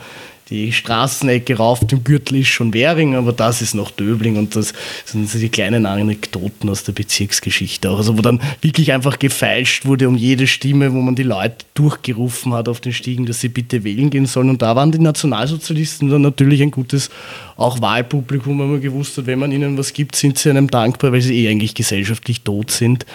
die 0.50 0.72
Straßenecke 0.72 1.56
rauf 1.56 1.80
dem 1.86 2.04
Gürtel 2.04 2.40
ist 2.40 2.48
schon 2.48 2.74
Währing, 2.74 3.14
aber 3.14 3.32
das 3.32 3.62
ist 3.62 3.74
noch 3.74 3.90
Döbling 3.90 4.36
und 4.36 4.54
das 4.54 4.74
sind 5.06 5.28
so 5.28 5.38
die 5.38 5.48
kleinen 5.48 5.86
Anekdoten 5.86 6.68
aus 6.68 6.84
der 6.84 6.92
Bezirksgeschichte 6.92 7.90
auch. 7.90 7.96
Also 7.96 8.18
wo 8.18 8.22
dann 8.22 8.40
wirklich 8.60 8.92
einfach 8.92 9.18
gefeilscht 9.18 9.86
wurde 9.86 10.06
um 10.06 10.16
jede 10.16 10.46
Stimme, 10.46 10.92
wo 10.92 11.00
man 11.00 11.14
die 11.14 11.22
Leute 11.22 11.64
durchgerufen 11.72 12.52
hat 12.52 12.68
auf 12.68 12.80
den 12.80 12.92
Stiegen, 12.92 13.24
dass 13.24 13.40
sie 13.40 13.48
bitte 13.48 13.84
wählen 13.84 14.10
gehen 14.10 14.26
sollen. 14.26 14.50
Und 14.50 14.60
da 14.60 14.76
waren 14.76 14.92
die 14.92 14.98
Nationalsozialisten 14.98 16.10
dann 16.10 16.20
natürlich 16.20 16.60
ein 16.60 16.70
gutes 16.70 17.08
auch 17.56 17.80
Wahlpublikum, 17.80 18.58
weil 18.58 18.66
man 18.66 18.80
gewusst 18.82 19.16
hat, 19.16 19.26
wenn 19.26 19.38
man 19.38 19.50
ihnen 19.50 19.78
was 19.78 19.94
gibt, 19.94 20.14
sind 20.14 20.36
sie 20.36 20.50
einem 20.50 20.68
dankbar, 20.68 21.12
weil 21.12 21.22
sie 21.22 21.42
eh 21.42 21.48
eigentlich 21.48 21.74
gesellschaftlich 21.74 22.42
tot 22.42 22.70
sind. 22.70 23.06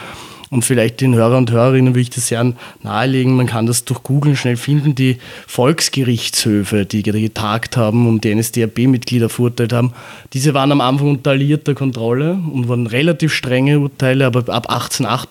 Und 0.51 0.65
vielleicht 0.65 1.01
den 1.01 1.13
Hörer 1.13 1.37
und 1.37 1.51
Hörerinnen 1.51 1.93
würde 1.93 2.01
ich 2.01 2.09
das 2.09 2.27
sehr 2.27 2.53
nahelegen, 2.81 3.35
man 3.35 3.45
kann 3.45 3.67
das 3.67 3.85
durch 3.85 4.01
Googeln 4.01 4.35
schnell 4.35 4.57
finden, 4.57 4.95
die 4.95 5.17
Volksgerichtshöfe, 5.45 6.87
die 6.87 7.03
getagt 7.03 7.77
haben 7.77 8.07
und 8.07 8.23
die 8.23 8.33
NSDAP-Mitglieder 8.33 9.29
verurteilt 9.29 9.73
haben, 9.73 9.93
diese 10.33 10.55
waren 10.55 10.71
am 10.71 10.81
Anfang 10.81 11.09
unter 11.09 11.31
alliierter 11.31 11.75
Kontrolle 11.75 12.31
und 12.51 12.67
waren 12.67 12.87
relativ 12.87 13.31
strenge 13.31 13.79
Urteile, 13.79 14.25
aber 14.25 14.51
ab, 14.51 14.71
18, 14.71 15.05
ab 15.05 15.27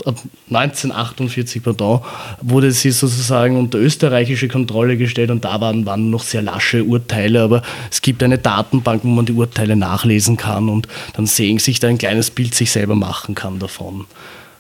1948 0.51 1.65
pardon, 1.65 2.01
wurde 2.41 2.71
sie 2.71 2.93
sozusagen 2.93 3.57
unter 3.57 3.79
österreichische 3.79 4.47
Kontrolle 4.47 4.97
gestellt 4.97 5.33
und 5.33 5.45
da 5.45 5.61
waren, 5.61 5.85
waren 5.85 6.11
noch 6.11 6.23
sehr 6.23 6.43
lasche 6.43 6.85
Urteile, 6.85 7.43
aber 7.43 7.63
es 7.91 8.03
gibt 8.03 8.23
eine 8.23 8.39
Datenbank, 8.39 9.03
wo 9.03 9.09
man 9.09 9.27
die 9.27 9.33
Urteile 9.33 9.75
nachlesen 9.75 10.37
kann 10.37 10.69
und 10.69 10.87
dann 11.15 11.27
sehen 11.27 11.59
sich 11.59 11.81
da 11.81 11.89
ein 11.89 11.99
kleines 11.99 12.31
Bild 12.31 12.55
sich 12.55 12.71
selber 12.71 12.95
machen 12.95 13.35
kann 13.35 13.59
davon 13.59 14.07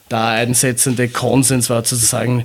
da 0.08 0.30
einsetzende 0.30 1.08
Konsens 1.08 1.70
war, 1.70 1.84
sozusagen 1.84 2.44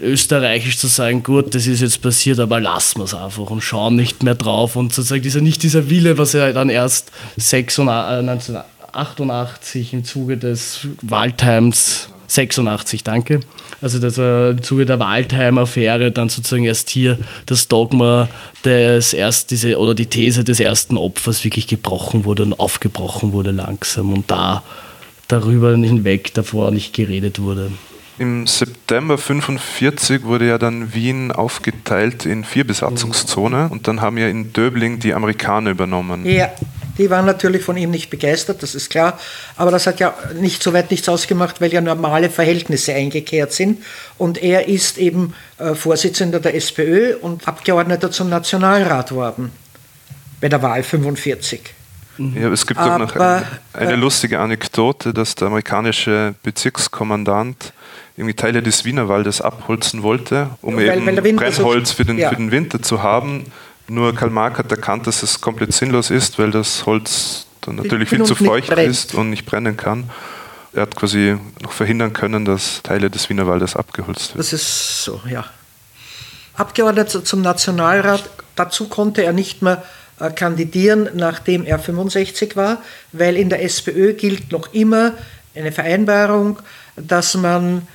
österreichisch 0.00 0.78
zu 0.78 0.86
sagen, 0.86 1.22
gut, 1.22 1.54
das 1.54 1.66
ist 1.66 1.82
jetzt 1.82 2.00
passiert, 2.02 2.40
aber 2.40 2.58
lassen 2.60 3.00
wir 3.00 3.04
es 3.04 3.12
einfach 3.14 3.50
und 3.50 3.60
schauen 3.60 3.96
nicht 3.96 4.22
mehr 4.22 4.34
drauf. 4.34 4.76
Und 4.76 4.94
sozusagen 4.94 5.20
dieser, 5.22 5.42
nicht 5.42 5.62
dieser 5.62 5.90
Wille, 5.90 6.16
was 6.18 6.32
ja 6.32 6.52
dann 6.52 6.70
erst 6.70 7.12
1988 7.36 9.92
im 9.92 10.04
Zuge 10.04 10.38
des 10.38 10.86
Waldheims 11.02 12.08
86, 12.26 13.04
danke. 13.04 13.40
Also 13.82 13.98
dass 13.98 14.18
er 14.18 14.50
im 14.50 14.62
Zuge 14.62 14.84
der 14.86 15.00
Waldheim-Affäre 15.00 16.12
dann 16.12 16.28
sozusagen 16.28 16.64
erst 16.64 16.90
hier 16.90 17.18
das 17.46 17.66
Dogma 17.68 18.28
des 18.64 19.12
erst 19.12 19.50
diese 19.50 19.78
oder 19.78 19.94
die 19.94 20.06
These 20.06 20.44
des 20.44 20.60
ersten 20.60 20.96
Opfers 20.96 21.42
wirklich 21.44 21.66
gebrochen 21.66 22.24
wurde 22.24 22.44
und 22.44 22.60
aufgebrochen 22.60 23.32
wurde 23.32 23.50
langsam 23.50 24.12
und 24.12 24.30
da 24.30 24.62
darüber 25.32 25.74
hinweg 25.76 26.34
davor 26.34 26.70
nicht 26.70 26.94
geredet 26.94 27.40
wurde. 27.40 27.72
Im 28.18 28.46
September 28.46 29.14
1945 29.14 30.24
wurde 30.24 30.46
ja 30.46 30.58
dann 30.58 30.92
Wien 30.92 31.32
aufgeteilt 31.32 32.26
in 32.26 32.44
vier 32.44 32.66
Besatzungszonen 32.66 33.68
und 33.68 33.88
dann 33.88 34.02
haben 34.02 34.18
ja 34.18 34.28
in 34.28 34.52
Döbling 34.52 34.98
die 34.98 35.14
Amerikaner 35.14 35.70
übernommen. 35.70 36.26
Ja, 36.26 36.50
die 36.98 37.08
waren 37.08 37.24
natürlich 37.24 37.62
von 37.62 37.78
ihm 37.78 37.90
nicht 37.90 38.10
begeistert, 38.10 38.62
das 38.62 38.74
ist 38.74 38.90
klar. 38.90 39.18
Aber 39.56 39.70
das 39.70 39.86
hat 39.86 40.00
ja 40.00 40.12
nicht 40.38 40.62
so 40.62 40.74
weit 40.74 40.90
nichts 40.90 41.08
ausgemacht, 41.08 41.62
weil 41.62 41.72
ja 41.72 41.80
normale 41.80 42.28
Verhältnisse 42.28 42.92
eingekehrt 42.92 43.54
sind. 43.54 43.82
Und 44.18 44.42
er 44.42 44.68
ist 44.68 44.98
eben 44.98 45.32
äh, 45.56 45.74
Vorsitzender 45.74 46.40
der 46.40 46.54
SPÖ 46.54 47.16
und 47.16 47.48
Abgeordneter 47.48 48.10
zum 48.10 48.28
Nationalrat 48.28 49.12
worden 49.12 49.50
bei 50.42 50.50
der 50.50 50.60
Wahl 50.60 50.82
45. 50.82 51.60
Ja, 52.18 52.50
es 52.50 52.66
gibt 52.66 52.80
auch 52.80 52.98
noch 52.98 53.14
eine, 53.16 53.46
eine, 53.72 53.92
äh, 53.92 53.96
lustige 53.96 54.40
Anekdote, 54.40 55.14
dass 55.14 55.34
der 55.34 55.48
amerikanische 55.48 56.34
Bezirkskommandant 56.42 57.72
irgendwie 58.16 58.34
Teile 58.34 58.62
des 58.62 58.84
Wienerwaldes 58.84 59.40
abholzen 59.40 60.02
wollte, 60.02 60.50
um 60.60 60.76
weil, 60.76 60.98
eben 60.98 61.36
Brennholz 61.36 61.92
für, 61.92 62.04
den, 62.04 62.18
ja. 62.18 62.28
für 62.28 62.36
den 62.36 62.50
Winter 62.50 62.82
zu 62.82 63.02
haben. 63.02 63.46
Nur 63.88 64.14
Karl 64.14 64.30
Marx 64.30 64.58
hat 64.58 64.70
erkannt, 64.70 65.06
dass 65.06 65.22
es 65.22 65.40
komplett 65.40 65.72
sinnlos 65.72 66.10
ist, 66.10 66.38
weil 66.38 66.50
das 66.50 66.84
Holz 66.86 67.46
dann 67.62 67.76
natürlich 67.76 68.08
viel 68.08 68.22
zu 68.24 68.34
feucht 68.34 68.70
ist 68.70 69.14
und 69.14 69.30
nicht 69.30 69.46
brennen 69.46 69.76
kann. 69.76 70.10
Er 70.72 70.82
hat 70.82 70.94
quasi 70.94 71.36
noch 71.60 71.72
verhindern 71.72 72.12
können, 72.12 72.44
dass 72.44 72.82
Teile 72.82 73.10
des 73.10 73.28
Wienerwaldes 73.28 73.74
abgeholzt 73.74 74.30
werden. 74.30 74.38
Das 74.38 74.52
ist 74.52 75.04
so, 75.04 75.20
ja. 75.28 75.44
Abgeordneter 76.54 77.24
zum 77.24 77.42
Nationalrat, 77.42 78.28
dazu 78.54 78.88
konnte 78.88 79.24
er 79.24 79.32
nicht 79.32 79.62
mehr 79.62 79.82
kandidieren, 80.28 81.08
nachdem 81.14 81.64
er 81.64 81.78
65 81.78 82.56
war, 82.56 82.82
weil 83.12 83.36
in 83.36 83.48
der 83.48 83.62
SPÖ 83.62 84.12
gilt 84.12 84.52
noch 84.52 84.74
immer 84.74 85.14
eine 85.54 85.72
Vereinbarung, 85.72 86.58
dass 86.96 87.34
man 87.34 87.86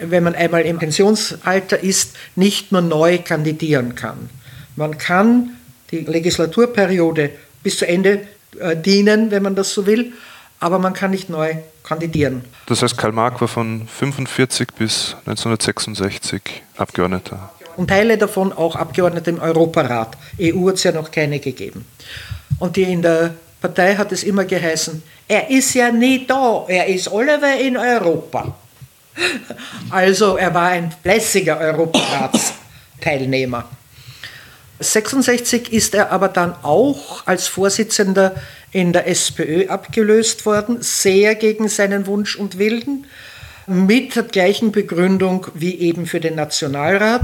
wenn 0.00 0.24
man 0.24 0.34
einmal 0.34 0.62
im 0.62 0.78
Pensionsalter 0.78 1.80
ist, 1.80 2.16
nicht 2.34 2.72
mehr 2.72 2.80
neu 2.80 3.18
kandidieren 3.18 3.94
kann. 3.94 4.28
Man 4.76 4.98
kann 4.98 5.50
die 5.90 6.00
Legislaturperiode 6.00 7.30
bis 7.62 7.78
zu 7.78 7.86
Ende 7.86 8.26
äh, 8.58 8.76
dienen, 8.76 9.30
wenn 9.30 9.42
man 9.42 9.54
das 9.54 9.72
so 9.72 9.86
will, 9.86 10.12
aber 10.60 10.78
man 10.78 10.94
kann 10.94 11.10
nicht 11.10 11.28
neu 11.28 11.56
kandidieren. 11.82 12.44
Das 12.66 12.82
heißt, 12.82 12.96
Karl 12.96 13.12
Marx 13.12 13.40
war 13.40 13.48
von 13.48 13.86
45 13.86 14.68
bis 14.76 15.14
1966 15.26 16.62
Abgeordneter. 16.76 17.52
Und 17.76 17.88
Teile 17.88 18.18
davon 18.18 18.52
auch 18.52 18.76
Abgeordnete 18.76 19.30
im 19.30 19.40
Europarat. 19.40 20.16
EU 20.40 20.68
hat 20.68 20.76
es 20.76 20.84
ja 20.84 20.92
noch 20.92 21.10
keine 21.10 21.40
gegeben. 21.40 21.84
Und 22.58 22.76
die 22.76 22.84
in 22.84 23.02
der 23.02 23.34
Partei 23.60 23.96
hat 23.96 24.12
es 24.12 24.22
immer 24.24 24.44
geheißen, 24.44 25.02
er 25.26 25.50
ist 25.50 25.74
ja 25.74 25.90
nie 25.90 26.24
da, 26.26 26.64
er 26.68 26.86
ist 26.86 27.08
alle 27.08 27.40
in 27.60 27.76
Europa. 27.76 28.54
Also 29.90 30.36
er 30.36 30.54
war 30.54 30.68
ein 30.68 30.94
fleißiger 31.02 31.58
Europaratsteilnehmer. 31.58 33.68
66 34.80 35.72
ist 35.72 35.94
er 35.94 36.10
aber 36.10 36.28
dann 36.28 36.54
auch 36.62 37.26
als 37.26 37.46
Vorsitzender 37.46 38.34
in 38.72 38.92
der 38.92 39.06
SPÖ 39.06 39.68
abgelöst 39.68 40.46
worden, 40.46 40.82
sehr 40.82 41.36
gegen 41.36 41.68
seinen 41.68 42.06
Wunsch 42.06 42.36
und 42.36 42.58
Willen, 42.58 43.06
mit 43.66 44.16
der 44.16 44.24
gleichen 44.24 44.72
Begründung 44.72 45.46
wie 45.54 45.78
eben 45.78 46.06
für 46.06 46.20
den 46.20 46.34
Nationalrat. 46.34 47.22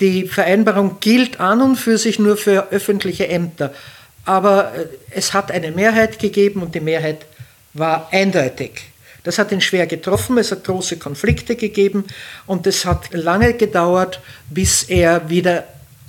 Die 0.00 0.26
Vereinbarung 0.26 0.98
gilt 1.00 1.40
an 1.40 1.60
und 1.60 1.76
für 1.76 1.98
sich 1.98 2.18
nur 2.18 2.36
für 2.36 2.70
öffentliche 2.70 3.28
Ämter, 3.28 3.72
aber 4.24 4.74
äh, 4.74 4.86
es 5.10 5.34
hat 5.34 5.50
eine 5.50 5.70
Mehrheit 5.70 6.18
gegeben 6.18 6.62
und 6.62 6.74
die 6.74 6.80
Mehrheit 6.80 7.26
war 7.74 8.08
eindeutig. 8.12 8.82
Das 9.24 9.38
hat 9.38 9.52
ihn 9.52 9.60
schwer 9.60 9.86
getroffen, 9.86 10.38
es 10.38 10.50
hat 10.50 10.64
große 10.64 10.98
Konflikte 10.98 11.54
gegeben 11.54 12.04
und 12.46 12.66
es 12.66 12.84
hat 12.84 13.12
lange 13.12 13.54
gedauert, 13.54 14.20
bis 14.50 14.82
er 14.84 15.28
wieder 15.28 15.64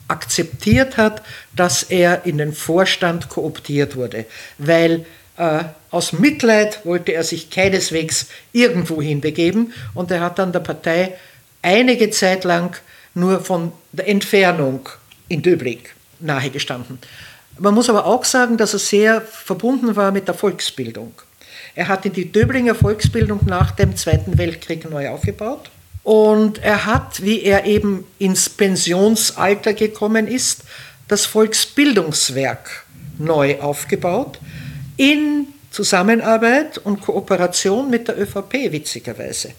akzeptiert 0.07 0.97
hat, 0.97 1.21
dass 1.55 1.83
er 1.83 2.25
in 2.25 2.37
den 2.37 2.53
Vorstand 2.53 3.29
kooptiert 3.29 3.95
wurde, 3.95 4.25
weil 4.57 5.05
äh, 5.37 5.63
aus 5.91 6.13
Mitleid 6.13 6.85
wollte 6.85 7.13
er 7.13 7.23
sich 7.23 7.49
keineswegs 7.49 8.27
irgendwo 8.51 9.01
hinbegeben 9.01 9.73
und 9.93 10.11
er 10.11 10.21
hat 10.21 10.39
dann 10.39 10.51
der 10.51 10.59
Partei 10.59 11.13
einige 11.61 12.09
Zeit 12.09 12.43
lang 12.43 12.75
nur 13.13 13.39
von 13.41 13.71
der 13.91 14.07
Entfernung 14.07 14.89
in 15.27 15.41
Döbling 15.41 15.79
nahegestanden. 16.19 16.99
Man 17.59 17.73
muss 17.73 17.89
aber 17.89 18.05
auch 18.05 18.25
sagen, 18.25 18.57
dass 18.57 18.73
er 18.73 18.79
sehr 18.79 19.21
verbunden 19.21 19.95
war 19.95 20.11
mit 20.11 20.27
der 20.27 20.35
Volksbildung. 20.35 21.13
Er 21.75 21.87
hat 21.87 22.03
die 22.05 22.31
Döblinger 22.31 22.75
Volksbildung 22.75 23.41
nach 23.45 23.71
dem 23.71 23.95
Zweiten 23.95 24.37
Weltkrieg 24.37 24.89
neu 24.89 25.09
aufgebaut. 25.09 25.69
Und 26.03 26.61
er 26.61 26.85
hat, 26.85 27.23
wie 27.23 27.41
er 27.41 27.65
eben 27.65 28.05
ins 28.19 28.49
Pensionsalter 28.49 29.73
gekommen 29.73 30.27
ist, 30.27 30.63
das 31.07 31.25
Volksbildungswerk 31.25 32.85
neu 33.17 33.59
aufgebaut 33.59 34.39
in 34.97 35.47
Zusammenarbeit 35.71 36.77
und 36.77 37.01
Kooperation 37.01 37.89
mit 37.89 38.07
der 38.07 38.19
ÖVP, 38.19 38.71
witzigerweise. 38.71 39.53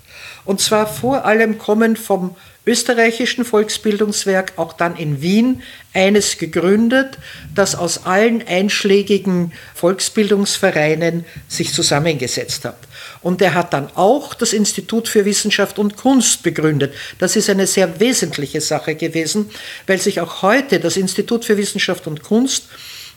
Und 0.44 0.60
zwar 0.60 0.86
vor 0.86 1.24
allem 1.24 1.58
kommen 1.58 1.96
vom 1.96 2.36
österreichischen 2.66 3.44
Volksbildungswerk 3.44 4.54
auch 4.56 4.72
dann 4.72 4.96
in 4.96 5.20
Wien 5.20 5.62
eines 5.92 6.38
gegründet, 6.38 7.18
das 7.54 7.74
aus 7.74 8.06
allen 8.06 8.46
einschlägigen 8.46 9.52
Volksbildungsvereinen 9.74 11.24
sich 11.46 11.72
zusammengesetzt 11.72 12.64
hat. 12.64 12.78
Und 13.20 13.42
er 13.42 13.54
hat 13.54 13.72
dann 13.72 13.88
auch 13.94 14.34
das 14.34 14.52
Institut 14.52 15.08
für 15.08 15.24
Wissenschaft 15.24 15.78
und 15.78 15.96
Kunst 15.96 16.42
begründet. 16.42 16.94
Das 17.18 17.36
ist 17.36 17.50
eine 17.50 17.66
sehr 17.66 18.00
wesentliche 18.00 18.60
Sache 18.60 18.94
gewesen, 18.94 19.50
weil 19.86 20.00
sich 20.00 20.20
auch 20.20 20.42
heute 20.42 20.80
das 20.80 20.96
Institut 20.96 21.44
für 21.44 21.56
Wissenschaft 21.56 22.06
und 22.06 22.22
Kunst 22.22 22.64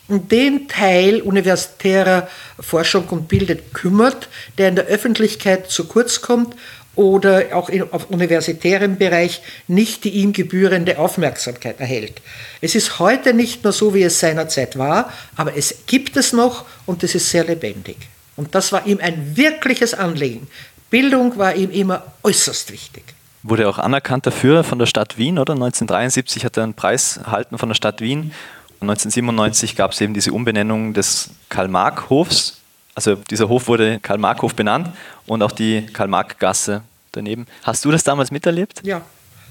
um 0.07 0.27
den 0.29 0.67
Teil 0.67 1.21
universitärer 1.21 2.29
Forschung 2.59 3.07
und 3.09 3.27
Bildet 3.27 3.73
kümmert, 3.73 4.29
der 4.57 4.69
in 4.69 4.75
der 4.75 4.85
Öffentlichkeit 4.85 5.69
zu 5.69 5.85
kurz 5.85 6.21
kommt 6.21 6.55
oder 6.97 7.45
auch 7.53 7.69
auf 7.91 8.09
universitärem 8.09 8.97
Bereich 8.97 9.41
nicht 9.67 10.03
die 10.03 10.09
ihm 10.09 10.33
gebührende 10.33 10.97
Aufmerksamkeit 10.97 11.79
erhält. 11.79 12.21
Es 12.59 12.75
ist 12.75 12.99
heute 12.99 13.33
nicht 13.33 13.63
mehr 13.63 13.71
so, 13.71 13.93
wie 13.93 14.03
es 14.03 14.19
seinerzeit 14.19 14.77
war, 14.77 15.13
aber 15.35 15.55
es 15.55 15.83
gibt 15.85 16.17
es 16.17 16.33
noch 16.33 16.65
und 16.85 17.03
es 17.03 17.15
ist 17.15 17.29
sehr 17.29 17.45
lebendig. 17.45 17.97
Und 18.35 18.55
das 18.55 18.71
war 18.71 18.85
ihm 18.85 18.99
ein 19.01 19.37
wirkliches 19.37 19.93
Anliegen. 19.93 20.47
Bildung 20.89 21.37
war 21.37 21.55
ihm 21.55 21.71
immer 21.71 22.03
äußerst 22.23 22.71
wichtig. 22.71 23.03
Wurde 23.43 23.69
auch 23.69 23.77
anerkannt 23.77 24.25
dafür 24.25 24.63
von 24.63 24.79
der 24.79 24.87
Stadt 24.87 25.17
Wien, 25.17 25.37
oder? 25.37 25.53
1973 25.53 26.45
hat 26.45 26.57
er 26.57 26.63
einen 26.63 26.73
Preis 26.73 27.17
erhalten 27.17 27.57
von 27.57 27.69
der 27.69 27.75
Stadt 27.75 28.01
Wien. 28.01 28.31
Und 28.79 28.89
1997 28.89 29.75
gab 29.75 29.91
es 29.91 30.01
eben 30.01 30.13
diese 30.13 30.33
Umbenennung 30.33 30.93
des 30.93 31.29
Karl-Marx-Hofs 31.49 32.57
also 32.97 33.13
dieser 33.13 33.47
Hof 33.47 33.67
wurde 33.67 33.99
Karl-Marx-Hof 33.99 34.55
benannt 34.55 34.89
und 35.27 35.43
auch 35.43 35.51
die 35.51 35.85
Karl-Marx-Gasse 35.85 36.81
daneben. 37.11 37.45
Hast 37.61 37.85
du 37.85 37.91
das 37.91 38.03
damals 38.03 38.31
miterlebt? 38.31 38.81
Ja, 38.83 39.03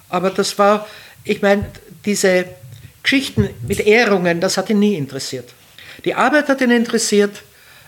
aber 0.08 0.30
das 0.30 0.58
war, 0.58 0.84
ich 1.22 1.42
meine, 1.42 1.64
diese 2.04 2.46
Geschichten 3.04 3.48
mit 3.68 3.78
Ehrungen, 3.78 4.40
das 4.40 4.56
hat 4.56 4.68
ihn 4.68 4.80
nie 4.80 4.96
interessiert. 4.96 5.54
Die 6.04 6.12
Arbeit 6.12 6.48
hat 6.48 6.60
ihn 6.60 6.72
interessiert, 6.72 7.44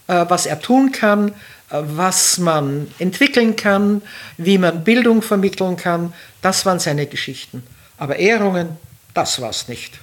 äh, 0.06 0.24
was 0.28 0.46
er 0.46 0.60
tun 0.60 0.92
kann, 0.92 1.30
äh, 1.70 1.82
was 1.82 2.38
man 2.38 2.86
entwickeln 3.00 3.56
kann, 3.56 4.00
wie 4.36 4.58
man 4.58 4.84
Bildung 4.84 5.22
vermitteln 5.22 5.76
kann. 5.76 6.14
Das 6.40 6.66
waren 6.66 6.78
seine 6.78 7.06
Geschichten. 7.06 7.64
Aber 7.96 8.14
Ehrungen, 8.14 8.76
das 9.12 9.40
war 9.40 9.50
es 9.50 9.66
nicht. 9.66 9.98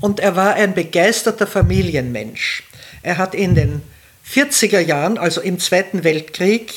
Und 0.00 0.20
er 0.20 0.36
war 0.36 0.54
ein 0.54 0.74
begeisterter 0.74 1.48
Familienmensch. 1.48 2.62
Er 3.02 3.18
hat 3.18 3.34
in 3.34 3.56
den 3.56 3.82
40er 4.32 4.80
Jahren, 4.80 5.18
also 5.18 5.40
im 5.40 5.58
Zweiten 5.58 6.04
Weltkrieg, 6.04 6.72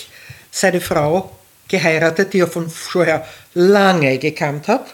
seine 0.51 0.81
Frau 0.81 1.31
geheiratet, 1.67 2.33
die 2.33 2.39
er 2.39 2.47
von 2.47 2.69
vorher 2.69 3.25
lange 3.53 4.17
gekannt 4.19 4.67
hat. 4.67 4.87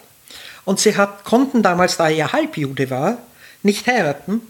Und 0.66 0.80
sie 0.80 0.96
hat, 0.96 1.24
konnten 1.24 1.64
damals, 1.64 1.98
da 1.98 2.06
er 2.06 2.16
ja 2.16 2.34
Halbjude 2.34 2.90
war, 2.90 3.18
nicht 3.64 3.88
heiraten, 3.88 4.42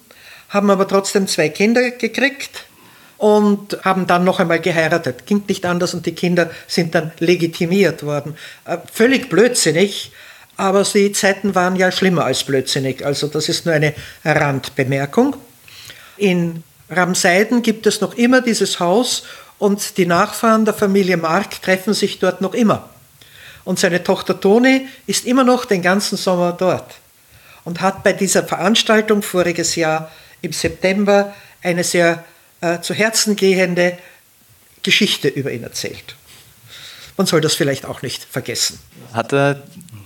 haben 0.49 0.69
aber 0.69 0.87
trotzdem 0.87 1.27
zwei 1.27 1.49
Kinder 1.49 1.91
gekriegt 1.91 2.65
und 3.17 3.77
haben 3.83 4.07
dann 4.07 4.23
noch 4.23 4.39
einmal 4.39 4.59
geheiratet. 4.59 5.25
Ging 5.25 5.43
nicht 5.47 5.65
anders 5.65 5.93
und 5.93 6.05
die 6.05 6.15
Kinder 6.15 6.49
sind 6.67 6.95
dann 6.95 7.11
legitimiert 7.19 8.03
worden. 8.03 8.35
Äh, 8.65 8.77
völlig 8.91 9.29
blödsinnig, 9.29 10.11
aber 10.57 10.83
die 10.83 11.11
Zeiten 11.11 11.55
waren 11.55 11.75
ja 11.75 11.91
schlimmer 11.91 12.25
als 12.25 12.43
blödsinnig. 12.43 13.05
Also 13.05 13.27
das 13.27 13.47
ist 13.47 13.65
nur 13.65 13.75
eine 13.75 13.93
Randbemerkung. 14.25 15.35
In 16.17 16.63
Ramseiden 16.91 17.63
gibt 17.63 17.87
es 17.87 18.01
noch 18.01 18.15
immer 18.15 18.41
dieses 18.41 18.79
Haus 18.79 19.23
und 19.57 19.97
die 19.97 20.05
Nachfahren 20.05 20.65
der 20.65 20.73
Familie 20.73 21.17
Mark 21.17 21.61
treffen 21.61 21.93
sich 21.93 22.19
dort 22.19 22.41
noch 22.41 22.53
immer. 22.53 22.89
Und 23.63 23.79
seine 23.79 24.03
Tochter 24.03 24.39
Toni 24.39 24.87
ist 25.07 25.25
immer 25.25 25.43
noch 25.43 25.65
den 25.65 25.81
ganzen 25.81 26.17
Sommer 26.17 26.51
dort 26.51 26.95
und 27.63 27.81
hat 27.81 28.03
bei 28.03 28.13
dieser 28.13 28.43
Veranstaltung 28.43 29.21
voriges 29.21 29.75
Jahr 29.75 30.11
im 30.41 30.51
September 30.51 31.33
eine 31.61 31.83
sehr 31.83 32.23
äh, 32.59 32.81
zu 32.81 32.93
Herzen 32.93 33.35
gehende 33.35 33.97
Geschichte 34.83 35.27
über 35.27 35.51
ihn 35.51 35.63
erzählt. 35.63 36.15
Man 37.17 37.27
soll 37.27 37.41
das 37.41 37.53
vielleicht 37.53 37.85
auch 37.85 38.01
nicht 38.01 38.23
vergessen. 38.23 38.79
Hat 39.13 39.31
er 39.31 39.61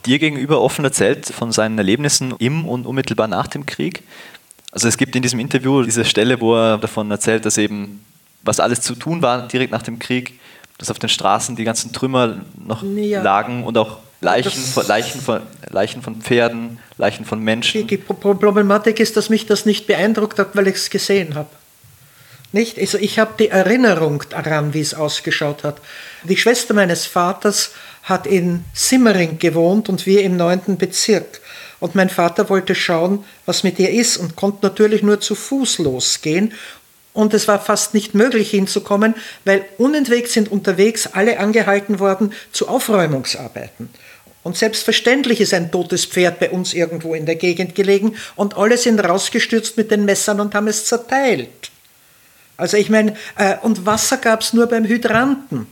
dir 0.06 0.20
gegenüber 0.20 0.60
offen 0.60 0.84
erzählt 0.84 1.28
von 1.28 1.52
seinen 1.52 1.78
Erlebnissen 1.78 2.36
im 2.40 2.68
und 2.68 2.86
unmittelbar 2.86 3.28
nach 3.28 3.48
dem 3.48 3.66
Krieg? 3.66 4.04
Also 4.76 4.90
es 4.90 4.98
gibt 4.98 5.16
in 5.16 5.22
diesem 5.22 5.40
Interview 5.40 5.84
diese 5.84 6.04
Stelle, 6.04 6.42
wo 6.42 6.54
er 6.54 6.78
davon 6.78 7.10
erzählt, 7.10 7.46
dass 7.46 7.58
eben 7.58 8.04
was 8.44 8.60
alles 8.60 8.82
zu 8.82 8.94
tun 8.94 9.22
war 9.22 9.48
direkt 9.48 9.72
nach 9.72 9.82
dem 9.82 10.00
Krieg, 10.00 10.38
dass 10.78 10.92
auf 10.92 11.00
den 11.00 11.08
Straßen 11.08 11.56
die 11.56 11.64
ganzen 11.64 11.94
Trümmer 11.94 12.42
noch 12.68 12.84
ja. 12.84 13.22
lagen 13.22 13.64
und 13.64 13.78
auch 13.78 14.00
Leichen 14.20 14.52
von, 14.52 14.86
Leichen, 14.86 15.22
von, 15.22 15.42
Leichen 15.70 16.02
von 16.02 16.22
Pferden, 16.22 16.80
Leichen 16.98 17.24
von 17.24 17.40
Menschen. 17.42 17.88
Die 17.88 17.96
Problematik 17.96 19.00
ist, 19.00 19.16
dass 19.16 19.30
mich 19.30 19.46
das 19.46 19.66
nicht 19.66 19.88
beeindruckt 19.88 20.40
hat, 20.40 20.58
weil 20.58 20.68
ich 20.68 20.76
es 20.76 20.90
gesehen 20.90 21.36
habe. 21.36 21.50
Nicht? 22.52 22.78
Also 22.78 22.98
ich 22.98 23.18
habe 23.18 23.32
die 23.40 23.48
Erinnerung 23.48 24.24
daran, 24.30 24.74
wie 24.74 24.82
es 24.82 24.94
ausgeschaut 24.94 25.64
hat. 25.64 25.78
Die 26.24 26.36
Schwester 26.36 26.74
meines 26.74 27.06
Vaters 27.06 27.72
hat 28.04 28.28
in 28.28 28.66
Simmering 28.74 29.40
gewohnt 29.40 29.88
und 29.88 30.06
wir 30.06 30.22
im 30.24 30.36
9. 30.36 30.78
Bezirk. 30.78 31.40
Und 31.86 31.94
mein 31.94 32.10
Vater 32.10 32.50
wollte 32.50 32.74
schauen, 32.74 33.24
was 33.46 33.62
mit 33.62 33.78
ihr 33.78 33.92
ist 33.92 34.18
und 34.18 34.36
konnte 34.36 34.66
natürlich 34.66 35.04
nur 35.04 35.22
zu 35.22 35.36
Fuß 35.36 35.78
losgehen 35.78 36.52
und 37.14 37.32
es 37.36 37.48
war 37.48 37.60
fast 37.60 37.94
nicht 37.94 38.16
möglich 38.16 38.50
hinzukommen, 38.50 39.14
weil 39.44 39.64
unentwegt 39.78 40.32
sind 40.32 40.52
unterwegs 40.52 41.06
alle 41.06 41.38
angehalten 41.38 42.00
worden 42.00 42.34
zu 42.52 42.70
Aufräumungsarbeiten. 42.70 43.90
Und 44.42 44.58
selbstverständlich 44.58 45.40
ist 45.42 45.54
ein 45.54 45.72
totes 45.72 46.06
Pferd 46.06 46.40
bei 46.40 46.50
uns 46.50 46.74
irgendwo 46.74 47.14
in 47.14 47.28
der 47.28 47.36
Gegend 47.36 47.76
gelegen 47.76 48.16
und 48.36 48.58
alle 48.58 48.80
sind 48.80 49.00
rausgestürzt 49.00 49.78
mit 49.78 49.92
den 49.92 50.06
Messern 50.06 50.40
und 50.40 50.56
haben 50.56 50.68
es 50.68 50.86
zerteilt. 50.86 51.70
Also 52.58 52.78
ich 52.78 52.90
meine, 52.90 53.16
äh, 53.38 53.58
und 53.62 53.86
Wasser 53.86 54.18
gab 54.18 54.42
es 54.42 54.54
nur 54.54 54.66
beim 54.66 54.86
Hydranten. 54.86 55.68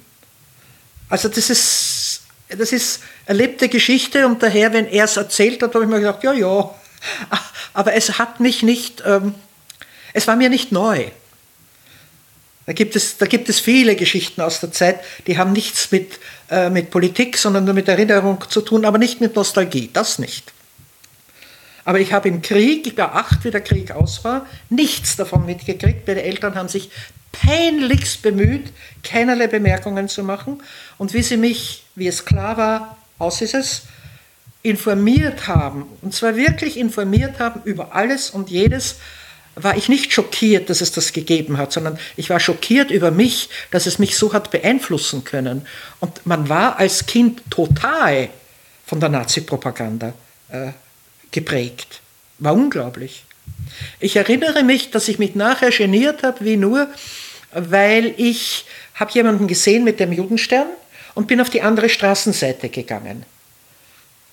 Also 1.10 1.28
das 1.28 1.50
ist, 1.50 2.03
das 2.58 2.72
ist 2.72 3.02
erlebte 3.26 3.70
Geschichte 3.70 4.26
und 4.26 4.42
daher, 4.42 4.74
wenn 4.74 4.88
er 4.88 5.06
es 5.06 5.18
erzählt 5.18 5.62
hat, 5.62 5.74
habe 5.74 5.84
ich 5.84 5.90
mir 5.90 6.00
gedacht, 6.00 6.24
ja, 6.24 6.34
ja. 6.34 6.70
Aber 7.74 7.94
es 7.94 8.18
hat 8.20 8.40
mich 8.40 8.64
nicht, 8.64 9.04
ähm, 9.06 9.36
es 10.14 10.28
war 10.28 10.36
mir 10.36 10.50
nicht 10.50 10.72
neu. 10.72 11.06
Da 12.66 12.72
gibt, 12.72 12.96
es, 12.96 13.18
da 13.18 13.26
gibt 13.26 13.50
es 13.50 13.60
viele 13.60 13.96
Geschichten 13.96 14.40
aus 14.42 14.62
der 14.62 14.72
Zeit, 14.72 15.02
die 15.28 15.38
haben 15.38 15.52
nichts 15.52 15.92
mit, 15.92 16.20
äh, 16.50 16.70
mit 16.70 16.92
Politik, 16.92 17.38
sondern 17.38 17.66
nur 17.66 17.74
mit 17.74 17.90
Erinnerung 17.90 18.44
zu 18.50 18.62
tun, 18.62 18.86
aber 18.86 18.98
nicht 18.98 19.20
mit 19.20 19.36
Nostalgie, 19.36 19.90
das 19.92 20.18
nicht. 20.18 20.54
Aber 21.84 22.00
ich 22.00 22.14
habe 22.14 22.30
im 22.30 22.42
Krieg, 22.42 22.88
ich 22.88 22.98
war 22.98 23.16
acht, 23.16 23.44
wie 23.44 23.52
der 23.52 23.60
Krieg 23.60 23.92
aus 23.92 24.24
war, 24.24 24.46
nichts 24.70 25.18
davon 25.18 25.46
mitgekriegt. 25.46 26.08
Meine 26.08 26.24
Eltern 26.24 26.56
haben 26.56 26.70
sich 26.70 26.90
peinlichst 27.34 28.22
bemüht, 28.22 28.72
keinerlei 29.04 29.48
Bemerkungen 29.48 30.08
zu 30.08 30.24
machen. 30.24 30.64
Und 30.98 31.14
wie 31.14 31.24
sie 31.24 31.36
mich, 31.36 31.84
wie 31.96 32.08
es 32.08 32.24
klar 32.24 32.56
war, 32.56 32.98
aus 33.20 33.42
ist 33.42 33.54
es, 33.54 33.82
informiert 34.62 35.48
haben, 35.48 35.86
und 36.02 36.14
zwar 36.14 36.38
wirklich 36.38 36.78
informiert 36.78 37.40
haben 37.40 37.62
über 37.66 37.94
alles 37.94 38.30
und 38.30 38.50
jedes, 38.50 38.96
war 39.56 39.78
ich 39.78 39.90
nicht 39.90 40.14
schockiert, 40.14 40.70
dass 40.70 40.82
es 40.82 40.92
das 40.92 41.14
gegeben 41.14 41.58
hat, 41.58 41.72
sondern 41.72 42.00
ich 42.16 42.30
war 42.30 42.40
schockiert 42.40 42.90
über 42.90 43.12
mich, 43.12 43.50
dass 43.72 43.86
es 43.86 44.00
mich 44.00 44.18
so 44.18 44.34
hat 44.34 44.50
beeinflussen 44.50 45.26
können. 45.26 45.68
Und 46.00 46.26
man 46.26 46.50
war 46.50 46.80
als 46.80 47.06
Kind 47.06 47.42
total 47.52 48.30
von 48.86 49.00
der 49.00 49.10
Nazi-Propaganda 49.10 50.14
äh, 50.50 50.72
geprägt. 51.32 52.02
War 52.40 52.54
unglaublich. 52.54 53.26
Ich 54.00 54.16
erinnere 54.16 54.64
mich, 54.64 54.92
dass 54.92 55.08
ich 55.08 55.20
mich 55.20 55.36
nachher 55.36 55.72
geniert 55.72 56.24
habe, 56.24 56.44
wie 56.46 56.58
nur, 56.58 56.88
weil 57.56 58.14
ich 58.18 58.66
habe 58.96 59.12
jemanden 59.12 59.48
gesehen 59.48 59.84
mit 59.84 60.00
dem 60.00 60.12
Judenstern 60.12 60.68
und 61.14 61.28
bin 61.28 61.42
auf 61.42 61.50
die 61.50 61.62
andere 61.62 61.90
Straßenseite 61.90 62.70
gegangen. 62.70 63.26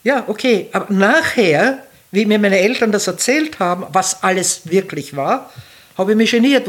Ja, 0.02 0.24
okay, 0.26 0.68
aber 0.72 0.92
nachher 0.92 1.84
wie 2.12 2.26
mir 2.26 2.38
meine 2.38 2.58
Eltern 2.58 2.92
das 2.92 3.06
erzählt 3.06 3.58
haben, 3.58 3.86
was 3.92 4.22
alles 4.22 4.62
wirklich 4.64 5.14
war, 5.16 5.50
habe 5.96 6.12
ich 6.12 6.16
mich 6.16 6.30
geniert. 6.30 6.68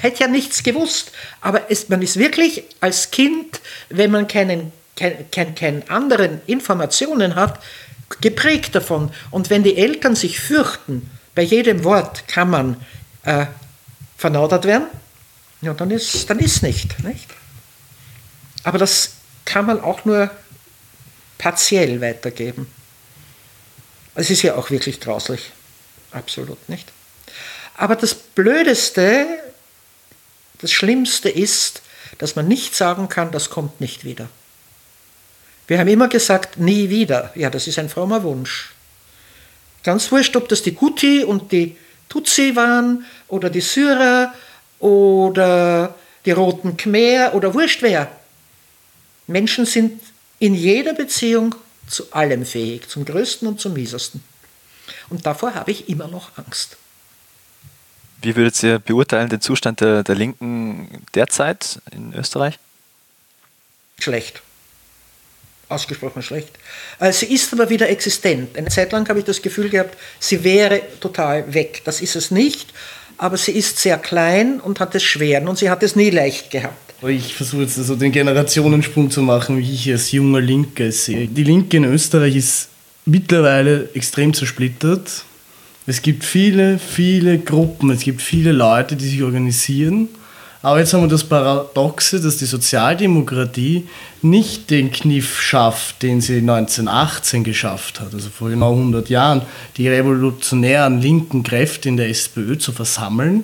Hätte 0.00 0.20
ja 0.20 0.28
nichts 0.28 0.62
gewusst. 0.62 1.12
Aber 1.40 1.70
es, 1.70 1.88
man 1.88 2.02
ist 2.02 2.18
wirklich 2.18 2.64
als 2.80 3.10
Kind, 3.10 3.60
wenn 3.88 4.10
man 4.10 4.28
keinen, 4.28 4.72
kein, 4.96 5.30
kein, 5.30 5.54
keine 5.54 5.90
anderen 5.90 6.40
Informationen 6.46 7.34
hat, 7.34 7.60
geprägt 8.20 8.74
davon. 8.74 9.10
Und 9.30 9.50
wenn 9.50 9.62
die 9.62 9.76
Eltern 9.76 10.14
sich 10.14 10.38
fürchten, 10.38 11.10
bei 11.34 11.42
jedem 11.42 11.82
Wort 11.82 12.28
kann 12.28 12.50
man 12.50 12.76
äh, 13.24 13.46
vernaudert 14.16 14.64
werden, 14.64 14.86
ja, 15.62 15.72
dann 15.74 15.90
ist, 15.90 16.28
dann 16.28 16.38
ist 16.40 16.62
nicht, 16.62 17.02
nicht. 17.04 17.30
Aber 18.64 18.78
das 18.78 19.12
kann 19.44 19.66
man 19.66 19.80
auch 19.80 20.04
nur 20.04 20.30
partiell 21.38 22.00
weitergeben. 22.00 22.66
Es 24.14 24.28
ist 24.28 24.42
ja 24.42 24.56
auch 24.56 24.70
wirklich 24.70 25.00
grauslich. 25.00 25.52
Absolut 26.10 26.68
nicht. 26.68 26.92
Aber 27.76 27.96
das 27.96 28.14
Blödeste, 28.14 29.26
das 30.60 30.72
Schlimmste 30.72 31.30
ist, 31.30 31.82
dass 32.18 32.36
man 32.36 32.46
nicht 32.46 32.74
sagen 32.74 33.08
kann, 33.08 33.32
das 33.32 33.48
kommt 33.48 33.80
nicht 33.80 34.04
wieder. 34.04 34.28
Wir 35.66 35.78
haben 35.78 35.88
immer 35.88 36.08
gesagt, 36.08 36.58
nie 36.58 36.90
wieder. 36.90 37.32
Ja, 37.34 37.50
das 37.50 37.66
ist 37.66 37.78
ein 37.78 37.88
frommer 37.88 38.22
Wunsch. 38.24 38.72
Ganz 39.84 40.12
wurscht, 40.12 40.36
ob 40.36 40.48
das 40.48 40.62
die 40.62 40.76
Huti 40.78 41.24
und 41.24 41.50
die 41.50 41.76
Tutsi 42.08 42.54
waren 42.56 43.06
oder 43.28 43.48
die 43.48 43.60
Syrer 43.60 44.34
oder 44.82 45.94
die 46.26 46.32
Roten 46.32 46.76
Khmer 46.76 47.34
oder 47.34 47.54
wurscht 47.54 47.82
wer. 47.82 48.10
Menschen 49.26 49.64
sind 49.64 50.00
in 50.40 50.54
jeder 50.54 50.92
Beziehung 50.92 51.54
zu 51.86 52.12
allem 52.12 52.44
fähig, 52.44 52.88
zum 52.88 53.04
Größten 53.04 53.46
und 53.46 53.60
zum 53.60 53.74
Miesesten. 53.74 54.22
Und 55.08 55.24
davor 55.24 55.54
habe 55.54 55.70
ich 55.70 55.88
immer 55.88 56.08
noch 56.08 56.36
Angst. 56.36 56.76
Wie 58.20 58.34
würdet 58.34 58.60
ihr 58.62 58.78
beurteilen 58.78 59.28
den 59.28 59.40
Zustand 59.40 59.80
der, 59.80 60.02
der 60.02 60.14
Linken 60.14 61.04
derzeit 61.14 61.80
in 61.92 62.12
Österreich? 62.14 62.58
Schlecht. 63.98 64.42
Ausgesprochen 65.68 66.22
schlecht. 66.22 66.50
Äh, 66.98 67.12
sie 67.12 67.26
ist 67.26 67.52
aber 67.52 67.70
wieder 67.70 67.88
existent. 67.88 68.56
Eine 68.56 68.68
Zeit 68.68 68.92
lang 68.92 69.08
habe 69.08 69.20
ich 69.20 69.24
das 69.24 69.42
Gefühl 69.42 69.70
gehabt, 69.70 69.96
sie 70.18 70.42
wäre 70.44 70.82
total 71.00 71.54
weg. 71.54 71.82
Das 71.84 72.00
ist 72.00 72.16
es 72.16 72.30
nicht, 72.30 72.72
aber 73.22 73.36
sie 73.36 73.52
ist 73.52 73.78
sehr 73.78 73.98
klein 73.98 74.58
und 74.60 74.80
hat 74.80 74.96
es 74.96 75.04
schwer 75.04 75.48
und 75.48 75.56
sie 75.56 75.70
hat 75.70 75.84
es 75.84 75.94
nie 75.94 76.10
leicht 76.10 76.50
gehabt. 76.50 76.92
Ich 77.06 77.34
versuche 77.34 77.62
jetzt 77.62 77.78
also 77.78 77.94
den 77.94 78.10
Generationensprung 78.10 79.12
zu 79.12 79.22
machen, 79.22 79.58
wie 79.58 79.72
ich 79.72 79.90
als 79.92 80.10
junger 80.10 80.40
Linke 80.40 80.90
sehe. 80.90 81.28
Die 81.28 81.44
Linke 81.44 81.76
in 81.76 81.84
Österreich 81.84 82.34
ist 82.34 82.68
mittlerweile 83.06 83.88
extrem 83.94 84.34
zersplittert. 84.34 85.24
Es 85.86 86.02
gibt 86.02 86.24
viele, 86.24 86.80
viele 86.80 87.38
Gruppen, 87.38 87.90
es 87.90 88.00
gibt 88.00 88.22
viele 88.22 88.50
Leute, 88.50 88.96
die 88.96 89.08
sich 89.08 89.22
organisieren. 89.22 90.08
Aber 90.62 90.78
jetzt 90.78 90.94
haben 90.94 91.02
wir 91.02 91.08
das 91.08 91.24
Paradoxe, 91.24 92.20
dass 92.20 92.36
die 92.36 92.44
Sozialdemokratie 92.44 93.88
nicht 94.22 94.70
den 94.70 94.92
Kniff 94.92 95.40
schafft, 95.40 96.02
den 96.02 96.20
sie 96.20 96.38
1918 96.38 97.42
geschafft 97.42 98.00
hat, 98.00 98.14
also 98.14 98.30
vor 98.30 98.48
genau 98.48 98.72
100 98.72 99.10
Jahren, 99.10 99.42
die 99.76 99.88
revolutionären 99.88 101.00
linken 101.00 101.42
Kräfte 101.42 101.88
in 101.88 101.96
der 101.96 102.08
SPÖ 102.08 102.56
zu 102.58 102.70
versammeln, 102.70 103.42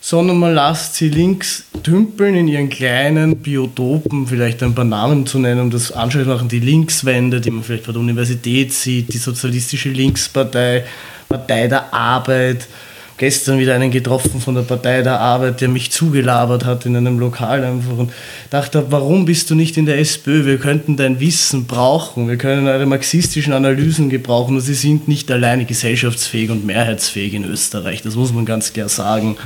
sondern 0.00 0.38
man 0.38 0.54
lässt 0.54 0.94
sie 0.94 1.08
links 1.08 1.64
tümpeln 1.82 2.36
in 2.36 2.46
ihren 2.46 2.68
kleinen 2.68 3.38
Biotopen, 3.38 4.28
vielleicht 4.28 4.62
ein 4.62 4.74
paar 4.74 4.84
Namen 4.84 5.26
zu 5.26 5.40
nennen, 5.40 5.62
um 5.62 5.70
das 5.70 5.90
anschaulich 5.90 6.28
machen, 6.28 6.48
die 6.48 6.60
Linkswende, 6.60 7.40
die 7.40 7.50
man 7.50 7.64
vielleicht 7.64 7.86
bei 7.86 7.92
der 7.92 8.00
Universität 8.00 8.72
sieht, 8.72 9.12
die 9.12 9.18
Sozialistische 9.18 9.88
Linkspartei, 9.88 10.84
Partei 11.28 11.66
der 11.66 11.92
Arbeit, 11.92 12.68
gestern 13.22 13.60
wieder 13.60 13.76
einen 13.76 13.92
getroffen 13.92 14.40
von 14.40 14.56
der 14.56 14.62
Partei 14.62 15.00
der 15.02 15.20
Arbeit, 15.20 15.60
der 15.60 15.68
mich 15.68 15.92
zugelabert 15.92 16.64
hat 16.64 16.86
in 16.86 16.96
einem 16.96 17.20
Lokal 17.20 17.62
einfach 17.62 17.96
und 17.96 18.12
dachte, 18.50 18.86
warum 18.90 19.26
bist 19.26 19.48
du 19.48 19.54
nicht 19.54 19.76
in 19.76 19.86
der 19.86 20.00
SPÖ? 20.00 20.44
Wir 20.44 20.58
könnten 20.58 20.96
dein 20.96 21.20
Wissen 21.20 21.66
brauchen, 21.66 22.28
wir 22.28 22.36
können 22.36 22.66
eure 22.66 22.84
marxistischen 22.84 23.52
Analysen 23.52 24.10
gebrauchen 24.10 24.56
und 24.56 24.60
sie 24.60 24.74
sind 24.74 25.06
nicht 25.06 25.30
alleine 25.30 25.66
gesellschaftsfähig 25.66 26.50
und 26.50 26.66
mehrheitsfähig 26.66 27.34
in 27.34 27.44
Österreich, 27.44 28.02
das 28.02 28.16
muss 28.16 28.32
man 28.32 28.44
ganz 28.44 28.72
klar 28.72 28.88
sagen. 28.88 29.36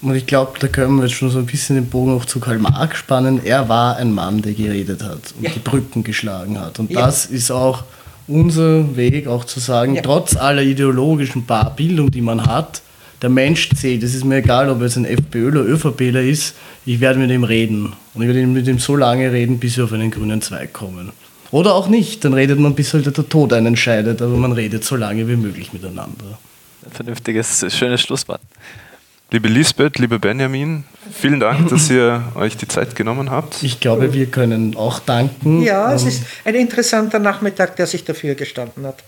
Und 0.00 0.14
ich 0.14 0.24
glaube, 0.24 0.52
da 0.58 0.68
können 0.68 0.96
wir 0.96 1.02
jetzt 1.02 1.16
schon 1.16 1.28
so 1.28 1.38
ein 1.38 1.44
bisschen 1.44 1.76
den 1.76 1.90
Bogen 1.90 2.16
auch 2.16 2.24
zu 2.24 2.40
Karl 2.40 2.58
Marx 2.58 2.96
spannen. 2.96 3.44
Er 3.44 3.68
war 3.68 3.96
ein 3.96 4.12
Mann, 4.12 4.40
der 4.40 4.54
geredet 4.54 5.02
hat 5.02 5.34
und 5.36 5.42
ja. 5.42 5.50
die 5.50 5.58
Brücken 5.58 6.04
geschlagen 6.04 6.58
hat. 6.58 6.78
Und 6.78 6.90
ja. 6.90 7.04
das 7.04 7.26
ist 7.26 7.50
auch 7.50 7.84
unser 8.28 8.96
Weg, 8.96 9.26
auch 9.26 9.44
zu 9.44 9.60
sagen, 9.60 9.94
ja. 9.94 10.00
trotz 10.00 10.36
aller 10.36 10.62
ideologischen 10.62 11.46
Bildung, 11.76 12.10
die 12.10 12.22
man 12.22 12.46
hat, 12.46 12.80
der 13.22 13.30
Mensch 13.30 13.70
zählt. 13.74 14.02
Es 14.02 14.14
ist 14.14 14.24
mir 14.24 14.36
egal, 14.36 14.68
ob 14.70 14.80
er 14.80 14.86
jetzt 14.86 14.96
ein 14.96 15.04
FPÖ 15.04 15.48
oder 15.48 15.60
ÖVPler 15.60 16.22
ist. 16.22 16.54
Ich 16.84 17.00
werde 17.00 17.18
mit 17.18 17.30
ihm 17.30 17.44
reden. 17.44 17.92
Und 18.14 18.22
ich 18.22 18.28
werde 18.28 18.46
mit 18.46 18.66
ihm 18.66 18.78
so 18.78 18.96
lange 18.96 19.32
reden, 19.32 19.58
bis 19.58 19.76
wir 19.76 19.84
auf 19.84 19.92
einen 19.92 20.10
grünen 20.10 20.42
Zweig 20.42 20.72
kommen. 20.72 21.12
Oder 21.50 21.74
auch 21.74 21.88
nicht. 21.88 22.24
Dann 22.24 22.34
redet 22.34 22.58
man, 22.58 22.74
bis 22.74 22.92
halt 22.92 23.06
der 23.06 23.28
Tod 23.28 23.52
einen 23.52 23.76
scheidet. 23.76 24.20
Aber 24.20 24.36
man 24.36 24.52
redet 24.52 24.84
so 24.84 24.96
lange 24.96 25.26
wie 25.28 25.36
möglich 25.36 25.72
miteinander. 25.72 26.38
Ein 26.84 26.92
vernünftiges, 26.92 27.64
schönes 27.74 28.00
Schlusswort. 28.00 28.40
Liebe 29.32 29.48
Lisbeth, 29.48 29.98
lieber 29.98 30.20
Benjamin, 30.20 30.84
vielen 31.10 31.40
Dank, 31.40 31.68
dass 31.68 31.90
ihr 31.90 32.22
euch 32.36 32.56
die 32.56 32.68
Zeit 32.68 32.94
genommen 32.94 33.28
habt. 33.28 33.60
Ich 33.64 33.80
glaube, 33.80 34.12
wir 34.12 34.26
können 34.26 34.76
auch 34.76 35.00
danken. 35.00 35.62
Ja, 35.62 35.92
es 35.92 36.04
ist 36.04 36.22
ein 36.44 36.54
interessanter 36.54 37.18
Nachmittag, 37.18 37.74
der 37.74 37.88
sich 37.88 38.04
dafür 38.04 38.36
gestanden 38.36 38.86
hat. 38.86 39.02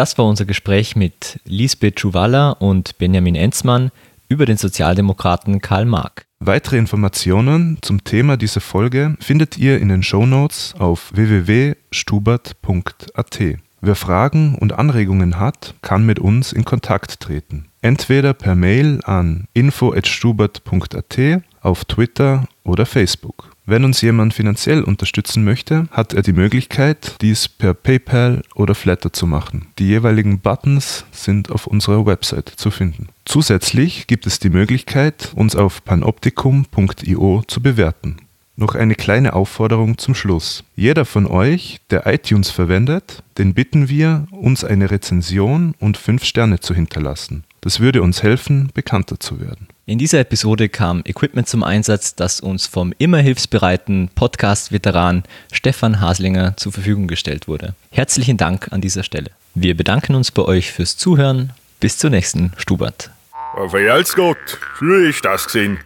Das 0.00 0.16
war 0.16 0.24
unser 0.24 0.46
Gespräch 0.46 0.96
mit 0.96 1.40
Lisbeth 1.44 2.00
Schuwalla 2.00 2.52
und 2.52 2.96
Benjamin 2.96 3.34
Enzmann 3.34 3.90
über 4.30 4.46
den 4.46 4.56
Sozialdemokraten 4.56 5.60
Karl 5.60 5.84
Marx. 5.84 6.24
Weitere 6.38 6.78
Informationen 6.78 7.76
zum 7.82 8.02
Thema 8.02 8.38
dieser 8.38 8.62
Folge 8.62 9.18
findet 9.20 9.58
ihr 9.58 9.78
in 9.78 9.90
den 9.90 10.02
Shownotes 10.02 10.74
auf 10.78 11.12
www.stubert.at. 11.12 13.40
Wer 13.82 13.94
Fragen 13.94 14.54
und 14.54 14.72
Anregungen 14.72 15.38
hat, 15.38 15.74
kann 15.82 16.06
mit 16.06 16.18
uns 16.18 16.54
in 16.54 16.64
Kontakt 16.64 17.20
treten. 17.20 17.66
Entweder 17.82 18.32
per 18.32 18.54
Mail 18.54 19.00
an 19.04 19.48
info.stubert.at, 19.52 21.42
auf 21.60 21.84
Twitter 21.84 22.48
oder 22.64 22.86
Facebook. 22.86 23.49
Wenn 23.70 23.84
uns 23.84 24.00
jemand 24.00 24.34
finanziell 24.34 24.82
unterstützen 24.82 25.44
möchte, 25.44 25.86
hat 25.92 26.12
er 26.12 26.22
die 26.22 26.32
Möglichkeit, 26.32 27.14
dies 27.20 27.46
per 27.46 27.72
PayPal 27.72 28.42
oder 28.56 28.74
Flatter 28.74 29.12
zu 29.12 29.28
machen. 29.28 29.68
Die 29.78 29.86
jeweiligen 29.86 30.40
Buttons 30.40 31.04
sind 31.12 31.52
auf 31.52 31.68
unserer 31.68 32.04
Website 32.04 32.48
zu 32.48 32.72
finden. 32.72 33.10
Zusätzlich 33.24 34.08
gibt 34.08 34.26
es 34.26 34.40
die 34.40 34.50
Möglichkeit, 34.50 35.30
uns 35.36 35.54
auf 35.54 35.84
panoptikum.io 35.84 37.44
zu 37.46 37.62
bewerten. 37.62 38.16
Noch 38.56 38.74
eine 38.74 38.96
kleine 38.96 39.34
Aufforderung 39.34 39.98
zum 39.98 40.16
Schluss. 40.16 40.64
Jeder 40.74 41.04
von 41.04 41.28
euch, 41.28 41.78
der 41.90 42.08
iTunes 42.08 42.50
verwendet, 42.50 43.22
den 43.38 43.54
bitten 43.54 43.88
wir, 43.88 44.26
uns 44.32 44.64
eine 44.64 44.90
Rezension 44.90 45.76
und 45.78 45.96
5 45.96 46.24
Sterne 46.24 46.58
zu 46.58 46.74
hinterlassen. 46.74 47.44
Das 47.60 47.78
würde 47.78 48.02
uns 48.02 48.24
helfen, 48.24 48.70
bekannter 48.74 49.20
zu 49.20 49.38
werden. 49.40 49.68
In 49.90 49.98
dieser 49.98 50.20
Episode 50.20 50.68
kam 50.68 51.02
Equipment 51.04 51.48
zum 51.48 51.64
Einsatz, 51.64 52.14
das 52.14 52.38
uns 52.38 52.68
vom 52.68 52.94
immer 52.98 53.18
hilfsbereiten 53.18 54.08
Podcast-Veteran 54.14 55.24
Stefan 55.50 56.00
Haslinger 56.00 56.56
zur 56.56 56.70
Verfügung 56.70 57.08
gestellt 57.08 57.48
wurde. 57.48 57.74
Herzlichen 57.90 58.36
Dank 58.36 58.68
an 58.70 58.80
dieser 58.80 59.02
Stelle. 59.02 59.32
Wir 59.56 59.76
bedanken 59.76 60.14
uns 60.14 60.30
bei 60.30 60.42
euch 60.42 60.70
fürs 60.70 60.96
Zuhören. 60.96 61.54
Bis 61.80 61.98
zur 61.98 62.10
nächsten 62.10 62.52
Stubert. 62.56 63.10
Auf 63.56 63.72
Gott, 64.14 64.58
früher 64.76 65.08
ist 65.08 65.24
das 65.24 65.46
gesehen. 65.46 65.80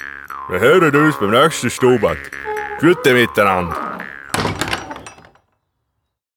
Wir 0.51 0.60
hören 0.60 0.94
uns 0.94 1.16
beim 1.16 1.31
nächsten 1.31 1.70
Stubert. 1.70 2.18
Gute 2.81 3.14
miteinander. 3.14 4.01